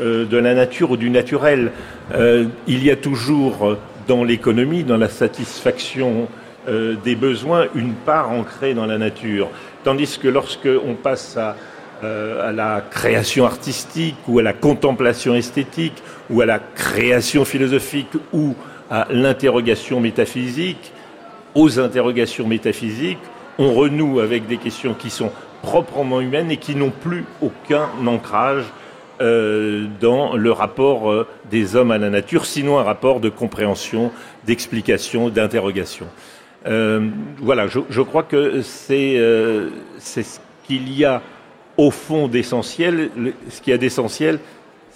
de 0.02 0.38
la 0.38 0.54
nature 0.54 0.92
ou 0.92 0.98
du 0.98 1.10
naturel. 1.10 1.72
Euh, 2.14 2.46
il 2.68 2.84
y 2.84 2.92
a 2.92 2.96
toujours 2.96 3.78
dans 4.08 4.24
l'économie, 4.24 4.84
dans 4.84 4.98
la 4.98 5.08
satisfaction 5.08 6.28
euh, 6.68 6.96
des 7.04 7.16
besoins, 7.16 7.68
une 7.76 7.94
part 7.94 8.32
ancrée 8.32 8.74
dans 8.74 8.86
la 8.86 8.98
nature. 8.98 9.50
Tandis 9.84 10.20
que 10.22 10.28
lorsque 10.28 10.68
on 10.86 10.96
passe 10.96 11.38
à, 11.38 11.56
euh, 12.04 12.50
à 12.50 12.52
la 12.52 12.82
création 12.82 13.46
artistique 13.46 14.18
ou 14.28 14.40
à 14.40 14.44
la 14.44 14.54
contemplation 14.54 15.36
esthétique 15.36 16.02
ou 16.30 16.42
à 16.42 16.46
la 16.46 16.60
création 16.60 17.46
philosophique 17.46 18.12
ou 18.34 18.56
à 18.90 19.08
l'interrogation 19.12 20.00
métaphysique, 20.00 20.92
aux 21.56 21.80
interrogations 21.80 22.48
métaphysiques, 22.48 23.20
on 23.58 23.74
renoue 23.74 24.20
avec 24.20 24.48
des 24.48 24.58
questions 24.58 24.94
qui 24.94 25.10
sont 25.10 25.32
proprement 25.62 26.22
humaines 26.22 26.52
et 26.52 26.58
qui 26.58 26.76
n'ont 26.76 26.92
plus 26.92 27.26
aucun 27.42 27.90
ancrage 28.06 28.66
euh, 29.22 29.88
dans 30.00 30.36
le 30.36 30.52
rapport 30.52 31.12
euh, 31.12 31.28
des 31.50 31.76
hommes 31.76 31.92
à 31.92 31.98
la 31.98 32.10
nature, 32.10 32.46
sinon 32.46 32.80
un 32.80 32.84
rapport 32.84 33.20
de 33.20 33.30
compréhension, 33.30 34.12
d'explication, 34.46 35.30
d'interrogation. 35.30 36.08
Euh, 36.68 37.10
voilà, 37.38 37.68
je, 37.68 37.80
je, 37.90 38.02
crois 38.02 38.24
que 38.24 38.62
c'est 38.62 39.18
ce 39.18 40.40
qu'il 40.64 40.94
y 40.94 41.06
a 41.06 41.22
au 41.78 41.92
fond 41.92 42.28
d'essentiel. 42.28 43.10
Ce 43.50 43.62
qu'il 43.62 43.72
y 43.72 43.74
a 43.74 43.78
d'essentiel, 43.78 44.40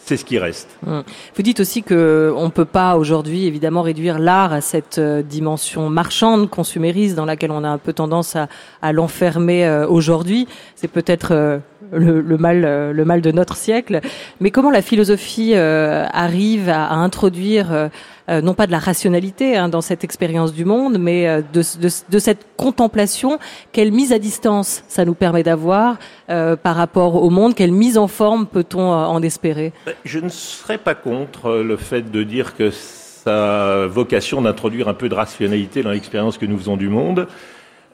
c'est 0.05 0.17
ce 0.17 0.25
qui 0.25 0.37
reste. 0.37 0.67
Vous 0.85 1.43
dites 1.43 1.59
aussi 1.59 1.81
que 1.81 2.33
on 2.35 2.49
peut 2.49 2.65
pas 2.65 2.97
aujourd'hui 2.97 3.45
évidemment 3.45 3.81
réduire 3.81 4.19
l'art 4.19 4.51
à 4.51 4.59
cette 4.59 4.97
euh, 4.97 5.21
dimension 5.21 5.89
marchande, 5.89 6.49
consumériste, 6.49 7.15
dans 7.15 7.25
laquelle 7.25 7.51
on 7.51 7.63
a 7.63 7.69
un 7.69 7.77
peu 7.77 7.93
tendance 7.93 8.35
à, 8.35 8.93
l'enfermer 8.93 9.65
euh, 9.65 9.87
aujourd'hui. 9.87 10.47
C'est 10.75 10.89
peut-être 10.89 11.31
euh, 11.31 11.59
le, 11.93 12.37
mal, 12.37 12.91
le 12.91 13.05
mal 13.05 13.21
de 13.21 13.31
notre 13.31 13.55
siècle. 13.55 14.01
Mais 14.41 14.51
comment 14.51 14.71
la 14.71 14.81
philosophie 14.81 15.53
arrive 15.55 16.67
à 16.69 16.93
introduire 16.93 17.89
euh, 18.29 18.41
non 18.41 18.53
pas 18.53 18.67
de 18.67 18.71
la 18.71 18.79
rationalité 18.79 19.57
hein, 19.57 19.69
dans 19.69 19.81
cette 19.81 20.03
expérience 20.03 20.53
du 20.53 20.65
monde, 20.65 20.97
mais 20.99 21.41
de, 21.53 21.61
de, 22.09 22.19
cette 22.19 22.47
contemplation. 22.57 23.39
Quelle 23.71 23.91
mise 23.91 24.13
à 24.13 24.19
distance 24.19 24.83
ça 24.87 25.05
nous 25.05 25.13
permet 25.13 25.43
d'avoir 25.43 25.97
euh, 26.29 26.55
par 26.55 26.75
rapport 26.75 27.21
au 27.21 27.29
monde 27.29 27.55
Quelle 27.55 27.71
mise 27.71 27.97
en 27.97 28.07
forme 28.07 28.47
peut-on 28.47 28.91
en 28.91 29.21
espérer 29.21 29.73
Je 30.05 30.19
ne 30.19 30.29
serais 30.29 30.77
pas 30.77 30.95
contre 30.95 31.55
le 31.55 31.77
fait 31.77 32.11
de 32.11 32.23
dire 32.23 32.55
que 32.55 32.71
sa 32.71 33.87
vocation 33.87 34.41
d'introduire 34.41 34.87
un 34.87 34.93
peu 34.93 35.09
de 35.09 35.15
rationalité 35.15 35.83
dans 35.83 35.91
l'expérience 35.91 36.37
que 36.37 36.45
nous 36.45 36.57
faisons 36.57 36.77
du 36.77 36.89
monde. 36.89 37.27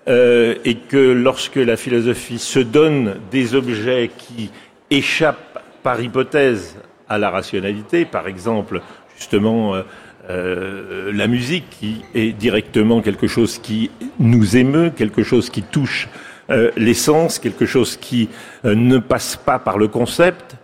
Euh, 0.08 0.56
et 0.66 0.76
que 0.76 0.98
lorsque 0.98 1.58
la 1.58 1.78
philosophie 1.78 2.40
se 2.40 2.60
donne 2.60 3.18
des 3.30 3.54
objets 3.54 4.10
qui 4.18 4.50
échappent 4.90 5.62
par 5.84 6.02
hypothèse 6.02 6.78
à 7.08 7.20
la 7.20 7.30
rationalité, 7.30 8.06
par 8.06 8.28
exemple 8.28 8.82
justement 9.18 9.76
euh, 9.76 9.84
euh, 10.30 11.12
la 11.14 11.28
musique 11.28 11.70
qui 11.72 12.04
est 12.14 12.34
directement 12.34 13.02
quelque 13.02 13.28
chose 13.28 13.58
qui 13.58 13.90
nous 14.20 14.58
émeut, 14.58 14.92
quelque 14.96 15.24
chose 15.24 15.50
qui 15.50 15.64
touche 15.64 16.08
euh, 16.50 16.72
l'essence, 16.78 17.40
quelque 17.40 17.66
chose 17.66 17.98
qui 17.98 18.30
euh, 18.64 18.76
ne 18.76 19.00
passe 19.00 19.36
pas 19.36 19.58
par 19.58 19.78
le 19.78 19.88
concept, 19.88 20.56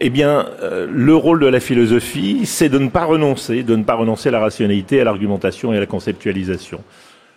eh 0.00 0.10
bien, 0.10 0.46
le 0.88 1.16
rôle 1.16 1.40
de 1.40 1.48
la 1.48 1.58
philosophie, 1.58 2.46
c'est 2.46 2.68
de 2.68 2.78
ne 2.78 2.88
pas 2.88 3.04
renoncer, 3.04 3.64
de 3.64 3.74
ne 3.74 3.82
pas 3.82 3.94
renoncer 3.94 4.28
à 4.28 4.32
la 4.32 4.38
rationalité, 4.38 5.00
à 5.00 5.04
l'argumentation 5.04 5.72
et 5.72 5.76
à 5.76 5.80
la 5.80 5.86
conceptualisation. 5.86 6.78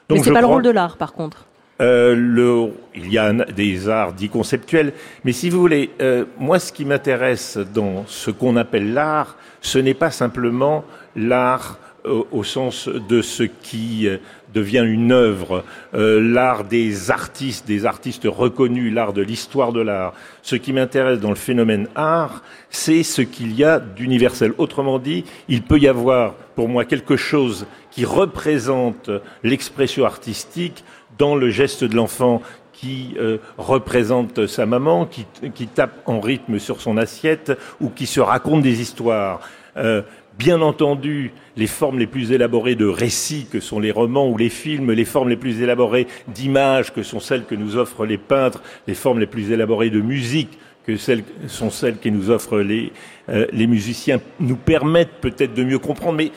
Donc, 0.07 0.19
mais 0.19 0.23
c'est 0.23 0.29
pas 0.29 0.41
crois... 0.41 0.41
le 0.41 0.53
rôle 0.53 0.63
de 0.63 0.69
l'art, 0.69 0.97
par 0.97 1.13
contre. 1.13 1.47
Euh, 1.81 2.13
le, 2.15 2.69
il 2.93 3.11
y 3.11 3.17
a 3.17 3.33
des 3.33 3.89
arts 3.89 4.13
dits 4.13 4.29
conceptuels, 4.29 4.93
mais 5.23 5.31
si 5.31 5.49
vous 5.49 5.59
voulez, 5.59 5.89
euh, 5.99 6.25
moi, 6.37 6.59
ce 6.59 6.71
qui 6.71 6.85
m'intéresse 6.85 7.57
dans 7.57 8.05
ce 8.05 8.29
qu'on 8.29 8.55
appelle 8.55 8.93
l'art, 8.93 9.35
ce 9.61 9.79
n'est 9.79 9.93
pas 9.93 10.11
simplement 10.11 10.83
l'art 11.15 11.79
euh, 12.05 12.23
au 12.31 12.43
sens 12.43 12.89
de 12.89 13.21
ce 13.21 13.43
qui 13.43 14.07
devient 14.53 14.83
une 14.85 15.11
œuvre, 15.11 15.63
euh, 15.93 16.19
l'art 16.19 16.63
des 16.63 17.11
artistes, 17.11 17.67
des 17.67 17.85
artistes 17.85 18.25
reconnus, 18.25 18.93
l'art 18.93 19.13
de 19.13 19.21
l'histoire 19.21 19.71
de 19.71 19.81
l'art. 19.81 20.13
Ce 20.41 20.55
qui 20.55 20.73
m'intéresse 20.73 21.19
dans 21.19 21.29
le 21.29 21.35
phénomène 21.35 21.87
art, 21.95 22.43
c'est 22.69 23.03
ce 23.03 23.21
qu'il 23.21 23.53
y 23.53 23.63
a 23.63 23.79
d'universel. 23.79 24.53
Autrement 24.57 24.99
dit, 24.99 25.23
il 25.47 25.61
peut 25.61 25.79
y 25.79 25.87
avoir 25.87 26.33
pour 26.55 26.69
moi 26.69 26.85
quelque 26.85 27.15
chose 27.15 27.65
qui 27.91 28.05
représente 28.05 29.09
l'expression 29.43 30.05
artistique 30.05 30.83
dans 31.17 31.35
le 31.35 31.49
geste 31.49 31.83
de 31.83 31.95
l'enfant 31.95 32.41
qui 32.81 33.13
euh, 33.19 33.37
représente 33.59 34.47
sa 34.47 34.65
maman, 34.65 35.05
qui, 35.05 35.67
tape 35.67 36.01
en 36.07 36.19
rythme 36.19 36.57
sur 36.57 36.81
son 36.81 36.97
assiette 36.97 37.51
ou 37.79 37.89
qui 37.89 38.07
se 38.07 38.19
raconte 38.19 38.63
des 38.63 38.81
histoires. 38.81 39.39
Euh, 39.77 40.01
bien 40.39 40.61
entendu, 40.61 41.31
les 41.57 41.67
formes 41.67 41.99
les 41.99 42.07
plus 42.07 42.31
élaborées 42.31 42.73
de 42.73 42.87
récits 42.87 43.45
que 43.51 43.59
sont 43.59 43.79
les 43.79 43.91
romans 43.91 44.27
ou 44.27 44.35
les 44.35 44.49
films, 44.49 44.91
les 44.93 45.05
formes 45.05 45.29
les 45.29 45.37
plus 45.37 45.61
élaborées 45.61 46.07
d'images 46.27 46.91
que 46.91 47.03
sont 47.03 47.19
celles 47.19 47.45
que 47.45 47.53
nous 47.53 47.77
offrent 47.77 48.07
les 48.07 48.17
peintres, 48.17 48.63
les 48.87 48.95
formes 48.95 49.19
les 49.19 49.27
plus 49.27 49.51
élaborées 49.51 49.91
de 49.91 50.01
musique 50.01 50.57
que 50.87 50.97
celles, 50.97 51.23
sont 51.45 51.69
celles 51.69 51.99
que 51.99 52.09
nous 52.09 52.31
offrent 52.31 52.61
les, 52.61 52.91
euh, 53.29 53.45
musiciens, 53.53 54.19
nous 54.39 54.55
permettent 54.55 55.21
peut-être 55.21 55.53
de 55.53 55.63
mieux 55.63 55.77
comprendre 55.77 56.17
mais, 56.17 56.31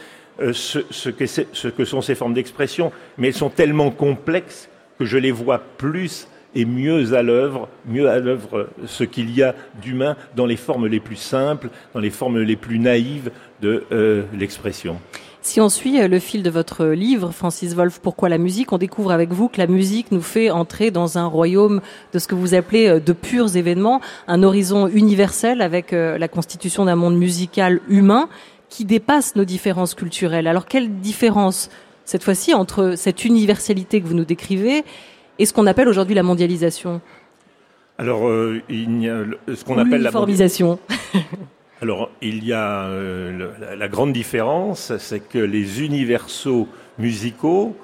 ce 0.52 1.08
que 1.70 1.84
sont 1.86 2.02
ces 2.02 2.14
formes 2.14 2.34
d'expression, 2.34 2.92
mais 3.16 3.28
elles 3.28 3.34
sont 3.34 3.48
tellement 3.48 3.90
complexes 3.90 4.68
que 4.98 5.06
je 5.06 5.16
les 5.16 5.30
vois 5.30 5.58
plus 5.58 6.28
et 6.54 6.64
mieux 6.64 7.14
à 7.14 7.22
l'œuvre, 7.22 7.68
mieux 7.86 8.08
à 8.08 8.18
l'œuvre 8.18 8.68
ce 8.86 9.04
qu'il 9.04 9.34
y 9.34 9.42
a 9.42 9.54
d'humain 9.82 10.16
dans 10.36 10.46
les 10.46 10.56
formes 10.56 10.86
les 10.86 11.00
plus 11.00 11.16
simples, 11.16 11.68
dans 11.94 12.00
les 12.00 12.10
formes 12.10 12.40
les 12.40 12.56
plus 12.56 12.78
naïves 12.78 13.30
de 13.60 13.84
euh, 13.92 14.22
l'expression. 14.38 14.98
Si 15.42 15.60
on 15.60 15.68
suit 15.68 16.00
euh, 16.00 16.08
le 16.08 16.18
fil 16.18 16.42
de 16.42 16.50
votre 16.50 16.86
livre, 16.86 17.30
Francis 17.32 17.74
Wolff, 17.74 17.98
Pourquoi 18.00 18.28
la 18.28 18.38
musique, 18.38 18.72
on 18.72 18.78
découvre 18.78 19.12
avec 19.12 19.32
vous 19.32 19.48
que 19.48 19.58
la 19.58 19.66
musique 19.66 20.10
nous 20.10 20.22
fait 20.22 20.50
entrer 20.50 20.90
dans 20.90 21.18
un 21.18 21.26
royaume 21.26 21.80
de 22.12 22.18
ce 22.18 22.28
que 22.28 22.34
vous 22.34 22.54
appelez 22.54 22.88
euh, 22.88 23.00
de 23.00 23.12
purs 23.12 23.56
événements, 23.56 24.00
un 24.28 24.42
horizon 24.42 24.88
universel 24.88 25.60
avec 25.60 25.92
la 25.92 26.28
constitution 26.28 26.84
d'un 26.84 26.96
monde 26.96 27.16
musical 27.16 27.80
humain 27.88 28.28
qui 28.68 28.84
dépasse 28.84 29.36
nos 29.36 29.44
différences 29.44 29.94
culturelles. 29.94 30.46
Alors 30.46 30.66
quelle 30.66 31.00
différence 31.00 31.70
cette 32.04 32.22
fois-ci 32.22 32.54
entre 32.54 32.94
cette 32.96 33.24
universalité 33.24 34.00
que 34.00 34.06
vous 34.06 34.14
nous 34.14 34.24
décrivez 34.24 34.84
et 35.38 35.46
ce 35.46 35.52
qu'on 35.52 35.66
appelle 35.66 35.88
aujourd'hui 35.88 36.14
la 36.14 36.22
mondialisation 36.22 37.00
Alors, 37.98 38.28
euh, 38.28 38.62
il 38.68 39.02
y 39.02 39.08
a 39.08 39.24
ce 39.54 39.64
qu'on 39.64 39.78
appelle 39.78 40.02
la 40.02 40.10
mondialisation. 40.10 40.78
Alors, 41.82 42.10
il 42.22 42.44
y 42.44 42.52
a 42.52 42.84
euh, 42.86 43.50
la, 43.60 43.76
la, 43.76 43.88
grande 43.88 44.12
différence, 44.12 44.96
c'est 44.98 45.20
que 45.20 45.38
les 45.38 45.82
universaux 45.82 46.68
musicaux 46.98 47.76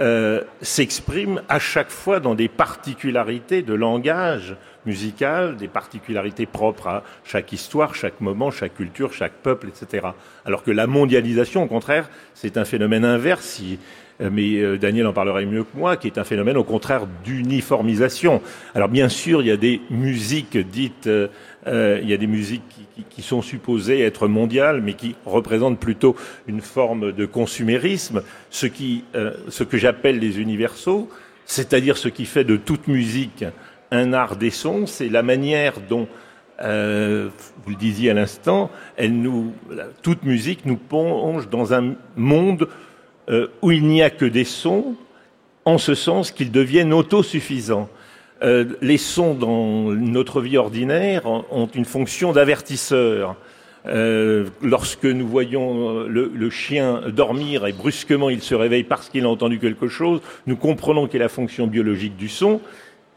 euh, 0.00 0.42
s'expriment 0.60 1.40
à 1.48 1.60
chaque 1.60 1.90
fois 1.90 2.18
dans 2.18 2.34
des 2.34 2.48
particularités 2.48 3.62
de 3.62 3.74
langage 3.74 4.56
musical, 4.86 5.56
des 5.56 5.68
particularités 5.68 6.46
propres 6.46 6.88
à 6.88 7.04
chaque 7.22 7.52
histoire, 7.52 7.94
chaque 7.94 8.20
moment, 8.20 8.50
chaque 8.50 8.74
culture, 8.74 9.12
chaque 9.12 9.34
peuple, 9.34 9.68
etc. 9.68 10.08
Alors 10.44 10.64
que 10.64 10.72
la 10.72 10.88
mondialisation, 10.88 11.62
au 11.62 11.66
contraire, 11.68 12.10
c'est 12.34 12.56
un 12.56 12.64
phénomène 12.64 13.04
inverse. 13.04 13.44
Si, 13.44 13.78
mais 14.20 14.58
euh, 14.58 14.78
Daniel 14.78 15.06
en 15.06 15.12
parlerait 15.12 15.46
mieux 15.46 15.64
que 15.64 15.76
moi, 15.76 15.96
qui 15.96 16.06
est 16.06 16.18
un 16.18 16.24
phénomène 16.24 16.56
au 16.56 16.64
contraire 16.64 17.06
d'uniformisation. 17.24 18.42
Alors 18.74 18.88
bien 18.88 19.08
sûr, 19.08 19.42
il 19.42 19.48
y 19.48 19.50
a 19.50 19.56
des 19.56 19.80
musiques 19.90 20.56
dites, 20.56 21.06
euh, 21.06 21.28
euh, 21.66 21.98
il 22.02 22.08
y 22.08 22.12
a 22.12 22.16
des 22.16 22.26
musiques 22.26 22.62
qui, 23.10 23.22
sont 23.22 23.42
supposées 23.42 24.00
être 24.00 24.28
mondiales, 24.28 24.82
mais 24.82 24.94
qui 24.94 25.16
représentent 25.24 25.80
plutôt 25.80 26.14
une 26.46 26.60
forme 26.60 27.12
de 27.12 27.26
consumérisme, 27.26 28.22
ce, 28.50 28.66
qui, 28.66 29.04
euh, 29.14 29.32
ce 29.48 29.64
que 29.64 29.78
j'appelle 29.78 30.18
les 30.18 30.40
universaux, 30.40 31.08
c'est-à-dire 31.46 31.96
ce 31.96 32.08
qui 32.08 32.26
fait 32.26 32.44
de 32.44 32.56
toute 32.56 32.86
musique 32.86 33.44
un 33.90 34.12
art 34.12 34.36
des 34.36 34.50
sons, 34.50 34.86
c'est 34.86 35.08
la 35.08 35.22
manière 35.22 35.74
dont 35.88 36.06
euh, 36.62 37.28
vous 37.64 37.70
le 37.70 37.76
disiez 37.76 38.10
à 38.10 38.14
l'instant, 38.14 38.70
toute 40.02 40.22
musique 40.24 40.66
nous 40.66 40.76
plonge 40.76 41.48
dans 41.48 41.72
un 41.74 41.94
monde 42.16 42.68
euh, 43.28 43.48
où 43.62 43.70
il 43.70 43.84
n'y 43.86 44.02
a 44.02 44.10
que 44.10 44.24
des 44.24 44.44
sons, 44.44 44.96
en 45.64 45.78
ce 45.78 45.94
sens 45.94 46.30
qu'ils 46.30 46.52
deviennent 46.52 46.92
autosuffisants. 46.92 47.88
Euh, 48.42 48.64
les 48.82 48.98
sons 48.98 49.34
dans 49.34 49.90
notre 49.92 50.40
vie 50.40 50.58
ordinaire 50.58 51.26
ont 51.26 51.68
une 51.74 51.84
fonction 51.84 52.32
d'avertisseur. 52.32 53.36
Euh, 53.86 54.46
lorsque 54.62 55.04
nous 55.04 55.26
voyons 55.26 56.04
le, 56.04 56.30
le, 56.34 56.50
chien 56.50 57.02
dormir 57.08 57.66
et 57.66 57.72
brusquement 57.72 58.30
il 58.30 58.40
se 58.40 58.54
réveille 58.54 58.82
parce 58.82 59.10
qu'il 59.10 59.26
a 59.26 59.28
entendu 59.28 59.58
quelque 59.58 59.88
chose, 59.88 60.22
nous 60.46 60.56
comprenons 60.56 61.06
quelle 61.06 61.20
est 61.20 61.24
la 61.24 61.28
fonction 61.28 61.66
biologique 61.66 62.16
du 62.16 62.30
son, 62.30 62.62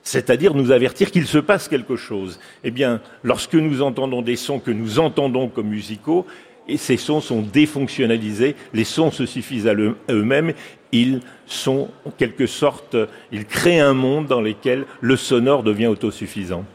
c'est-à-dire 0.03 0.53
nous 0.53 0.71
avertir 0.71 1.11
qu'il 1.11 1.27
se 1.27 1.37
passe 1.37 1.67
quelque 1.67 1.97
chose. 1.97 2.39
Eh 2.63 2.71
bien, 2.71 3.01
lorsque 3.23 3.55
nous 3.55 3.81
entendons 3.81 4.21
des 4.21 4.37
sons 4.37 4.59
que 4.59 4.71
nous 4.71 4.99
entendons 4.99 5.49
comme 5.49 5.67
musicaux, 5.67 6.25
et 6.67 6.77
ces 6.77 6.97
sons 6.97 7.21
sont 7.21 7.41
défonctionnalisés, 7.41 8.55
les 8.73 8.83
sons 8.83 9.11
se 9.11 9.25
suffisent 9.25 9.67
à 9.67 9.73
eux-mêmes, 9.73 10.53
ils 10.91 11.21
sont 11.45 11.89
en 12.05 12.11
quelque 12.11 12.47
sorte, 12.47 12.95
ils 13.31 13.45
créent 13.45 13.79
un 13.79 13.93
monde 13.93 14.27
dans 14.27 14.41
lequel 14.41 14.85
le 15.01 15.15
sonore 15.15 15.63
devient 15.63 15.87
autosuffisant. 15.87 16.65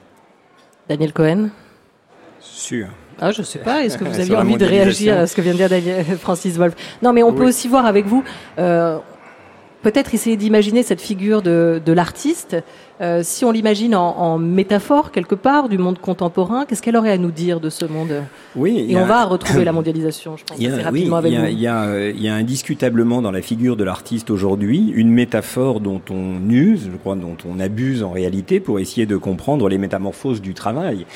Daniel 0.89 1.13
Cohen 1.13 1.51
Sûr. 2.41 2.89
Ah, 3.21 3.31
je 3.31 3.43
sais 3.43 3.61
pas. 3.61 3.85
Est-ce 3.85 3.97
que 3.97 4.05
vous 4.05 4.19
aviez 4.21 4.37
envie 4.37 4.57
de 4.57 4.65
réagir 4.65 5.17
à 5.17 5.27
ce 5.27 5.37
que 5.37 5.41
vient 5.41 5.53
de 5.53 5.59
dire 5.59 5.69
Daniel, 5.69 6.05
Francis 6.19 6.57
Wolff? 6.57 6.75
Non, 7.03 7.13
mais 7.13 7.23
on 7.23 7.31
oui. 7.31 7.37
peut 7.37 7.47
aussi 7.47 7.69
voir 7.69 7.87
avec 7.87 8.07
vous. 8.07 8.25
Euh, 8.59 8.99
Peut-être 9.83 10.15
essayer 10.15 10.37
d'imaginer 10.37 10.85
cette 10.85 11.01
figure 11.01 11.43
de, 11.43 11.83
de 11.85 11.93
l'artiste. 11.93 12.57
Euh, 13.01 13.23
si 13.25 13.45
on 13.45 13.51
l'imagine 13.51 13.95
en, 13.95 14.17
en, 14.17 14.39
métaphore 14.39 15.11
quelque 15.11 15.35
part 15.35 15.69
du 15.69 15.79
monde 15.79 15.99
contemporain, 15.99 16.67
qu'est-ce 16.67 16.83
qu'elle 16.83 16.97
aurait 16.97 17.11
à 17.11 17.19
nous 17.19 17.31
dire 17.31 17.59
de 17.59 17.71
ce 17.71 17.85
monde 17.85 18.23
Oui. 18.55 18.87
Et 18.89 18.97
on 18.97 19.01
a... 19.01 19.05
va 19.05 19.25
retrouver 19.25 19.65
la 19.65 19.73
mondialisation, 19.73 20.37
je 20.37 20.45
pense, 20.45 20.57
il 20.59 20.65
y 20.65 20.69
a, 20.69 20.91
oui, 20.93 21.11
avec 21.13 21.33
il 21.33 21.35
y 21.35 21.37
a, 21.37 21.41
vous. 21.41 21.49
Il 21.49 21.61
y, 21.61 21.67
a, 21.67 22.11
il 22.11 22.23
y 22.23 22.29
a 22.29 22.35
indiscutablement 22.35 23.23
dans 23.23 23.31
la 23.31 23.43
figure 23.43 23.77
de 23.77 23.85
l'artiste 23.85 24.31
aujourd'hui 24.31 24.93
une 24.95 25.11
métaphore 25.11 25.81
dont 25.81 26.03
on 26.11 26.49
use, 26.49 26.91
je 26.93 26.97
crois, 26.97 27.17
dont 27.17 27.37
on 27.49 27.59
abuse 27.61 28.03
en 28.03 28.11
réalité 28.11 28.61
pour 28.61 28.79
essayer 28.79 29.07
de 29.07 29.17
comprendre 29.17 29.69
les 29.69 29.79
métamorphoses 29.79 30.43
du 30.43 30.55
travail. 30.55 31.07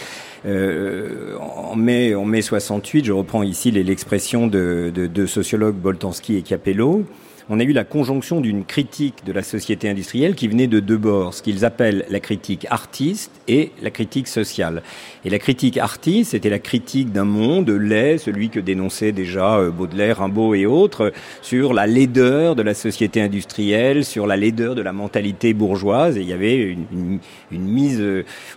Euh, 0.47 1.37
en, 1.39 1.77
mai, 1.77 2.15
en 2.15 2.25
mai 2.25 2.43
68, 2.43 3.05
je 3.05 3.13
reprends 3.13 3.43
ici 3.43 3.71
l'expression 3.71 4.47
de, 4.47 4.91
de, 4.95 5.07
de 5.07 5.27
sociologues 5.27 5.77
Boltanski 5.77 6.37
et 6.37 6.43
Capello, 6.43 7.05
on 7.49 7.61
a 7.61 7.63
eu 7.63 7.73
la 7.73 7.85
conjonction 7.85 8.41
d'une 8.41 8.65
critique 8.65 9.25
de 9.25 9.33
la 9.33 9.43
société 9.43 9.89
industrielle 9.89 10.35
qui 10.35 10.49
venait 10.49 10.67
de 10.67 10.81
deux 10.81 10.97
bords, 10.97 11.35
ce 11.35 11.43
qu'ils 11.43 11.65
appellent 11.65 12.05
la 12.09 12.21
critique 12.21 12.67
artiste 12.71 13.31
et 13.47 13.73
la 13.83 13.91
critique 13.91 14.29
sociale. 14.29 14.83
Et 15.25 15.31
la 15.31 15.39
critique 15.39 15.79
artiste, 15.79 16.33
c'était 16.33 16.51
la 16.51 16.59
critique 16.59 17.13
d'un 17.13 17.25
monde 17.25 17.71
laid, 17.71 18.19
celui 18.19 18.49
que 18.51 18.61
dénonçaient 18.61 19.13
déjà 19.13 19.61
Baudelaire, 19.71 20.19
Rimbaud 20.19 20.55
et 20.55 20.67
autres, 20.67 21.13
sur 21.43 21.73
la 21.73 21.87
laideur 21.87 22.57
de 22.57 22.63
la 22.63 22.75
société 22.75 23.21
industrielle, 23.21 24.05
sur 24.05 24.27
la 24.27 24.37
laideur 24.37 24.75
de 24.75 24.83
la 24.83 24.93
mentalité 24.93 25.55
bourgeoise. 25.55 26.17
Et 26.17 26.23
il 26.23 26.29
y 26.29 26.33
avait 26.33 26.57
une, 26.57 26.87
une, 26.93 27.19
une 27.53 27.65
mise 27.65 28.03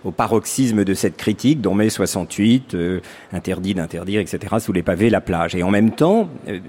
au 0.04 0.10
paroxysme 0.10 0.84
de 0.84 0.94
cette 0.94 1.16
critique, 1.16 1.60
dans 1.60 1.74
mai 1.74 1.90
68, 1.90 2.74
euh, 2.74 3.00
interdit 3.32 3.74
d'interdire, 3.74 4.20
etc., 4.20 4.56
sous 4.58 4.72
les 4.72 4.82
pavés, 4.82 5.10
la 5.10 5.20
plage. 5.20 5.54
Et 5.54 5.62
en 5.62 5.70
même 5.70 5.90
temps, 5.90 6.28
euh, 6.48 6.60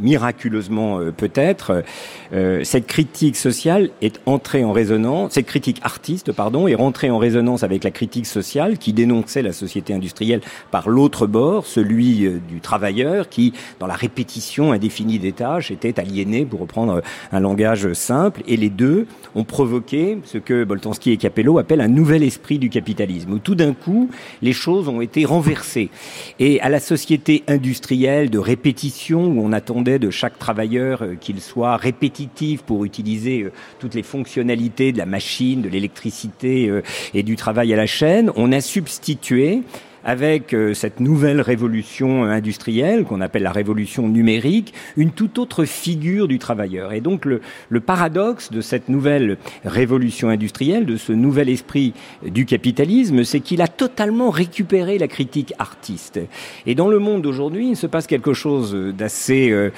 miraculeusement 0.00 0.98
euh, 0.98 1.12
peut-être, 1.12 1.84
euh, 2.32 2.64
cette 2.64 2.86
critique 2.86 3.36
sociale 3.36 3.90
est 4.02 4.20
entrée 4.26 4.64
en 4.64 4.72
résonance, 4.72 5.32
cette 5.32 5.46
critique 5.46 5.80
artiste, 5.82 6.32
pardon, 6.32 6.66
est 6.68 6.74
rentrée 6.74 7.10
en 7.10 7.18
résonance 7.18 7.62
avec 7.62 7.84
la 7.84 7.90
critique 7.90 8.26
sociale 8.26 8.78
qui 8.78 8.92
dénonçait 8.92 9.42
la 9.42 9.52
société 9.52 9.94
industrielle 9.94 10.40
par 10.70 10.88
l'autre 10.88 11.26
bord, 11.26 11.66
celui 11.66 12.26
euh, 12.26 12.40
du 12.48 12.60
travailleur 12.60 13.28
qui, 13.28 13.52
dans 13.78 13.86
la 13.86 13.94
répétition 13.94 14.72
indéfinie 14.72 15.18
des 15.18 15.32
tâches, 15.32 15.70
était 15.70 15.98
aliéné, 16.00 16.44
pour 16.44 16.60
reprendre 16.60 17.02
un 17.32 17.40
langage 17.40 17.92
simple, 17.92 18.42
et 18.46 18.56
les 18.56 18.70
deux 18.70 19.06
ont 19.34 19.44
provoqué 19.44 20.18
ce 20.24 20.38
que 20.38 20.64
Boltanski 20.64 21.12
et 21.12 21.16
Capello 21.16 21.58
appellent 21.58 21.80
un 21.80 21.88
nouvel 21.88 22.22
esprit 22.22 22.58
du 22.58 22.70
capitalisme, 22.70 23.32
où 23.32 23.38
tout 23.38 23.54
d'un 23.54 23.74
coup, 23.74 24.10
les 24.42 24.52
choses 24.52 24.88
ont 24.88 25.00
été 25.00 25.24
renversées. 25.24 25.90
Et 26.38 26.60
à 26.60 26.68
la 26.68 26.80
société 26.80 27.44
industrielle 27.46 28.30
de 28.30 28.38
répétition, 28.38 29.26
où 29.26 29.42
on 29.42 29.52
attendait 29.52 29.89
de 29.98 30.10
chaque 30.10 30.38
travailleur 30.38 31.02
euh, 31.02 31.14
qu'il 31.14 31.40
soit 31.40 31.76
répétitif 31.76 32.62
pour 32.62 32.84
utiliser 32.84 33.42
euh, 33.42 33.52
toutes 33.78 33.94
les 33.94 34.02
fonctionnalités 34.02 34.92
de 34.92 34.98
la 34.98 35.06
machine, 35.06 35.62
de 35.62 35.68
l'électricité 35.68 36.68
euh, 36.68 36.82
et 37.14 37.22
du 37.22 37.36
travail 37.36 37.72
à 37.72 37.76
la 37.76 37.86
chaîne, 37.86 38.30
on 38.36 38.52
a 38.52 38.60
substitué 38.60 39.62
avec 40.04 40.54
euh, 40.54 40.74
cette 40.74 41.00
nouvelle 41.00 41.40
révolution 41.40 42.24
industrielle 42.24 43.04
qu'on 43.04 43.20
appelle 43.20 43.42
la 43.42 43.52
révolution 43.52 44.08
numérique, 44.08 44.72
une 44.96 45.10
toute 45.10 45.38
autre 45.38 45.64
figure 45.64 46.28
du 46.28 46.38
travailleur. 46.38 46.92
Et 46.92 47.00
donc 47.00 47.24
le, 47.24 47.40
le 47.68 47.80
paradoxe 47.80 48.50
de 48.50 48.60
cette 48.60 48.88
nouvelle 48.88 49.38
révolution 49.64 50.28
industrielle, 50.28 50.86
de 50.86 50.96
ce 50.96 51.12
nouvel 51.12 51.48
esprit 51.48 51.94
du 52.24 52.46
capitalisme, 52.46 53.24
c'est 53.24 53.40
qu'il 53.40 53.62
a 53.62 53.68
totalement 53.68 54.30
récupéré 54.30 54.98
la 54.98 55.08
critique 55.08 55.52
artiste. 55.58 56.20
Et 56.66 56.74
dans 56.74 56.88
le 56.88 56.98
monde 56.98 57.22
d'aujourd'hui, 57.22 57.70
il 57.70 57.76
se 57.76 57.86
passe 57.86 58.06
quelque 58.06 58.32
chose 58.32 58.74
d'assez 58.96 59.50
euh, 59.50 59.70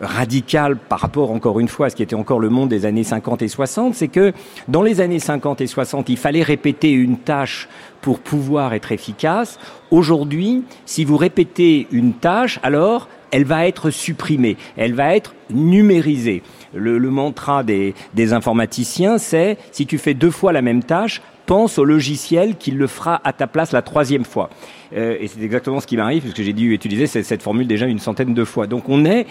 radical 0.00 0.76
par 0.76 1.00
rapport, 1.00 1.30
encore 1.30 1.60
une 1.60 1.68
fois, 1.68 1.86
à 1.86 1.90
ce 1.90 1.96
qui 1.96 2.02
était 2.02 2.14
encore 2.14 2.40
le 2.40 2.48
monde 2.48 2.68
des 2.68 2.86
années 2.86 3.04
50 3.04 3.42
et 3.42 3.48
60, 3.48 3.94
c'est 3.94 4.08
que 4.08 4.32
dans 4.68 4.82
les 4.82 5.00
années 5.00 5.18
50 5.18 5.60
et 5.60 5.66
60, 5.66 6.08
il 6.08 6.16
fallait 6.16 6.42
répéter 6.42 6.90
une 6.90 7.18
tâche 7.18 7.68
pour 8.00 8.20
pouvoir 8.20 8.74
être 8.74 8.92
efficace. 8.92 9.58
Aujourd'hui, 9.90 10.64
si 10.86 11.04
vous 11.04 11.16
répétez 11.16 11.86
une 11.90 12.14
tâche, 12.14 12.58
alors 12.62 13.08
elle 13.30 13.44
va 13.44 13.66
être 13.66 13.90
supprimée, 13.90 14.56
elle 14.76 14.94
va 14.94 15.14
être 15.14 15.34
numérisée. 15.50 16.42
Le, 16.74 16.98
mantra 17.10 17.62
des, 17.62 17.94
des 18.14 18.32
informaticiens, 18.32 19.18
c'est 19.18 19.58
si 19.72 19.86
tu 19.86 19.98
fais 19.98 20.14
deux 20.14 20.30
fois 20.30 20.52
la 20.52 20.62
même 20.62 20.82
tâche, 20.82 21.22
pense 21.48 21.78
au 21.78 21.84
logiciel 21.84 22.56
qui 22.56 22.72
le 22.72 22.86
fera 22.86 23.22
à 23.24 23.32
ta 23.32 23.46
place 23.46 23.72
la 23.72 23.80
troisième 23.80 24.26
fois. 24.26 24.50
Euh, 24.94 25.16
et 25.18 25.28
c'est 25.28 25.40
exactement 25.40 25.80
ce 25.80 25.86
qui 25.86 25.96
m'arrive, 25.96 26.20
puisque 26.20 26.42
j'ai 26.42 26.52
dû 26.52 26.74
utiliser 26.74 27.06
cette, 27.06 27.24
cette, 27.24 27.42
formule 27.42 27.66
déjà 27.66 27.86
une 27.86 27.98
centaine 27.98 28.34
de 28.34 28.44
fois. 28.44 28.66
Donc 28.66 28.88
on 28.88 29.06
est 29.06 29.26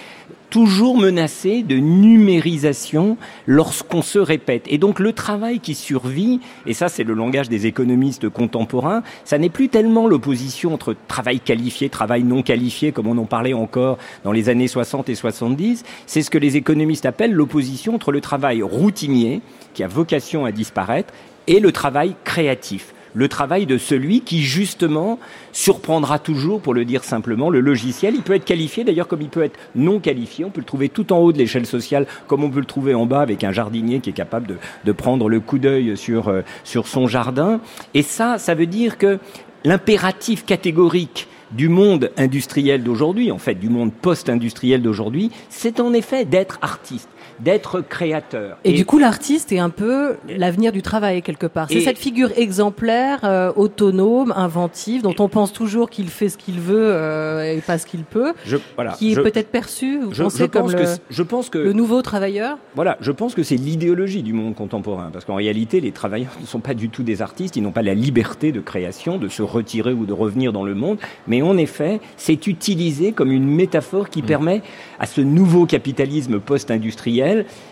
toujours 0.50 0.98
menacé 0.98 1.62
de 1.62 1.76
numérisation 1.76 3.18
lorsqu'on 3.46 4.02
se 4.02 4.18
répète. 4.18 4.64
Et 4.68 4.80
donc 4.80 5.00
le 5.00 5.14
travail 5.14 5.60
qui 5.60 5.76
survit, 5.76 6.40
et 6.66 6.74
ça 6.74 6.90
c'est 6.90 7.04
le 7.04 7.14
langage 7.14 7.50
des 7.50 7.68
économistes 7.68 8.30
contemporains, 8.30 9.04
ça 9.24 9.38
n'est 9.38 9.50
plus 9.50 9.70
tellement 9.70 10.08
l'opposition 10.08 10.74
entre 10.74 10.96
travail 11.08 11.40
qualifié, 11.40 11.90
travail 11.90 12.24
non 12.24 12.42
qualifié, 12.42 12.92
comme 12.92 13.08
on 13.08 13.18
en 13.18 13.26
parlait 13.26 13.54
encore 13.54 14.00
dans 14.24 14.32
les 14.32 14.50
années 14.50 14.68
60 14.68 15.10
et 15.10 15.16
70, 15.16 15.84
c'est 16.08 16.24
ce 16.24 16.30
que 16.32 16.38
les 16.40 16.58
économistes 16.58 17.06
appellent 17.06 17.34
l'opposition 17.34 17.94
entre 17.94 18.12
le 18.12 18.22
travail 18.22 18.64
routinier, 18.64 19.42
qui 19.74 19.84
a 19.84 19.88
vocation 19.88 20.46
à 20.46 20.52
disparaître, 20.52 21.14
et 21.48 21.60
le 21.60 21.72
travail 21.72 22.16
créatif 22.24 22.94
le 23.18 23.28
travail 23.28 23.66
de 23.66 23.80
celui 23.80 24.22
qui 24.22 24.44
justement 24.44 25.18
surprendra 25.52 26.20
toujours, 26.20 26.62
pour 26.62 26.76
le 26.76 26.86
dire 26.86 27.04
simplement, 27.04 27.50
le 27.50 27.62
logiciel. 27.62 28.14
Il 28.14 28.22
peut 28.22 28.36
être 28.36 28.46
qualifié 28.46 28.84
d'ailleurs 28.84 29.08
comme 29.08 29.24
il 29.24 29.30
peut 29.30 29.42
être 29.42 29.60
non 29.74 30.00
qualifié. 30.00 30.46
On 30.46 30.52
peut 30.52 30.62
le 30.62 30.66
trouver 30.66 30.88
tout 30.88 31.12
en 31.12 31.18
haut 31.18 31.32
de 31.32 31.40
l'échelle 31.40 31.66
sociale 31.66 32.06
comme 32.28 32.44
on 32.44 32.50
peut 32.52 32.60
le 32.60 32.66
trouver 32.66 32.94
en 32.94 33.08
bas 33.08 33.22
avec 33.22 33.44
un 33.44 33.52
jardinier 33.52 34.02
qui 34.02 34.12
est 34.12 34.14
capable 34.14 34.60
de, 34.86 34.92
prendre 34.92 35.30
le 35.30 35.40
coup 35.40 35.58
d'œil 35.58 35.98
sur, 35.98 36.28
euh, 36.28 36.42
sur 36.64 36.88
son 36.88 37.08
jardin. 37.08 37.60
Et 37.96 38.04
ça, 38.04 38.38
ça 38.38 38.54
veut 38.54 38.68
dire 38.68 39.00
que 39.00 39.18
l'impératif 39.64 40.46
catégorique 40.46 41.28
du 41.52 41.70
monde 41.70 42.12
industriel 42.18 42.84
d'aujourd'hui, 42.84 43.32
en 43.32 43.40
fait 43.40 43.56
du 43.56 43.70
monde 43.70 43.92
post-industriel 43.94 44.84
d'aujourd'hui, 44.84 45.32
c'est 45.50 45.80
en 45.80 45.94
effet 45.94 46.26
d'être 46.26 46.60
artiste 46.62 47.10
d'être 47.40 47.82
créateur. 47.82 48.58
Et, 48.64 48.72
et, 48.72 48.74
du 48.74 48.86
coup, 48.86 48.98
l'artiste 48.98 49.52
est 49.52 49.60
un 49.60 49.70
peu 49.70 50.16
l'avenir 50.28 50.72
du 50.72 50.82
travail 50.82 51.22
quelque 51.22 51.48
part. 51.48 51.68
C'est 51.70 51.82
cette 51.82 51.98
figure 51.98 52.32
exemplaire, 52.36 53.20
euh, 53.24 53.52
autonome, 53.56 54.34
inventive, 54.36 55.02
dont 55.02 55.16
on 55.20 55.30
pense 55.30 55.54
toujours 55.54 55.90
qu'il 55.90 56.10
fait 56.10 56.30
ce 56.30 56.38
qu'il 56.38 56.60
veut 56.60 56.90
euh, 56.92 57.56
et 57.56 57.62
pas 57.62 57.78
ce 57.78 57.86
qu'il 57.86 58.04
peut, 58.04 58.34
je, 58.46 58.58
voilà, 58.76 58.92
qui 58.94 59.12
est 59.12 59.16
peut-être 59.16 59.50
perçu, 59.50 60.00
vous 60.00 60.14
je, 60.14 60.24
pensez, 60.24 60.44
je 60.44 60.46
comme 60.46 60.72
le, 60.72 60.78
que 60.78 60.86
je 61.10 61.24
pense 61.24 61.50
que 61.50 61.58
le 61.58 61.74
nouveau 61.74 62.02
travailleur. 62.02 62.58
Voilà, 62.76 62.98
je 63.02 63.12
pense 63.12 63.36
que 63.36 63.44
c'est 63.44 63.56
l'idéologie 63.56 64.24
du 64.24 64.34
monde 64.34 64.56
contemporain, 64.56 65.10
parce 65.12 65.26
qu'en 65.26 65.36
réalité, 65.36 65.80
les 65.80 65.92
travailleurs 65.92 66.36
ne 66.40 66.46
sont 66.46 66.60
pas 66.60 66.74
du 66.74 66.90
tout 66.90 67.04
des 67.04 67.22
artistes, 67.22 67.56
ils 67.56 67.64
n'ont 67.64 67.72
pas 67.72 67.82
la 67.82 67.94
liberté 67.94 68.52
de 68.52 68.60
création, 68.60 69.18
de 69.18 69.30
se 69.30 69.42
retirer 69.42 69.94
ou 69.94 70.06
de 70.06 70.14
revenir 70.14 70.54
dans 70.54 70.64
le 70.64 70.76
monde, 70.76 70.98
mais 71.28 71.42
en 71.42 71.58
effet, 71.58 72.00
c'est 72.18 72.48
utilisé 72.48 73.12
comme 73.12 73.32
une 73.32 73.48
métaphore 73.48 74.10
qui 74.10 74.22
mmh. 74.22 74.26
permet 74.26 74.62
à 75.00 75.06
ce 75.06 75.22
nouveau 75.22 75.66
capitalisme 75.66 76.40
post-industriel 76.40 77.27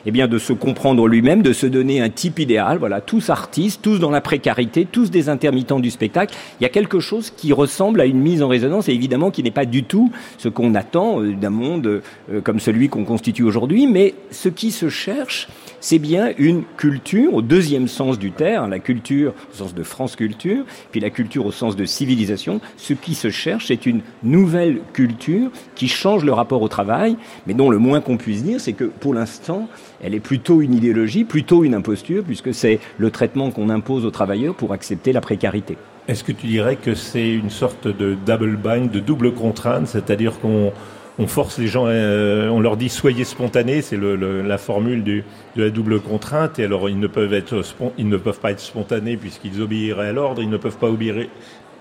eh 0.06 0.12
bien, 0.12 0.28
de 0.28 0.38
se 0.38 0.54
comprendre 0.54 1.08
lui-même, 1.08 1.42
de 1.42 1.54
se 1.54 1.66
donner 1.66 2.02
un 2.02 2.10
type 2.10 2.40
idéal. 2.40 2.78
Voilà, 2.78 3.02
tous 3.02 3.30
artistes, 3.30 3.82
tous 3.82 4.00
dans 4.00 4.12
la 4.12 4.22
précarité, 4.22 4.88
tous 4.90 5.12
des 5.12 5.30
intermittents 5.30 5.80
du 5.80 5.92
spectacle. 5.92 6.36
Il 6.60 6.64
y 6.64 6.66
a 6.66 6.70
quelque 6.70 7.00
chose 7.00 7.32
qui 7.36 7.54
ressemble 7.54 8.02
à 8.02 8.06
une 8.06 8.20
mise 8.20 8.42
en 8.42 8.48
résonance 8.48 8.90
et 8.90 8.94
évidemment 8.94 9.32
qui 9.32 9.44
n'est 9.44 9.52
pas 9.52 9.66
du 9.66 9.84
tout 9.84 10.12
ce 10.38 10.50
qu'on 10.50 10.76
attend 10.76 11.22
euh, 11.22 11.34
d'un 11.34 11.50
monde 11.50 12.02
euh, 12.32 12.42
comme 12.42 12.60
celui 12.60 12.90
qu'on 12.90 13.06
constitue 13.06 13.44
aujourd'hui, 13.44 13.88
mais 13.88 14.14
ce 14.32 14.50
qui 14.50 14.72
se 14.72 14.90
cherche, 14.90 15.48
c'est 15.86 16.00
bien 16.00 16.34
une 16.40 16.64
culture 16.78 17.36
au 17.36 17.44
deuxième 17.44 17.88
sens 17.88 18.18
du 18.18 18.32
terme, 18.32 18.72
la 18.72 18.80
culture 18.80 19.36
au 19.52 19.56
sens 19.56 19.76
de 19.76 19.84
France 19.84 20.16
culture, 20.16 20.66
puis 20.90 21.00
la 21.00 21.12
culture 21.12 21.46
au 21.46 21.52
sens 21.52 21.76
de 21.76 21.86
civilisation. 21.86 22.60
Ce 22.76 22.94
qui 22.94 23.14
se 23.14 23.30
cherche, 23.30 23.68
c'est 23.68 23.86
une 23.86 24.02
nouvelle 24.24 24.80
culture 24.94 25.52
qui 25.76 25.88
change 25.88 26.26
le 26.26 26.34
rapport 26.34 26.64
au 26.64 26.70
travail, 26.70 27.18
mais 27.46 27.54
dont 27.54 27.70
le 27.70 27.78
moins 27.78 28.02
qu'on 28.02 28.18
puisse 28.18 28.44
dire, 28.44 28.60
c'est 28.60 28.74
que 28.74 28.86
pour 28.86 29.14
l'instant, 29.14 29.70
elle 30.02 30.16
est 30.16 30.20
plutôt 30.20 30.60
une 30.62 30.74
idéologie, 30.74 31.24
plutôt 31.24 31.64
une 31.64 31.76
imposture, 31.76 32.24
puisque 32.24 32.52
c'est 32.52 32.80
le 32.98 33.12
traitement 33.12 33.52
qu'on 33.52 33.70
impose 33.70 34.08
aux 34.08 34.12
travailleurs 34.12 34.56
pour 34.56 34.74
accepter 34.74 35.14
la 35.14 35.22
précarité. 35.22 35.78
Est-ce 36.08 36.24
que 36.24 36.32
tu 36.32 36.48
dirais 36.48 36.78
que 36.78 36.96
c'est 36.96 37.30
une 37.30 37.52
sorte 37.52 37.88
de 37.88 38.18
double 38.26 38.58
bind, 38.58 38.90
de 38.90 39.00
double 39.00 39.36
contrainte, 39.36 39.88
c'est-à-dire 39.88 40.40
qu'on 40.40 40.74
on 41.18 41.28
force 41.28 41.58
les 41.58 41.68
gens, 41.68 41.86
euh, 41.88 42.50
on 42.50 42.60
leur 42.60 42.78
dit 42.78 42.90
soyez 42.90 43.24
spontanés, 43.24 43.82
c'est 43.82 43.96
le, 43.96 44.16
le, 44.16 44.42
la 44.42 44.58
formule 44.58 45.04
du, 45.04 45.24
de 45.56 45.64
la 45.64 45.70
double 45.70 46.00
contrainte. 46.00 46.60
Et 46.60 46.66
alors 46.66 46.90
ils 46.90 47.00
ne 47.00 47.08
peuvent 47.08 47.34
être, 47.34 47.62
ils 47.98 48.10
ne 48.10 48.18
peuvent 48.18 48.40
pas 48.40 48.52
être 48.52 48.60
spontanés 48.60 49.18
puisqu'ils 49.18 49.62
obéiraient 49.62 50.10
à 50.10 50.14
l'ordre. 50.14 50.42
Ils 50.42 50.50
ne 50.50 50.58
peuvent 50.58 50.78
pas 50.78 50.90
obéir, 50.90 51.28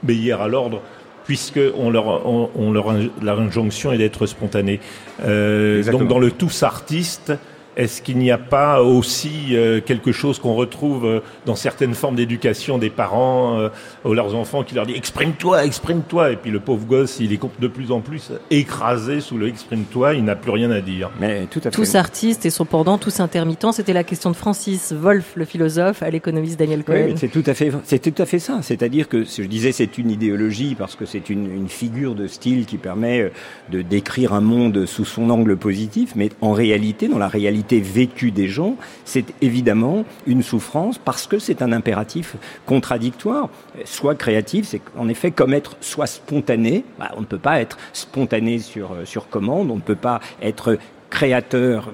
obéir 0.03 0.41
à 0.41 0.49
l'ordre 0.49 0.83
puisque 1.25 1.61
on 1.77 1.91
leur, 1.91 2.27
on, 2.27 2.51
on 2.55 2.71
leur 2.71 2.93
l'injonction 3.23 3.93
est 3.93 3.99
d'être 3.99 4.27
spontané. 4.27 4.79
Euh, 5.25 5.83
donc 5.91 6.07
dans 6.07 6.19
le 6.19 6.31
tous 6.31 6.63
artiste, 6.63 7.33
est-ce 7.77 8.03
qu'il 8.03 8.19
n'y 8.19 8.31
a 8.31 8.39
pas 8.39 8.83
aussi 8.83 9.57
euh, 9.57 9.81
quelque 9.81 10.13
chose 10.13 10.39
qu'on 10.39 10.55
retrouve 10.55 11.07
euh, 11.07 11.21
dans 11.47 11.57
certaines 11.57 11.95
formes 11.95 12.17
d'éducation 12.17 12.79
des 12.79 12.91
parents 12.91 13.59
euh, 13.59 13.69
aux 14.05 14.15
leurs 14.15 14.35
enfants 14.35 14.63
qui 14.63 14.75
leur 14.75 14.87
dit 14.87 14.95
exprime-toi, 14.95 15.65
exprime-toi 15.65 16.33
et 16.33 16.37
puis 16.37 16.51
le 16.51 16.61
pauvre 16.61 16.87
gosse 16.87 17.19
il 17.21 17.33
est 17.33 17.41
de 17.61 17.69
plus 17.69 17.91
en 17.91 18.01
plus 18.01 18.33
écrasé 18.51 19.21
sous 19.21 19.39
le 19.39 19.49
exprime-toi, 19.49 20.15
il 20.15 20.25
n'a 20.25 20.37
plus 20.37 20.51
rien 20.51 20.71
à 20.71 20.81
dire. 20.81 21.11
Mais 21.21 21.47
tout 21.47 21.61
à 21.61 21.63
fait. 21.63 21.71
Tous 21.71 21.95
artistes 21.95 22.47
et 22.47 22.51
son 22.51 22.65
pendant 22.65 22.99
tous 22.99 23.21
intermittents, 23.21 23.73
c'était 23.73 23.93
la 23.93 24.05
question 24.05 24.31
de 24.31 24.37
Francis 24.37 24.93
Wolff 24.93 25.33
le 25.35 25.45
philosophe 25.45 26.03
à 26.03 26.11
l'économiste 26.11 26.59
Daniel 26.59 26.85
Cohen. 26.85 27.07
Oui, 27.09 27.15
c'est 27.17 27.29
tout 27.29 27.43
à 27.47 27.55
fait 27.55 27.73
c'est 27.85 27.99
tout 27.99 28.23
à 28.23 28.27
fait 28.27 28.39
ça, 28.39 28.61
c'est-à-dire 28.63 29.09
que 29.09 29.25
je 29.25 29.43
disais 29.43 29.73
c'est 29.73 29.99
une 29.99 30.11
idéologie 30.11 30.75
parce 30.77 30.95
que 30.95 31.07
c'est 31.07 31.29
une, 31.29 31.51
une 31.53 31.69
figure 31.69 32.15
de 32.15 32.27
style 32.27 32.67
qui 32.67 32.79
permet 32.79 33.33
de 33.71 33.83
décrire 33.83 34.33
un 34.33 34.41
monde 34.41 34.87
sous 34.87 35.05
son 35.05 35.31
angle 35.31 35.57
positif 35.57 36.13
mais 36.15 36.31
en 36.41 36.53
réalité 36.53 37.09
dans 37.09 37.19
la 37.19 37.29
réalité 37.29 37.64
vécue 37.73 38.31
des 38.31 38.49
gens, 38.49 38.77
c'est 39.05 39.27
évidemment 39.41 40.05
une 40.27 40.43
souffrance 40.43 40.99
parce 40.99 41.27
que 41.27 41.39
c'est 41.39 41.63
un 41.63 41.73
impératif 41.73 42.37
contradictoire. 42.67 43.49
Soit 43.85 44.15
créatif, 44.15 44.67
c'est 44.67 44.81
en 44.97 45.09
effet 45.09 45.31
comme 45.31 45.55
être 45.55 45.77
soit 45.81 46.07
spontané. 46.07 46.85
Bah, 46.99 47.13
on 47.17 47.21
ne 47.21 47.27
peut 47.27 47.39
pas 47.39 47.61
être 47.61 47.79
spontané 47.93 48.59
sur, 48.59 48.91
sur 49.05 49.29
commande, 49.29 49.71
on 49.71 49.77
ne 49.77 49.81
peut 49.81 49.95
pas 49.95 50.21
être 50.43 50.79
créateur 51.11 51.93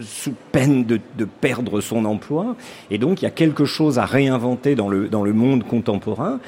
sous 0.00 0.34
peine 0.52 0.84
de, 0.84 1.00
de, 1.16 1.24
perdre 1.24 1.80
son 1.80 2.04
emploi. 2.04 2.56
Et 2.90 2.98
donc, 2.98 3.22
il 3.22 3.24
y 3.24 3.28
a 3.28 3.30
quelque 3.30 3.64
chose 3.64 3.98
à 3.98 4.04
réinventer 4.04 4.74
dans 4.74 4.88
le, 4.88 5.08
dans 5.08 5.22
le 5.22 5.32
monde 5.32 5.64
contemporain. 5.64 6.38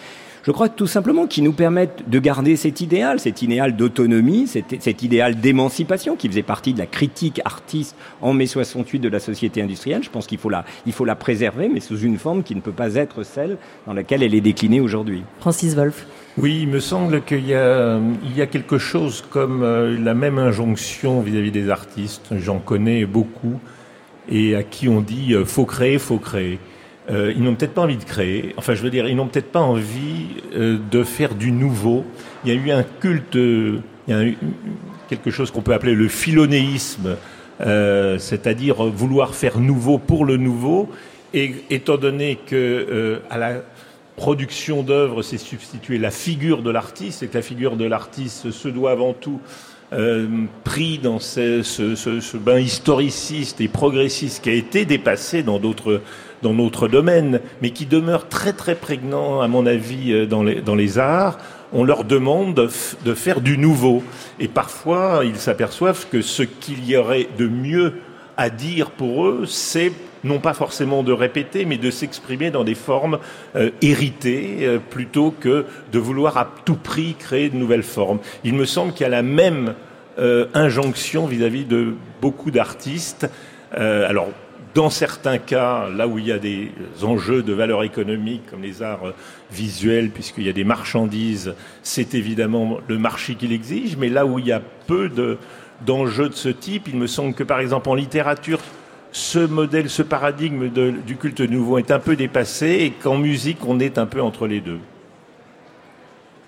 Je 0.46 0.52
crois 0.52 0.68
que 0.68 0.76
tout 0.76 0.86
simplement 0.86 1.26
qui 1.26 1.42
nous 1.42 1.52
permettent 1.52 2.08
de 2.08 2.18
garder 2.20 2.54
cet 2.54 2.80
idéal, 2.80 3.18
cet 3.18 3.42
idéal 3.42 3.74
d'autonomie, 3.74 4.46
cet, 4.46 4.80
cet, 4.80 5.02
idéal 5.02 5.40
d'émancipation 5.40 6.14
qui 6.14 6.28
faisait 6.28 6.44
partie 6.44 6.72
de 6.72 6.78
la 6.78 6.86
critique 6.86 7.40
artiste 7.44 7.96
en 8.22 8.32
mai 8.32 8.46
68 8.46 9.00
de 9.00 9.08
la 9.08 9.18
société 9.18 9.60
industrielle. 9.60 10.04
Je 10.04 10.08
pense 10.08 10.28
qu'il 10.28 10.38
faut 10.38 10.48
la, 10.48 10.64
il 10.86 10.92
faut 10.92 11.04
la 11.04 11.16
préserver, 11.16 11.68
mais 11.68 11.80
sous 11.80 11.98
une 11.98 12.16
forme 12.16 12.44
qui 12.44 12.54
ne 12.54 12.60
peut 12.60 12.70
pas 12.70 12.94
être 12.94 13.24
celle 13.24 13.58
dans 13.88 13.92
laquelle 13.92 14.22
elle 14.22 14.36
est 14.36 14.40
déclinée 14.40 14.80
aujourd'hui. 14.80 15.24
Francis 15.40 15.74
Wolff. 15.74 16.06
Oui, 16.38 16.60
il 16.62 16.68
me 16.68 16.78
semble 16.78 17.22
qu'il 17.22 17.44
y 17.44 17.54
a, 17.54 17.98
il 18.22 18.36
y 18.36 18.40
a 18.40 18.46
quelque 18.46 18.78
chose 18.78 19.24
comme 19.28 19.64
euh, 19.64 19.98
la 19.98 20.14
même 20.14 20.38
injonction 20.38 21.22
vis-à-vis 21.22 21.48
-vis 21.48 21.54
des 21.54 21.70
artistes. 21.70 22.28
J'en 22.38 22.60
connais 22.60 23.04
beaucoup 23.04 23.58
et 24.28 24.54
à 24.54 24.62
qui 24.62 24.88
on 24.88 25.00
dit 25.00 25.34
euh, 25.34 25.44
faut 25.44 25.64
créer, 25.64 25.98
faut 25.98 26.18
créer. 26.18 26.60
Euh, 27.08 27.32
ils 27.36 27.42
n'ont 27.42 27.54
peut-être 27.54 27.74
pas 27.74 27.82
envie 27.82 27.96
de 27.96 28.04
créer. 28.04 28.54
Enfin, 28.56 28.74
je 28.74 28.82
veux 28.82 28.90
dire, 28.90 29.06
ils 29.06 29.14
n'ont 29.14 29.28
peut-être 29.28 29.52
pas 29.52 29.60
envie 29.60 30.26
euh, 30.54 30.78
de 30.90 31.04
faire 31.04 31.34
du 31.34 31.52
nouveau. 31.52 32.04
Il 32.44 32.52
y 32.52 32.56
a 32.56 32.60
eu 32.60 32.70
un 32.70 32.82
culte, 32.82 33.34
il 33.34 33.82
y 34.08 34.12
a 34.12 34.24
eu 34.24 34.36
quelque 35.08 35.30
chose 35.30 35.50
qu'on 35.50 35.62
peut 35.62 35.74
appeler 35.74 35.94
le 35.94 36.08
philonéisme, 36.08 37.16
euh, 37.60 38.18
c'est-à-dire 38.18 38.82
vouloir 38.84 39.34
faire 39.34 39.58
nouveau 39.58 39.98
pour 39.98 40.24
le 40.24 40.36
nouveau. 40.36 40.88
Et 41.32 41.54
étant 41.70 41.96
donné 41.96 42.38
que 42.46 43.20
à 43.30 43.38
la 43.38 43.62
production 44.16 44.82
d'œuvres 44.82 45.22
s'est 45.22 45.38
substituée 45.38 45.98
la 45.98 46.10
figure 46.10 46.62
de 46.62 46.70
l'artiste, 46.70 47.22
et 47.22 47.28
que 47.28 47.34
la 47.34 47.42
figure 47.42 47.76
de 47.76 47.84
l'artiste 47.84 48.50
se 48.50 48.68
doit 48.68 48.92
avant 48.92 49.12
tout 49.12 49.40
euh, 49.92 50.26
pris 50.64 50.98
dans 50.98 51.20
ce, 51.20 51.62
ce, 51.62 52.36
bain 52.36 52.58
historiciste 52.58 53.60
et 53.60 53.68
progressiste 53.68 54.42
qui 54.42 54.50
a 54.50 54.54
été 54.54 54.84
dépassé 54.84 55.42
dans 55.42 55.58
d'autres 55.58 56.02
dans 56.42 56.52
notre 56.52 56.86
domaine, 56.86 57.40
mais 57.62 57.70
qui 57.70 57.86
demeure 57.86 58.28
très 58.28 58.52
très 58.52 58.74
prégnant, 58.74 59.40
à 59.40 59.48
mon 59.48 59.64
avis, 59.64 60.12
euh, 60.12 60.26
dans 60.26 60.42
les, 60.42 60.60
dans 60.60 60.74
les 60.74 60.98
arts. 60.98 61.38
on 61.72 61.84
leur 61.84 62.04
demande 62.04 62.54
de, 62.54 62.68
de 63.04 63.14
faire 63.14 63.40
du 63.40 63.58
nouveau. 63.58 64.02
Et 64.38 64.48
parfois, 64.48 65.22
ils 65.24 65.36
s'aperçoivent 65.36 66.06
que 66.10 66.20
ce 66.20 66.42
qu'il 66.42 66.84
y 66.84 66.96
aurait 66.96 67.28
de 67.38 67.46
mieux 67.46 67.94
à 68.36 68.50
dire 68.50 68.90
pour 68.90 69.26
eux, 69.26 69.44
c'est 69.46 69.92
non 70.24 70.38
pas 70.38 70.54
forcément 70.54 71.02
de 71.02 71.12
répéter, 71.12 71.64
mais 71.64 71.78
de 71.78 71.90
s'exprimer 71.90 72.50
dans 72.50 72.64
des 72.64 72.74
formes 72.74 73.18
euh, 73.54 73.70
héritées, 73.82 74.58
euh, 74.62 74.78
plutôt 74.78 75.30
que 75.30 75.64
de 75.92 75.98
vouloir 75.98 76.36
à 76.36 76.50
tout 76.64 76.76
prix 76.76 77.14
créer 77.18 77.48
de 77.48 77.56
nouvelles 77.56 77.82
formes. 77.82 78.18
Il 78.44 78.54
me 78.54 78.64
semble 78.64 78.92
qu'il 78.92 79.02
y 79.02 79.06
a 79.06 79.10
la 79.10 79.22
même 79.22 79.74
euh, 80.18 80.46
injonction 80.54 81.26
vis-à-vis 81.26 81.64
de 81.64 81.94
beaucoup 82.20 82.50
d'artistes. 82.50 83.28
alors, 83.72 84.28
dans 84.74 84.90
certains 84.90 85.38
cas, 85.38 85.88
là 85.88 86.06
où 86.06 86.18
il 86.18 86.26
y 86.26 86.32
a 86.32 86.38
des 86.38 86.70
enjeux 87.02 87.42
de 87.42 87.54
valeur 87.54 87.82
économique, 87.82 88.42
comme 88.50 88.62
les 88.62 88.82
arts 88.82 89.14
visuels, 89.50 90.10
puisqu'il 90.10 90.44
y 90.44 90.50
a 90.50 90.52
des 90.52 90.64
marchandises, 90.64 91.54
c'est 91.82 92.14
évidemment 92.14 92.78
le 92.86 92.98
marché 92.98 93.36
qui 93.36 93.48
l'exige, 93.48 93.96
mais 93.96 94.10
là 94.10 94.26
où 94.26 94.38
il 94.38 94.46
y 94.46 94.52
a 94.52 94.60
peu 94.86 95.10
d'enjeux 95.84 96.28
de 96.28 96.34
ce 96.34 96.50
type, 96.50 96.88
il 96.88 96.96
me 96.96 97.06
semble 97.06 97.32
que 97.32 97.42
par 97.42 97.60
exemple 97.60 97.88
en 97.88 97.94
littérature, 97.94 98.60
ce 99.16 99.38
modèle, 99.38 99.88
ce 99.88 100.02
paradigme 100.02 100.68
du 100.68 101.16
culte 101.16 101.40
nouveau 101.40 101.78
est 101.78 101.90
un 101.90 101.98
peu 101.98 102.16
dépassé 102.16 102.66
et 102.66 102.90
qu'en 102.90 103.16
musique, 103.16 103.64
on 103.66 103.80
est 103.80 103.96
un 103.96 104.04
peu 104.04 104.20
entre 104.20 104.46
les 104.46 104.60
deux. 104.60 104.78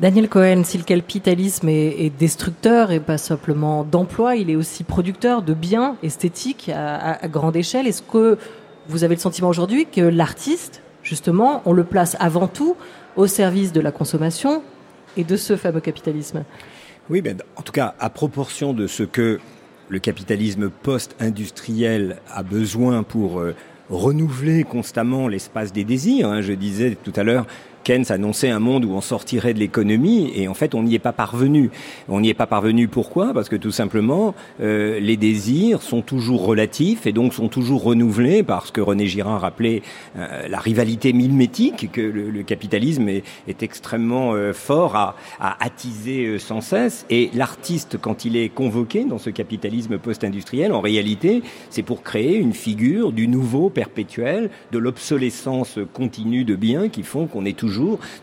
Daniel 0.01 0.29
Cohen, 0.29 0.63
si 0.65 0.77
le 0.77 0.85
capitalisme 0.85 1.71
est, 1.71 2.13
destructeur 2.19 2.91
et 2.91 3.01
pas 3.01 3.17
simplement 3.17 3.85
d'emploi, 3.85 4.37
il 4.37 4.51
est 4.51 4.55
aussi 4.55 4.85
producteur 4.85 5.41
de 5.41 5.55
biens 5.55 5.97
esthétiques 6.03 6.71
à, 6.73 7.27
grande 7.29 7.57
échelle. 7.57 7.87
Est-ce 7.87 8.03
que 8.03 8.37
vous 8.87 9.03
avez 9.03 9.15
le 9.15 9.21
sentiment 9.21 9.49
aujourd'hui 9.49 9.87
que 9.87 10.03
l'artiste, 10.03 10.83
justement, 11.03 11.63
on 11.65 11.73
le 11.73 11.85
place 11.85 12.19
avant 12.21 12.49
tout 12.49 12.77
au 13.17 13.27
service 13.27 13.73
de 13.73 13.81
la 13.81 13.93
consommation 13.93 14.63
et 15.17 15.25
de 15.25 15.37
ce 15.39 15.57
fameux 15.57 15.81
capitalisme? 15.81 16.45
Oui, 17.09 17.23
ben, 17.23 17.39
en 17.57 17.63
tout 17.63 17.73
cas, 17.73 17.95
à 17.99 18.11
proportion 18.11 18.75
de 18.75 18.87
ce 18.87 19.05
que 19.05 19.41
le 19.89 19.99
capitalisme 19.99 20.71
post-industriel 20.71 22.19
a 22.31 22.43
besoin 22.43 23.03
pour 23.03 23.41
euh, 23.41 23.55
renouveler 23.91 24.65
constamment 24.65 25.29
l'espace 25.29 25.73
des 25.73 25.85
désirs. 25.85 26.29
Hein. 26.29 26.43
Je 26.43 26.53
disais 26.53 26.97
tout 27.03 27.13
à 27.17 27.23
l'heure, 27.23 27.47
Keynes 27.85 28.05
annonçait 28.11 28.51
un 28.51 28.59
monde 28.59 28.85
où 28.85 28.93
on 28.93 29.01
sortirait 29.01 29.55
de 29.55 29.59
l'économie 29.59 30.33
et 30.35 30.49
en 30.49 30.55
fait 30.55 30.75
on 30.75 30.83
n'y 30.83 30.95
est 30.95 30.99
pas 30.99 31.13
parvenu. 31.13 31.71
On 32.09 32.21
n'y 32.21 32.29
est 32.29 32.35
pas 32.35 32.47
parvenu 32.47 32.89
pourquoi? 32.89 33.33
Parce 33.33 33.49
que 33.49 33.57
tout 33.57 33.71
simplement 33.71 34.35
euh, 34.61 35.01
les 35.01 35.17
désirs 35.17 35.83
sont 35.83 36.03
toujours 36.03 36.45
relatifs 36.45 37.07
et 37.07 37.13
donc 37.13 37.35
sont 37.35 37.49
toujours 37.49 37.83
renouvelés 37.83 38.43
parce 38.43 38.71
que 38.71 38.81
René 38.81 39.07
Girard 39.07 39.41
rappelait 39.41 39.83
euh, 40.17 40.49
la 40.49 40.59
rivalité 40.59 41.13
mimétique 41.13 41.91
que 41.93 42.01
le, 42.01 42.43
capitalisme 42.43 43.09
est, 43.09 43.63
extrêmement 43.63 44.35
euh, 44.35 44.53
fort 44.53 44.97
à, 44.97 45.17
à 45.41 45.65
attiser 45.65 46.39
sans 46.39 46.61
cesse 46.61 47.07
et 47.11 47.31
l'artiste 47.35 47.99
quand 48.01 48.25
il 48.25 48.37
est 48.37 48.49
convoqué 48.49 49.05
dans 49.05 49.19
ce 49.19 49.31
capitalisme 49.31 49.99
post-industriel 49.99 50.73
en 50.73 50.81
réalité 50.81 51.43
c'est 51.71 51.83
pour 51.83 52.03
créer 52.03 52.37
une 52.37 52.53
figure 52.53 53.13
du 53.13 53.29
nouveau 53.29 53.71
perpétuel 53.71 54.51
de 54.73 54.79
l'obsolescence 54.79 55.79
continue 55.93 56.45
de 56.45 56.55
biens 56.55 56.89
qui 56.89 57.03
font 57.03 57.27
qu'on 57.27 57.45
est 57.45 57.57
toujours 57.57 57.68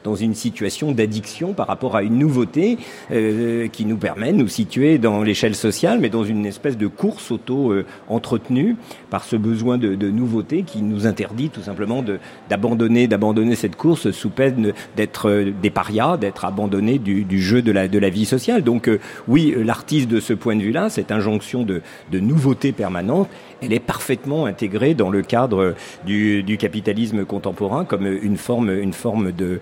dans 0.03 0.15
une 0.15 0.33
situation 0.33 0.91
d'addiction 0.91 1.53
par 1.53 1.67
rapport 1.67 1.95
à 1.95 2.03
une 2.03 2.17
nouveauté 2.17 2.77
euh, 3.11 3.67
qui 3.67 3.85
nous 3.85 3.97
permet 3.97 4.31
de 4.31 4.37
nous 4.37 4.47
situer 4.47 4.97
dans 4.97 5.21
l'échelle 5.21 5.55
sociale, 5.55 5.99
mais 5.99 6.09
dans 6.09 6.23
une 6.23 6.45
espèce 6.45 6.77
de 6.77 6.87
course 6.87 7.31
auto-entretenue 7.31 8.75
par 9.09 9.23
ce 9.23 9.35
besoin 9.35 9.77
de, 9.77 9.95
nouveauté 10.09 10.63
qui 10.63 10.81
nous 10.81 11.07
interdit 11.07 11.49
tout 11.49 11.61
simplement 11.61 12.03
d'abandonner 12.49 13.55
cette 13.55 13.75
course 13.75 14.11
sous 14.11 14.29
peine 14.29 14.73
d'être 14.95 15.29
euh, 15.29 15.51
des 15.61 15.69
parias, 15.69 16.17
d'être 16.17 16.45
abandonné 16.45 16.99
du, 16.99 17.41
jeu 17.41 17.61
de 17.61 17.71
la, 17.71 17.87
de 17.87 17.99
la 17.99 18.09
vie 18.09 18.25
sociale. 18.25 18.63
Donc 18.63 18.87
euh, 18.87 18.99
oui, 19.27 19.55
l'artiste 19.57 20.09
de 20.09 20.19
ce 20.19 20.33
point 20.33 20.55
de 20.55 20.61
vue-là, 20.61 20.89
cette 20.89 21.11
injonction 21.11 21.63
de, 21.63 21.81
de 22.11 22.19
nouveauté 22.19 22.71
permanente, 22.71 23.29
elle 23.61 23.73
est 23.73 23.79
parfaitement 23.79 24.45
intégrée 24.45 24.93
dans 24.93 25.09
le 25.09 25.21
cadre 25.21 25.75
du, 26.05 26.57
capitalisme 26.59 27.25
contemporain 27.25 27.85
comme 27.85 28.05
une 28.05 28.37
forme, 28.37 28.69
une 28.69 28.93
forme 28.93 29.31
de, 29.31 29.59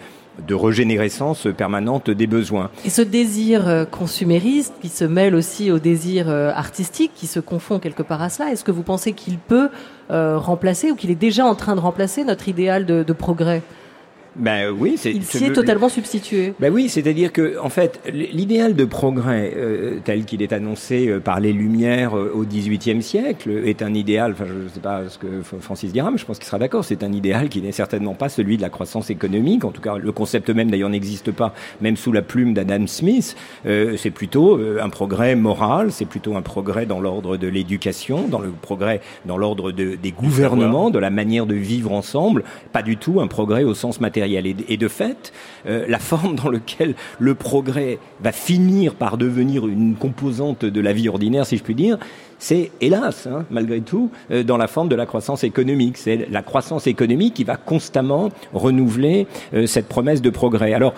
régénérescence 0.49 1.47
permanente 1.55 2.09
des 2.09 2.27
besoins. 2.27 2.69
Et 2.85 2.89
ce 2.89 3.01
désir 3.01 3.67
euh, 3.67 3.85
consumériste 3.85 4.73
qui 4.81 4.89
se 4.89 5.05
mêle 5.05 5.35
aussi 5.35 5.71
au 5.71 5.77
désir 5.77 6.27
euh, 6.27 6.51
artistique, 6.51 7.11
qui 7.15 7.27
se 7.27 7.39
confond 7.39 7.77
quelque 7.79 8.01
part 8.01 8.21
à 8.21 8.29
cela, 8.29 8.51
est-ce 8.51 8.63
que 8.63 8.71
vous 8.71 8.81
pensez 8.81 9.13
qu'il 9.13 9.37
peut 9.37 9.69
euh, 10.09 10.37
remplacer 10.37 10.91
ou 10.91 10.95
qu'il 10.95 11.11
est 11.11 11.15
déjà 11.15 11.45
en 11.45 11.55
train 11.55 11.75
de 11.75 11.79
remplacer 11.79 12.23
notre 12.23 12.49
idéal 12.49 12.85
de 12.85 13.13
progrès? 13.13 13.61
Ben 14.35 14.71
oui, 14.75 14.95
c'est. 14.97 15.11
Il 15.11 15.23
s'y 15.23 15.45
est 15.45 15.53
totalement 15.53 15.89
substitué. 15.89 16.53
Ben 16.59 16.73
oui, 16.73 16.89
c'est-à-dire 16.89 17.31
que 17.31 17.59
en 17.59 17.69
fait, 17.69 17.99
l'idéal 18.11 18.75
de 18.75 18.85
progrès 18.85 19.53
euh, 19.55 19.99
tel 20.03 20.25
qu'il 20.25 20.41
est 20.41 20.53
annoncé 20.53 21.07
euh, 21.07 21.19
par 21.19 21.39
les 21.39 21.53
Lumières 21.53 22.17
euh, 22.17 22.31
au 22.33 22.43
XVIIIe 22.43 23.03
siècle 23.03 23.51
est 23.65 23.83
un 23.83 23.93
idéal. 23.93 24.31
Enfin, 24.31 24.45
je 24.47 24.63
ne 24.63 24.69
sais 24.69 24.79
pas 24.79 25.07
ce 25.07 25.19
que 25.19 25.27
Francis 25.59 25.93
dira, 25.93 26.09
mais 26.09 26.17
je 26.17 26.25
pense 26.25 26.39
qu'il 26.39 26.47
sera 26.47 26.57
d'accord. 26.57 26.83
C'est 26.83 27.03
un 27.03 27.13
idéal 27.13 27.49
qui 27.49 27.61
n'est 27.61 27.71
certainement 27.71 28.15
pas 28.15 28.27
celui 28.27 28.57
de 28.57 28.63
la 28.63 28.69
croissance 28.69 29.11
économique. 29.11 29.65
En 29.65 29.71
tout 29.71 29.81
cas, 29.81 29.97
le 29.97 30.11
concept 30.11 30.49
même 30.49 30.71
d'ailleurs 30.71 30.89
n'existe 30.89 31.31
pas, 31.31 31.53
même 31.81 31.95
sous 31.95 32.11
la 32.11 32.23
plume 32.23 32.55
d'Adam 32.55 32.87
Smith. 32.87 33.35
c'est 33.65 34.11
plutôt 34.11 34.59
un 34.81 34.89
progrès 34.89 35.35
moral. 35.35 35.91
C'est 35.91 36.05
plutôt 36.05 36.35
un 36.35 36.41
progrès 36.41 36.85
dans 36.85 36.99
l'ordre 36.99 37.37
de 37.37 37.47
l'éducation, 37.47 38.27
dans 38.27 38.39
le 38.39 38.49
progrès 38.49 39.01
dans 39.25 39.37
l'ordre 39.37 39.71
de, 39.71 39.95
des 39.95 40.11
gouvernements, 40.11 40.89
de 40.89 40.99
la 40.99 41.09
manière 41.09 41.45
de 41.45 41.55
vivre 41.55 41.91
ensemble. 41.91 42.43
Pas 42.71 42.81
du 42.81 42.97
tout 42.97 43.21
un 43.21 43.27
progrès 43.27 43.63
au 43.63 43.73
sens 43.73 43.99
matériel 43.99 44.22
et 44.23 44.77
de 44.77 44.87
fait, 44.87 45.33
euh, 45.65 45.85
la 45.87 45.99
forme 45.99 46.35
dans 46.35 46.49
laquelle 46.49 46.95
le 47.19 47.35
progrès 47.35 47.99
va 48.21 48.31
finir 48.31 48.95
par 48.95 49.17
devenir 49.17 49.67
une 49.67 49.95
composante 49.95 50.65
de 50.65 50.81
la 50.81 50.93
vie 50.93 51.09
ordinaire, 51.09 51.45
si 51.45 51.57
je 51.57 51.63
puis 51.63 51.75
dire, 51.75 51.97
c'est 52.39 52.71
hélas, 52.81 53.27
hein, 53.27 53.45
malgré 53.49 53.79
tout, 53.79 54.11
euh, 54.31 54.43
dans 54.43 54.57
la 54.57 54.67
forme 54.67 54.89
de 54.89 54.95
la 54.95 55.05
croissance 55.05 55.43
économique. 55.43 55.97
C'est 55.97 56.27
la 56.29 56.41
croissance 56.41 56.87
économique 56.87 57.35
qui 57.35 57.43
va 57.45 57.55
constamment 57.55 58.29
renouveler 58.53 59.27
euh, 59.53 59.65
cette 59.65 59.87
promesse 59.87 60.21
de 60.21 60.29
progrès. 60.29 60.73
Alors, 60.73 60.93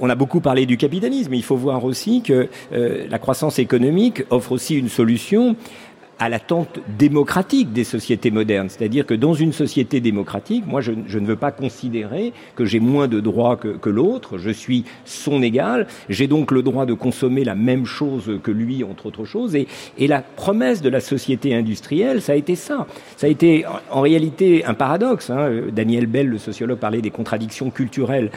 on 0.00 0.10
a 0.10 0.14
beaucoup 0.16 0.40
parlé 0.40 0.66
du 0.66 0.76
capitalisme, 0.76 1.30
mais 1.30 1.36
il 1.36 1.44
faut 1.44 1.56
voir 1.56 1.84
aussi 1.84 2.22
que 2.22 2.48
la 2.72 3.18
croissance 3.18 3.58
économique 3.58 4.24
offre 4.30 4.52
aussi 4.52 4.76
une 4.76 4.88
solution 4.88 5.56
à 6.18 6.28
l'attente 6.28 6.80
démocratique 6.98 7.72
des 7.72 7.84
sociétés 7.84 8.30
modernes. 8.30 8.68
C'est-à-dire 8.68 9.06
que 9.06 9.14
dans 9.14 9.34
une 9.34 9.52
société 9.52 10.00
démocratique, 10.00 10.64
moi, 10.66 10.80
je, 10.80 10.92
ne 10.92 11.26
veux 11.26 11.36
pas 11.36 11.52
considérer 11.52 12.32
que 12.56 12.64
j'ai 12.64 12.80
moins 12.80 13.08
de 13.08 13.20
droits 13.20 13.56
que, 13.56 13.88
l'autre. 13.88 14.38
Je 14.38 14.50
suis 14.50 14.84
son 15.04 15.42
égal. 15.42 15.86
J'ai 16.08 16.26
donc 16.26 16.50
le 16.50 16.62
droit 16.62 16.86
de 16.86 16.94
consommer 16.94 17.44
la 17.44 17.54
même 17.54 17.86
chose 17.86 18.38
que 18.42 18.50
lui, 18.50 18.84
entre 18.84 19.06
autres 19.06 19.24
choses. 19.24 19.54
Et, 19.54 19.66
et 19.96 20.06
la 20.06 20.20
promesse 20.20 20.82
de 20.82 20.88
la 20.88 21.00
société 21.00 21.54
industrielle, 21.54 22.20
ça 22.20 22.32
a 22.32 22.36
été 22.36 22.54
ça. 22.54 22.86
Ça 23.16 23.26
a 23.26 23.30
été 23.30 23.64
en 23.90 24.00
réalité 24.00 24.64
un 24.64 24.74
paradoxe. 24.74 25.30
Hein. 25.30 25.50
Daniel 25.72 26.06
Bell, 26.06 26.28
le 26.28 26.38
sociologue, 26.38 26.78
parlait 26.78 27.00
des 27.00 27.10
contradictions 27.10 27.70
culturelles 27.70 28.30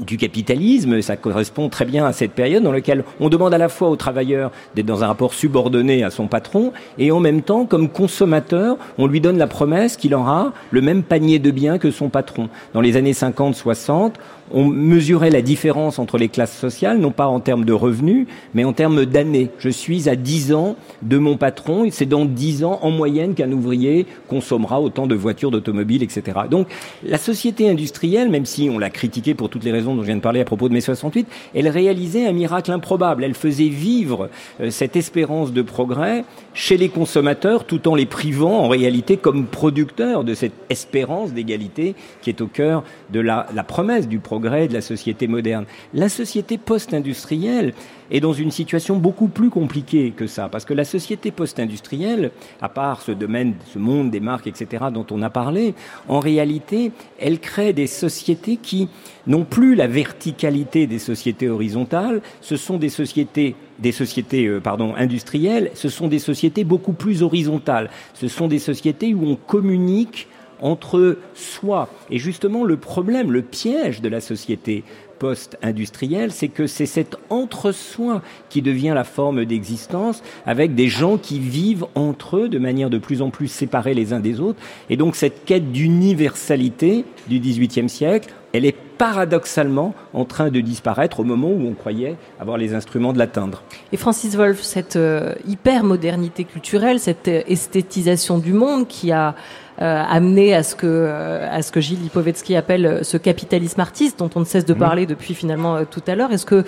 du 0.00 0.16
capitalisme, 0.16 1.00
ça 1.02 1.16
correspond 1.16 1.68
très 1.68 1.84
bien 1.84 2.06
à 2.06 2.12
cette 2.12 2.32
période 2.32 2.62
dans 2.62 2.72
laquelle 2.72 3.04
on 3.20 3.28
demande 3.28 3.54
à 3.54 3.58
la 3.58 3.68
fois 3.68 3.88
aux 3.88 3.96
travailleurs 3.96 4.50
d'être 4.74 4.86
dans 4.86 5.04
un 5.04 5.06
rapport 5.06 5.34
subordonné 5.34 6.02
à 6.02 6.10
son 6.10 6.26
patron 6.26 6.72
et 6.98 7.12
en 7.12 7.20
même 7.20 7.42
temps, 7.42 7.66
comme 7.66 7.88
consommateur, 7.88 8.76
on 8.98 9.06
lui 9.06 9.20
donne 9.20 9.38
la 9.38 9.46
promesse 9.46 9.96
qu'il 9.96 10.14
aura 10.14 10.52
le 10.70 10.80
même 10.80 11.02
panier 11.02 11.38
de 11.38 11.50
biens 11.50 11.78
que 11.78 11.90
son 11.90 12.08
patron. 12.08 12.48
Dans 12.74 12.80
les 12.80 12.96
années 12.96 13.12
50-60, 13.12 14.12
on 14.52 14.64
mesurait 14.64 15.30
la 15.30 15.42
différence 15.42 15.98
entre 15.98 16.18
les 16.18 16.28
classes 16.28 16.56
sociales, 16.56 16.98
non 16.98 17.10
pas 17.10 17.26
en 17.26 17.40
termes 17.40 17.64
de 17.64 17.72
revenus, 17.72 18.26
mais 18.54 18.64
en 18.64 18.72
termes 18.72 19.04
d'années. 19.04 19.50
Je 19.58 19.68
suis 19.68 20.08
à 20.08 20.16
10 20.16 20.52
ans 20.54 20.76
de 21.02 21.18
mon 21.18 21.36
patron, 21.36 21.84
et 21.84 21.90
c'est 21.90 22.06
dans 22.06 22.24
10 22.24 22.64
ans, 22.64 22.78
en 22.82 22.90
moyenne, 22.90 23.34
qu'un 23.34 23.52
ouvrier 23.52 24.06
consommera 24.28 24.80
autant 24.80 25.06
de 25.06 25.14
voitures, 25.14 25.50
d'automobiles, 25.50 26.02
etc. 26.02 26.40
Donc, 26.50 26.68
la 27.04 27.18
société 27.18 27.68
industrielle, 27.68 28.28
même 28.28 28.46
si 28.46 28.70
on 28.72 28.78
l'a 28.78 28.90
critiquée 28.90 29.34
pour 29.34 29.48
toutes 29.48 29.64
les 29.64 29.72
raisons 29.72 29.94
dont 29.94 30.02
je 30.02 30.06
viens 30.06 30.16
de 30.16 30.20
parler 30.20 30.40
à 30.40 30.44
propos 30.44 30.68
de 30.68 30.74
mai 30.74 30.80
68, 30.80 31.26
elle 31.54 31.68
réalisait 31.68 32.26
un 32.26 32.32
miracle 32.32 32.72
improbable. 32.72 33.24
Elle 33.24 33.34
faisait 33.34 33.68
vivre 33.68 34.30
euh, 34.60 34.70
cette 34.70 34.96
espérance 34.96 35.52
de 35.52 35.62
progrès 35.62 36.24
chez 36.54 36.76
les 36.76 36.88
consommateurs, 36.88 37.64
tout 37.64 37.88
en 37.88 37.94
les 37.94 38.06
privant, 38.06 38.64
en 38.64 38.68
réalité, 38.68 39.16
comme 39.16 39.46
producteurs 39.46 40.24
de 40.24 40.34
cette 40.34 40.52
espérance 40.68 41.32
d'égalité 41.32 41.94
qui 42.22 42.30
est 42.30 42.40
au 42.40 42.46
cœur 42.46 42.82
de 43.12 43.20
la, 43.20 43.46
la 43.54 43.62
promesse 43.62 44.08
du 44.08 44.18
progrès 44.18 44.39
de 44.40 44.72
la 44.72 44.80
société 44.80 45.28
moderne. 45.28 45.66
La 45.94 46.08
société 46.08 46.58
post-industrielle 46.58 47.74
est 48.10 48.20
dans 48.20 48.32
une 48.32 48.50
situation 48.50 48.96
beaucoup 48.96 49.28
plus 49.28 49.50
compliquée 49.50 50.12
que 50.16 50.26
ça, 50.26 50.48
parce 50.48 50.64
que 50.64 50.74
la 50.74 50.84
société 50.84 51.30
post-industrielle, 51.30 52.32
à 52.60 52.68
part 52.68 53.02
ce 53.02 53.12
domaine, 53.12 53.54
ce 53.72 53.78
monde 53.78 54.10
des 54.10 54.20
marques, 54.20 54.46
etc., 54.46 54.86
dont 54.92 55.06
on 55.10 55.22
a 55.22 55.30
parlé, 55.30 55.74
en 56.08 56.18
réalité, 56.18 56.92
elle 57.18 57.38
crée 57.38 57.72
des 57.72 57.86
sociétés 57.86 58.56
qui 58.56 58.88
n'ont 59.26 59.44
plus 59.44 59.74
la 59.74 59.86
verticalité 59.86 60.86
des 60.86 60.98
sociétés 60.98 61.48
horizontales, 61.48 62.22
ce 62.40 62.56
sont 62.56 62.78
des 62.78 62.88
sociétés 62.88 63.54
des 63.78 63.92
sociétés 63.92 64.46
euh, 64.46 64.60
pardon 64.60 64.94
industrielles, 64.94 65.70
ce 65.72 65.88
sont 65.88 66.06
des 66.06 66.18
sociétés 66.18 66.64
beaucoup 66.64 66.92
plus 66.92 67.22
horizontales. 67.22 67.88
Ce 68.12 68.28
sont 68.28 68.46
des 68.46 68.58
sociétés 68.58 69.14
où 69.14 69.26
on 69.26 69.36
communique 69.36 70.28
entre 70.60 71.18
soi. 71.34 71.88
Et 72.10 72.18
justement, 72.18 72.64
le 72.64 72.76
problème, 72.76 73.32
le 73.32 73.42
piège 73.42 74.00
de 74.00 74.08
la 74.08 74.20
société 74.20 74.84
post-industrielle, 75.20 76.32
c'est 76.32 76.48
que 76.48 76.66
c'est 76.66 76.86
cet 76.86 77.16
entre-soi 77.28 78.22
qui 78.48 78.62
devient 78.62 78.92
la 78.94 79.04
forme 79.04 79.44
d'existence, 79.44 80.22
avec 80.46 80.74
des 80.74 80.88
gens 80.88 81.18
qui 81.18 81.38
vivent 81.38 81.86
entre 81.94 82.38
eux 82.38 82.48
de 82.48 82.58
manière 82.58 82.90
de 82.90 82.98
plus 82.98 83.22
en 83.22 83.30
plus 83.30 83.48
séparée 83.48 83.94
les 83.94 84.12
uns 84.12 84.20
des 84.20 84.40
autres. 84.40 84.58
Et 84.88 84.96
donc 84.96 85.14
cette 85.14 85.44
quête 85.44 85.70
d'universalité 85.70 87.04
du 87.28 87.38
XVIIIe 87.38 87.88
siècle, 87.88 88.32
elle 88.52 88.64
est 88.64 88.74
paradoxalement 88.98 89.94
en 90.12 90.24
train 90.24 90.50
de 90.50 90.60
disparaître 90.60 91.20
au 91.20 91.24
moment 91.24 91.48
où 91.48 91.66
on 91.66 91.74
croyait 91.74 92.16
avoir 92.38 92.58
les 92.58 92.74
instruments 92.74 93.12
de 93.12 93.18
l'atteindre. 93.18 93.62
Et 93.92 93.96
Francis 93.96 94.36
Wolff, 94.36 94.60
cette 94.60 94.96
euh, 94.96 95.34
hyper-modernité 95.46 96.44
culturelle, 96.44 96.98
cette 96.98 97.28
euh, 97.28 97.42
esthétisation 97.46 98.38
du 98.38 98.52
monde 98.52 98.88
qui 98.88 99.12
a 99.12 99.36
amené 99.80 100.54
à 100.54 100.62
ce 100.62 100.74
que 100.74 100.86
euh, 100.86 101.48
à 101.50 101.62
ce 101.62 101.72
que 101.72 101.80
Gilles 101.80 102.00
Lipovetsky 102.02 102.54
appelle 102.56 102.86
euh, 102.86 103.02
ce 103.02 103.16
capitalisme 103.16 103.80
artiste 103.80 104.18
dont 104.18 104.30
on 104.34 104.40
ne 104.40 104.44
cesse 104.44 104.66
de 104.66 104.74
Mhm. 104.74 104.78
parler 104.80 105.06
depuis 105.06 105.34
finalement 105.34 105.76
euh, 105.76 105.84
tout 105.90 106.02
à 106.06 106.14
l'heure. 106.14 106.32
Est-ce 106.32 106.46
que 106.46 106.64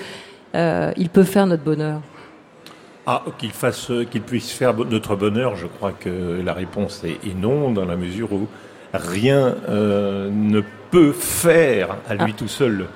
euh, 0.54 0.92
il 0.96 1.08
peut 1.10 1.24
faire 1.24 1.46
notre 1.46 1.62
bonheur? 1.62 2.00
Ah, 3.06 3.22
qu'il 3.38 3.50
fasse, 3.50 3.90
qu'il 4.10 4.22
puisse 4.22 4.52
faire 4.52 4.74
notre 4.74 5.16
bonheur, 5.16 5.56
je 5.56 5.66
crois 5.66 5.92
que 5.92 6.40
la 6.44 6.52
réponse 6.52 7.02
est, 7.04 7.18
est 7.28 7.34
non, 7.34 7.70
dans 7.72 7.84
la 7.84 7.96
mesure 7.96 8.32
où 8.32 8.46
rien 8.94 9.56
euh, 9.68 10.30
ne 10.30 10.60
peut 10.90 11.12
faire 11.12 11.96
à 12.08 12.14
lui 12.14 12.32
tout 12.34 12.48
seul 12.48 12.86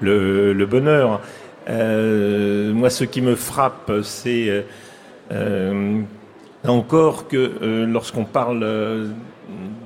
le, 0.00 0.52
le 0.54 0.66
bonheur. 0.66 1.20
Euh, 1.68 2.72
moi, 2.72 2.88
ce 2.90 3.04
qui 3.04 3.20
me 3.20 3.34
frappe, 3.34 3.92
c'est 4.02 4.48
euh, 4.48 4.62
euh, 5.32 6.00
là 6.64 6.72
encore 6.72 7.28
que 7.28 7.36
euh, 7.62 7.84
lorsqu'on 7.86 8.24
parle 8.24 8.62
euh, 8.62 9.08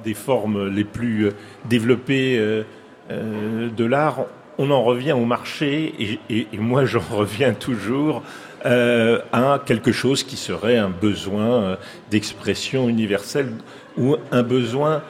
des 0.04 0.14
formes 0.14 0.68
les 0.68 0.84
plus 0.84 1.26
euh, 1.26 1.30
développées 1.68 2.36
euh, 2.38 2.62
euh, 3.10 3.68
de 3.68 3.84
l'art, 3.84 4.26
on 4.58 4.70
en 4.70 4.82
revient 4.82 5.12
au 5.12 5.24
marché, 5.24 6.18
et, 6.30 6.46
moi 6.58 6.84
j'en 6.84 7.00
reviens 7.00 7.52
toujours 7.52 8.22
à 8.66 9.60
quelque 9.66 9.92
chose 9.92 10.22
qui 10.22 10.36
serait 10.36 10.78
un 10.78 10.88
besoin 10.88 11.76
d'expression 12.10 12.88
universelle 12.88 13.52
ou 13.98 14.16
un 14.32 14.42
besoin 14.42 15.02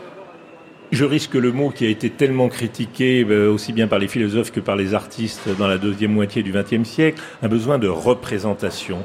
je 0.90 1.04
risque 1.04 1.34
le 1.34 1.52
mot 1.52 1.70
qui 1.70 1.86
a 1.86 1.88
été 1.88 2.10
tellement 2.10 2.48
critiqué 2.48 3.24
aussi 3.24 3.72
bien 3.72 3.86
par 3.86 4.00
les 4.00 4.08
philosophes 4.08 4.50
que 4.50 4.58
par 4.58 4.74
les 4.74 4.92
artistes 4.92 5.48
dans 5.56 5.68
la 5.68 5.78
deuxième 5.78 6.10
moitié 6.10 6.42
du 6.42 6.50
XXe 6.50 6.82
siècle, 6.82 7.22
un 7.42 7.48
besoin 7.48 7.78
de 7.78 7.86
représentation. 7.86 9.04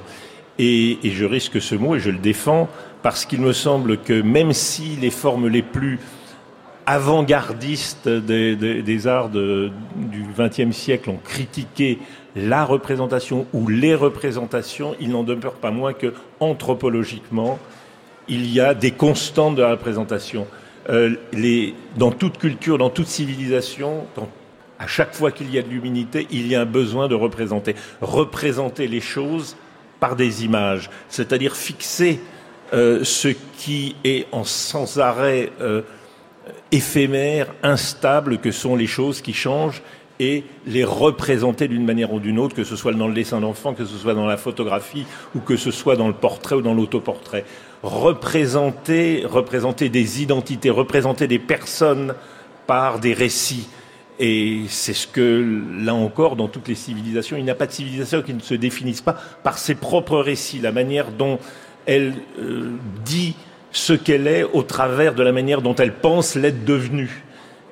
Et 0.57 0.97
je 1.03 1.25
risque 1.25 1.61
ce 1.61 1.75
mot 1.75 1.95
et 1.95 1.99
je 1.99 2.09
le 2.09 2.17
défends 2.17 2.69
parce 3.01 3.25
qu'il 3.25 3.41
me 3.41 3.53
semble 3.53 3.97
que 3.97 4.21
même 4.21 4.53
si 4.53 4.95
les 4.97 5.11
formes 5.11 5.47
les 5.47 5.61
plus 5.61 5.99
avant-gardistes 6.85 8.09
des, 8.09 9.07
arts 9.07 9.29
du 9.29 10.25
XXe 10.37 10.75
siècle 10.75 11.11
ont 11.11 11.19
critiqué 11.23 11.99
la 12.35 12.65
représentation 12.65 13.45
ou 13.53 13.67
les 13.67 13.93
représentations, 13.93 14.95
il 14.99 15.11
n'en 15.11 15.23
demeure 15.23 15.53
pas 15.53 15.69
moins 15.71 15.93
que 15.93 16.13
anthropologiquement, 16.39 17.59
il 18.27 18.51
y 18.51 18.59
a 18.59 18.73
des 18.73 18.91
constantes 18.91 19.55
de 19.55 19.61
la 19.61 19.71
représentation. 19.71 20.47
Euh, 20.89 21.15
dans 21.95 22.11
toute 22.11 22.39
culture, 22.39 22.79
dans 22.79 22.89
toute 22.89 23.07
civilisation, 23.07 24.05
à 24.79 24.87
chaque 24.87 25.13
fois 25.13 25.31
qu'il 25.31 25.53
y 25.53 25.59
a 25.59 25.61
de 25.61 25.69
l'humanité, 25.69 26.27
il 26.31 26.47
y 26.47 26.55
a 26.55 26.61
un 26.61 26.65
besoin 26.65 27.07
de 27.07 27.15
représenter. 27.15 27.75
Représenter 28.01 28.87
les 28.87 29.01
choses 29.01 29.57
par 29.99 30.15
des 30.15 30.45
images, 30.45 30.89
c'est-à-dire 31.09 31.55
fixer 31.55 32.19
euh, 32.73 33.03
ce 33.03 33.29
qui 33.57 33.95
est 34.03 34.27
en 34.31 34.43
sans 34.43 34.99
arrêt 34.99 35.51
euh, 35.61 35.81
éphémère, 36.71 37.47
instable, 37.63 38.39
que 38.39 38.51
sont 38.51 38.75
les 38.75 38.87
choses 38.87 39.21
qui 39.21 39.33
changent 39.33 39.81
et 40.19 40.43
les 40.67 40.83
représenter 40.83 41.67
d'une 41.67 41.85
manière 41.85 42.13
ou 42.13 42.19
d'une 42.19 42.39
autre, 42.39 42.55
que 42.55 42.65
ce 42.65 42.75
soit 42.75 42.93
dans 42.93 43.07
le 43.07 43.13
dessin 43.13 43.39
d'enfant, 43.39 43.73
que 43.73 43.85
ce 43.85 43.97
soit 43.97 44.13
dans 44.13 44.25
la 44.25 44.37
photographie 44.37 45.05
ou 45.33 45.39
que 45.39 45.55
ce 45.55 45.71
soit 45.71 45.95
dans 45.95 46.07
le 46.07 46.13
portrait 46.13 46.55
ou 46.55 46.61
dans 46.61 46.73
l'autoportrait. 46.73 47.45
Représenter, 47.83 49.23
représenter 49.25 49.87
des 49.87 50.21
identités, 50.21 50.69
représenter 50.69 51.27
des 51.27 51.39
personnes 51.39 52.13
par 52.67 52.99
des 52.99 53.13
récits. 53.13 53.69
Et 54.19 54.63
c'est 54.67 54.93
ce 54.93 55.07
que, 55.07 55.61
là 55.79 55.95
encore, 55.95 56.35
dans 56.35 56.49
toutes 56.49 56.67
les 56.67 56.75
civilisations, 56.75 57.37
il 57.37 57.45
n'y 57.45 57.49
a 57.49 57.55
pas 57.55 57.67
de 57.67 57.71
civilisation 57.71 58.21
qui 58.21 58.33
ne 58.33 58.41
se 58.41 58.53
définisse 58.53 58.99
pas 58.99 59.15
par 59.43 59.57
ses 59.57 59.75
propres 59.75 60.17
récits, 60.17 60.59
la 60.59 60.73
manière 60.73 61.11
dont 61.11 61.39
elle 61.89 62.13
euh, 62.39 62.75
dit 63.03 63.35
ce 63.71 63.93
qu'elle 63.93 64.27
est 64.27 64.43
au 64.43 64.61
travers 64.61 65.15
de 65.15 65.23
la 65.23 65.31
manière 65.31 65.63
dont 65.63 65.73
elle 65.73 65.93
pense 65.93 66.35
l'être 66.35 66.63
devenue. 66.63 67.23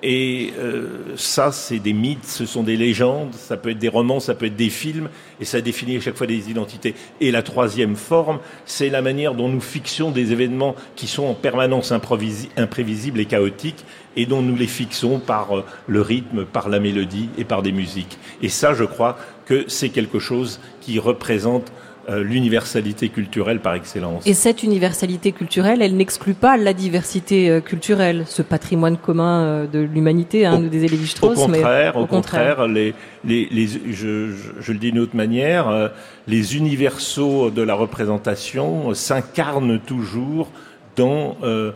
Et 0.01 0.53
euh, 0.57 1.15
ça, 1.15 1.51
c'est 1.51 1.77
des 1.77 1.93
mythes, 1.93 2.25
ce 2.25 2.45
sont 2.47 2.63
des 2.63 2.77
légendes, 2.77 3.33
ça 3.33 3.57
peut 3.57 3.71
être 3.71 3.79
des 3.79 3.89
romans, 3.89 4.19
ça 4.19 4.33
peut 4.33 4.47
être 4.47 4.55
des 4.55 4.69
films, 4.69 5.09
et 5.39 5.45
ça 5.45 5.61
définit 5.61 5.97
à 5.97 6.01
chaque 6.01 6.15
fois 6.15 6.25
des 6.25 6.49
identités. 6.49 6.95
Et 7.21 7.29
la 7.29 7.43
troisième 7.43 7.95
forme, 7.95 8.39
c'est 8.65 8.89
la 8.89 9.03
manière 9.03 9.35
dont 9.35 9.49
nous 9.49 9.61
fixons 9.61 10.09
des 10.09 10.31
événements 10.31 10.75
qui 10.95 11.07
sont 11.07 11.25
en 11.25 11.33
permanence 11.35 11.91
imprévisibles 11.91 13.19
et 13.19 13.25
chaotiques, 13.25 13.85
et 14.15 14.25
dont 14.25 14.41
nous 14.41 14.55
les 14.55 14.67
fixons 14.67 15.19
par 15.19 15.57
euh, 15.57 15.65
le 15.87 16.01
rythme, 16.01 16.45
par 16.45 16.69
la 16.69 16.79
mélodie 16.79 17.29
et 17.37 17.43
par 17.43 17.61
des 17.61 17.71
musiques. 17.71 18.17
Et 18.41 18.49
ça, 18.49 18.73
je 18.73 18.83
crois 18.83 19.17
que 19.45 19.65
c'est 19.67 19.89
quelque 19.89 20.19
chose 20.19 20.59
qui 20.81 20.99
représente 20.99 21.71
l'universalité 22.09 23.09
culturelle 23.09 23.59
par 23.59 23.73
excellence. 23.73 24.25
Et 24.25 24.33
cette 24.33 24.63
universalité 24.63 25.31
culturelle, 25.33 25.81
elle 25.81 25.95
n'exclut 25.97 26.33
pas 26.35 26.55
la 26.57 26.73
diversité 26.73 27.49
euh, 27.49 27.59
culturelle, 27.59 28.23
ce 28.27 28.41
patrimoine 28.41 28.97
commun 28.97 29.43
euh, 29.43 29.67
de 29.67 29.79
l'humanité, 29.79 30.45
hein, 30.45 30.59
nous 30.59 30.69
disait 30.69 30.87
Au 30.87 30.91
Lévi-Strauss. 30.91 31.37
mais 31.49 31.57
contraire, 31.59 31.97
au 31.97 32.05
contraire, 32.05 32.67
les, 32.67 32.93
les, 33.25 33.47
les- 33.51 33.67
je, 33.67 34.31
je- 34.31 34.31
je 34.61 34.71
le 34.71 34.77
dis 34.79 34.91
d'une 34.91 35.01
autre 35.01 35.15
manière, 35.15 35.67
euh, 35.67 35.89
les 36.27 36.55
universaux 36.55 37.49
de 37.51 37.61
la 37.61 37.73
représentation 37.73 38.91
euh, 38.91 38.93
s'incarnent 38.93 39.79
toujours 39.79 40.49
dans 40.95 41.35
euh, 41.43 41.71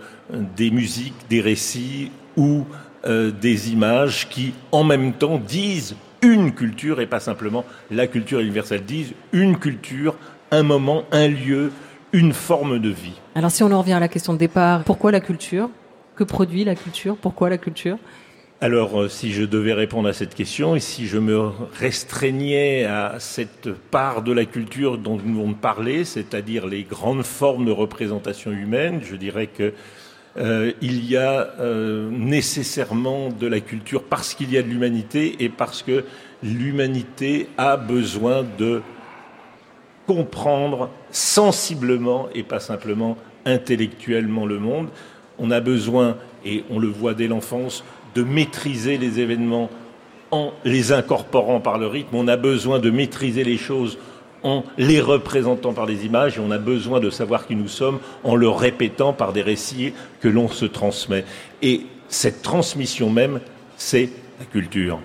des 0.56 0.72
musiques, 0.72 1.14
des 1.30 1.42
récits 1.42 2.12
ou 2.38 2.64
euh, 3.06 3.32
des 3.32 3.72
images 3.72 4.30
qui, 4.30 4.54
en 4.72 4.84
même 4.84 5.14
temps, 5.14 5.38
disent 5.46 5.96
une 6.22 6.52
culture 6.54 7.02
et 7.02 7.08
pas 7.08 7.20
simplement 7.20 7.66
la 7.90 8.08
culture 8.08 8.40
universelle, 8.40 8.84
disent 8.84 9.14
une 9.34 9.58
culture, 9.58 10.16
un 10.52 10.64
moment, 10.64 11.04
un 11.12 11.28
lieu, 11.28 11.72
une 12.14 12.34
forme 12.34 12.80
de 12.80 12.90
vie. 12.90 13.20
Alors 13.36 13.52
si 13.52 13.64
on 13.64 13.72
en 13.72 13.80
revient 13.80 13.94
à 13.94 14.00
la 14.00 14.08
question 14.08 14.34
de 14.34 14.38
départ, 14.38 14.84
pourquoi 14.84 15.12
la 15.12 15.22
culture? 15.22 15.70
Que 16.16 16.24
produit 16.24 16.64
la 16.64 16.76
culture? 16.76 17.16
Pourquoi 17.18 17.50
la 17.50 17.58
culture? 17.58 17.98
Alors, 18.64 19.02
euh, 19.02 19.10
si 19.10 19.32
je 19.32 19.44
devais 19.44 19.74
répondre 19.74 20.08
à 20.08 20.14
cette 20.14 20.36
question 20.36 20.76
et 20.76 20.80
si 20.80 21.08
je 21.08 21.18
me 21.18 21.50
restreignais 21.80 22.86
à 22.86 23.16
cette 23.18 23.72
part 23.74 24.22
de 24.22 24.32
la 24.32 24.46
culture 24.46 25.00
dont 25.00 25.18
nous 25.18 25.34
venons 25.34 25.50
de 25.50 25.56
parler, 25.56 26.06
c'est-à-dire 26.06 26.68
les 26.68 26.84
grandes 26.84 27.24
formes 27.24 27.66
de 27.66 27.72
représentation 27.72 28.52
humaine, 28.52 29.02
je 29.04 29.16
dirais 29.16 29.48
que 29.48 29.74
euh, 30.38 30.72
il 30.82 31.06
y 31.10 31.18
a 31.18 31.50
euh, 31.60 32.10
nécessairement 32.10 33.30
de 33.30 33.48
la 33.48 33.60
culture 33.60 34.04
parce 34.04 34.34
qu'il 34.34 34.52
y 34.52 34.58
a 34.58 34.64
de 34.64 34.68
l'humanité 34.68 35.36
et 35.44 35.50
parce 35.50 35.84
que 35.84 36.06
l'humanité 36.42 37.50
a 37.58 37.76
besoin 37.76 38.46
de 38.58 38.82
comprendre 40.08 40.90
sensiblement 41.12 42.30
et 42.34 42.44
pas 42.44 42.60
simplement 42.60 43.18
intellectuellement 43.46 44.46
le 44.46 44.60
monde. 44.60 44.88
On 45.38 45.52
a 45.52 45.60
besoin, 45.60 46.18
et 46.46 46.64
on 46.70 46.80
le 46.80 46.88
voit 46.88 47.14
dès 47.14 47.28
l'enfance, 47.28 47.84
de 48.16 48.24
maîtriser 48.24 48.98
les 48.98 49.20
événements 49.20 49.70
en 50.32 50.54
les 50.64 50.94
incorporant 50.94 51.60
par 51.60 51.78
le 51.78 51.88
rythme. 51.88 52.16
On 52.16 52.28
a 52.28 52.38
besoin 52.38 52.80
de 52.80 52.90
maîtriser 52.90 53.44
les 53.44 53.58
choses 53.58 53.98
en 54.44 54.64
les 54.78 55.02
représentant 55.02 55.74
par 55.74 55.86
des 55.86 56.06
images 56.06 56.38
et 56.38 56.42
on 56.42 56.52
a 56.52 56.58
besoin 56.58 57.00
de 57.00 57.10
savoir 57.10 57.48
qui 57.48 57.56
nous 57.56 57.68
sommes 57.68 58.00
en 58.24 58.36
le 58.36 58.50
répétant 58.50 59.14
par 59.14 59.34
des 59.34 59.42
récits 59.42 59.94
que 60.20 60.28
l'on 60.28 60.48
se 60.48 60.66
transmet. 60.66 61.26
Et 61.62 61.86
cette 62.08 62.42
transmission 62.42 63.10
même, 63.10 63.40
c'est 63.78 64.10
la 64.40 64.46
culture. 64.46 65.00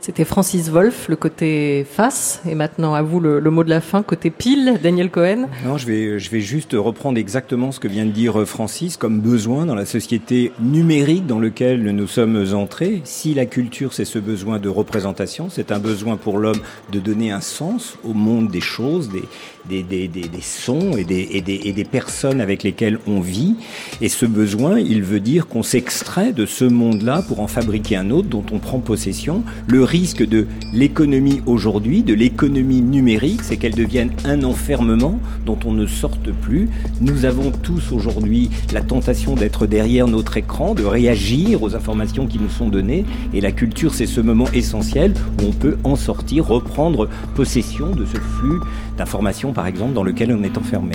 C'était 0.00 0.24
Francis 0.24 0.70
Wolff, 0.70 1.08
le 1.08 1.16
côté 1.16 1.84
face, 1.84 2.40
et 2.48 2.54
maintenant 2.54 2.94
à 2.94 3.02
vous 3.02 3.18
le, 3.18 3.40
le 3.40 3.50
mot 3.50 3.64
de 3.64 3.68
la 3.68 3.80
fin, 3.80 4.02
côté 4.02 4.30
pile, 4.30 4.78
Daniel 4.80 5.10
Cohen. 5.10 5.48
Non, 5.64 5.76
je 5.76 5.86
vais, 5.86 6.18
je 6.20 6.30
vais 6.30 6.40
juste 6.40 6.72
reprendre 6.72 7.18
exactement 7.18 7.72
ce 7.72 7.80
que 7.80 7.88
vient 7.88 8.06
de 8.06 8.12
dire 8.12 8.46
Francis 8.46 8.96
comme 8.96 9.20
besoin 9.20 9.66
dans 9.66 9.74
la 9.74 9.86
société 9.86 10.52
numérique 10.60 11.26
dans 11.26 11.40
laquelle 11.40 11.82
nous 11.82 12.06
sommes 12.06 12.46
entrés. 12.54 13.02
Si 13.04 13.34
la 13.34 13.44
culture, 13.44 13.92
c'est 13.92 14.04
ce 14.04 14.20
besoin 14.20 14.60
de 14.60 14.68
représentation, 14.68 15.48
c'est 15.50 15.72
un 15.72 15.80
besoin 15.80 16.16
pour 16.16 16.38
l'homme 16.38 16.60
de 16.92 17.00
donner 17.00 17.32
un 17.32 17.40
sens 17.40 17.98
au 18.04 18.14
monde 18.14 18.48
des 18.50 18.60
choses, 18.60 19.08
des, 19.10 19.24
des, 19.68 20.30
sons 20.40 20.96
et 20.96 21.04
des 21.04 21.84
personnes 21.84 22.40
avec 22.40 22.62
lesquelles 22.62 22.98
on 23.06 23.20
vit. 23.20 23.54
Et 24.00 24.08
ce 24.08 24.26
besoin, 24.26 24.78
il 24.78 25.02
veut 25.02 25.20
dire 25.20 25.46
qu'on 25.46 25.62
s'extrait 25.62 26.32
de 26.32 26.46
ce 26.46 26.64
monde-là 26.64 27.22
pour 27.26 27.40
en 27.40 27.46
fabriquer 27.46 27.96
un 27.96 28.10
autre 28.10 28.28
dont 28.28 28.44
on 28.52 28.58
prend 28.58 28.78
possession. 28.78 29.42
Le 29.66 29.84
risque 29.84 30.26
de 30.26 30.46
l'économie 30.72 31.42
aujourd'hui, 31.46 32.02
de 32.02 32.14
l'économie 32.14 32.80
numérique, 32.80 33.42
c'est 33.42 33.56
qu'elle 33.56 33.74
devienne 33.74 34.10
un 34.24 34.44
enfermement 34.44 35.20
dont 35.46 35.58
on 35.64 35.72
ne 35.72 35.86
sorte 35.86 36.30
plus. 36.32 36.68
Nous 37.00 37.24
avons 37.24 37.50
tous 37.50 37.92
aujourd'hui 37.92 38.50
la 38.72 38.80
tentation 38.80 39.34
d'être 39.34 39.66
derrière 39.66 40.08
notre 40.08 40.36
écran, 40.36 40.74
de 40.74 40.84
réagir 40.84 41.62
aux 41.62 41.74
informations 41.74 42.26
qui 42.26 42.38
nous 42.38 42.48
sont 42.48 42.68
données. 42.68 43.04
Et 43.34 43.40
la 43.40 43.52
culture, 43.52 43.94
c'est 43.94 44.06
ce 44.06 44.20
moment 44.20 44.48
essentiel 44.52 45.14
où 45.40 45.48
on 45.48 45.52
peut 45.52 45.76
en 45.84 45.96
sortir, 45.96 46.46
reprendre 46.46 47.08
possession 47.34 47.90
de 47.90 48.04
ce 48.04 48.18
flux 48.18 48.60
d'informations, 48.96 49.52
par 49.58 49.66
exemple, 49.66 49.92
dans 49.92 50.04
lequel 50.04 50.32
on 50.32 50.44
est 50.44 50.56
enfermé. 50.56 50.94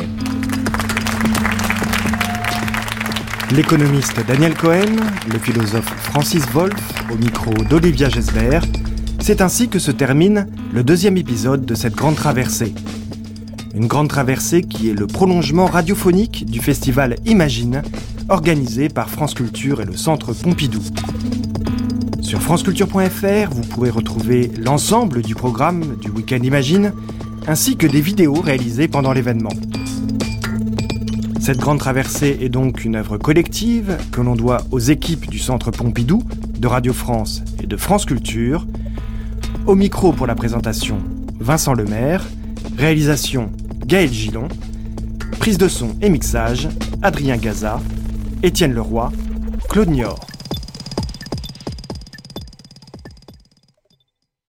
L'économiste 3.51 4.25
Daniel 4.25 4.53
Cohen, 4.53 4.95
le 5.29 5.37
philosophe 5.37 5.93
Francis 5.97 6.45
Wolff, 6.53 6.93
au 7.11 7.17
micro 7.17 7.51
d'Olivia 7.69 8.07
Gesbert. 8.07 8.63
C'est 9.19 9.41
ainsi 9.41 9.67
que 9.67 9.79
se 9.79 9.91
termine 9.91 10.47
le 10.73 10.81
deuxième 10.81 11.17
épisode 11.17 11.65
de 11.65 11.75
cette 11.75 11.95
grande 11.95 12.15
traversée. 12.15 12.73
Une 13.75 13.87
grande 13.87 14.07
traversée 14.07 14.61
qui 14.61 14.89
est 14.89 14.97
le 14.97 15.07
prolongement 15.07 15.65
radiophonique 15.65 16.45
du 16.45 16.61
festival 16.61 17.17
Imagine, 17.25 17.81
organisé 18.29 18.87
par 18.87 19.09
France 19.09 19.33
Culture 19.33 19.81
et 19.81 19.85
le 19.85 19.97
Centre 19.97 20.31
Pompidou. 20.31 20.83
Sur 22.21 22.41
franceculture.fr, 22.41 23.49
vous 23.51 23.61
pourrez 23.63 23.89
retrouver 23.89 24.49
l'ensemble 24.57 25.21
du 25.21 25.35
programme 25.35 25.97
du 25.97 26.09
Week-end 26.09 26.39
Imagine, 26.41 26.93
ainsi 27.47 27.77
que 27.77 27.87
des 27.87 28.01
vidéos 28.01 28.39
réalisées 28.41 28.87
pendant 28.87 29.13
l'événement. 29.13 29.53
Cette 31.39 31.57
grande 31.57 31.79
traversée 31.79 32.37
est 32.41 32.49
donc 32.49 32.85
une 32.85 32.95
œuvre 32.95 33.17
collective 33.17 33.97
que 34.11 34.21
l'on 34.21 34.35
doit 34.35 34.61
aux 34.71 34.79
équipes 34.79 35.29
du 35.29 35.39
Centre 35.39 35.71
Pompidou, 35.71 36.23
de 36.57 36.67
Radio 36.67 36.93
France 36.93 37.43
et 37.61 37.67
de 37.67 37.75
France 37.75 38.05
Culture. 38.05 38.65
Au 39.67 39.75
micro 39.75 40.13
pour 40.13 40.25
la 40.25 40.35
présentation, 40.35 40.99
Vincent 41.39 41.73
Lemaire. 41.73 42.25
Réalisation, 42.77 43.51
Gaël 43.85 44.11
Gillon. 44.11 44.47
Prise 45.39 45.57
de 45.57 45.67
son 45.67 45.95
et 46.01 46.09
mixage, 46.09 46.69
Adrien 47.01 47.35
Gaza, 47.35 47.81
Étienne 48.41 48.73
Leroy, 48.73 49.11
Claude 49.69 49.89
Niort. 49.89 50.25